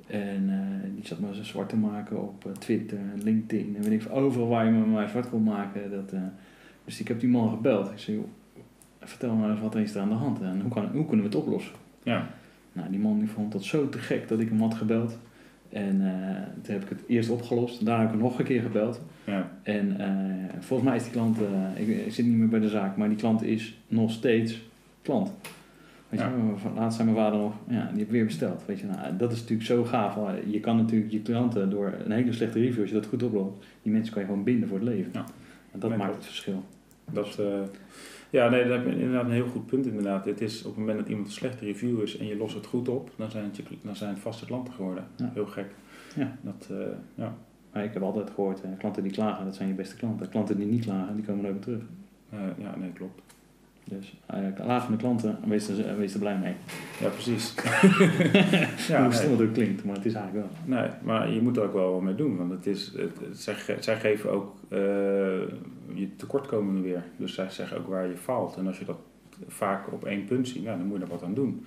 En 0.07 0.49
eh, 0.49 0.89
die 0.95 1.05
zat 1.07 1.19
me 1.19 1.35
zo 1.35 1.43
zwart 1.43 1.69
te 1.69 1.77
maken 1.77 2.21
op 2.21 2.51
Twitter 2.59 2.97
en 2.97 3.23
LinkedIn 3.23 3.75
en 3.75 3.83
weet 3.83 3.91
ik 3.91 4.01
veel, 4.01 4.11
overal 4.11 4.47
waar 4.47 4.65
je 4.65 4.71
me 4.71 4.85
maar 4.85 5.09
zwart 5.09 5.29
kon 5.29 5.43
maken. 5.43 5.91
Dat, 5.91 6.13
dus 6.85 6.99
ik 6.99 7.07
heb 7.07 7.19
die 7.19 7.29
man 7.29 7.49
gebeld. 7.49 7.91
Ik 7.91 7.99
zei, 7.99 8.17
joh, 8.17 8.27
vertel 8.99 9.35
me 9.35 9.49
eens 9.49 9.59
wat 9.59 9.75
er 9.75 9.81
is 9.81 9.95
er 9.95 10.01
aan 10.01 10.09
de 10.09 10.15
hand 10.15 10.41
en 10.41 10.61
hoe, 10.61 10.71
kan, 10.71 10.85
hoe 10.91 11.05
kunnen 11.05 11.29
we 11.29 11.35
het 11.35 11.45
oplossen? 11.45 11.73
ja. 12.03 12.27
Nou, 12.73 12.89
die 12.91 12.99
man 12.99 13.19
die 13.19 13.29
vond 13.29 13.51
dat 13.51 13.63
zo 13.63 13.89
te 13.89 13.97
gek 13.97 14.27
dat 14.27 14.39
ik 14.39 14.49
hem 14.49 14.61
had 14.61 14.73
gebeld. 14.73 15.17
En 15.69 16.01
eh, 16.07 16.41
toen 16.61 16.73
heb 16.73 16.83
ik 16.83 16.89
het 16.89 16.99
eerst 17.07 17.29
opgelost. 17.29 17.85
Daarna 17.85 18.03
heb 18.05 18.13
ik 18.13 18.19
nog 18.19 18.39
een 18.39 18.45
keer 18.45 18.61
gebeld. 18.61 19.01
ja. 19.23 19.51
En 19.63 19.99
eh, 19.99 20.09
volgens 20.59 20.89
mij 20.89 20.97
is 20.97 21.03
die 21.03 21.11
klant, 21.11 21.37
eh, 21.41 21.81
ik, 21.87 22.05
ik 22.05 22.13
zit 22.13 22.25
niet 22.25 22.37
meer 22.37 22.47
bij 22.47 22.59
de 22.59 22.69
zaak, 22.69 22.97
maar 22.97 23.07
die 23.09 23.17
klant 23.17 23.43
is 23.43 23.79
nog 23.87 24.11
steeds 24.11 24.61
klant. 25.01 25.31
Weet 26.09 26.19
Ja. 26.19 26.27
je, 26.63 26.69
laatst 26.75 26.97
zei 26.99 27.11
mijn 27.11 27.23
vader 27.23 27.39
nog, 27.39 27.53
ja, 27.67 27.87
die 27.89 27.97
heeft 27.97 28.09
weer 28.11 28.25
besteld. 28.25 28.63
Weet 28.65 28.79
je, 28.79 28.85
nou, 28.85 29.17
dat 29.17 29.31
is 29.31 29.39
natuurlijk 29.39 29.67
zo 29.67 29.83
gaaf. 29.83 30.17
Je 30.49 30.59
kan 30.59 30.75
natuurlijk 30.77 31.11
je 31.11 31.21
klanten 31.21 31.69
door 31.69 31.93
een 32.05 32.11
hele 32.11 32.33
slechte 32.33 32.59
review, 32.59 32.79
als 32.81 32.89
je 32.89 32.95
dat 32.95 33.05
goed 33.05 33.23
oplost, 33.23 33.53
die 33.83 33.91
mensen 33.91 34.13
kan 34.13 34.21
je 34.21 34.27
gewoon 34.27 34.43
binden 34.43 34.69
voor 34.69 34.77
het 34.79 34.87
leven. 34.87 35.11
Ja. 35.13 35.25
En 35.71 35.79
dat 35.79 35.97
maakt 35.97 36.15
het 36.15 36.25
verschil. 36.25 36.63
Dat, 37.11 37.39
eh, 37.39 37.45
ja, 38.29 38.49
nee, 38.49 38.63
dat 38.63 38.77
heb 38.77 38.85
je 38.85 38.99
inderdaad 38.99 39.25
een 39.25 39.31
heel 39.31 39.47
goed 39.47 39.65
punt 39.65 39.85
inderdaad. 39.85 40.25
Het 40.25 40.41
is 40.41 40.59
op 40.59 40.69
het 40.69 40.77
moment 40.77 40.97
dat 40.97 41.07
iemand 41.07 41.27
een 41.27 41.33
slechte 41.33 41.65
review 41.65 42.01
is 42.01 42.17
en 42.17 42.25
je 42.25 42.37
lost 42.37 42.55
het 42.55 42.65
goed 42.65 42.87
op, 42.87 43.11
dan 43.15 43.31
zijn 43.31 43.43
het, 43.43 43.57
je, 43.57 43.63
dan 43.81 43.95
zijn 43.95 44.09
het 44.09 44.19
vaste 44.19 44.45
klanten 44.45 44.73
geworden. 44.73 45.07
Ja. 45.15 45.31
Heel 45.33 45.45
gek. 45.45 45.67
Ja. 46.15 46.37
Dat, 46.41 46.67
eh, 46.71 46.77
ja. 47.15 47.35
Maar 47.73 47.83
ik 47.83 47.93
heb 47.93 48.03
altijd 48.03 48.29
gehoord, 48.29 48.61
eh, 48.61 48.69
klanten 48.77 49.03
die 49.03 49.11
klagen, 49.11 49.45
dat 49.45 49.55
zijn 49.55 49.67
je 49.67 49.73
beste 49.73 49.95
klanten. 49.95 50.29
Klanten 50.29 50.57
die 50.57 50.65
niet 50.65 50.83
klagen, 50.85 51.15
die 51.15 51.25
komen 51.25 51.41
nooit 51.41 51.53
meer 51.53 51.63
terug. 51.63 51.83
Eh, 52.29 52.39
ja, 52.57 52.75
nee, 52.77 52.91
klopt. 52.91 53.21
Dus 53.89 54.13
uh, 54.33 54.65
lagende 54.65 54.97
klanten, 54.97 55.37
wees 55.47 55.67
er, 55.67 55.97
wees 55.97 56.13
er 56.13 56.19
blij 56.19 56.37
mee. 56.37 56.53
Ja, 56.99 57.09
precies. 57.09 57.53
Ja, 58.87 59.03
Hoe 59.03 59.13
stom 59.13 59.29
nee. 59.29 59.37
het 59.37 59.47
ook 59.47 59.53
klinkt, 59.53 59.83
maar 59.83 59.95
het 59.95 60.05
is 60.05 60.13
eigenlijk 60.13 60.47
wel. 60.65 60.79
nee, 60.79 60.89
maar 61.03 61.29
je 61.31 61.41
moet 61.41 61.57
er 61.57 61.63
ook 61.63 61.73
wel 61.73 61.91
wat 61.91 62.01
mee 62.01 62.15
doen, 62.15 62.37
want 62.37 62.51
het 62.51 62.65
is, 62.67 62.91
het, 62.97 63.19
het- 63.27 63.37
zij, 63.39 63.53
ge- 63.55 63.77
zij 63.79 63.99
geven 63.99 64.31
ook 64.31 64.55
eh, 64.69 64.79
je 65.93 66.09
tekortkomingen 66.15 66.81
weer. 66.83 67.03
Dus 67.17 67.33
zij 67.33 67.49
zeggen 67.49 67.77
ook 67.77 67.87
waar 67.87 68.07
je 68.07 68.17
faalt. 68.17 68.57
En 68.57 68.67
als 68.67 68.79
je 68.79 68.85
dat 68.85 68.99
vaak 69.47 69.91
op 69.93 70.05
één 70.05 70.25
punt 70.25 70.47
ziet, 70.47 70.63
nou, 70.63 70.77
dan 70.77 70.87
moet 70.87 70.97
je 70.97 71.03
er 71.03 71.09
wat 71.09 71.23
aan 71.23 71.33
doen. 71.33 71.65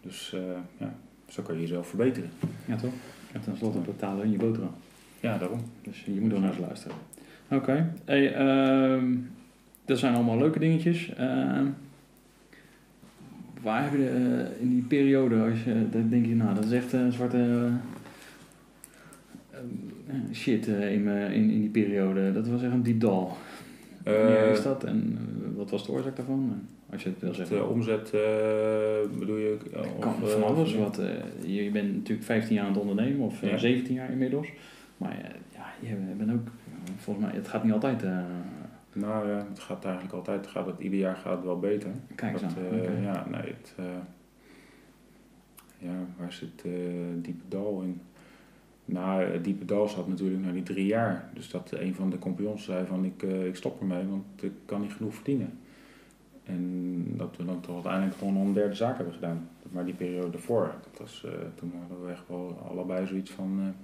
Dus 0.00 0.32
eh, 0.34 0.40
ja, 0.78 0.94
zo 1.28 1.42
kan 1.42 1.54
je 1.54 1.60
jezelf 1.60 1.88
verbeteren. 1.88 2.30
Ja, 2.64 2.76
toch? 2.76 2.92
En 3.32 3.40
tenslotte 3.40 3.78
betalen 3.78 4.24
in 4.24 4.30
je 4.30 4.38
boterham. 4.38 4.74
Ja, 5.20 5.38
daarom. 5.38 5.60
Dus 5.82 6.04
je 6.04 6.20
moet 6.20 6.32
er 6.32 6.40
naar 6.40 6.50
eens 6.50 6.58
luisteren. 6.60 6.96
Oké. 7.50 7.92
Hey, 8.04 8.34
ehm, 8.34 9.12
dat 9.86 9.98
zijn 9.98 10.14
allemaal 10.14 10.38
leuke 10.38 10.58
dingetjes. 10.58 11.14
Ehm, 11.16 11.64
waar 13.62 13.82
heb 13.82 13.92
je 13.92 14.08
eh, 14.08 14.62
in 14.62 14.70
die 14.70 14.82
periode, 14.82 15.36
als 15.50 15.64
je, 15.64 15.88
dan 15.90 16.08
denk 16.08 16.26
je, 16.26 16.34
nou, 16.34 16.54
dat 16.54 16.64
is 16.64 16.72
echt 16.72 16.92
een 16.92 17.12
zwarte 17.12 17.36
eh, 17.38 17.66
eh, 20.06 20.14
shit 20.32 20.68
eh, 20.68 20.92
in, 20.92 21.06
in, 21.08 21.32
in 21.50 21.60
die 21.60 21.68
periode. 21.68 22.32
Dat 22.32 22.48
was 22.48 22.62
echt 22.62 22.72
een 22.72 22.82
diep 22.82 23.00
dal. 23.00 23.36
Wanneer 24.04 24.36
Eh, 24.44 24.50
is 24.50 24.62
dat 24.62 24.84
en 24.84 25.18
eh, 25.18 25.56
wat 25.56 25.70
was 25.70 25.86
de 25.86 25.92
oorzaak 25.92 26.16
daarvan? 26.16 26.60
Als 26.92 27.02
je 27.02 27.08
het 27.08 27.20
wil 27.20 27.34
zeggen. 27.34 27.56
De 27.56 27.64
omzet 27.64 28.10
eh, 28.10 29.18
bedoel 29.18 29.36
je? 29.36 29.56
eh, 29.72 29.80
of, 29.80 29.98
kan 29.98 30.14
eh, 30.22 30.28
van 30.28 30.42
alles. 30.44 30.74
Wat, 30.74 30.98
eh, 30.98 31.06
je, 31.42 31.64
je 31.64 31.70
bent 31.70 31.94
natuurlijk 31.94 32.26
15 32.26 32.54
jaar 32.54 32.64
aan 32.66 32.72
het 32.72 32.80
ondernemen, 32.80 33.26
of 33.26 33.42
eh, 33.42 33.50
Ja. 33.50 33.58
17 33.58 33.94
jaar 33.94 34.10
inmiddels. 34.10 34.48
Maar 34.96 35.10
eh, 35.10 35.30
ja, 35.54 35.88
je 35.88 35.94
bent 36.18 36.30
ook, 36.30 36.46
eh, 36.46 36.92
volgens 36.96 37.26
mij, 37.26 37.34
het 37.34 37.48
gaat 37.48 37.64
niet 37.64 37.72
altijd. 37.72 38.02
Nou 38.96 39.28
ja, 39.28 39.46
het 39.48 39.58
gaat 39.58 39.84
eigenlijk 39.84 40.14
altijd, 40.14 40.46
gaat 40.46 40.66
het, 40.66 40.78
ieder 40.78 40.98
jaar 40.98 41.16
gaat 41.16 41.36
het 41.36 41.44
wel 41.44 41.58
beter. 41.58 41.90
kijk 42.14 42.32
eens 42.32 42.42
Dat, 42.42 42.64
aan. 42.72 42.80
eh. 42.80 43.02
Ja, 43.02 43.26
nee, 43.30 43.40
het, 43.40 43.74
eh, 43.76 43.84
ja, 45.78 45.94
waar 46.18 46.32
zit 46.32 46.64
eh 46.64 46.72
diepe 47.14 47.44
dal 47.48 47.80
in? 47.82 48.00
Nou, 48.84 49.22
het 49.22 49.44
diepe 49.44 49.64
dal 49.64 49.88
zat 49.88 50.08
natuurlijk 50.08 50.44
na 50.44 50.52
die 50.52 50.62
drie 50.62 50.86
jaar. 50.86 51.30
Dus 51.34 51.50
dat 51.50 51.70
een 51.72 51.94
van 51.94 52.10
de 52.10 52.18
compagnons 52.18 52.64
zei 52.64 52.86
van 52.86 53.04
ik, 53.04 53.22
ik 53.22 53.56
stop 53.56 53.80
ermee, 53.80 54.06
want 54.06 54.42
ik 54.42 54.52
kan 54.66 54.80
niet 54.80 54.92
genoeg 54.92 55.14
verdienen. 55.14 55.58
En 56.44 57.04
dat 57.16 57.36
we 57.36 57.44
dan 57.44 57.60
toch 57.60 57.74
uiteindelijk 57.74 58.16
gewoon 58.16 58.36
een 58.36 58.52
derde 58.52 58.74
zaak 58.74 58.96
hebben 58.96 59.14
gedaan. 59.14 59.48
Maar 59.70 59.84
die 59.84 59.94
periode 59.94 60.30
daarvoor, 60.30 60.74
dat 60.82 61.00
was, 61.00 61.26
toen 61.54 61.72
hadden 61.78 62.06
we 62.06 62.12
echt 62.12 62.28
wel 62.28 62.66
allebei 62.70 63.06
zoiets 63.06 63.30
van, 63.30 63.74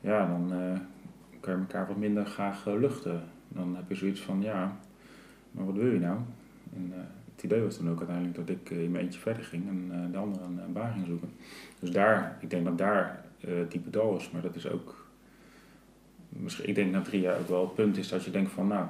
ja, 0.00 0.26
dan 0.26 0.52
eh, 0.52 0.78
kan 1.40 1.54
je 1.54 1.60
elkaar 1.60 1.86
wat 1.86 1.96
minder 1.96 2.26
graag 2.26 2.66
luchten. 2.66 3.22
Dan 3.48 3.76
heb 3.76 3.88
je 3.88 3.94
zoiets 3.94 4.20
van, 4.20 4.42
ja, 4.42 4.76
maar 5.50 5.66
wat 5.66 5.74
wil 5.74 5.92
je 5.92 5.98
nou? 5.98 6.18
En, 6.74 6.92
eh, 6.92 6.98
het 7.34 7.44
idee 7.44 7.62
was 7.62 7.76
toen 7.76 7.90
ook 7.90 7.98
uiteindelijk 7.98 8.36
dat 8.36 8.48
ik 8.48 8.70
eh, 8.70 8.82
in 8.82 8.90
mijn 8.90 9.04
eentje 9.04 9.20
verder 9.20 9.44
ging 9.44 9.68
en 9.68 9.88
eh, 9.92 10.12
de 10.12 10.18
andere 10.18 10.44
een, 10.44 10.58
een 10.58 10.72
baan 10.72 10.92
ging 10.92 11.06
zoeken. 11.06 11.30
Dus 11.78 11.90
daar, 11.90 12.38
ik 12.40 12.50
denk 12.50 12.64
dat 12.64 12.78
daar 12.78 13.24
eh 13.40 13.58
het 13.58 13.70
diepe 13.70 13.90
dal 13.90 14.16
is, 14.16 14.30
maar 14.30 14.42
dat 14.42 14.56
is 14.56 14.68
ook, 14.70 15.06
misschien, 16.28 16.68
ik 16.68 16.74
denk 16.74 16.92
na 16.92 17.00
drie 17.00 17.20
jaar 17.20 17.38
ook 17.38 17.48
wel 17.48 17.60
het 17.60 17.74
punt 17.74 17.96
is 17.96 18.08
dat 18.08 18.24
je 18.24 18.30
denkt 18.30 18.50
van, 18.50 18.66
nou, 18.66 18.86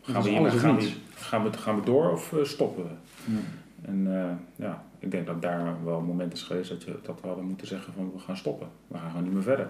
gaan 0.00 0.22
we, 0.22 0.30
alles 0.30 0.52
hier, 0.52 0.60
of 0.60 0.60
gaan, 0.60 0.76
we, 0.76 0.92
gaan, 1.14 1.42
we, 1.42 1.52
gaan 1.52 1.80
we 1.80 1.84
door 1.84 2.12
of 2.12 2.34
stoppen 2.42 2.84
we? 2.84 3.32
Ja. 3.32 3.38
En 3.82 4.08
ja, 4.56 4.84
ik 4.98 5.10
denk 5.10 5.26
dat 5.26 5.42
daar 5.42 5.84
wel 5.84 5.98
een 5.98 6.04
moment 6.04 6.32
is 6.32 6.42
geweest 6.42 6.68
dat, 6.68 6.82
je, 6.82 6.98
dat 7.02 7.20
we 7.20 7.26
hadden 7.26 7.44
moeten 7.44 7.66
zeggen 7.66 7.92
van 7.92 8.12
we 8.12 8.18
gaan 8.18 8.36
stoppen. 8.36 8.68
We 8.88 8.98
gaan 8.98 9.10
gewoon 9.10 9.24
niet 9.24 9.32
meer 9.32 9.42
verder. 9.42 9.68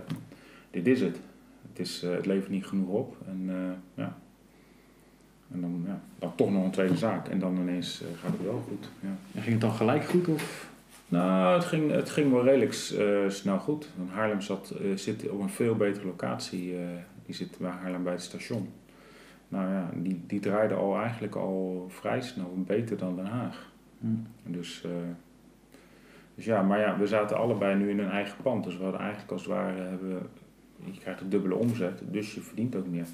Dit 0.71 0.87
is 0.87 1.01
het. 1.01 1.21
Het, 1.69 1.79
is, 1.79 2.03
eh, 2.03 2.11
het 2.11 2.27
levert 2.27 2.51
niet 2.51 2.67
genoeg 2.67 2.89
op. 2.89 3.17
En 3.27 3.45
eh, 3.49 4.05
ja. 4.05 4.17
En 5.53 5.61
dan, 5.61 5.85
ja, 5.87 6.01
dan 6.19 6.35
toch 6.35 6.51
nog 6.51 6.65
een 6.65 6.71
tweede 6.71 6.97
zaak. 6.97 7.29
En 7.29 7.39
dan 7.39 7.57
ineens 7.57 8.03
eh, 8.03 8.09
gaat 8.21 8.31
het 8.31 8.43
wel 8.43 8.65
goed. 8.69 8.89
Ja. 9.01 9.17
En 9.35 9.43
ging 9.43 9.53
het 9.53 9.61
dan 9.61 9.73
gelijk 9.73 10.05
goed? 10.05 10.29
Of? 10.29 10.73
Nou, 11.09 11.55
het 11.55 11.65
ging, 11.65 11.91
het 11.91 12.11
ging 12.11 12.33
wel 12.33 12.45
redelijk 12.45 12.73
snel 13.29 13.59
goed. 13.59 13.89
Want 13.97 14.11
Haarlem 14.11 14.41
zat, 14.41 14.75
zit 14.95 15.29
op 15.29 15.41
een 15.41 15.49
veel 15.49 15.75
betere 15.75 16.07
locatie. 16.07 16.77
die 17.27 17.35
zit 17.35 17.59
bij 17.59 17.71
Haarlem 17.71 18.03
bij 18.03 18.13
het 18.13 18.23
station. 18.23 18.69
Nou 19.49 19.71
ja, 19.71 19.91
die, 19.95 20.23
die 20.27 20.41
draaide 20.41 20.75
al 20.75 20.99
eigenlijk 21.01 21.35
al 21.35 21.87
vrij 21.89 22.21
snel 22.21 22.53
beter 22.57 22.97
dan 22.97 23.17
Den 23.17 23.27
Haag. 23.27 23.71
Hm. 24.01 24.07
En 24.47 24.53
Dus, 24.53 24.85
dus 26.35 26.45
ja, 26.45 26.63
maar 26.63 26.79
ja, 26.79 26.99
we 26.99 27.07
zaten 27.07 27.37
allebei 27.37 27.75
nu 27.75 27.91
in 27.91 27.99
een 27.99 28.11
eigen 28.11 28.37
pand. 28.43 28.65
Dus 28.65 28.77
we 28.77 28.83
hadden 28.83 29.01
eigenlijk 29.01 29.33
als 29.33 29.43
het 29.43 29.51
ware, 29.51 29.81
hebben, 29.81 30.29
je 30.93 31.01
krijgt 31.01 31.21
een 31.21 31.29
dubbele 31.29 31.55
omzet, 31.55 32.03
dus 32.11 32.35
je 32.35 32.41
verdient 32.41 32.77
ook 32.77 32.87
meer. 32.87 33.07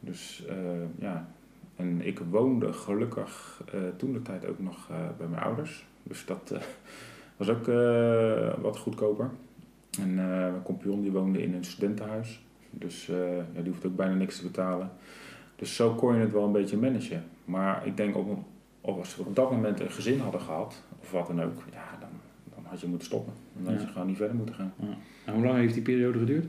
Dus 0.00 0.44
eh, 0.48 0.56
ja, 0.98 1.28
en 1.76 2.06
ik 2.06 2.18
woonde 2.30 2.72
gelukkig 2.72 3.62
eh, 3.72 3.80
toen 3.96 4.12
de 4.12 4.22
tijd 4.22 4.46
ook 4.46 4.58
nog 4.58 4.88
eh, 4.90 4.96
bij 5.18 5.26
mijn 5.26 5.42
ouders. 5.42 5.86
Dus 6.02 6.24
dat 6.26 6.54
was 7.36 7.48
ook 7.48 7.66
wat 8.62 8.76
goedkoper. 8.78 9.30
En 10.00 10.14
mijn 10.14 10.62
compagnon 10.62 11.02
die 11.02 11.10
woonde 11.12 11.42
in 11.42 11.54
een 11.54 11.64
studentenhuis. 11.64 12.40
Dus 12.70 13.06
ja, 13.54 13.60
die 13.62 13.70
hoeft 13.70 13.86
ook 13.86 13.96
bijna 13.96 14.14
niks 14.14 14.36
te 14.36 14.42
betalen. 14.42 14.90
Dus 15.56 15.76
zo 15.76 15.94
kon 15.94 16.14
je 16.14 16.20
het 16.20 16.32
wel 16.32 16.44
een 16.44 16.52
beetje 16.52 16.76
managen. 16.76 17.24
Maar 17.44 17.86
ik 17.86 17.96
denk 17.96 18.16
op, 18.16 18.38
of 18.80 18.98
als 18.98 19.16
we 19.16 19.22
op 19.22 19.36
dat 19.36 19.50
moment 19.50 19.80
een 19.80 19.90
gezin 19.90 20.18
hadden 20.20 20.40
gehad, 20.40 20.82
of 21.00 21.10
wat 21.10 21.26
dan 21.26 21.42
ook, 21.42 21.62
ja, 21.72 21.98
dan, 22.00 22.08
dan 22.54 22.64
had 22.64 22.80
je 22.80 22.86
moeten 22.86 23.06
stoppen. 23.06 23.32
Dan 23.56 23.72
had 23.72 23.80
je 23.80 23.86
Ja. 23.86 23.92
gewoon 23.92 24.06
niet 24.06 24.16
verder 24.16 24.36
moeten 24.36 24.54
gaan. 24.54 24.72
En 25.24 25.34
hoe 25.34 25.44
lang 25.44 25.58
heeft 25.58 25.74
die 25.74 25.82
periode 25.82 26.18
geduurd? 26.18 26.46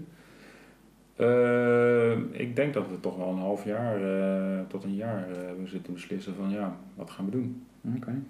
Eh, 1.20 2.12
ik 2.32 2.56
denk 2.56 2.74
dat 2.74 2.90
we 2.90 3.00
toch 3.00 3.18
wel 3.18 3.30
een 3.30 3.38
half 3.38 3.66
jaar 3.66 4.02
eh, 4.02 4.60
tot 4.68 4.84
een 4.84 4.96
jaar 4.96 5.30
eh, 5.30 5.38
hebben 5.46 5.70
zitten 5.70 5.94
beslissen 5.94 6.36
van 6.36 6.50
ja, 6.50 6.76
wat 6.96 7.10
gaan 7.10 7.26
we 7.26 7.32
doen? 7.32 7.66
Oké. 7.96 8.22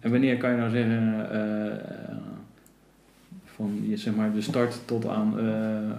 En 0.00 0.10
wanneer 0.10 0.36
kan 0.36 0.50
je 0.50 0.56
nou 0.56 0.70
zeggen, 0.70 1.30
eh, 1.30 2.16
van 3.44 3.88
je, 3.88 3.96
zeg 3.96 4.14
maar, 4.14 4.32
de 4.32 4.40
start 4.40 4.86
tot 4.86 5.06
aan, 5.06 5.30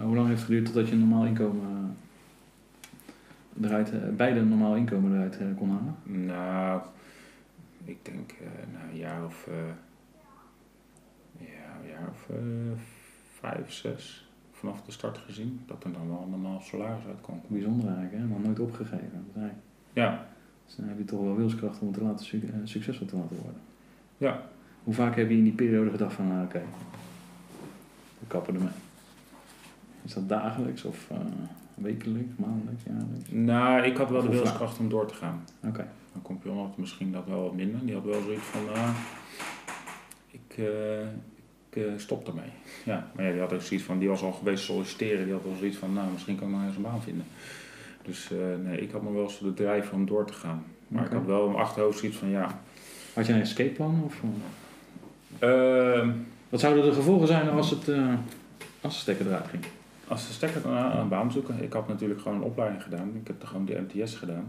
hoe 0.02 0.14
lang 0.14 0.26
heeft 0.28 0.40
het 0.40 0.48
geduurd 0.48 0.64
totdat 0.64 0.88
je 0.88 0.92
een 0.92 1.08
normaal 1.08 1.24
inkomen 1.24 1.96
eruit, 3.62 4.16
beide 4.16 4.40
een 4.40 4.48
normaal 4.48 4.76
inkomen 4.76 5.12
eruit 5.12 5.38
kon 5.56 5.70
halen? 5.70 6.26
Nou, 6.26 6.80
ik 7.84 7.98
denk 8.02 8.34
na 8.72 8.80
een 8.90 8.98
jaar 8.98 9.24
of, 9.24 9.48
ja, 11.38 11.46
een 11.82 11.88
jaar 11.88 12.08
of 12.10 12.28
vijf, 13.40 13.72
zes. 13.72 14.25
Vanaf 14.58 14.82
de 14.82 14.92
start 14.92 15.18
gezien. 15.18 15.60
Dat 15.66 15.84
er 15.84 15.92
dan 15.92 16.08
wel 16.08 16.20
een 16.24 16.30
normaal 16.30 16.60
salaris 16.60 17.04
uitkwam. 17.06 17.40
Bijzonder 17.46 17.86
eigenlijk, 17.88 18.14
hè? 18.16 18.24
maar 18.28 18.40
nooit 18.40 18.60
opgegeven. 18.60 19.24
Dat 19.34 19.42
Ja, 19.92 20.26
Dus 20.66 20.76
dan 20.76 20.88
heb 20.88 20.98
je 20.98 21.04
toch 21.04 21.20
wel 21.20 21.36
wilskracht 21.36 21.80
om 21.80 21.86
het 21.86 21.96
te 21.96 22.02
laten, 22.02 22.24
su- 22.26 22.42
eh, 22.52 22.58
succesvol 22.64 23.06
te 23.06 23.16
laten 23.16 23.36
worden. 23.36 23.60
Ja. 24.18 24.42
Hoe 24.84 24.94
vaak 24.94 25.16
heb 25.16 25.28
je 25.30 25.36
in 25.36 25.42
die 25.44 25.52
periode 25.52 25.90
gedacht 25.90 26.12
van, 26.14 26.28
nou, 26.28 26.44
oké, 26.44 26.62
we 28.18 28.26
kappen 28.26 28.54
ermee? 28.54 28.68
Is 30.04 30.14
dat 30.14 30.28
dagelijks 30.28 30.84
of 30.84 31.10
eh, 31.10 31.16
wekelijks, 31.74 32.36
maandelijks, 32.36 32.82
jaarlijks? 32.84 33.30
nou, 33.30 33.82
ik 33.82 33.96
had 33.96 34.10
wel 34.10 34.22
de 34.22 34.28
wilskracht 34.28 34.78
om 34.78 34.88
door 34.88 35.06
te 35.06 35.14
gaan. 35.14 35.44
Oké, 35.64 35.86
Dan 36.12 36.22
Kompion 36.22 36.58
had 36.58 36.76
misschien 36.76 37.12
dat 37.12 37.26
wel 37.26 37.42
wat 37.42 37.54
minder. 37.54 37.80
Die 37.86 37.94
had 37.94 38.04
wel 38.04 38.22
zoiets 38.22 38.44
van, 38.46 38.74
ah, 38.74 38.96
ik, 40.30 40.54
eh, 40.58 40.64
ik 41.76 41.86
eh, 41.86 41.92
stop 41.96 42.28
ermee. 42.28 42.50
Ja, 42.84 43.10
maar 43.14 43.24
ja, 43.24 43.30
die 43.30 43.40
had 43.40 43.52
ook 43.52 43.62
zoiets 43.62 43.86
van, 43.86 43.98
die 43.98 44.08
was 44.08 44.22
al 44.22 44.32
geweest 44.32 44.64
solliciteren. 44.64 45.24
Die 45.24 45.32
had 45.32 45.42
wel 45.42 45.56
zoiets 45.58 45.76
van, 45.76 45.92
nou, 45.92 46.12
misschien 46.12 46.36
kan 46.36 46.48
ik 46.48 46.54
nog 46.54 46.64
eens 46.64 46.76
een 46.76 46.82
baan 46.82 47.02
vinden. 47.02 47.26
Dus 48.02 48.30
eh, 48.30 48.38
nee, 48.64 48.80
ik 48.80 48.90
had 48.90 49.02
nog 49.02 49.12
wel 49.12 49.22
eens 49.22 49.38
de 49.38 49.54
drijf 49.54 49.92
om 49.92 50.06
door 50.06 50.26
te 50.26 50.32
gaan. 50.32 50.64
Maar 50.88 51.04
ik 51.04 51.12
had 51.12 51.26
wel 51.26 51.44
in 51.44 51.50
mijn 51.50 51.62
achterhoofd 51.62 51.98
zoiets 51.98 52.18
van, 52.18 52.28
ja... 52.28 52.60
Had 53.14 53.26
jij 53.26 53.34
een 53.34 53.40
escapeplan? 53.40 54.02
Of, 54.04 54.20
eh, 55.38 55.92
ehm, 55.92 56.10
wat 56.48 56.60
zouden 56.60 56.84
de 56.84 56.92
gevolgen 56.92 57.26
zijn 57.26 57.48
als 57.48 57.70
het, 57.70 57.90
als 58.80 58.94
de 58.94 59.00
stekker 59.00 59.26
eruit 59.26 59.48
ging? 59.48 59.64
als 60.08 60.26
de 60.26 60.32
stekker 60.32 60.62
dan 60.62 60.72
aan 60.72 60.98
een 60.98 61.08
baan 61.08 61.32
zoeken. 61.32 61.62
Ik 61.62 61.72
had 61.72 61.88
natuurlijk 61.88 62.20
gewoon 62.20 62.36
een 62.36 62.44
opleiding 62.44 62.82
gedaan. 62.82 63.10
Ik 63.20 63.26
heb 63.26 63.42
er 63.42 63.48
gewoon 63.48 63.64
de 63.64 63.84
MTS 63.86 64.14
gedaan. 64.14 64.46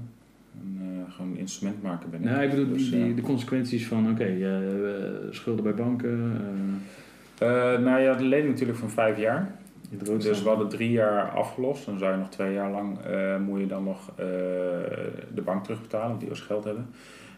En, 0.53 0.77
eh, 0.79 1.13
gewoon 1.13 1.31
een 1.31 1.37
instrumentmaker 1.37 2.09
ben 2.09 2.19
ik. 2.19 2.25
Nee, 2.25 2.43
ik 2.43 2.49
bedoel 2.49 2.73
Dus, 2.73 2.89
die, 2.89 3.13
de 3.13 3.21
consequenties 3.21 3.87
van, 3.87 4.11
oké, 4.11 4.35
schulden 5.31 5.63
bij 5.63 5.73
banken, 5.73 6.33
eh, 7.39 7.77
nou 7.77 7.99
ja, 7.99 8.13
de 8.13 8.23
lening 8.23 8.49
natuurlijk 8.49 8.79
van 8.79 8.89
vijf 8.89 9.17
jaar. 9.17 9.55
Dus 9.89 10.43
we 10.43 10.49
hadden 10.49 10.69
drie 10.69 10.91
jaar 10.91 11.29
afgelost. 11.29 11.85
Dan 11.85 11.97
zou 11.97 12.11
je 12.11 12.17
nog 12.17 12.29
twee 12.29 12.53
jaar 12.53 12.71
lang 12.71 12.99
eh, 12.99 13.37
moet 13.37 13.59
je 13.59 13.67
dan 13.67 13.83
nog 13.83 14.09
eh, 14.09 14.25
de 15.33 15.41
bank 15.43 15.63
terugbetalen, 15.63 16.07
want 16.07 16.19
die 16.19 16.29
was 16.29 16.39
geld 16.39 16.63
hebben. 16.63 16.89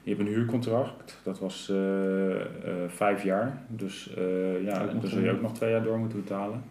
Je 0.04 0.16
hebt 0.16 0.28
een 0.28 0.34
huurcontract, 0.34 1.20
dat 1.24 1.40
was 1.40 1.72
vijf 2.88 3.24
jaar. 3.24 3.62
Dus 3.68 4.14
ja, 4.62 4.86
dan 4.86 5.08
zul 5.08 5.20
je 5.20 5.32
ook 5.32 5.42
nog 5.42 5.54
twee 5.54 5.72
jaar 5.72 5.84
door 5.84 5.98
moeten 5.98 6.22
betalen. 6.22 6.64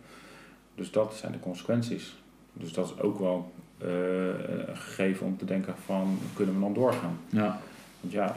Dus 0.74 0.90
dat 0.90 1.14
zijn 1.14 1.32
de 1.32 1.40
consequenties. 1.40 2.16
Dus 2.52 2.72
dat 2.72 2.86
is 2.86 3.00
ook 3.02 3.18
wel 3.18 3.52
een 3.78 4.76
gegeven 4.76 5.26
om 5.26 5.36
te 5.36 5.44
denken 5.44 5.74
van, 5.84 6.18
kunnen 6.34 6.54
we 6.54 6.60
dan 6.60 6.74
doorgaan? 6.74 7.18
Ja, 7.28 7.58
Want 8.00 8.12
ja, 8.12 8.36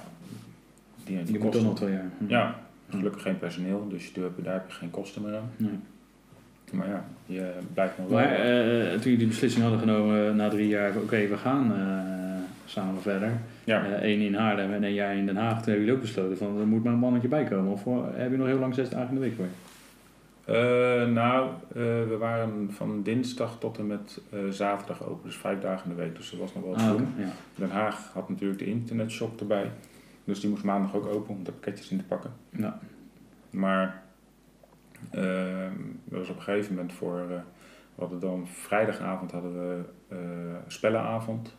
die, 1.04 1.24
die 1.24 1.34
je 1.34 1.40
moet 1.40 1.54
dan 1.54 1.64
nog 1.64 1.76
twee 1.76 1.92
jaar. 1.92 2.12
Ja, 2.28 2.60
gelukkig 2.98 3.22
geen 3.22 3.40
personeel, 3.40 3.88
dus 3.90 4.12
je 4.14 4.22
hebt, 4.22 4.44
daar 4.44 4.54
heb 4.54 4.68
je 4.68 4.74
geen 4.74 4.92
kosten 4.92 5.22
meer 5.22 5.36
aan. 5.36 5.52
Nee. 5.58 5.80
Maar 6.72 6.88
ja, 6.88 7.06
je 7.26 7.52
blijft 7.74 7.98
nog 7.98 8.08
wel... 8.08 8.20
Maar 8.20 8.32
eh, 8.34 8.92
toen 8.92 9.02
jullie 9.02 9.18
die 9.18 9.28
beslissing 9.28 9.62
hadden 9.64 9.80
genomen 9.80 10.28
eh, 10.28 10.34
na 10.36 10.50
drie 10.50 10.68
jaar, 10.68 10.96
oké, 10.96 11.28
we 11.28 11.38
gaan 11.38 11.74
eh, 11.76 12.44
samen 12.66 13.02
verder. 13.02 13.32
ja. 13.64 13.86
Eén 14.02 14.20
in 14.20 14.36
Haarlem 14.36 14.74
en 14.74 14.84
een 14.84 14.94
jaar 14.94 15.16
in 15.16 15.26
Den 15.26 15.36
Haag. 15.36 15.54
Toen 15.54 15.64
hebben 15.64 15.80
jullie 15.80 15.94
ook 15.94 16.02
besloten 16.02 16.38
van, 16.38 16.60
er 16.60 16.68
moet 16.68 16.84
maar 16.84 16.94
een 16.94 17.00
mannetje 17.00 17.28
bij 17.28 17.44
komen. 17.44 17.72
Of 17.72 17.84
heb 18.16 18.32
je 18.32 18.38
nog 18.38 18.48
heel 18.48 18.60
lang 18.60 18.76
zes 18.76 18.90
dagen 18.90 19.08
in 19.08 19.14
de 19.16 19.20
week 19.20 19.36
gewerkt? 19.36 19.56
Nou, 21.14 21.50
we 22.10 22.16
waren 22.20 22.70
van 22.72 23.04
dinsdag 23.04 23.58
tot 23.60 23.78
en 23.78 23.88
met 23.88 24.22
zaterdag 24.50 25.04
open, 25.04 25.30
dus 25.30 25.36
vijf 25.36 25.60
dagen 25.60 25.90
in 25.90 25.96
de 25.96 26.02
week. 26.02 26.16
Dus 26.16 26.32
er 26.32 26.38
was 26.38 26.54
nog 26.54 26.64
wel 26.64 26.74
te 26.74 26.84
Ah, 26.84 26.96
ja. 27.18 27.32
Den 27.56 27.70
Haag 27.70 28.10
had 28.14 28.30
natuurlijk 28.30 28.60
de 28.60 28.66
internetshop 28.66 29.40
erbij. 29.40 29.70
Dus 30.24 30.40
die 30.40 30.50
moest 30.50 30.64
maandag 30.64 30.96
ook 30.96 31.06
open 31.06 31.36
om 31.36 31.44
de 31.44 31.52
pakketjes 31.52 31.90
in 31.90 31.98
te 31.98 32.04
pakken. 32.04 32.32
Ja. 32.50 32.80
Maar 33.50 34.04
eh, 35.10 35.70
dat 36.04 36.20
was 36.20 36.30
op 36.30 36.36
een 36.36 36.42
gegeven 36.42 36.76
moment 36.76 36.94
voor... 36.94 37.20
eh, 37.20 37.40
we 37.96 38.02
hadden 38.02 38.20
dan 38.20 38.48
vrijdagavond 38.48 39.32
hadden 39.32 39.54
we 39.54 39.84
eh, 40.08 40.18
spellenavond. 40.68 41.56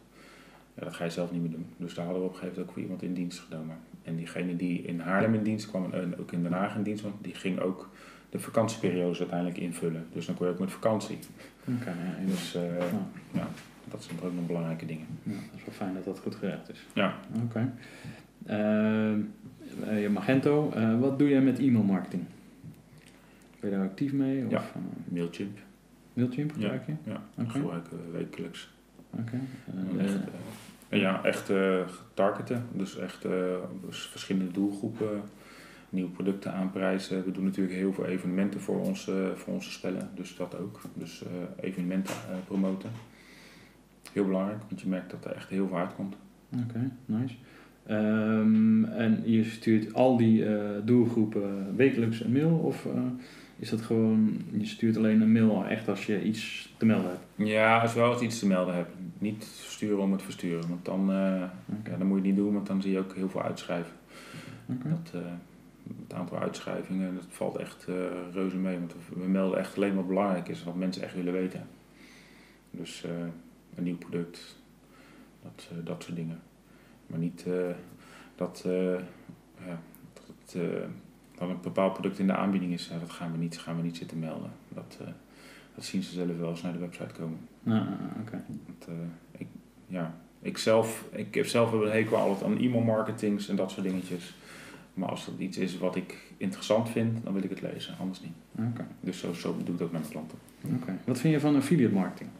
Ja, 0.74 0.84
dat 0.84 0.94
ga 0.94 1.04
je 1.04 1.10
zelf 1.10 1.32
niet 1.32 1.40
meer 1.40 1.50
doen. 1.50 1.66
Dus 1.76 1.94
daar 1.94 2.04
hadden 2.04 2.22
we 2.22 2.28
op 2.28 2.34
een 2.34 2.40
gegeven 2.40 2.60
moment 2.60 2.76
ook 2.76 2.82
iemand 2.84 3.02
in 3.02 3.14
dienst 3.14 3.38
genomen. 3.40 3.76
En 4.02 4.16
diegene 4.16 4.56
die 4.56 4.82
in 4.82 5.00
Haarlem 5.00 5.34
in 5.34 5.42
dienst 5.42 5.68
kwam 5.68 5.92
en 5.92 6.18
ook 6.18 6.32
in 6.32 6.42
Den 6.42 6.52
Haag 6.52 6.74
in 6.74 6.82
dienst 6.82 7.02
kwam, 7.02 7.14
die 7.20 7.34
ging 7.34 7.60
ook 7.60 7.88
de 8.30 8.38
vakantieperiodes 8.38 9.18
uiteindelijk 9.18 9.58
invullen. 9.58 10.06
Dus 10.12 10.26
dan 10.26 10.34
kon 10.34 10.46
je 10.46 10.52
ook 10.52 10.58
met 10.58 10.70
vakantie. 10.72 11.18
Oké, 11.64 11.90
ja, 11.90 12.26
dus, 12.26 12.52
Dus 12.52 12.54
eh, 12.54 12.76
ja. 12.78 13.06
ja, 13.30 13.48
dat 13.84 14.02
zijn 14.02 14.20
ook 14.22 14.34
nog 14.34 14.46
belangrijke 14.46 14.86
dingen. 14.86 15.06
ja, 15.22 15.32
dat 15.32 15.58
is 15.58 15.64
wel 15.64 15.74
fijn 15.74 15.94
dat 15.94 16.04
dat 16.04 16.18
goed 16.18 16.34
geregeld 16.34 16.70
is. 16.70 16.86
Ja. 16.92 17.14
Oké. 17.44 17.58
Ehm, 17.58 17.68
je 18.46 20.08
Magento, 20.12 20.70
eh, 20.70 21.00
wat 21.00 21.18
doe 21.18 21.28
jij 21.28 21.40
met 21.40 21.58
e-mail 21.58 21.84
marketing? 21.84 22.22
Ben 23.60 23.70
je 23.70 23.76
daar 23.76 23.86
actief 23.86 24.12
mee? 24.12 24.44
Of, 24.44 24.50
Ja. 24.50 24.62
Mailchimp, 25.08 25.58
Mailchimp 26.12 26.52
gebruik 26.52 26.86
je? 26.86 26.92
ja, 27.04 27.22
Oké. 27.38 27.50
gebruiken 27.50 27.90
we 27.90 28.18
wekelijks. 28.18 28.70
Oké. 29.10 29.40
En 30.88 30.98
ja, 30.98 31.24
echt 31.24 31.50
getargeten. 31.86 32.66
Dus 32.72 32.98
echt 32.98 33.22
dus 33.86 34.06
verschillende 34.06 34.50
doelgroepen, 34.52 35.22
nieuwe 35.92 36.10
producten 36.10 36.52
aanprijzen. 36.52 37.24
We 37.24 37.32
doen 37.32 37.44
natuurlijk 37.44 37.76
heel 37.76 37.92
veel 37.92 38.06
evenementen 38.06 38.60
voor 38.60 38.80
onze, 38.80 39.32
voor 39.34 39.54
onze 39.54 39.70
spellen, 39.70 40.08
dus 40.14 40.36
dat 40.36 40.58
ook. 40.58 40.80
Dus 40.94 41.22
eh, 41.24 41.30
evenementen 41.64 42.14
eh, 42.14 42.36
promoten. 42.46 42.90
Heel 44.12 44.24
belangrijk, 44.24 44.60
want 44.68 44.80
je 44.80 44.88
merkt 44.88 45.10
dat 45.10 45.24
er 45.24 45.32
echt 45.32 45.48
heel 45.48 45.68
veel 45.68 45.78
uitkomt. 45.78 46.16
Oké, 46.64 46.90
nice. 47.06 47.34
Ehm, 47.86 48.84
en 48.84 49.22
je 49.24 49.44
stuurt 49.44 49.94
al 49.94 50.16
die 50.16 50.46
eh, 50.46 50.70
doelgroepen 50.84 51.76
wekelijks 51.76 52.20
een 52.20 52.32
mail? 52.32 52.56
Of 52.56 52.86
eh, 52.86 52.92
is 53.56 53.70
dat 53.70 53.80
gewoon, 53.80 54.40
je 54.50 54.66
stuurt 54.66 54.96
alleen 54.96 55.20
een 55.20 55.32
mail 55.32 55.66
echt 55.66 55.88
als 55.88 56.06
je 56.06 56.22
iets 56.22 56.72
te 56.76 56.86
melden 56.86 57.10
hebt? 57.10 57.48
Ja, 57.48 57.80
als 57.80 57.92
je 57.92 57.98
wel 57.98 58.12
eens 58.12 58.22
iets 58.22 58.38
te 58.38 58.46
melden 58.46 58.74
hebt. 58.74 58.90
Niet 59.18 59.44
versturen 59.44 59.98
om 59.98 60.12
het 60.12 60.22
versturen, 60.22 60.68
want 60.68 60.84
dan, 60.84 61.10
eh, 61.10 61.42
ja, 61.84 61.96
dan 61.98 62.06
moet 62.06 62.08
je 62.08 62.14
het 62.14 62.24
niet 62.24 62.36
doen, 62.36 62.52
want 62.52 62.66
dan 62.66 62.82
zie 62.82 62.92
je 62.92 62.98
ook 62.98 63.14
heel 63.14 63.28
veel 63.28 63.42
uitschrijven. 63.42 63.92
Dat, 64.66 65.22
het 66.02 66.14
aantal 66.14 66.38
uitschrijvingen, 66.38 67.14
dat 67.14 67.26
valt 67.28 67.56
echt 67.56 67.86
reuze 68.32 68.56
mee. 68.56 68.78
Want 68.78 68.94
we 69.14 69.28
melden 69.28 69.58
echt 69.58 69.76
alleen 69.76 69.94
wat 69.94 70.08
belangrijk 70.08 70.48
is, 70.48 70.64
wat 70.64 70.74
mensen 70.74 71.02
echt 71.02 71.14
willen 71.14 71.32
weten. 71.32 71.66
Dus 72.70 73.04
een 73.74 73.82
nieuw 73.82 73.96
product, 73.96 74.56
dat, 75.42 75.68
dat 75.84 76.02
soort 76.02 76.16
dingen. 76.16 76.40
Maar 77.12 77.20
niet 77.20 77.44
eh, 77.46 77.74
dat, 78.36 78.62
eh, 78.66 78.94
ja, 79.66 79.80
dat, 80.12 80.24
het, 80.40 80.54
eh, 80.54 80.88
dat 81.38 81.48
een 81.48 81.60
bepaald 81.62 81.92
product 81.92 82.18
in 82.18 82.26
de 82.26 82.36
aanbieding 82.36 82.72
is, 82.72 82.90
dat 83.00 83.10
gaan 83.10 83.32
we 83.32 83.38
niet, 83.38 83.58
gaan 83.58 83.76
we 83.76 83.82
niet 83.82 83.96
zitten 83.96 84.18
melden. 84.18 84.50
Dat, 84.68 84.98
dat 85.74 85.84
zien 85.84 86.02
ze 86.02 86.12
zelf 86.12 86.38
wel 86.38 86.48
als 86.48 86.62
naar 86.62 86.72
de 86.72 86.78
website 86.78 87.14
komen. 87.20 87.38
Ah, 87.66 87.86
Oké. 88.20 88.44
Ik, 89.30 89.46
ja, 89.86 90.14
ik, 90.40 90.58
zelf, 90.58 91.04
ik 91.10 91.34
heb 91.34 91.46
zelf 91.46 91.70
wel 91.70 91.86
een 91.86 91.92
hekel 91.92 92.16
altijd 92.16 92.44
aan 92.44 92.58
e-mail 92.58 92.82
marketings 92.82 93.48
en 93.48 93.56
dat 93.56 93.70
soort 93.70 93.86
dingetjes. 93.86 94.34
Maar 94.94 95.08
als 95.08 95.24
dat 95.24 95.34
iets 95.38 95.58
is 95.58 95.78
wat 95.78 95.96
ik 95.96 96.32
interessant 96.36 96.88
vind, 96.88 97.24
dan 97.24 97.32
wil 97.32 97.42
ik 97.42 97.50
het 97.50 97.60
lezen, 97.60 97.98
anders 97.98 98.20
niet. 98.20 98.66
Oké. 98.70 98.86
Dus 99.00 99.18
zo, 99.18 99.32
zo 99.32 99.52
doe 99.52 99.60
ik 99.60 99.66
het 99.66 99.82
ook 99.82 99.92
met 99.92 100.00
mijn 100.00 100.12
klanten. 100.12 100.38
Oké. 100.74 100.98
Wat 101.04 101.18
vind 101.18 101.34
je 101.34 101.40
van 101.40 101.56
affiliate 101.56 101.94
marketing? 101.94 102.30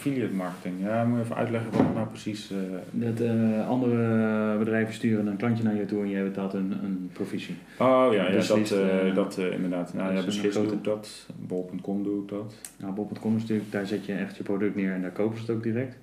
Affiliate 0.00 0.34
marketing, 0.34 0.74
ja, 0.82 1.04
moet 1.04 1.18
je 1.18 1.24
even 1.24 1.36
uitleggen 1.36 1.70
wat 1.70 1.80
het 1.80 1.94
nou 1.94 2.06
precies... 2.06 2.50
eh, 2.50 2.56
Dat 2.90 3.20
eh, 3.20 3.68
andere 3.68 4.58
bedrijven 4.58 4.94
sturen 4.94 5.26
een 5.26 5.36
klantje 5.36 5.64
naar 5.64 5.74
je 5.74 5.84
toe 5.84 6.02
en 6.02 6.08
jij 6.10 6.22
betaalt 6.22 6.52
een, 6.52 6.72
een 6.84 7.10
provisie. 7.12 7.56
Oh 7.78 8.08
ja, 8.12 8.26
ja 8.28 8.36
Beslist, 8.36 8.70
dat, 8.70 9.14
dat 9.14 9.38
eh, 9.38 9.52
inderdaad. 9.52 9.94
Nou 9.94 10.14
ja, 10.14 10.24
beslist 10.24 10.54
doe 10.54 10.62
grote- 10.62 10.76
ik 10.78 10.84
dat. 10.84 11.26
Bol.com 11.46 12.02
doe 12.02 12.22
ik 12.22 12.28
dat. 12.28 12.54
Nou, 12.78 12.92
Bob.com 12.94 13.36
is 13.36 13.40
natuurlijk, 13.40 13.72
daar 13.72 13.86
zet 13.86 14.04
je 14.06 14.12
echt 14.12 14.36
je 14.36 14.42
product 14.42 14.74
neer 14.76 14.92
en 14.92 15.02
daar 15.02 15.10
kopen 15.10 15.36
ze 15.38 15.42
het 15.46 15.50
ook 15.56 15.62
direct. 15.62 15.96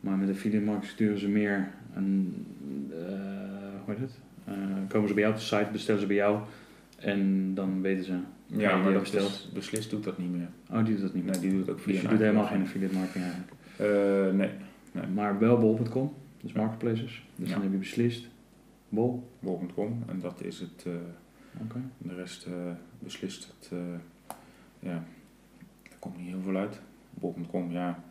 Maar 0.00 0.16
met 0.16 0.30
affiliate 0.30 0.64
marketing 0.64 0.92
sturen 0.92 1.18
ze 1.18 1.28
meer 1.28 1.68
een, 1.94 2.46
hoe 3.84 3.94
heet 3.94 3.98
het? 4.00 4.18
Komen 4.88 5.08
ze 5.08 5.14
bij 5.14 5.22
jou 5.22 5.34
op 5.34 5.40
de 5.40 5.46
site, 5.46 5.68
bestellen 5.72 6.00
ze 6.00 6.06
bij 6.06 6.16
jou 6.16 6.38
en 7.00 7.54
dan 7.54 7.80
weten 7.80 8.04
ze. 8.04 8.18
Ja, 8.46 8.76
maar 8.76 8.92
dat 8.92 9.00
besteld. 9.02 9.28
is, 9.30 9.50
beslist 9.54 9.90
doet 9.90 10.04
dat 10.04 10.18
niet 10.18 10.30
meer. 10.32 10.48
Oh, 10.70 10.84
die 10.84 10.94
doet 10.94 11.02
dat 11.02 11.14
niet 11.14 11.24
meer. 11.24 11.32
Nee, 11.32 11.40
die 11.50 11.58
doet 11.58 11.70
ook 11.70 11.80
via 11.80 11.92
dus 11.92 12.02
je 12.02 12.08
doet 12.08 12.18
helemaal 12.18 12.46
geen 12.46 12.62
affiliate 12.62 12.94
marketing 12.94 13.24
eigenlijk. 13.24 13.52
Eh, 13.76 14.34
nee, 14.38 14.50
Nee. 14.92 15.06
Maar 15.06 15.38
wel 15.38 15.58
bol.com, 15.58 16.12
dus 16.40 16.52
marketplaces. 16.52 17.24
Dus 17.36 17.48
Ja. 17.48 17.54
dan 17.54 17.62
heb 17.62 17.72
je 17.72 17.78
beslist. 17.78 18.28
Bol. 18.88 19.28
bol.com 19.38 20.02
en 20.08 20.20
dat 20.20 20.44
is 20.44 20.60
het. 20.60 20.84
eh, 20.86 20.92
Oké. 21.62 21.80
de 21.98 22.14
rest 22.14 22.44
eh, 22.46 22.52
beslist 22.98 23.46
het. 23.58 23.78
ja, 24.78 25.04
er 25.82 25.96
komt 25.98 26.16
niet 26.18 26.26
heel 26.26 26.40
veel 26.44 26.56
uit. 26.56 26.80
Bol.com, 27.10 27.70
ja. 27.70 28.02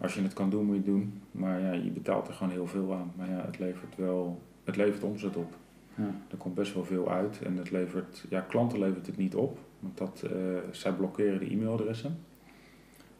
Als 0.00 0.14
je 0.14 0.22
het 0.22 0.32
kan 0.32 0.50
doen, 0.50 0.64
moet 0.64 0.74
je 0.74 0.80
het 0.80 0.90
doen. 0.90 1.20
Maar 1.30 1.60
ja, 1.60 1.72
je 1.72 1.90
betaalt 1.90 2.28
er 2.28 2.34
gewoon 2.34 2.52
heel 2.52 2.66
veel 2.66 2.94
aan. 2.94 3.12
Maar 3.16 3.28
ja, 3.30 3.42
het 3.46 3.58
levert 3.58 3.96
wel. 3.96 4.42
Het 4.64 4.76
levert 4.76 5.02
omzet 5.02 5.36
op. 5.36 5.56
Ja. 5.96 6.10
Er 6.30 6.36
komt 6.36 6.54
best 6.54 6.74
wel 6.74 6.84
veel 6.84 7.10
uit 7.10 7.40
en 7.44 7.56
het 7.56 7.70
levert, 7.70 8.24
ja, 8.28 8.40
klanten 8.40 8.78
levert 8.78 9.06
het 9.06 9.16
niet 9.16 9.34
op, 9.34 9.58
want 9.80 9.98
dat, 9.98 10.24
eh, 10.30 10.30
zij 10.70 10.92
blokkeren 10.92 11.38
de 11.38 11.50
e-mailadressen. 11.50 12.16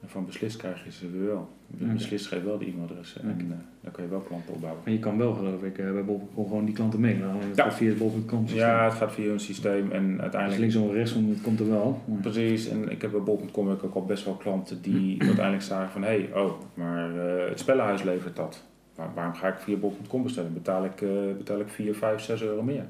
En 0.01 0.09
van 0.09 0.27
beslist 0.27 0.57
krijg 0.57 0.85
je 0.85 0.91
ze 0.93 1.11
wel. 1.11 1.49
Oké. 1.75 1.93
Beslist 1.93 2.27
geeft 2.27 2.45
wel 2.45 2.59
de 2.59 2.67
e-mailadressen 2.67 3.23
en 3.23 3.41
eh, 3.41 3.57
dan 3.81 3.93
kan 3.93 4.05
je 4.05 4.11
wel 4.11 4.21
klanten 4.21 4.55
opbouwen. 4.55 4.83
Maar 4.85 4.93
je 4.93 4.99
kan 4.99 5.19
wel, 5.19 5.35
geloof 5.35 5.63
ik, 5.63 5.79
eh, 5.79 5.93
bij 5.93 6.05
bol.com 6.05 6.47
gewoon 6.47 6.65
die 6.65 6.75
klanten 6.75 7.01
mailen. 7.01 7.29
Ja. 7.55 7.65
ja. 7.65 7.73
via 7.73 7.89
het 7.89 7.99
bol.com 7.99 8.47
systeem. 8.47 8.67
Ja, 8.67 8.85
het 8.85 8.93
gaat 8.95 9.13
via 9.13 9.33
een 9.33 9.41
systeem 9.41 9.91
en 9.91 10.11
Dus 10.13 10.21
uiteindelijk... 10.21 10.61
linksom 10.61 10.83
of 10.89 10.93
rechtsom, 10.93 11.29
dat 11.29 11.41
komt 11.41 11.61
er 11.61 11.69
wel. 11.69 12.03
Maar- 12.05 12.21
Precies, 12.21 12.69
en 12.69 12.91
ik 12.91 13.03
heb 13.03 13.11
bij 13.11 13.21
bol.com 13.23 13.69
ook 13.69 13.95
al 13.95 14.05
best 14.05 14.25
wel 14.25 14.35
klanten 14.35 14.83
die 14.83 15.21
uiteindelijk 15.23 15.65
zagen 15.65 15.91
van... 15.91 16.03
hé, 16.03 16.09
hey, 16.09 16.43
oh, 16.43 16.53
maar 16.75 17.27
eh, 17.27 17.49
het 17.49 17.59
spellenhuis 17.59 18.03
levert 18.03 18.37
dat. 18.37 18.65
Waar- 18.97 19.15
waarom 19.15 19.35
ga 19.35 19.49
ik 19.49 19.59
via 19.59 19.77
bol.com 19.77 20.23
bestellen? 20.23 20.53
Betaal 20.53 20.85
ik, 20.85 21.01
eh, 21.01 21.09
betaal 21.37 21.61
ik 21.61 21.69
4, 21.69 21.95
5, 21.95 22.21
6 22.21 22.43
euro 22.43 22.63
meer? 22.63 22.85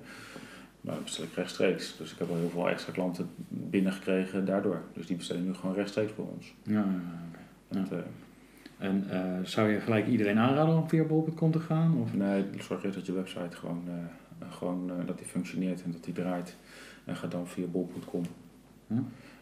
Nou, 0.80 0.96
dat 0.96 1.04
bestel 1.04 1.24
ik 1.24 1.32
rechtstreeks. 1.34 1.96
Dus 1.98 2.12
ik 2.12 2.18
heb 2.18 2.30
al 2.30 2.36
heel 2.36 2.48
veel 2.50 2.68
extra 2.68 2.92
klanten 2.92 3.28
binnengekregen 3.48 4.44
daardoor. 4.44 4.80
Dus 4.92 5.07
die 5.07 5.16
bestellen 5.16 5.44
nu 5.44 5.54
gewoon 5.54 5.74
rechtstreeks 5.74 6.14
bij 6.14 6.24
ons. 6.36 6.54
Ja, 6.62 6.74
ja. 7.70 7.80
Dat, 7.80 7.90
eh, 7.92 7.98
En 8.78 9.04
eh, 9.11 9.20
zou 9.42 9.68
je 9.70 9.80
gelijk 9.80 10.07
iedereen 10.07 10.38
aanraden 10.38 10.74
om 10.76 10.88
via 10.88 11.02
bol.com 11.04 11.50
te 11.50 11.61
gaan? 11.61 11.96
Of? 12.02 12.14
nee, 12.14 12.44
zorg 12.59 12.84
eerst 12.84 12.96
dat 12.96 13.07
je 13.07 13.12
website 13.12 13.57
gewoon, 13.57 13.82
gewoon 14.50 14.90
dat 15.07 15.18
die 15.18 15.26
functioneert 15.26 15.82
en 15.82 15.90
dat 15.92 16.04
die 16.04 16.14
draait. 16.14 16.57
En 17.04 17.16
ga 17.16 17.26
dan 17.26 17.46
via 17.48 17.66
bol.com. 17.66 18.22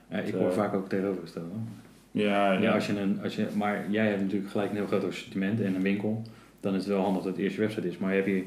Eh, 0.08 0.26
ik 0.28 0.34
hoor 0.34 0.52
vaak 0.52 0.74
ook 0.74 0.88
tegenovergesteld. 0.88 1.46
hoor. 1.50 1.60
Ja, 2.10 2.52
Ja, 2.52 2.72
als 2.74 2.86
je 2.86 3.00
een, 3.00 3.20
als 3.22 3.36
je, 3.36 3.46
maar 3.56 3.90
jij 3.90 4.08
hebt 4.08 4.20
natuurlijk 4.22 4.50
gelijk 4.50 4.70
een 4.70 4.76
heel 4.76 4.86
groot 4.86 5.04
assortiment 5.04 5.60
en 5.60 5.74
een 5.74 5.82
winkel. 5.82 6.22
Dan 6.64 6.74
is 6.74 6.84
het 6.84 6.92
wel 6.94 7.02
handig 7.02 7.22
dat 7.22 7.32
het 7.32 7.40
eerst 7.42 7.54
je 7.56 7.60
website 7.60 7.88
is. 7.88 7.98
Maar 7.98 8.12
heb 8.14 8.26
je 8.26 8.44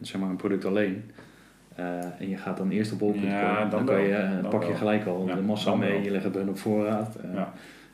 zeg 0.00 0.20
maar, 0.20 0.30
een 0.30 0.36
product 0.36 0.64
alleen 0.64 1.10
eh, 1.76 1.84
en 2.18 2.28
je 2.28 2.36
gaat 2.36 2.56
dan 2.56 2.70
eerst 2.70 2.92
op 2.92 2.98
bol.com, 2.98 3.24
Ja, 3.24 3.64
dan, 3.68 3.86
dan 3.86 4.00
je, 4.02 4.14
eh, 4.14 4.42
Dan 4.42 4.50
pak 4.50 4.64
je 4.64 4.74
gelijk 4.74 5.06
al 5.06 5.24
Ja, 5.28 5.34
de 5.34 5.40
massa 5.40 5.70
dan 5.70 5.78
mee, 5.78 5.92
wel. 5.92 6.00
je 6.02 6.10
legt 6.10 6.24
het 6.24 6.34
hun 6.34 6.48
op 6.48 6.58
voorraad. 6.58 7.16
eh. 7.16 7.42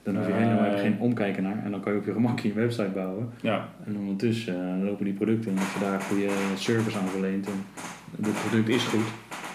Dan 0.02 0.16
hoef 0.16 0.26
je 0.26 0.32
helemaal 0.32 0.78
geen 0.78 0.96
omkijken 1.00 1.42
naar 1.42 1.62
en 1.64 1.70
dan 1.70 1.80
kan 1.80 1.92
je 1.92 1.98
op 1.98 2.04
je 2.04 2.12
gemak 2.12 2.38
je 2.40 2.52
website 2.52 2.88
bouwen. 2.94 3.30
ja, 3.40 3.68
En 3.86 3.96
ondertussen 3.96 4.84
lopen 4.84 5.04
die 5.04 5.14
producten 5.14 5.50
en 5.50 5.58
als 5.58 5.72
je 5.74 5.80
daar 5.80 6.00
goede 6.00 6.28
service 6.54 6.98
aan 6.98 7.06
verleent 7.08 7.46
en 7.46 7.64
het 8.22 8.34
product 8.48 8.68
is 8.68 8.84
goed, 8.84 9.06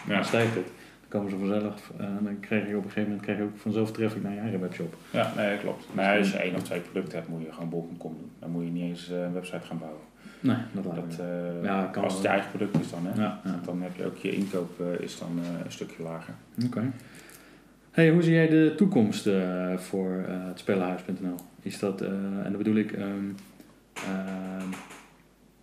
ja. 0.08 0.14
dan 0.16 0.26
stijgt 0.26 0.56
het. 0.56 0.72
Dan 1.12 1.22
komen 1.22 1.40
ze 1.40 1.48
vanzelf 1.48 1.92
eh, 1.98 2.06
en 2.06 2.20
dan 2.24 2.40
krijg 2.40 2.68
je 2.68 2.78
op 2.78 2.84
een 2.84 2.90
gegeven 2.90 3.10
moment 3.10 3.22
krijg 3.22 3.38
je 3.38 3.44
ook 3.44 3.58
vanzelf 3.58 3.92
traffic 3.92 4.24
naar 4.24 4.34
je 4.34 4.40
eigen 4.40 4.60
webshop. 4.60 4.96
Ja, 5.12 5.34
nee, 5.36 5.58
klopt. 5.58 5.86
Nee, 5.94 6.18
als 6.18 6.32
je 6.32 6.38
één 6.38 6.56
of 6.56 6.64
twee 6.64 6.80
producten 6.80 7.18
hebt, 7.18 7.30
moet 7.30 7.42
je 7.42 7.54
gewoon 7.54 7.70
bol.com 7.70 8.16
doen. 8.20 8.32
Dan 8.40 8.50
moet 8.50 8.64
je 8.64 8.70
niet 8.70 8.84
eens 8.84 9.12
eh, 9.12 9.22
een 9.22 9.34
website 9.34 9.66
gaan 9.66 9.80
bouwen. 9.80 10.02
Nee, 10.40 10.56
dat 10.72 10.84
Dat, 10.84 11.20
eh, 11.20 11.64
Ja, 11.64 11.90
kan 11.92 12.04
als 12.04 12.14
het 12.14 12.22
je 12.22 12.28
eigen 12.28 12.50
product 12.50 12.80
is 12.80 12.90
dan, 12.90 13.06
hè. 13.06 13.22
Ja, 13.22 13.40
ja. 13.44 13.60
Dan 13.66 13.82
heb 13.82 13.96
je 13.96 14.06
ook 14.06 14.18
je 14.18 14.32
inkoop 14.32 14.82
is 15.00 15.20
dan 15.20 15.40
een 15.66 15.72
stukje 15.72 16.04
lager. 16.04 16.34
Oké. 16.66 16.92
Hey, 17.92 18.10
hoe 18.10 18.22
zie 18.22 18.34
jij 18.34 18.48
de 18.48 18.74
toekomst 18.78 19.30
voor 19.76 20.26
het 20.28 20.60
spellenhuis.nl? 20.60 21.36
Is 21.62 21.80
dat, 21.80 22.02
en 22.02 22.48
dat 22.50 22.58
bedoel 22.58 22.76
ik, 22.76 22.98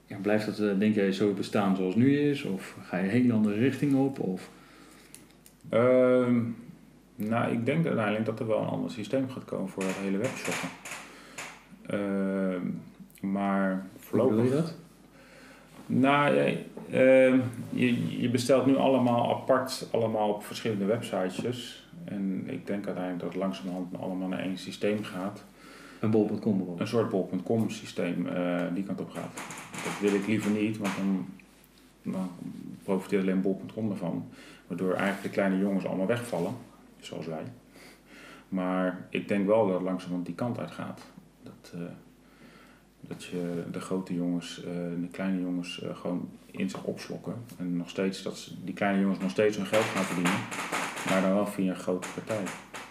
ja, 0.06 0.16
blijft 0.22 0.58
dat, 0.58 0.80
denk 0.80 0.94
jij, 0.94 1.12
zo 1.12 1.32
bestaan 1.32 1.76
zoals 1.76 1.94
het 1.94 2.02
nu 2.02 2.18
is? 2.18 2.42
Of 2.42 2.76
ga 2.82 2.96
je 2.96 3.02
een 3.02 3.10
hele 3.10 3.32
andere 3.32 3.58
richting 3.58 3.94
op? 3.94 4.18
Of, 4.18 4.50
nou, 7.14 7.52
ik 7.52 7.66
denk 7.66 7.86
uiteindelijk 7.86 8.24
dat 8.24 8.40
er 8.40 8.46
wel 8.46 8.60
een 8.60 8.68
ander 8.68 8.90
systeem 8.90 9.30
gaat 9.30 9.44
komen 9.44 9.68
voor 9.68 9.82
het 9.82 9.96
hele 9.96 10.18
webshoppen. 10.18 10.68
Ehm, 11.86 12.66
maar 13.32 13.70
hoe 13.70 14.00
voorlopig... 14.00 14.36
bedoel 14.36 14.50
je 14.50 14.62
dat? 14.62 14.74
Nou, 15.86 16.36
ehm, 16.90 17.38
je, 17.70 18.20
je 18.20 18.30
bestelt 18.30 18.66
nu 18.66 18.76
allemaal 18.76 19.30
apart, 19.30 19.88
allemaal 19.92 20.28
op 20.28 20.44
verschillende 20.44 20.84
websitejes. 20.84 21.88
En 22.04 22.44
ik 22.46 22.66
denk 22.66 22.86
uiteindelijk 22.86 23.24
dat 23.24 23.32
het 23.32 23.42
langzamerhand 23.42 23.98
allemaal 24.00 24.28
naar 24.28 24.38
één 24.38 24.58
systeem 24.58 25.04
gaat. 25.04 25.44
Een 26.00 26.10
bol.com 26.10 26.38
bijvoorbeeld. 26.38 26.80
Een 26.80 26.86
soort 26.86 27.08
bol.com 27.08 27.70
systeem 27.70 28.26
eh, 28.26 28.62
die 28.74 28.84
kant 28.84 29.00
op 29.00 29.10
gaat. 29.10 29.34
Dat 29.72 30.00
wil 30.00 30.14
ik 30.20 30.26
liever 30.26 30.50
niet, 30.50 30.78
want 30.78 30.96
dan, 30.96 31.26
dan 32.02 32.30
profiteert 32.84 33.22
alleen 33.22 33.40
bol.com 33.40 33.90
ervan. 33.90 34.28
Waardoor 34.68 34.92
eigenlijk 34.92 35.22
de 35.22 35.28
kleine 35.28 35.58
jongens 35.58 35.86
allemaal 35.86 36.06
wegvallen, 36.06 36.54
zoals 37.00 37.26
wij. 37.26 37.44
Maar 38.48 39.06
ik 39.10 39.28
denk 39.28 39.46
wel 39.46 39.66
dat 39.66 39.74
het 39.74 39.82
langzamerhand 39.82 40.26
die 40.26 40.34
kant 40.34 40.58
uit 40.58 40.70
gaat. 40.70 41.02
Dat, 41.42 41.72
eh, 41.74 41.80
dat 43.00 43.24
je 43.24 43.64
de 43.70 43.80
grote 43.80 44.14
jongens, 44.14 44.64
eh, 44.64 44.72
de 45.00 45.08
kleine 45.10 45.40
jongens 45.40 45.82
eh, 45.82 45.96
gewoon 45.96 46.28
in 46.50 46.70
zich 46.70 46.84
opslokken. 46.84 47.34
En 47.58 47.76
nog 47.76 47.88
steeds, 47.88 48.22
dat 48.22 48.38
ze, 48.38 48.64
die 48.64 48.74
kleine 48.74 49.00
jongens 49.00 49.18
nog 49.18 49.30
steeds 49.30 49.56
hun 49.56 49.66
geld 49.66 49.84
gaan 49.84 50.04
verdienen. 50.04 50.40
Maar 51.08 51.22
dan 51.22 51.34
wel 51.34 51.46
via 51.46 51.70
een 51.70 51.76
grote 51.76 52.08
partij. 52.14 52.44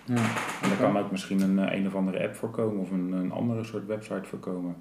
Ja. 0.05 0.15
En 0.61 0.69
daar 0.69 0.77
kan 0.77 0.97
ook 0.97 1.11
misschien 1.11 1.41
een, 1.41 1.75
een 1.75 1.87
of 1.87 1.95
andere 1.95 2.23
app 2.23 2.35
voor 2.35 2.51
komen 2.51 2.79
of 2.79 2.91
een, 2.91 3.11
een 3.11 3.31
andere 3.31 3.63
soort 3.63 3.85
website 3.85 4.23
voor 4.23 4.39
komen. 4.39 4.75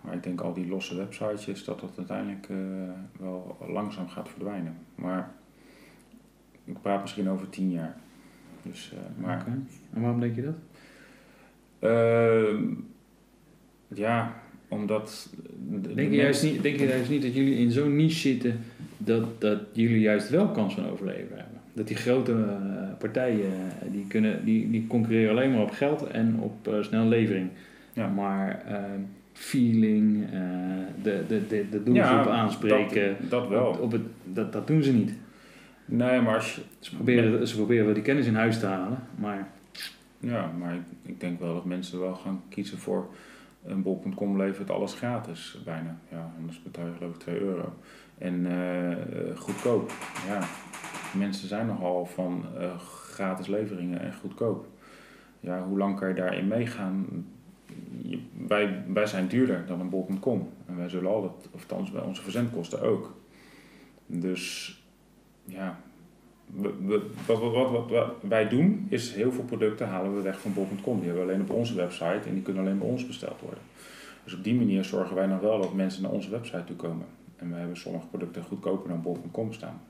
Maar 0.00 0.14
ik 0.14 0.22
denk 0.22 0.40
al 0.40 0.52
die 0.52 0.68
losse 0.68 0.96
websitejes 0.96 1.64
dat 1.64 1.80
dat 1.80 1.92
uiteindelijk 1.96 2.48
wel 3.18 3.56
langzaam 3.68 4.08
gaat 4.08 4.28
verdwijnen. 4.28 4.78
Maar 4.94 5.34
ik 6.64 6.80
praat 6.82 7.00
misschien 7.00 7.28
over 7.28 7.48
tien 7.48 7.70
jaar. 7.70 7.96
Dus, 8.62 8.92
eh, 8.94 9.22
maar. 9.24 9.44
En 9.94 10.00
waarom 10.00 10.20
denk 10.20 10.34
je 10.34 10.42
dat? 10.42 10.54
Ehm, 11.78 12.62
ja, 13.94 14.34
omdat. 14.68 15.30
de- 15.70 15.80
de 15.80 15.94
Denk 15.94 16.10
je, 16.10 16.16
juist 16.16 16.42
niet, 16.42 16.62
denk 16.62 16.78
je 16.78 16.86
juist 16.86 17.10
niet 17.10 17.22
dat 17.22 17.34
jullie 17.34 17.56
in 17.58 17.70
zo'n 17.70 17.96
niche 17.96 18.18
zitten 18.18 18.58
dat, 18.98 19.40
dat 19.40 19.58
jullie 19.72 20.00
juist 20.00 20.28
wel 20.30 20.48
kans 20.48 20.74
van 20.74 20.88
overleven 20.88 21.36
hebben? 21.36 21.60
Dat 21.72 21.86
die 21.86 21.96
grote 21.96 22.32
eh, 22.32 22.98
partijen, 22.98 23.46
eh, 23.52 23.92
die, 23.92 24.06
kunnen, 24.08 24.44
die, 24.44 24.70
die 24.70 24.86
concurreren 24.86 25.30
alleen 25.30 25.52
maar 25.52 25.62
op 25.62 25.70
geld 25.70 26.06
en 26.06 26.38
op 26.40 26.76
snelle 26.80 27.08
levering. 27.08 27.48
Ja. 27.92 28.08
Maar 28.08 28.62
eh, 28.66 28.82
feeling, 29.32 30.26
de, 31.02 31.22
de, 31.28 31.46
de, 31.48 31.66
de 31.70 31.82
doelgroep 31.82 31.94
Ja, 31.94 32.26
aanspreken, 32.28 33.16
Dat, 33.20 33.30
dat 33.30 33.48
wel. 33.48 33.66
Op, 33.66 33.80
op 33.80 33.92
het, 33.92 34.02
dat, 34.24 34.52
dat 34.52 34.66
doen 34.66 34.82
ze 34.82 34.92
niet. 34.92 35.12
Nee, 35.84 36.20
maar 36.20 36.34
als 36.34 36.54
je. 36.54 36.62
Ze 36.78 36.94
proberen, 36.94 37.48
ze 37.48 37.56
proberen 37.56 37.84
wel 37.84 37.94
die 37.94 38.02
kennis 38.02 38.26
in 38.26 38.34
huis 38.34 38.58
te 38.58 38.66
halen, 38.66 38.98
maar 39.18 39.48
Ja, 40.18 40.50
maar 40.58 40.74
ik, 40.74 40.82
ik 41.02 41.20
denk 41.20 41.40
wel 41.40 41.54
dat 41.54 41.64
mensen 41.64 42.00
wel 42.00 42.14
gaan 42.14 42.42
kiezen 42.48 42.78
voor 42.78 43.06
een 43.64 43.82
bol.com 43.82 44.36
levert 44.36 44.70
alles 44.70 44.94
gratis, 44.94 45.58
bijna. 45.64 45.98
Ja, 46.10 46.32
anders 46.38 46.62
betaal 46.62 46.86
je 46.86 46.92
geloof 46.96 47.14
ik 47.14 47.20
2 47.20 47.40
euro. 47.40 47.72
En 48.18 48.46
eh, 48.46 49.36
goedkoop. 49.36 49.92
Ja, 50.26 50.40
mensen 51.18 51.48
zijn 51.48 51.66
nogal 51.66 52.06
van 52.06 52.44
eh, 52.58 52.78
gratis 52.78 53.46
leveringen 53.46 54.00
en 54.00 54.14
goedkoop. 54.14 54.66
Ja, 55.40 55.62
hoe 55.62 55.78
lang 55.78 55.98
kan 55.98 56.08
je 56.08 56.14
daarin 56.14 56.48
meegaan? 56.48 57.06
Je- 58.02 58.22
wij, 58.48 58.84
wij 58.92 59.06
zijn 59.06 59.26
duurder 59.28 59.64
dan 59.66 59.80
een 59.80 59.88
bol.com. 59.88 60.48
En 60.66 60.76
wij 60.76 60.88
zullen 60.88 61.10
altijd, 61.10 61.48
of 61.52 61.66
bij 61.92 62.02
onze 62.02 62.22
verzendkosten 62.22 62.80
ook. 62.82 63.16
Dus 64.06 64.78
ja, 65.44 65.78
wat, 66.46 66.72
wat, 67.26 67.88
wat, 67.90 68.12
wij 68.20 68.48
doen 68.48 68.86
is 68.88 69.12
heel 69.14 69.32
veel 69.32 69.44
producten 69.44 69.88
halen 69.88 70.14
we 70.14 70.22
weg 70.22 70.40
van 70.40 70.52
bol.com. 70.52 70.96
Die 70.96 71.06
hebben 71.08 71.26
we 71.26 71.32
alleen 71.32 71.42
op 71.42 71.50
onze 71.50 71.74
website 71.74 72.28
en 72.28 72.34
die 72.34 72.42
kunnen 72.42 72.62
alleen 72.62 72.78
bij 72.78 72.88
ons 72.88 73.06
besteld 73.06 73.40
worden. 73.40 73.62
Dus 74.24 74.34
op 74.34 74.44
die 74.44 74.54
manier 74.54 74.84
zorgen 74.84 75.16
wij 75.16 75.26
nog 75.26 75.40
wel 75.40 75.60
dat 75.60 75.74
mensen 75.74 76.02
naar 76.02 76.10
onze 76.10 76.30
website 76.30 76.64
toe 76.64 76.76
komen. 76.76 77.06
En 77.36 77.50
we 77.50 77.56
hebben 77.56 77.76
sommige 77.76 78.06
producten 78.06 78.42
goedkoper 78.42 78.88
dan 78.88 79.02
bol.com 79.02 79.52
staan. 79.52 79.80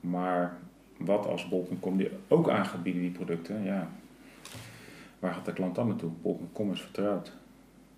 Maar 0.00 0.58
wat 0.96 1.26
als 1.26 1.48
bol.com 1.48 1.96
die 1.96 2.10
ook 2.28 2.48
aan 2.48 2.66
gaat 2.66 2.82
bieden, 2.82 3.02
die 3.02 3.10
producten, 3.10 3.62
ja, 3.62 3.90
waar 5.18 5.34
gaat 5.34 5.44
de 5.44 5.52
klant 5.52 5.74
dan 5.74 5.88
naartoe? 5.88 6.10
Bol.com 6.22 6.72
is 6.72 6.80
vertrouwd. 6.80 7.32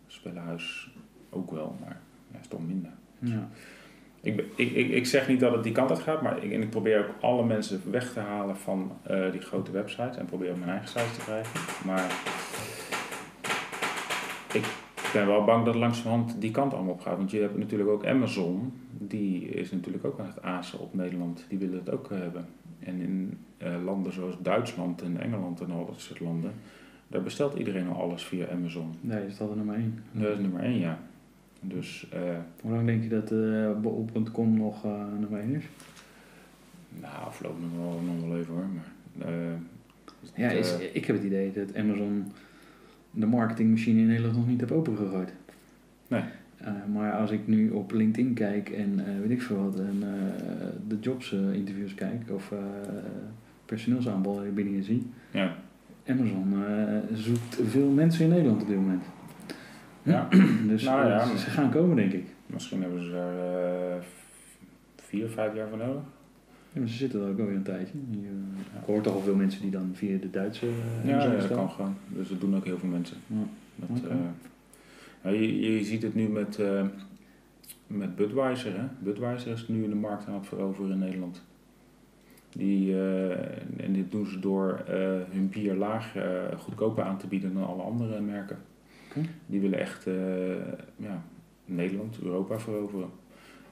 Spellenhuis 0.06 0.90
ook 1.30 1.50
wel, 1.50 1.76
maar 1.80 2.00
ja, 2.32 2.38
is 2.40 2.48
toch 2.48 2.66
minder. 2.66 2.90
ja. 3.18 3.48
Ik, 4.22 4.44
ik, 4.54 4.74
ik, 4.74 5.06
zeg 5.06 5.28
niet 5.28 5.40
dat 5.40 5.52
het 5.52 5.62
die 5.62 5.72
kant 5.72 5.90
uit 5.90 5.98
gaat, 5.98 6.22
maar 6.22 6.44
ik, 6.44 6.52
en 6.52 6.62
ik 6.62 6.70
probeer 6.70 6.98
ook 6.98 7.14
alle 7.20 7.44
mensen 7.44 7.82
weg 7.90 8.12
te 8.12 8.20
halen 8.20 8.56
van 8.56 8.92
eh, 9.02 9.30
die 9.32 9.40
grote 9.40 9.70
websites 9.70 10.16
en 10.16 10.24
probeer 10.26 10.50
ook 10.50 10.58
mijn 10.58 10.70
eigen 10.70 10.88
site 10.88 11.16
te 11.18 11.20
krijgen. 11.24 11.60
Maar 11.84 12.10
ik 14.52 14.64
ben 15.12 15.26
wel 15.26 15.44
bang 15.44 15.64
dat 15.64 15.74
langzamerhand 15.74 16.40
die 16.40 16.50
kant 16.50 16.74
allemaal 16.74 16.92
op 16.92 17.00
gaat. 17.00 17.16
Want 17.16 17.30
je 17.30 17.40
hebt 17.40 17.58
natuurlijk 17.58 17.90
ook 17.90 18.06
Amazon, 18.06 18.72
die 18.90 19.48
is 19.48 19.70
natuurlijk 19.70 20.04
ook 20.04 20.18
aan 20.20 20.26
het 20.26 20.42
azen 20.42 20.78
op 20.78 20.94
Nederland. 20.94 21.44
Die 21.48 21.58
willen 21.58 21.78
het 21.78 21.90
ook 21.90 22.10
eh, 22.10 22.18
hebben. 22.18 22.46
En 22.78 23.00
in 23.00 23.38
eh, 23.56 23.84
landen 23.84 24.12
zoals 24.12 24.36
Duitsland 24.42 25.02
en 25.02 25.20
Engeland 25.20 25.60
en 25.60 25.70
al 25.70 25.86
dat 25.86 26.00
soort 26.00 26.20
landen, 26.20 26.52
daar 27.08 27.22
bestelt 27.22 27.54
iedereen 27.54 27.88
al 27.88 28.00
alles 28.02 28.24
via 28.24 28.46
Amazon. 28.48 28.94
nee, 29.00 29.26
is 29.26 29.36
dat 29.36 29.50
er 29.50 29.56
nummer 29.56 29.74
één. 29.74 30.02
Dat 30.12 30.32
is 30.32 30.38
nummer 30.38 30.60
één, 30.62 30.78
ja. 30.78 30.98
Dus 31.60 32.08
eh, 32.12 32.20
Hoe 32.62 32.72
lang 32.72 32.86
denk 32.86 33.02
je 33.02 33.08
dat 33.08 33.30
eh 33.32 33.80
bol.com 33.80 34.56
nog 34.56 34.84
eh, 34.84 34.92
nummer 35.20 35.40
één 35.40 35.54
is? 35.54 35.64
Nou, 37.00 37.12
voorlopig 37.30 37.62
nog 37.62 37.72
wel, 37.76 38.00
nog 38.00 38.28
wel 38.28 38.38
even 38.38 38.54
hoor. 38.54 38.66
Maar, 38.72 39.28
eh, 39.28 39.34
Ja, 40.34 40.50
is, 40.50 40.78
eh, 40.78 40.94
ik 40.94 41.04
heb 41.04 41.16
het 41.16 41.24
idee 41.24 41.52
dat 41.52 41.76
Amazon 41.76 42.24
de 43.10 43.26
marketingmachine 43.26 44.00
in 44.00 44.06
Nederland 44.06 44.36
nog 44.36 44.46
niet 44.48 44.60
heeft 44.60 44.72
opengegooid. 44.72 45.32
Nee. 46.08 46.22
Eh, 46.56 46.72
maar 46.92 47.12
als 47.12 47.30
ik 47.30 47.46
nu 47.46 47.70
op 47.70 47.92
LinkedIn 47.92 48.34
kijk 48.34 48.68
en 48.68 48.98
eh, 49.06 49.20
weet 49.20 49.30
ik 49.30 49.42
veel 49.42 49.56
wat, 49.64 49.78
en 49.80 50.02
eh, 50.02 50.66
de 50.88 50.98
jobs 51.00 51.32
eh, 51.32 51.52
interviews 51.52 51.94
kijk 51.94 52.30
of 52.30 52.52
eh 52.52 52.58
personeelsaanbiedingen 53.66 54.82
zie, 54.84 55.06
ja, 55.30 55.56
Amazon 56.06 56.54
eh, 56.64 57.16
zoekt 57.16 57.58
veel 57.68 57.88
mensen 57.90 58.24
in 58.24 58.30
Nederland 58.30 58.62
op 58.62 58.68
dit 58.68 58.76
moment. 58.76 59.02
Ja. 60.02 60.28
Dus 60.68 60.82
Nou 60.82 61.08
ja, 61.08 61.36
ze 61.36 61.50
gaan 61.50 61.70
komen, 61.70 61.96
denk 61.96 62.12
ik. 62.12 62.24
Misschien 62.46 62.82
hebben 62.82 63.02
ze 63.04 63.16
er 63.16 63.96
eh, 63.96 64.02
vier, 64.96 65.28
vijf 65.28 65.54
jaar 65.54 65.68
voor 65.68 65.78
nodig. 65.78 66.02
Ja, 66.72 66.80
maar 66.80 66.88
ze 66.88 66.96
zitten 66.96 67.20
er 67.20 67.28
ook 67.28 67.38
alweer 67.38 67.54
een 67.54 67.62
tijdje. 67.62 67.98
Die, 68.10 68.24
eh, 68.24 68.80
ik 68.80 68.86
hoor 68.86 69.00
toch 69.00 69.14
al 69.14 69.20
veel 69.20 69.34
mensen 69.34 69.62
die 69.62 69.70
dan 69.70 69.90
via 69.92 70.18
de 70.18 70.30
Duitse 70.30 70.66
eh, 70.66 71.08
Ja, 71.08 71.24
ja, 71.24 71.36
dat 71.36 71.50
kan 71.50 71.70
gewoon. 71.70 71.94
Dus 72.08 72.28
dat 72.28 72.40
doen 72.40 72.56
ook 72.56 72.64
heel 72.64 72.78
veel 72.78 72.88
mensen. 72.88 73.16
Dat, 73.76 74.00
ja, 75.22 75.30
je, 75.30 75.60
je 75.60 75.84
ziet 75.84 76.02
het 76.02 76.14
nu 76.14 76.28
met, 76.28 76.58
met 77.86 78.16
Budweiser. 78.16 78.72
Hè? 78.78 78.84
Budweiser 78.98 79.52
is 79.52 79.68
nu 79.68 79.84
in 79.84 79.90
de 79.90 79.96
markt 79.96 80.26
aan 80.26 80.34
het 80.34 80.46
veroveren 80.46 80.90
in 80.90 80.98
Nederland. 80.98 81.42
Die, 82.52 82.94
en 83.76 83.92
dit 83.92 84.10
doen 84.10 84.26
ze 84.26 84.38
door 84.38 84.80
hun 85.30 85.48
bier 85.48 85.74
laag 85.74 86.14
goedkoper 86.58 87.04
aan 87.04 87.18
te 87.18 87.26
bieden 87.26 87.54
dan 87.54 87.66
alle 87.66 87.82
andere 87.82 88.20
merken. 88.20 88.58
Die 89.46 89.60
willen 89.60 89.78
echt 89.78 90.06
eh, 90.06 90.14
ja, 90.96 91.22
Nederland, 91.64 92.18
Europa 92.22 92.58
veroveren. 92.58 93.08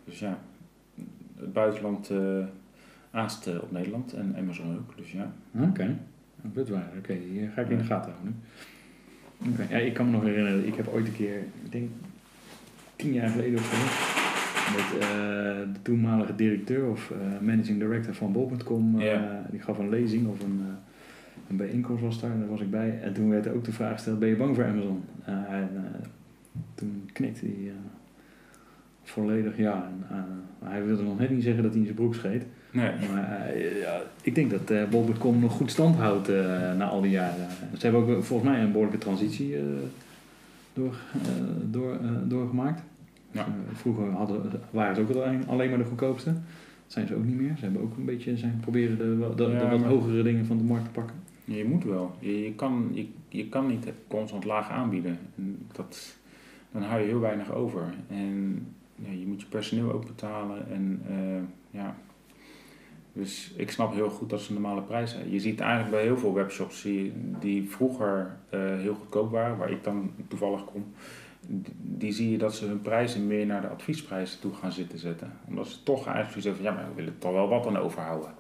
Dus 0.05 0.19
ja, 0.19 0.39
het 1.37 1.53
buitenland 1.53 2.11
eh 2.11 2.45
aast 3.11 3.47
eh, 3.47 3.63
op 3.63 3.73
Nederland 3.73 4.13
en 4.13 4.35
Amazon 4.39 4.77
ook. 4.77 4.97
Dus 4.97 5.13
ja, 5.13 5.33
Oké, 5.61 5.99
dat 6.43 6.69
waar. 6.69 6.91
Oké, 6.99 7.19
die 7.19 7.49
ga 7.49 7.63
ik 7.63 7.71
in 7.71 7.79
de 7.79 7.85
gaten 7.85 8.13
houden. 8.13 8.43
Oké, 9.53 9.75
ja, 9.75 9.79
ik 9.79 9.95
kan 9.95 10.07
me 10.07 10.13
nog 10.13 10.23
herinneren, 10.23 10.67
ik 10.67 10.75
heb 10.75 10.89
ooit 10.89 11.07
een 11.07 11.15
keer, 11.15 11.39
ik 11.39 11.73
denk 11.73 11.91
tien 12.97 13.13
jaar 13.13 13.29
geleden 13.29 13.59
of 13.59 13.65
zo, 13.65 13.77
met 14.77 15.01
de 15.75 15.81
toenmalige 15.83 16.35
directeur 16.35 16.91
of 16.91 17.13
managing 17.41 17.79
director 17.79 18.15
van 18.15 18.33
bol.com, 18.33 18.99
die 19.51 19.61
gaf 19.61 19.79
een 19.79 19.89
lezing 19.89 20.27
of 20.27 20.43
een, 20.43 20.63
een 21.49 21.57
bijeenkomst 21.57 22.03
was 22.03 22.21
daar, 22.21 22.39
daar 22.39 22.49
was 22.49 22.61
ik 22.61 22.71
bij. 22.71 22.99
En 23.03 23.13
toen 23.13 23.29
werd 23.29 23.47
er 23.47 23.55
ook 23.55 23.65
de 23.65 23.73
vraag 23.73 23.93
gesteld, 23.93 24.19
ben 24.19 24.29
je 24.29 24.37
bang 24.37 24.55
voor 24.55 24.65
Amazon? 24.65 25.05
Eh, 25.25 25.33
en, 25.35 25.71
eh, 25.75 26.07
toen 26.75 27.09
knikte 27.13 27.45
hij 27.45 27.55
eh, 27.67 27.73
volledig 29.03 29.57
ja. 29.57 29.91
En, 30.11 30.27
hij 30.65 30.85
wilde 30.85 31.03
nog 31.03 31.19
net 31.19 31.31
niet 31.31 31.43
zeggen 31.43 31.63
dat 31.63 31.71
hij 31.71 31.81
in 31.81 31.87
zijn 31.87 31.97
broek 31.97 32.15
scheet. 32.15 32.45
nee. 32.71 32.91
Maar 33.13 33.59
ja, 33.59 34.01
ik 34.23 34.35
denk 34.35 34.51
dat 34.51 34.71
eh 34.71 34.89
bol.com 34.89 35.41
nog 35.41 35.53
goed 35.53 35.71
stand 35.71 35.97
houdt 35.97 36.29
na 36.77 36.89
al 36.89 37.01
die 37.01 37.11
jaren. 37.11 37.47
Ze 37.79 37.87
hebben 37.87 38.01
ook 38.01 38.25
volgens 38.25 38.51
mij 38.51 38.63
een 38.63 38.73
behoorlijke 38.73 38.99
transitie 38.99 39.57
door, 40.73 40.95
door, 41.71 41.99
doorgemaakt. 42.25 42.83
Ja. 43.31 43.47
Vroeger 43.73 44.11
hadden, 44.11 44.43
waren 44.71 44.97
ze 44.97 45.01
ook 45.01 45.11
alleen, 45.47 45.69
maar 45.69 45.79
de 45.79 45.85
goedkoopste. 45.85 46.31
Dat 46.31 46.43
zijn 46.87 47.07
ze 47.07 47.15
ook 47.15 47.25
niet 47.25 47.41
meer. 47.41 47.55
Ze 47.57 47.65
hebben 47.65 47.83
ook 47.83 47.97
een 47.97 48.05
beetje 48.05 48.37
zijn 48.37 48.59
proberen 48.61 48.99
de, 48.99 49.35
de, 49.37 49.69
wat 49.69 49.83
hogere 49.83 50.23
dingen 50.23 50.47
van 50.47 50.59
de 50.59 50.65
markt 50.65 50.85
te 50.85 50.91
pakken. 50.91 51.17
Je 51.57 51.65
moet 51.65 51.85
wel. 51.85 52.15
Je, 52.19 52.43
je, 52.43 52.55
kan, 52.55 52.91
je, 52.93 53.09
je 53.29 53.49
kan 53.49 53.67
niet 53.67 53.93
constant 54.09 54.45
laag 54.45 54.71
aanbieden. 54.71 55.19
En 55.37 55.67
dat, 55.73 56.17
dan 56.73 56.83
hou 56.83 57.01
je 57.01 57.07
heel 57.07 57.21
weinig 57.21 57.53
over. 57.53 57.95
En 58.09 58.67
je 58.95 59.27
moet 59.27 59.41
je 59.41 59.47
personeel 59.47 59.93
ook 59.93 60.07
betalen. 60.07 60.71
En 60.71 61.03
eh, 61.09 61.81
ja. 61.81 61.97
Dus 63.13 63.53
ik 63.57 63.71
snap 63.71 63.95
heel 63.95 64.11
goed 64.11 64.31
dat 64.31 64.41
ze 64.41 64.53
normale 64.53 64.83
prijs 64.83 65.13
hebben. 65.13 65.33
Je 65.33 65.41
ziet 65.41 65.61
eigenlijk 65.61 65.91
bij 65.91 66.03
heel 66.03 66.19
veel 66.19 66.35
webshops 66.35 66.87
die, 67.41 67.71
vroeger 67.71 68.37
eh, 68.49 68.61
heel 68.61 68.95
goedkoop 68.95 69.31
waren, 69.31 69.57
waar 69.57 69.71
ik 69.71 69.85
dan 69.85 70.11
toevallig 70.29 70.65
kom. 70.65 70.85
Die, 71.81 72.13
zie 72.13 72.31
je 72.31 72.39
dat 72.39 72.55
ze 72.55 72.67
hun 72.67 72.81
prijzen 72.81 73.27
meer 73.27 73.47
naar 73.47 73.61
de 73.61 73.69
adviesprijzen 73.69 74.41
toe 74.41 74.55
gaan 74.55 74.73
zitten 74.73 74.99
zetten. 74.99 75.33
Omdat 75.47 75.69
ze 75.69 75.83
toch 75.83 76.07
eigenlijk 76.07 76.45
hebben 76.45 76.65
van, 76.65 76.73
ja, 76.73 76.81
maar 76.81 76.89
we 76.89 76.95
willen 76.95 77.19
toch 77.19 77.33
wel 77.33 77.49
wat 77.49 77.67
aan 77.67 77.77
overhouden. 77.77 78.31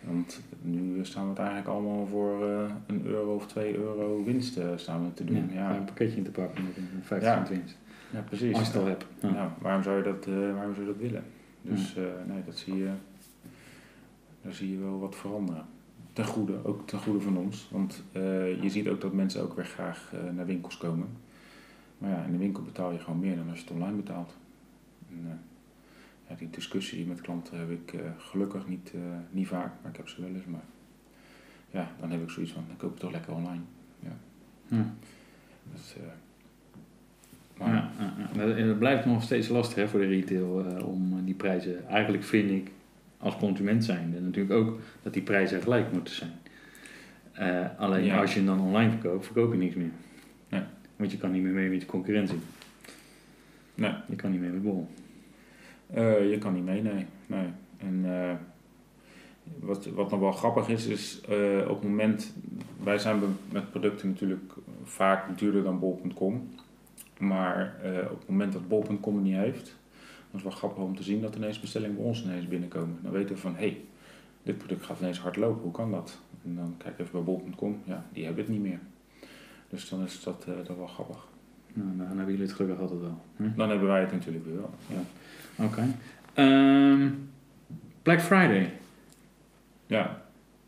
Want 0.00 0.40
nu 0.62 1.04
staan 1.04 1.22
we 1.22 1.28
het 1.28 1.38
eigenlijk 1.38 1.68
allemaal 1.68 2.06
voor 2.06 2.48
eh, 2.48 2.70
een 2.86 3.06
euro 3.06 3.34
of 3.34 3.46
twee 3.46 3.76
euro 3.76 4.24
winst 4.24 4.56
eh, 4.56 4.66
staan 4.76 5.04
we 5.04 5.14
te 5.14 5.24
doen. 5.24 5.50
Ja, 5.52 5.70
Ja, 5.70 5.76
Een 5.76 5.84
pakketje 5.84 6.16
in 6.16 6.24
te 6.24 6.30
pakken 6.30 6.64
met 6.64 6.76
een 6.76 6.88
15 7.02 7.28
Ja. 7.30 7.36
cent 7.36 7.48
winst. 7.48 7.76
ja 8.10 8.20
precies. 8.20 8.54
Als 8.54 8.66
je 8.66 8.72
het 8.72 8.82
al 8.82 8.86
hebt. 8.88 9.06
Ja. 9.20 9.28
Ja, 9.28 9.54
waarom 9.60 9.82
zou 9.82 9.96
je 9.96 10.02
dat, 10.02 10.26
eh, 10.26 10.34
waarom 10.54 10.74
zou 10.74 10.86
je 10.86 10.92
dat 10.92 11.00
willen? 11.02 11.24
Dus 11.62 11.94
nee, 12.26 12.42
dat 12.44 12.56
zie 12.56 12.76
je, 12.76 12.90
daar 14.42 14.52
zie 14.52 14.70
je 14.72 14.78
wel 14.78 14.98
wat 14.98 15.16
veranderen. 15.16 15.64
Ten 16.12 16.24
goede, 16.24 16.64
ook 16.64 16.86
ten 16.86 16.98
goede 16.98 17.20
van 17.20 17.36
ons. 17.36 17.68
Want 17.72 18.02
je 18.60 18.64
ziet 18.68 18.88
ook 18.88 19.00
dat 19.00 19.12
mensen 19.12 19.42
ook 19.42 19.54
weer 19.56 19.64
graag 19.64 20.12
naar 20.34 20.46
winkels 20.46 20.76
komen. 20.76 21.06
Maar 21.98 22.10
ja, 22.10 22.22
in 22.24 22.32
de 22.32 22.38
winkel 22.38 22.62
betaal 22.62 22.92
je 22.92 22.98
gewoon 22.98 23.18
meer 23.18 23.36
dan 23.36 23.48
als 23.50 23.58
je 23.58 23.64
het 23.64 23.74
online 23.74 23.96
betaalt. 23.96 24.36
En, 25.10 25.40
ja, 26.28 26.34
die 26.38 26.50
discussie 26.50 27.06
met 27.06 27.20
klanten 27.20 27.58
heb 27.58 27.70
ik 27.70 27.92
eh, 27.92 28.00
gelukkig 28.18 28.68
niet, 28.68 28.92
eh, 28.94 29.00
niet 29.30 29.46
vaak, 29.46 29.72
maar 29.82 29.90
ik 29.90 29.96
heb 29.96 30.08
ze 30.08 30.20
wel 30.20 30.30
eens. 30.30 30.44
Maar 30.44 30.64
ja, 31.70 31.90
dan 32.00 32.10
heb 32.10 32.22
ik 32.22 32.30
zoiets 32.30 32.52
van, 32.52 32.64
dan 32.66 32.76
koop 32.76 32.92
ik 32.92 32.98
toch 32.98 33.12
lekker 33.12 33.32
online. 33.32 33.62
Ja. 34.00 34.86
Dus, 35.72 35.96
maar, 37.56 37.74
Ja, 37.74 37.90
Het 38.40 38.78
blijft 38.78 39.04
nog 39.04 39.22
steeds 39.22 39.48
lastig 39.48 39.76
hè, 39.76 39.88
voor 39.88 40.00
de 40.00 40.06
retail 40.06 40.64
om 40.84 41.24
die 41.24 41.34
prijzen. 41.34 41.88
Eigenlijk 41.88 42.24
vind 42.24 42.50
ik 42.50 42.70
als 43.18 43.36
consument 43.36 43.84
zijn 43.84 44.10
natuurlijk 44.10 44.54
ook 44.54 44.78
dat 45.02 45.12
die 45.12 45.22
prijzen 45.22 45.62
gelijk 45.62 45.92
moeten 45.92 46.14
zijn. 46.14 46.32
Alleen 47.78 48.12
als 48.12 48.32
je 48.32 48.38
hem 48.38 48.46
dan 48.46 48.60
online 48.60 48.90
verkoopt, 48.90 49.24
verkoop 49.24 49.52
je 49.52 49.58
niks 49.58 49.74
meer. 49.74 49.90
Nee. 50.48 50.62
Want 50.96 51.10
je 51.10 51.18
kan 51.18 51.30
niet 51.30 51.42
meer 51.42 51.52
mee 51.52 51.68
met 51.68 51.80
de 51.80 51.86
concurrentie. 51.86 52.38
Nee. 53.74 53.92
Je 54.06 54.16
kan 54.16 54.30
niet 54.30 54.40
meer 54.40 54.52
met 54.52 54.62
bol. 54.62 54.88
Eh, 55.90 56.30
je 56.30 56.38
kan 56.38 56.54
niet 56.54 56.64
mee, 56.64 56.82
nee. 56.82 57.06
nee. 57.26 57.48
En 57.76 58.02
eh, 58.04 58.34
wat, 59.60 59.86
wat 59.86 60.10
nog 60.10 60.20
wel 60.20 60.32
grappig 60.32 60.68
is, 60.68 60.86
is 60.86 61.20
eh, 61.20 61.68
op 61.68 61.80
het 61.80 61.88
moment... 61.88 62.34
Wij 62.82 62.98
zijn 62.98 63.20
met 63.52 63.70
producten 63.70 64.08
natuurlijk 64.08 64.52
vaak 64.82 65.38
duurder 65.38 65.62
dan 65.62 65.78
bol.com. 65.78 66.48
Maar 67.18 67.74
op 68.10 68.18
het 68.18 68.28
moment 68.28 68.52
dat 68.52 68.68
bol.com 68.68 69.14
het 69.14 69.24
niet 69.24 69.36
heeft... 69.36 69.76
Dan 70.30 70.40
is 70.40 70.44
het 70.44 70.52
wel 70.52 70.70
grappig 70.70 70.84
om 70.84 70.96
te 70.96 71.02
zien 71.02 71.20
dat 71.20 71.36
ineens 71.36 71.60
bestellingen 71.60 71.96
bij 71.96 72.04
ons 72.04 72.24
ineens 72.24 72.48
binnenkomen. 72.48 72.98
Dan 73.02 73.12
weten 73.12 73.34
we 73.34 73.40
van, 73.40 73.54
hé, 73.54 73.58
hey, 73.58 73.80
dit 74.42 74.58
product 74.58 74.84
gaat 74.84 75.00
ineens 75.00 75.18
hard 75.18 75.36
lopen. 75.36 75.62
Hoe 75.62 75.72
kan 75.72 75.90
dat? 75.90 76.18
En 76.44 76.54
dan 76.54 76.74
kijk 76.78 76.98
even 76.98 77.12
bij 77.12 77.22
bol.com. 77.22 77.80
Ja, 77.84 78.06
die 78.12 78.24
hebben 78.24 78.44
het 78.44 78.52
niet 78.52 78.62
meer. 78.62 78.78
Dus 79.68 79.88
dan 79.88 80.02
is 80.02 80.22
dat, 80.22 80.46
dat 80.66 80.76
wel 80.76 80.86
grappig. 80.86 81.26
Nou, 81.72 81.96
dan 81.96 82.06
hebben 82.06 82.26
jullie 82.26 82.46
het 82.46 82.52
gelukkig 82.52 82.80
altijd 82.80 83.00
wel. 83.00 83.20
Hm? 83.36 83.56
Dan 83.56 83.68
hebben 83.68 83.88
wij 83.88 84.00
het 84.00 84.12
natuurlijk 84.12 84.44
weer 84.44 84.56
wel. 84.56 84.70
Ja, 84.86 85.02
Oké. 85.58 85.82
Ehm, 86.34 87.08
Black 88.02 88.20
Friday. 88.20 88.72
ja, 89.86 90.22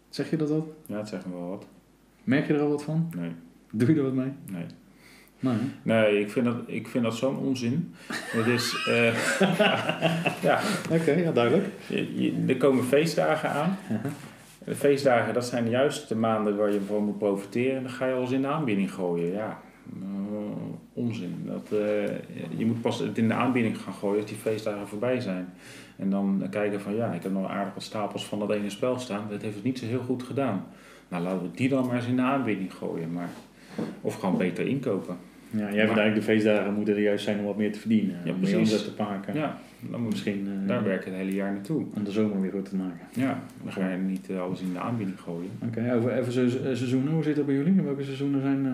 Zeg 0.08 0.30
je 0.30 0.36
dat 0.36 0.50
wat? 0.50 0.66
ja 0.86 0.96
het 0.96 1.08
zegt 1.08 1.26
me 1.26 1.32
wel 1.32 1.48
wat. 1.48 1.66
Merk 2.24 2.46
je 2.46 2.54
er 2.54 2.60
al 2.60 2.68
wat 2.68 2.82
van? 2.82 3.10
Nee, 3.16 3.30
Doe 3.72 3.88
je 3.88 3.94
er 3.96 4.02
wat 4.02 4.12
mee? 4.14 4.32
nee. 4.50 4.64
Nee. 5.40 5.54
hè? 5.54 5.60
Nee, 5.82 6.20
ik 6.20 6.30
vind 6.30 6.44
dat, 6.44 6.56
ik 6.66 6.88
vind 6.88 7.04
dat 7.04 7.16
zo'n 7.16 7.36
onzin. 7.38 7.94
Het 8.10 8.46
is, 8.46 8.84
eh, 8.88 9.14
ja, 10.48 10.60
Oké, 10.90 11.10
ja, 11.12 11.32
duidelijk. 11.32 11.66
je- 11.86 12.22
je- 12.22 12.44
er 12.48 12.56
komen 12.56 12.84
feestdagen 12.84 13.50
aan. 13.50 13.76
Uh-huh. 13.90 14.12
De 14.64 14.74
feestdagen, 14.74 15.34
dat 15.34 15.44
zijn 15.46 15.68
juist 15.68 16.08
de 16.08 16.14
maanden 16.16 16.56
waar 16.56 16.72
je 16.72 16.80
van 16.80 17.04
moet 17.04 17.18
profiteren. 17.18 17.76
En 17.76 17.82
dan 17.82 17.92
ga 17.92 18.06
je 18.06 18.14
alles 18.14 18.30
in 18.30 18.42
de 18.42 18.48
aanbieding 18.48 18.92
gooien. 18.92 19.32
Ja, 19.32 19.60
eh, 20.02 20.72
onzin. 20.92 21.34
Dat, 21.46 21.68
eh, 21.72 22.06
je 22.56 22.66
moet 22.66 22.80
pas 22.80 22.98
het 22.98 23.18
in 23.18 23.28
de 23.28 23.34
aanbieding 23.34 23.78
gaan 23.78 23.92
gooien 23.94 24.20
als 24.20 24.30
die 24.30 24.38
feestdagen 24.38 24.88
voorbij 24.88 25.20
zijn. 25.20 25.46
En 25.96 26.10
dan 26.10 26.46
kijken 26.50 26.80
van, 26.80 26.94
ja, 26.94 27.12
ik 27.12 27.22
heb 27.22 27.32
nog 27.32 27.48
aardig 27.50 27.74
wat 27.74 27.82
stapels 27.82 28.26
van 28.26 28.38
dat 28.38 28.50
ene 28.52 28.70
spel 28.70 28.98
staan. 28.98 29.24
Dat 29.30 29.42
heeft 29.42 29.54
het 29.54 29.64
niet 29.64 29.78
zo 29.78 29.86
heel 29.86 30.02
goed 30.02 30.22
gedaan. 30.22 30.64
Nou, 31.08 31.22
laten 31.22 31.42
we 31.42 31.48
die 31.54 31.68
dan 31.68 31.86
maar 31.86 31.96
eens 31.96 32.06
in 32.06 32.16
de 32.16 32.22
aanbieding 32.22 32.74
gooien. 32.74 33.12
Maar, 33.12 33.28
of 34.00 34.14
gewoon 34.14 34.36
beter 34.38 34.66
inkopen. 34.66 35.16
Ja, 35.50 35.58
jij 35.58 35.68
vindt 35.70 35.80
eigenlijk 35.98 36.14
de 36.14 36.22
feestdagen 36.22 36.74
moeten 36.74 36.94
er 36.94 37.00
juist 37.02 37.24
zijn 37.24 37.38
om 37.38 37.44
wat 37.44 37.56
meer 37.56 37.72
te 37.72 37.78
verdienen. 37.78 38.16
Ja, 38.24 38.32
om 38.32 38.40
meer 38.40 38.58
omzet 38.58 38.84
te 38.96 39.02
maken. 39.02 39.34
Ja, 39.34 39.58
dan 39.80 40.00
moet 40.00 40.10
Misschien 40.10 40.48
eh, 40.62 40.68
Daar 40.68 40.84
werk 40.84 41.04
je 41.04 41.10
het 41.10 41.18
hele 41.18 41.34
jaar 41.34 41.52
naartoe. 41.52 41.84
aan 41.96 42.04
de 42.04 42.10
zomer 42.10 42.40
weer 42.40 42.50
goed 42.50 42.68
te 42.68 42.76
maken. 42.76 43.06
Ja, 43.14 43.38
dan 43.62 43.72
ga 43.72 43.88
je 43.90 43.96
niet 43.96 44.28
alles 44.40 44.60
in 44.60 44.72
de 44.72 44.78
aanbieding 44.78 45.20
gooien. 45.20 45.50
Oké, 45.66 45.94
over 45.96 46.12
even 46.12 46.32
se- 46.32 46.50
se- 46.50 46.74
seizoenen. 46.76 47.12
Hoe 47.12 47.22
zit 47.22 47.36
dat 47.36 47.46
bij 47.46 47.54
jullie? 47.54 47.80
Welke 47.82 48.02
seizoenen 48.04 48.40
zijn... 48.40 48.66
Eh, 48.66 48.72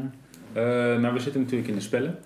nou, 1.00 1.14
we 1.14 1.20
zitten 1.20 1.40
natuurlijk 1.40 1.68
in 1.68 1.74
de 1.74 1.80
spellen. 1.80 2.18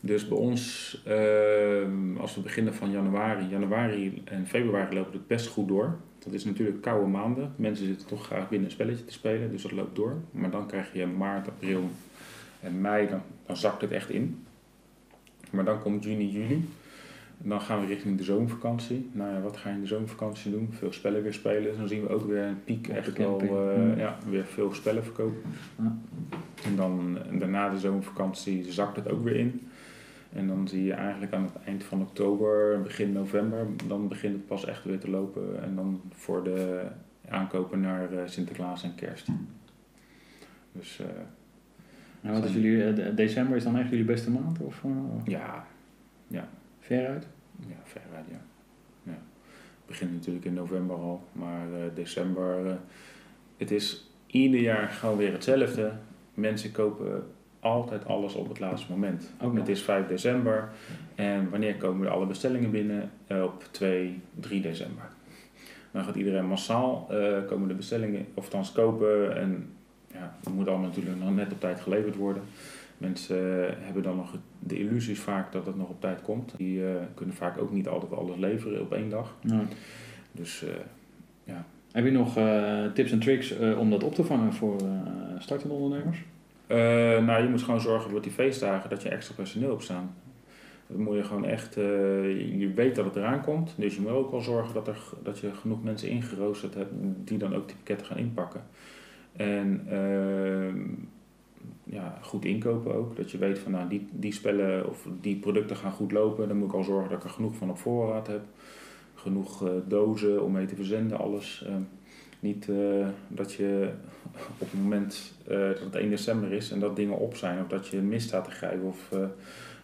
Dus 0.00 0.28
bij 0.28 0.38
ons, 0.38 1.02
eh, 1.04 2.20
als 2.20 2.34
we 2.34 2.40
beginnen 2.40 2.74
van 2.74 2.90
januari, 2.90 3.46
januari 3.48 4.22
en 4.24 4.46
februari 4.46 4.94
loopt 4.94 5.12
het 5.12 5.26
best 5.26 5.46
goed 5.46 5.68
door. 5.68 5.96
Dat 6.18 6.32
is 6.32 6.44
natuurlijk 6.44 6.82
koude 6.82 7.06
maanden. 7.06 7.52
Mensen 7.56 7.86
zitten 7.86 8.06
toch 8.06 8.24
graag 8.26 8.48
binnen 8.48 8.68
een 8.68 8.74
spelletje 8.74 9.04
te 9.04 9.12
spelen, 9.12 9.50
dus 9.50 9.62
dat 9.62 9.72
loopt 9.72 9.96
door. 9.96 10.16
Maar 10.30 10.50
dan 10.50 10.66
krijg 10.66 10.92
je 10.92 11.06
maart, 11.06 11.48
april 11.48 11.90
en 12.60 12.80
mei, 12.80 13.08
dan, 13.08 13.20
dan 13.46 13.56
zakt 13.56 13.80
het 13.80 13.90
echt 13.90 14.10
in. 14.10 14.44
Maar 15.50 15.64
dan 15.64 15.80
komt 15.80 16.04
juni, 16.04 16.30
juli. 16.30 16.68
En 17.42 17.48
dan 17.48 17.60
gaan 17.60 17.80
we 17.80 17.86
richting 17.86 18.18
de 18.18 18.24
zomervakantie. 18.24 19.08
Nou 19.12 19.32
ja, 19.34 19.40
wat 19.40 19.56
ga 19.56 19.68
je 19.68 19.74
in 19.74 19.80
de 19.80 19.86
zomervakantie 19.86 20.50
doen? 20.50 20.68
Veel 20.72 20.92
spellen 20.92 21.22
weer 21.22 21.32
spelen. 21.34 21.62
Dus 21.62 21.76
dan 21.76 21.88
zien 21.88 22.02
we 22.02 22.08
ook 22.08 22.26
weer 22.26 22.42
een 22.42 22.64
piek, 22.64 22.88
echt 22.88 23.16
wel, 23.18 23.40
eh, 23.40 23.48
Mm. 23.76 23.98
ja, 23.98 24.18
weer 24.28 24.44
veel 24.44 24.74
spellen 24.74 25.04
verkopen. 25.04 25.40
Ja. 25.78 25.96
En 26.64 26.76
dan 26.76 27.18
en 27.30 27.38
daarna 27.38 27.70
de 27.70 27.78
zomervakantie 27.78 28.72
zakt 28.72 28.96
het 28.96 29.10
ook 29.10 29.24
weer 29.24 29.36
in. 29.36 29.68
En 30.32 30.46
dan 30.46 30.68
zie 30.68 30.84
je 30.84 30.92
eigenlijk 30.92 31.32
aan 31.32 31.42
het 31.42 31.64
eind 31.64 31.84
van 31.84 32.00
oktober, 32.00 32.82
begin 32.82 33.12
november, 33.12 33.66
dan 33.86 34.08
begint 34.08 34.32
het 34.34 34.46
pas 34.46 34.64
echt 34.64 34.84
weer 34.84 34.98
te 34.98 35.10
lopen. 35.10 35.62
En 35.62 35.74
dan 35.74 36.00
voor 36.14 36.44
de 36.44 36.82
aankopen 37.28 37.80
naar 37.80 38.12
eh, 38.12 38.22
Sinterklaas 38.26 38.82
en 38.82 38.94
kerst. 38.94 39.26
Dus 40.72 40.98
eh, 41.00 41.06
Nou, 42.20 42.34
wat 42.40 42.44
is 42.48 42.52
jullie, 42.54 42.84
eh, 42.84 42.94
de- 42.96 43.14
december 43.14 43.56
is 43.56 43.64
dan 43.64 43.76
echt 43.78 43.88
jullie 43.90 44.04
beste 44.04 44.30
maand? 44.30 44.60
Of 44.60 44.84
eh, 44.84 44.90
ja, 45.24 45.66
veruit? 46.80 47.26
ja, 47.68 47.76
veruit 47.82 48.26
ja. 48.30 48.40
ja. 49.02 49.10
Het 49.12 49.86
begint 49.86 50.12
natuurlijk 50.12 50.44
in 50.44 50.54
november 50.54 50.96
al, 50.96 51.24
maar 51.32 51.66
december, 51.94 52.78
het 53.56 53.70
is 53.70 54.10
ieder 54.26 54.60
jaar 54.60 54.88
gewoon 54.88 55.16
weer 55.16 55.32
hetzelfde. 55.32 55.92
Mensen 56.36 56.72
kopen 56.72 57.26
altijd 57.60 58.06
alles 58.06 58.34
op 58.34 58.48
het 58.48 58.60
laatste 58.60 58.92
moment. 58.92 59.32
Ook 59.42 59.52
nog. 59.52 59.60
Het 59.60 59.68
is 59.68 59.82
5 59.82 60.06
december 60.06 60.68
en 61.14 61.50
wanneer 61.50 61.76
komen 61.76 62.10
alle 62.10 62.26
bestellingen 62.26 62.70
binnen? 62.70 63.10
Eh, 63.26 63.42
op 63.42 63.64
2, 63.70 64.20
3 64.34 64.60
december. 64.60 65.04
Dan 65.90 66.04
gaat 66.04 66.14
iedereen 66.14 66.46
massaal 66.46 67.06
eh, 67.10 67.46
komen 67.46 67.68
de 67.68 67.74
bestellingen, 67.74 68.26
of 68.34 68.44
althans 68.44 68.72
kopen. 68.72 69.36
En 69.36 69.72
ja, 70.12 70.36
het 70.40 70.54
moet 70.54 70.68
allemaal 70.68 70.86
natuurlijk 70.86 71.18
nog 71.18 71.34
net 71.34 71.52
op 71.52 71.60
tijd 71.60 71.80
geleverd 71.80 72.16
worden. 72.16 72.42
Mensen 72.98 73.68
eh, 73.68 73.74
hebben 73.78 74.02
dan 74.02 74.16
nog 74.16 74.36
de 74.58 74.78
illusies 74.78 75.20
vaak 75.20 75.52
dat 75.52 75.66
het 75.66 75.76
nog 75.76 75.88
op 75.88 76.00
tijd 76.00 76.22
komt. 76.22 76.54
Die 76.56 76.82
kunnen 77.14 77.34
vaak 77.34 77.58
ook 77.58 77.72
niet 77.72 77.88
altijd 77.88 78.12
alles 78.12 78.36
leveren 78.36 78.80
op 78.80 78.92
één 78.92 79.10
dag. 79.10 79.34
Dus 80.32 80.64
eh, 81.44 81.54
heb 81.96 82.04
je 82.04 82.10
nog 82.10 82.36
eh, 82.36 82.84
tips 82.94 83.10
en 83.12 83.18
tricks 83.20 83.58
eh, 83.58 83.78
om 83.78 83.90
dat 83.90 84.04
op 84.04 84.14
te 84.14 84.24
vangen 84.24 84.52
voor 84.52 84.76
eh, 84.80 84.86
startende 85.38 85.74
ondernemers? 85.74 86.18
Nou, 87.26 87.42
je 87.42 87.48
moet 87.48 87.62
gewoon 87.62 87.80
zorgen 87.80 88.10
voor 88.10 88.22
die 88.22 88.30
feestdagen 88.32 88.90
dat 88.90 89.02
je 89.02 89.08
extra 89.08 89.34
personeel 89.34 89.70
hebt 89.70 89.82
staan. 89.82 90.14
Dat 90.86 90.98
moet 90.98 91.16
je 91.16 91.24
gewoon 91.24 91.44
echt, 91.44 91.74
je- 91.74 92.54
je 92.58 92.72
weet 92.74 92.94
dat 92.94 93.04
het 93.04 93.16
eraan 93.16 93.42
komt. 93.42 93.74
Dus 93.76 93.94
je 93.94 94.00
moet 94.00 94.10
ook 94.10 94.30
wel 94.30 94.40
zorgen 94.40 94.74
dat, 94.74 94.88
er, 94.88 94.98
dat 95.22 95.38
je 95.38 95.50
genoeg 95.54 95.82
mensen 95.82 96.08
ingeroosterd 96.08 96.74
hebt 96.74 96.90
die 97.24 97.38
dan 97.38 97.54
ook 97.54 97.66
die 97.66 97.76
pakketten 97.76 98.06
gaan 98.06 98.16
inpakken. 98.18 98.60
En 99.36 99.82
ehm, 99.90 100.78
ja, 101.84 102.18
goed 102.22 102.44
inkopen 102.44 102.94
ook. 102.94 103.16
Dat 103.16 103.30
je 103.30 103.38
weet 103.38 103.58
van 103.58 103.72
nou, 103.72 103.88
die, 103.88 104.06
die 104.12 104.32
spellen 104.32 104.88
of 104.88 105.06
die 105.20 105.36
producten 105.36 105.76
gaan 105.76 105.92
goed 105.92 106.12
lopen. 106.12 106.48
Dan 106.48 106.56
moet 106.56 106.68
ik 106.68 106.74
al 106.74 106.84
zorgen 106.84 107.08
dat 107.10 107.18
ik 107.18 107.24
er 107.24 107.30
genoeg 107.30 107.56
van 107.56 107.70
op 107.70 107.78
voorraad 107.78 108.26
heb. 108.26 108.40
Genoeg 109.26 109.66
eh, 109.66 109.72
dozen 109.88 110.44
om 110.44 110.52
mee 110.52 110.66
te 110.66 110.74
verzenden, 110.74 111.18
alles. 111.18 111.64
Ehm, 111.66 111.80
niet 112.40 112.68
eh, 112.68 113.06
dat 113.28 113.52
je 113.52 113.90
op 114.60 114.70
het 114.70 114.82
moment 114.82 115.34
eh, 115.46 115.58
dat 115.58 115.80
het 115.80 115.94
1 115.94 116.10
december 116.10 116.52
is 116.52 116.70
en 116.70 116.80
dat 116.80 116.96
dingen 116.96 117.18
op 117.18 117.36
zijn, 117.36 117.60
of 117.60 117.68
dat 117.68 117.86
je 117.86 118.00
mis 118.00 118.24
staat 118.24 118.44
te 118.44 118.50
grijpen, 118.50 118.86
of 118.86 119.08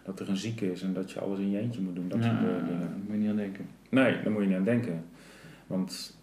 dat 0.05 0.19
er 0.19 0.29
een 0.29 0.37
zieke 0.37 0.71
is 0.71 0.81
en 0.81 0.93
dat 0.93 1.11
je 1.11 1.19
alles 1.19 1.39
in 1.39 1.51
je 1.51 1.59
eentje 1.59 1.81
moet 1.81 1.95
doen. 1.95 2.09
Dat 2.09 2.23
Ja, 2.23 2.41
daar 2.41 2.89
moet 3.05 3.11
je 3.11 3.17
niet 3.17 3.29
aan 3.29 3.35
denken. 3.35 3.65
Nee, 3.89 4.21
daar 4.23 4.31
moet 4.31 4.41
je 4.41 4.47
niet 4.47 4.57
aan 4.57 4.63
denken. 4.63 5.03
Want 5.67 6.17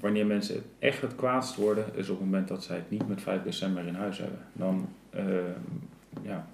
wanneer 0.00 0.26
mensen 0.26 0.62
echt 0.78 1.00
het 1.00 1.14
kwaadst 1.14 1.56
worden, 1.56 1.84
is 1.94 2.08
op 2.08 2.16
het 2.16 2.24
moment 2.24 2.48
dat 2.48 2.64
zij 2.64 2.76
het 2.76 2.90
niet 2.90 3.08
met 3.08 3.22
5 3.22 3.42
december 3.42 3.86
in 3.86 3.94
huis 3.94 4.18
hebben. 4.18 4.38
Dan, 4.52 4.88
eh, 5.10 5.24
ja. 6.22 6.46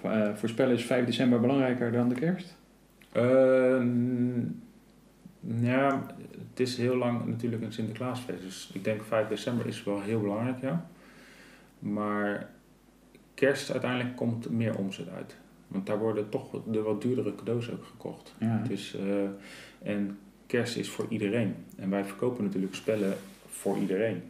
Voor, 0.00 0.10
voorspellen 0.34 0.74
is 0.74 0.84
5 0.84 1.06
december 1.06 1.40
belangrijker 1.40 1.92
dan 1.92 2.08
de 2.08 2.14
kerst? 2.14 2.56
Ja, 5.46 6.06
het 6.50 6.60
is 6.60 6.76
heel 6.76 6.96
lang 6.96 7.26
natuurlijk 7.26 7.62
een 7.62 7.72
Sinterklaasfeest. 7.72 8.42
Dus 8.42 8.70
ik 8.72 8.84
denk 8.84 9.02
5 9.02 9.28
december 9.28 9.66
is 9.66 9.84
wel 9.84 10.00
heel 10.00 10.20
belangrijk, 10.20 10.60
ja. 10.60 10.86
Maar 11.78 12.50
kerst 13.34 13.70
uiteindelijk 13.70 14.16
komt 14.16 14.50
meer 14.50 14.76
omzet 14.76 15.08
uit. 15.08 15.36
Want 15.68 15.86
daar 15.86 15.98
worden 15.98 16.28
toch 16.28 16.62
de 16.66 16.82
wat 16.82 17.02
duurdere 17.02 17.34
cadeaus 17.34 17.70
ook 17.70 17.84
gekocht. 17.84 18.34
Ja. 18.38 18.58
Het 18.58 18.70
is, 18.70 18.96
eh, 18.96 19.90
en 19.92 20.18
kerst 20.46 20.76
is 20.76 20.90
voor 20.90 21.06
iedereen. 21.08 21.54
En 21.76 21.90
wij 21.90 22.04
verkopen 22.04 22.44
natuurlijk 22.44 22.74
spellen 22.74 23.16
voor 23.46 23.78
iedereen. 23.78 24.22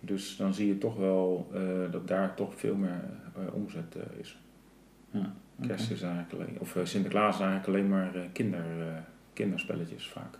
Dus 0.00 0.36
dan 0.36 0.54
zie 0.54 0.66
je 0.66 0.78
toch 0.78 0.96
wel 0.96 1.50
eh, 1.54 1.92
dat 1.92 2.08
daar 2.08 2.34
toch 2.34 2.54
veel 2.54 2.74
meer 2.74 3.04
eh, 3.34 3.54
omzet 3.54 3.96
is. 4.20 4.38
Ja. 5.10 5.34
Kerst 5.66 5.90
is 5.90 6.02
eigenlijk 6.02 6.32
alleen, 6.32 6.56
of 6.58 6.76
Sinterklaas 6.82 7.34
is 7.34 7.40
eigenlijk 7.40 7.68
alleen 7.68 7.88
maar 7.88 8.10
kinder, 8.32 8.64
kinderspelletjes 9.38 10.08
vaak. 10.08 10.38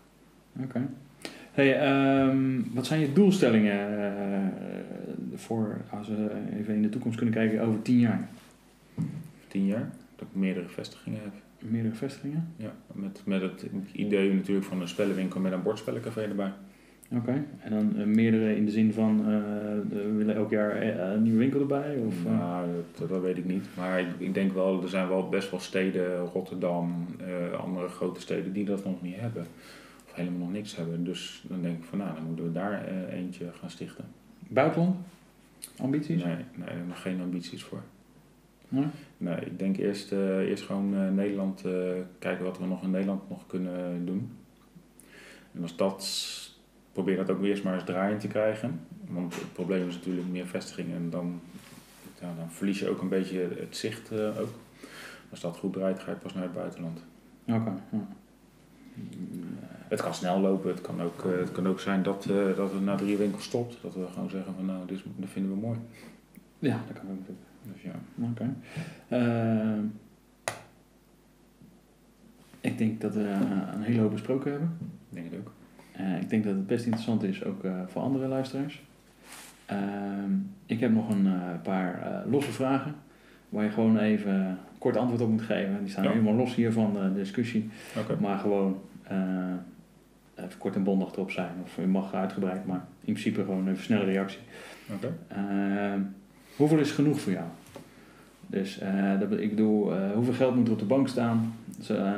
Oké. 0.63 0.89
Hey, 1.51 1.79
ehm, 1.79 2.61
wat 2.73 2.85
zijn 2.85 2.99
je 2.99 3.13
doelstellingen 3.13 3.99
eh, 3.99 5.35
voor, 5.35 5.81
als 5.89 6.07
we 6.07 6.29
even 6.59 6.73
in 6.73 6.81
de 6.81 6.89
toekomst 6.89 7.17
kunnen 7.17 7.35
kijken, 7.35 7.61
over 7.61 7.81
10 7.81 7.99
jaar? 7.99 8.29
Tien 9.47 9.65
jaar, 9.65 9.89
dat 10.15 10.27
ik 10.27 10.35
meerdere 10.35 10.67
vestigingen 10.67 11.19
heb. 11.21 11.33
Meerdere 11.59 11.95
vestigingen? 11.95 12.53
Ja, 12.55 12.71
met, 12.93 13.21
met 13.25 13.41
het 13.41 13.65
idee 13.91 14.33
natuurlijk 14.33 14.65
van 14.65 14.81
een 14.81 14.87
spellenwinkel 14.87 15.39
met 15.39 15.51
een 15.51 15.63
bordspellencafé 15.63 16.21
erbij. 16.21 16.51
Oké. 17.11 17.45
En 17.59 17.71
dan 17.71 17.95
eh, 17.97 18.05
meerdere 18.05 18.55
in 18.55 18.65
de 18.65 18.71
zin 18.71 18.93
van, 18.93 19.19
eh, 19.19 19.25
we 19.89 20.13
willen 20.17 20.35
elk 20.35 20.49
jaar 20.49 20.75
eh, 20.75 21.11
een 21.13 21.23
nieuwe 21.23 21.37
winkel 21.37 21.59
erbij? 21.59 21.97
Of, 21.97 22.23
nou, 22.23 22.67
dat, 22.97 23.09
dat 23.09 23.21
weet 23.21 23.37
ik 23.37 23.45
niet. 23.45 23.65
Maar 23.77 23.99
ik, 23.99 24.07
ik 24.17 24.33
denk 24.33 24.53
wel, 24.53 24.81
er 24.81 24.89
zijn 24.89 25.07
wel 25.07 25.29
best 25.29 25.51
wel 25.51 25.59
steden, 25.59 26.17
Rotterdam, 26.17 27.05
andere 27.59 27.87
grote 27.87 28.21
steden, 28.21 28.53
die 28.53 28.65
dat 28.65 28.85
nog 28.85 29.01
niet 29.01 29.15
hebben. 29.15 29.45
Of 30.05 30.13
helemaal 30.15 30.39
nog 30.39 30.51
niks 30.51 30.75
hebben. 30.75 31.03
Dus 31.03 31.43
dan 31.47 31.61
denk 31.61 31.77
ik 31.77 31.83
van, 31.83 31.97
nou, 31.97 32.13
dan 32.13 32.23
moeten 32.23 32.45
we 32.45 32.51
daar 32.51 32.87
eentje 33.09 33.45
gaan 33.59 33.69
stichten. 33.69 34.05
Buitenland? 34.47 34.95
Ambities? 35.77 36.23
Nee, 36.23 36.35
nee, 36.35 36.67
daar 36.67 36.85
nog 36.87 37.01
geen 37.01 37.21
ambities 37.21 37.63
voor. 37.63 37.81
Nee? 38.67 38.85
Nee, 39.17 39.35
ik 39.35 39.59
denk 39.59 39.77
eerst, 39.77 40.11
eerst 40.11 40.63
gewoon 40.63 41.15
Nederland, 41.15 41.63
kijken 42.19 42.45
wat 42.45 42.57
we 42.57 42.65
nog 42.65 42.83
in 42.83 42.91
Nederland 42.91 43.29
nog 43.29 43.47
kunnen 43.47 44.05
doen. 44.05 44.31
En 45.51 45.61
als 45.61 45.75
dat, 45.75 46.03
probeer 47.03 47.25
dat 47.25 47.29
ook 47.29 47.43
eerst 47.43 47.63
maar 47.63 47.73
eens 47.73 47.83
draaiend 47.83 48.19
te 48.19 48.27
krijgen. 48.27 48.79
Want 49.07 49.35
het 49.35 49.53
probleem 49.53 49.87
is 49.87 49.95
natuurlijk 49.95 50.27
meer 50.27 50.47
vestigingen 50.47 50.95
en 50.95 51.09
dan, 51.09 51.41
ja, 52.21 52.33
dan 52.37 52.51
verlies 52.51 52.79
je 52.79 52.89
ook 52.89 53.01
een 53.01 53.09
beetje 53.09 53.47
het 53.59 53.77
zicht 53.77 54.11
eh, 54.11 54.39
ook. 54.39 54.49
Als 55.29 55.39
dat 55.39 55.57
goed 55.57 55.73
draait, 55.73 55.99
ga 55.99 56.11
je 56.11 56.17
pas 56.17 56.33
naar 56.33 56.43
het 56.43 56.53
buitenland. 56.53 57.03
Oké. 57.47 57.73
ja. 57.91 58.07
Het 59.87 60.01
kan 60.01 60.13
snel 60.13 60.39
lopen, 60.39 60.69
het 60.69 60.81
kan 60.81 61.01
ook, 61.01 61.25
eh, 61.25 61.37
het 61.37 61.51
kan 61.51 61.67
ook 61.67 61.79
zijn 61.79 62.03
dat, 62.03 62.25
eh, 62.25 62.55
dat 62.55 62.71
het 62.71 62.83
na 62.83 62.95
drie 62.95 63.17
winkels 63.17 63.43
stopt. 63.43 63.77
Dat 63.81 63.93
we 63.93 64.07
gewoon 64.13 64.29
zeggen 64.29 64.53
van 64.55 64.65
nou, 64.65 64.87
dit, 64.87 65.03
vinden 65.23 65.51
we 65.51 65.57
mooi. 65.57 65.77
Ja, 66.59 66.79
dat 66.87 66.97
kan 66.99 67.11
ook 67.11 67.17
natuurlijk. 67.17 67.47
Dus 67.61 67.81
ja, 67.81 67.95
Oké. 68.29 68.55
Ik 72.61 72.77
denk 72.77 73.01
dat 73.01 73.13
we 73.13 73.21
een 73.73 73.81
hele 73.81 74.01
hoop 74.01 74.11
besproken 74.11 74.51
hebben. 74.51 74.77
ik 75.09 75.15
denk 75.15 75.31
het 75.31 75.39
ook. 75.39 75.51
Eh, 75.99 76.21
ik 76.21 76.29
denk 76.29 76.43
dat 76.43 76.53
het 76.53 76.67
best 76.67 76.85
interessant 76.85 77.23
is, 77.23 77.43
ook 77.43 77.63
eh, 77.63 77.71
voor 77.87 78.01
andere 78.01 78.27
luisteraars. 78.27 78.81
Ehm, 79.65 80.31
ik 80.65 80.79
heb 80.79 80.91
nog 80.91 81.09
een 81.09 81.25
eh, 81.27 81.61
paar 81.63 82.23
losse 82.29 82.51
vragen, 82.51 82.95
waar 83.49 83.63
je 83.63 83.69
gewoon 83.69 83.97
even 83.97 84.57
kort 84.77 84.97
antwoord 84.97 85.21
op 85.21 85.29
moet 85.29 85.41
geven. 85.41 85.79
Die 85.79 85.89
staan 85.89 86.03
Ja. 86.03 86.09
helemaal 86.09 86.33
los 86.33 86.55
hier 86.55 86.71
van 86.71 86.93
de 86.93 87.13
discussie, 87.13 87.69
maar 88.19 88.39
gewoon 88.39 88.77
even 90.39 90.57
kort 90.57 90.75
en 90.75 90.83
bondig 90.83 91.11
erop 91.11 91.31
zijn. 91.31 91.51
Of 91.63 91.75
je 91.75 91.87
mag 91.87 92.13
uitgebreid, 92.13 92.65
maar 92.65 92.85
in 93.01 93.13
principe 93.13 93.43
gewoon 93.43 93.67
een 93.67 93.77
snelle 93.77 94.03
reactie. 94.05 94.39
Ehm, 95.27 95.99
hoeveel 96.55 96.79
is 96.79 96.91
genoeg 96.91 97.19
voor 97.19 97.31
jou? 97.31 97.45
Dus 98.47 98.79
dat, 99.19 99.31
ik 99.39 99.49
bedoel, 99.49 99.93
hoeveel 100.13 100.33
geld 100.33 100.55
moet 100.55 100.67
er 100.67 100.73
op 100.73 100.79
de 100.79 100.85
bank 100.85 101.07
staan 101.07 101.53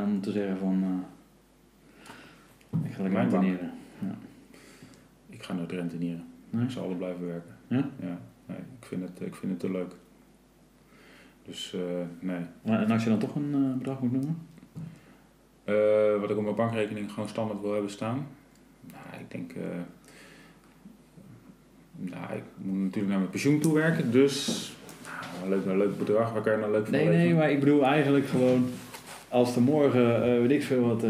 om 0.05 0.21
te 0.21 0.31
zeggen 0.31 0.57
van, 0.57 1.03
ik 2.83 2.93
ga 2.93 3.01
lekker 3.01 3.19
renteneren. 3.21 3.71
Ik 5.29 5.43
ga 5.43 5.53
nooit 5.53 5.71
rentenieren. 5.71 6.23
Nee? 6.49 6.63
Ik 6.63 6.69
zal 6.71 6.81
altijd 6.81 6.99
blijven 6.99 7.27
werken. 7.27 7.55
Ja? 7.67 7.89
Ja, 7.99 8.17
nee, 8.45 8.57
ik, 8.57 8.85
vind 8.85 9.01
het, 9.01 9.21
ik 9.27 9.35
vind 9.35 9.51
het 9.51 9.59
te 9.59 9.71
leuk. 9.71 9.91
Dus 11.45 11.73
eh, 11.73 11.79
nee. 12.19 12.39
Maar- 12.61 12.81
En 12.83 12.91
als 12.91 13.03
je 13.03 13.09
dan 13.09 13.19
toch 13.19 13.35
een 13.35 13.53
eh, 13.53 13.77
bedrag 13.77 14.01
moet 14.01 14.11
noemen? 14.11 14.37
Eh, 15.63 16.19
wat 16.19 16.29
ik 16.29 16.37
op 16.37 16.43
mijn 16.43 16.55
bankrekening 16.55 17.11
gewoon 17.11 17.29
standaard 17.29 17.61
wil 17.61 17.71
hebben 17.73 17.91
staan. 17.91 18.27
Nou, 18.91 19.21
ik 19.21 19.31
denk. 19.31 19.53
nou, 21.97 22.33
ik 22.35 22.43
moet 22.57 22.79
natuurlijk 22.81 23.07
naar 23.09 23.17
mijn 23.19 23.29
pensioen 23.31 23.59
toe 23.59 23.73
werken. 23.73 24.11
Dus. 24.11 24.71
Nou, 25.03 25.43
een, 25.43 25.49
leuk, 25.49 25.65
een 25.65 25.77
leuk 25.77 25.97
bedrag. 25.97 26.33
Waar 26.33 26.41
kan 26.41 26.51
je 26.51 26.57
nou 26.57 26.71
leuk 26.71 26.83
van 26.83 26.93
Nee, 26.93 27.07
nee, 27.07 27.33
maar 27.33 27.51
ik 27.51 27.59
bedoel 27.59 27.85
eigenlijk 27.85 28.25
gewoon, 28.27 28.65
als 29.29 29.55
er 29.55 29.61
morgen, 29.61 30.21
weet 30.41 30.51
ik 30.51 30.63
veel 30.63 30.81
wat, 30.81 31.03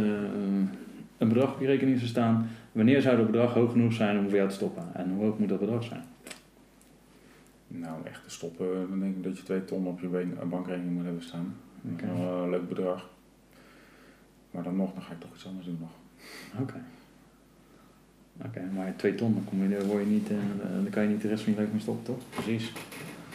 een 1.21 1.27
bedrag 1.27 1.53
op 1.53 1.59
je 1.59 1.65
rekening 1.67 1.97
zou 1.97 2.09
staan, 2.09 2.49
wanneer 2.71 3.01
zou 3.01 3.17
dat 3.17 3.25
bedrag 3.25 3.53
hoog 3.53 3.71
genoeg 3.71 3.93
zijn 3.93 4.17
om 4.17 4.23
voor 4.27 4.35
jou 4.35 4.49
te 4.49 4.55
stoppen? 4.55 4.83
En 4.93 5.09
hoe 5.09 5.23
hoog 5.25 5.37
moet 5.37 5.49
dat 5.49 5.59
bedrag 5.59 5.83
zijn? 5.83 6.03
Nou, 7.67 7.99
om 7.99 8.05
echt 8.05 8.23
te 8.23 8.29
stoppen, 8.29 8.65
dan 8.89 8.99
denk 8.99 9.15
ik 9.15 9.23
dat 9.23 9.37
je 9.37 9.43
twee 9.43 9.65
ton 9.65 9.87
op 9.87 9.99
je 9.99 10.07
been- 10.07 10.37
eh, 10.41 10.47
bankrekening 10.47 10.93
moet 10.95 11.03
hebben 11.05 11.23
staan. 11.23 11.55
Een 11.99 12.49
leuk 12.49 12.67
bedrag. 12.67 13.09
Maar 14.51 14.63
dan 14.63 14.75
nog, 14.75 14.93
dan 14.93 15.01
ga 15.03 15.11
ik 15.13 15.19
toch 15.19 15.33
iets 15.35 15.47
anders 15.47 15.65
doen 15.65 15.77
nog. 15.79 15.89
Oké. 16.61 16.81
Oké, 18.45 18.61
maar 18.75 18.93
twee 18.95 19.15
ton, 19.15 19.33
dan, 19.33 19.43
kom 19.45 19.63
je, 19.63 19.77
dan, 19.77 19.87
word 19.87 20.03
je 20.03 20.09
niet, 20.09 20.29
eh, 20.29 20.35
dan 20.81 20.89
kan 20.89 21.03
je 21.03 21.09
niet 21.09 21.21
de 21.21 21.27
rest 21.27 21.43
van 21.43 21.53
je 21.53 21.57
leven 21.59 21.73
mee 21.73 21.81
stoppen, 21.81 22.05
toch? 22.05 22.23
Precies. 22.29 22.71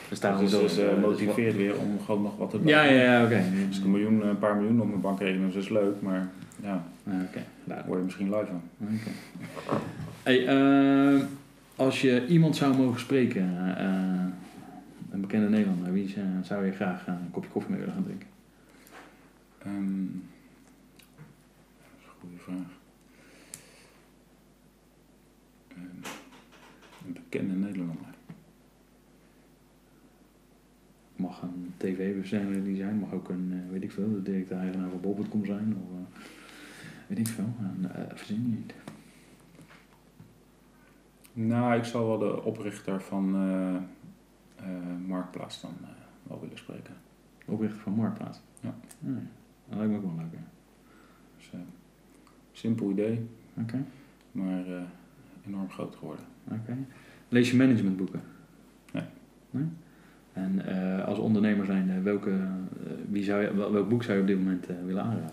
Dus 0.08 0.20
Daarom 0.20 0.40
dus, 0.40 0.50
dus, 0.50 0.78
eh, 0.78 1.00
motiveert 1.00 1.56
weer 1.56 1.78
om 1.78 2.00
gewoon 2.04 2.22
nog 2.22 2.36
wat 2.36 2.50
te 2.50 2.56
doen. 2.58 2.66
Ja, 2.66 2.82
ja, 2.82 3.02
ja, 3.02 3.24
oké. 3.24 3.36
Ik 3.36 3.84
een, 3.84 3.90
miljoen, 3.90 4.26
een 4.26 4.38
paar 4.38 4.56
miljoen 4.56 4.80
op 4.80 4.88
mijn 4.88 5.00
bankrekening 5.00 5.52
heb, 5.52 5.62
is 5.62 5.68
leuk, 5.68 6.00
maar 6.00 6.30
ja, 6.66 6.84
Ah, 7.06 7.22
Oké, 7.28 7.42
daar 7.64 7.84
word 7.86 7.98
je 7.98 8.04
misschien 8.04 8.28
lui 8.28 8.46
van. 8.46 8.62
Oké. 8.80 9.10
Hey, 10.22 10.46
eh, 10.46 11.22
Als 11.76 12.00
je 12.00 12.26
iemand 12.26 12.56
zou 12.56 12.76
mogen 12.76 13.00
spreken, 13.00 13.76
eh, 13.78 14.24
een 15.10 15.20
bekende 15.20 15.48
Nederlander, 15.48 15.92
wie 15.92 16.08
zou- 16.08 16.26
zou 16.42 16.64
je 16.66 16.72
graag 16.72 17.06
eh, 17.06 17.14
een 17.24 17.30
kopje 17.30 17.50
koffie 17.50 17.70
mee 17.70 17.80
willen 17.80 17.94
gaan 17.94 18.04
drinken? 18.04 18.28
Ehm, 19.58 20.04
dat 21.76 21.98
is 21.98 22.04
een 22.04 22.20
goede 22.20 22.36
vraag. 22.38 22.72
Ehm, 25.68 26.12
een 27.06 27.12
bekende 27.12 27.54
Nederlander. 27.54 28.14
Mag 31.16 31.42
een 31.42 31.72
tv-persoonlijkheid 31.76 32.76
zijn, 32.76 32.98
mag 32.98 33.12
ook 33.12 33.28
een, 33.28 33.50
eh, 33.52 33.72
weet 33.72 33.82
ik 33.82 33.92
veel, 33.92 34.10
de 34.12 34.22
directeur-eigenaar 34.22 34.90
van 34.90 35.00
Bol.com 35.00 35.44
zijn, 35.44 35.76
of 35.82 36.20
weet 37.06 37.18
ik 37.18 37.26
veel, 37.28 37.54
een, 37.60 37.88
verzin 38.16 38.42
je 38.42 38.48
niet. 38.56 38.74
Nou, 41.32 41.76
ik 41.78 41.84
zou 41.84 42.06
wel 42.06 42.18
de 42.18 42.42
oprichter 42.42 43.00
van 43.02 43.34
eh, 44.56 44.64
Marktplaats 45.06 45.60
dan 45.60 45.70
wel 46.22 46.40
willen 46.40 46.58
spreken. 46.58 46.94
Oprichter 47.46 47.80
van 47.80 47.92
Marktplaats. 47.92 48.40
Ja. 48.60 48.74
ja. 48.98 49.10
Dat 49.68 49.78
lijkt 49.78 49.92
me 49.92 49.96
ook 49.98 50.04
wel 50.04 50.14
leuk. 50.16 50.40
Dus, 51.36 51.50
simpel 52.52 52.90
idee, 52.90 53.26
Oké, 53.60 53.84
maar 54.32 54.64
enorm 55.46 55.70
groot 55.70 55.96
geworden. 55.96 56.24
oké. 56.50 56.76
Lees 57.28 57.50
je 57.50 57.56
managementboeken? 57.56 58.20
Nee. 58.92 59.04
Nee? 59.50 59.64
En 60.32 60.64
als 61.04 61.18
ondernemer 61.18 61.66
zijn, 61.66 62.02
welke, 62.02 62.38
wie 63.08 63.24
zou 63.24 63.42
je, 63.42 63.54
wel- 63.54 63.72
welk 63.72 63.88
boek 63.88 64.02
zou 64.02 64.14
je 64.16 64.20
op 64.22 64.26
dit 64.28 64.38
moment 64.38 64.66
willen 64.66 65.02
aanraden? 65.02 65.30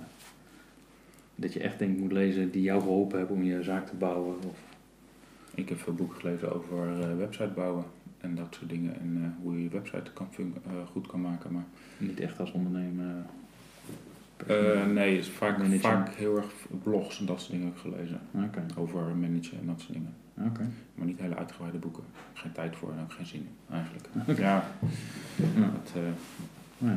Dat 1.43 1.53
je 1.53 1.59
echt 1.59 1.79
denk 1.79 1.99
moet 1.99 2.11
lezen 2.11 2.51
die 2.51 2.61
jou 2.61 2.81
geholpen 2.81 3.17
hebben 3.17 3.35
om 3.35 3.43
je 3.43 3.63
zaak 3.63 3.87
te 3.87 3.95
bouwen. 3.95 4.35
Of, 4.35 4.57
Ik 5.55 5.69
heb 5.69 5.79
veel 5.79 5.93
boeken 5.93 6.19
gelezen 6.19 6.55
over 6.55 7.01
eh, 7.01 7.17
website 7.17 7.51
bouwen 7.55 7.83
en 8.17 8.35
dat 8.35 8.55
soort 8.59 8.69
dingen. 8.69 8.99
En 8.99 9.19
eh, 9.23 9.43
hoe 9.43 9.53
je 9.53 9.63
je 9.63 9.69
website 9.69 10.11
kan 10.13 10.27
eh, 10.37 10.71
goed 10.91 11.07
kan 11.07 11.21
maken. 11.21 11.51
Maar 11.51 11.65
niet 11.97 12.19
echt 12.19 12.39
als 12.39 12.51
ondernemer. 12.51 13.05
nee, 14.93 15.17
is 15.17 15.29
vaak, 15.29 15.57
Managen. 15.57 15.79
vaak 15.79 16.09
heel 16.09 16.37
erg 16.37 16.53
blogs 16.83 17.19
en 17.19 17.25
dat 17.25 17.39
soort 17.39 17.51
dingen 17.51 17.65
heb 17.65 17.75
ik 17.75 17.81
gelezen. 17.81 18.19
Over 18.77 19.15
managen 19.15 19.59
en 19.59 19.65
dat 19.65 19.79
soort 19.79 19.93
dingen. 19.93 20.13
Maar 20.95 21.05
niet 21.05 21.19
hele 21.19 21.35
uitgebreide 21.35 21.77
boeken. 21.77 22.03
Geen 22.33 22.51
tijd 22.51 22.75
voor 22.75 22.91
en 22.91 22.99
ook 23.03 23.11
geen 23.11 23.25
zin 23.25 23.39
in, 23.39 23.75
eigenlijk. 23.75 24.07
Ja, 24.37 24.69
Nou, 25.55 25.71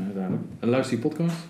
dat, 0.04 0.14
duidelijk. 0.14 0.44
Luister 0.60 0.96
je 0.96 1.02
podcast? 1.02 1.46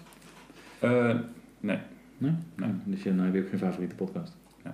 nee. 1.60 1.78
Nee? 2.18 2.32
Nee. 2.56 2.70
Dus 2.84 3.02
je, 3.02 3.12
nou, 3.12 3.24
heb 3.24 3.34
je 3.34 3.40
ook 3.42 3.48
geen 3.48 3.58
favoriete 3.58 3.94
podcast? 3.94 4.36
Nee. 4.64 4.72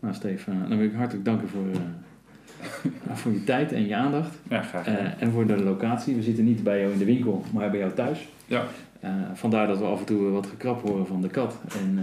Nou, 0.00 0.14
Steve, 0.14 0.50
eh, 0.50 0.68
dan 0.68 0.78
wil 0.78 0.86
ik 0.86 0.94
hartelijk 0.94 1.24
danken 1.24 1.48
voor, 1.48 1.64
eh, 1.72 3.14
voor 3.20 3.32
je 3.32 3.44
tijd 3.44 3.72
en 3.72 3.86
je 3.86 3.96
aandacht. 3.96 4.38
Ja, 4.48 4.62
graag. 4.62 4.86
Eh, 4.86 5.22
en 5.22 5.30
voor 5.30 5.46
de 5.46 5.62
locatie. 5.62 6.14
We 6.14 6.22
zitten 6.22 6.44
niet 6.44 6.62
bij 6.62 6.80
jou 6.80 6.92
in 6.92 6.98
de 6.98 7.04
winkel, 7.04 7.44
maar 7.52 7.70
bij 7.70 7.80
jou 7.80 7.92
thuis. 7.92 8.28
Ja. 8.46 8.64
Vandaar 9.32 9.66
dat 9.66 9.78
we 9.78 9.84
af 9.84 9.98
en 9.98 10.06
toe 10.06 10.30
wat 10.30 10.46
gekrap 10.46 10.82
horen 10.82 11.06
van 11.06 11.22
de 11.22 11.28
kat. 11.28 11.60
En 11.78 11.98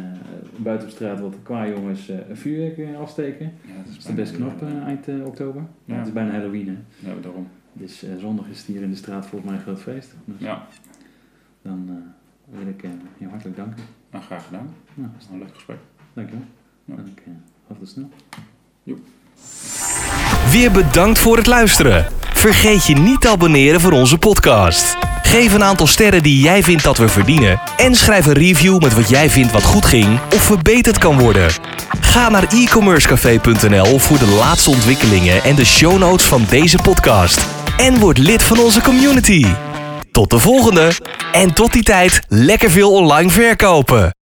buiten 0.56 0.88
op 0.88 0.94
straat 0.94 1.20
wat 1.20 1.36
qua 1.44 1.68
jongens 1.68 2.08
een 2.10 2.38
vuurwerk 2.38 2.96
afsteken. 2.96 3.46
ja, 3.46 3.74
dat 3.86 3.94
Dat 3.94 4.10
is 4.10 4.14
best 4.14 4.36
knap 4.36 4.62
eind 4.86 5.08
oktober. 5.26 5.62
Ja. 5.86 5.96
Het 5.96 6.08
is 6.08 6.14
bijna 6.14 6.32
Halloween, 6.32 6.68
hè. 6.68 7.10
Ja, 7.10 7.16
daarom. 7.22 7.48
Dus 7.74 8.06
zondag 8.20 8.48
is 8.48 8.58
het 8.58 8.68
hier 8.68 8.82
in 8.82 8.90
de 8.90 8.96
straat 8.96 9.28
volgens 9.28 9.50
mij 9.52 9.60
een 9.60 9.66
groot 9.66 9.82
feest. 9.82 10.16
Dus 10.26 10.36
Ja, 10.38 10.68
dan 11.62 12.04
wil 12.50 12.68
ik 12.68 12.82
je 13.18 13.28
hartelijk 13.28 13.58
danken. 13.58 13.84
Nou, 14.12 14.24
graag 14.26 14.44
gedaan. 14.46 14.70
Nou, 14.94 15.10
Dat 15.14 15.22
is 15.22 15.28
een 15.32 15.40
leuk 15.40 15.54
gesprek. 15.56 15.78
dankjewel. 16.14 16.44
Ja. 16.86 16.94
En 16.98 17.14
ik 17.16 17.24
uh, 17.28 17.78
tot 17.80 17.90
snel. 17.90 18.10
Weer 20.52 20.72
bedankt 20.72 21.20
voor 21.20 21.38
het 21.38 21.48
luisteren. 21.48 22.08
Vergeet 22.34 22.86
je 22.86 22.96
niet 22.96 23.22
te 23.22 23.30
abonneren 23.30 23.82
voor 23.82 23.92
onze 23.92 24.18
podcast. 24.18 24.98
Geef 25.22 25.54
een 25.54 25.64
aantal 25.64 25.88
sterren 25.88 26.24
die 26.24 26.42
jij 26.42 26.64
vindt 26.64 26.84
dat 26.84 26.98
we 26.98 27.08
verdienen. 27.10 27.62
En 27.78 27.96
schrijf 27.96 28.26
een 28.26 28.34
review 28.34 28.82
met 28.82 28.94
wat 28.94 29.10
jij 29.10 29.30
vindt 29.30 29.52
wat 29.52 29.64
goed 29.64 29.86
ging 29.86 30.20
of 30.34 30.42
verbeterd 30.42 30.98
kan 30.98 31.20
worden. 31.20 31.50
Ga 32.02 32.30
naar 32.30 32.54
e-commercecafé.nl 32.54 34.00
voor 34.00 34.18
de 34.18 34.28
laatste 34.40 34.70
ontwikkelingen 34.70 35.44
en 35.44 35.56
de 35.56 35.66
show 35.66 35.98
notes 35.98 36.26
van 36.26 36.46
deze 36.50 36.78
podcast. 36.82 37.48
En 37.78 38.00
word 38.00 38.18
lid 38.18 38.44
van 38.44 38.60
onze 38.60 38.82
community. 38.82 39.46
Tot 40.18 40.30
de 40.30 40.40
volgende. 40.40 40.92
En 41.32 41.54
tot 41.54 41.74
die 41.74 41.84
tijd 41.84 42.22
lekker 42.28 42.72
veel 42.72 42.92
online 42.92 43.30
verkopen. 43.30 44.17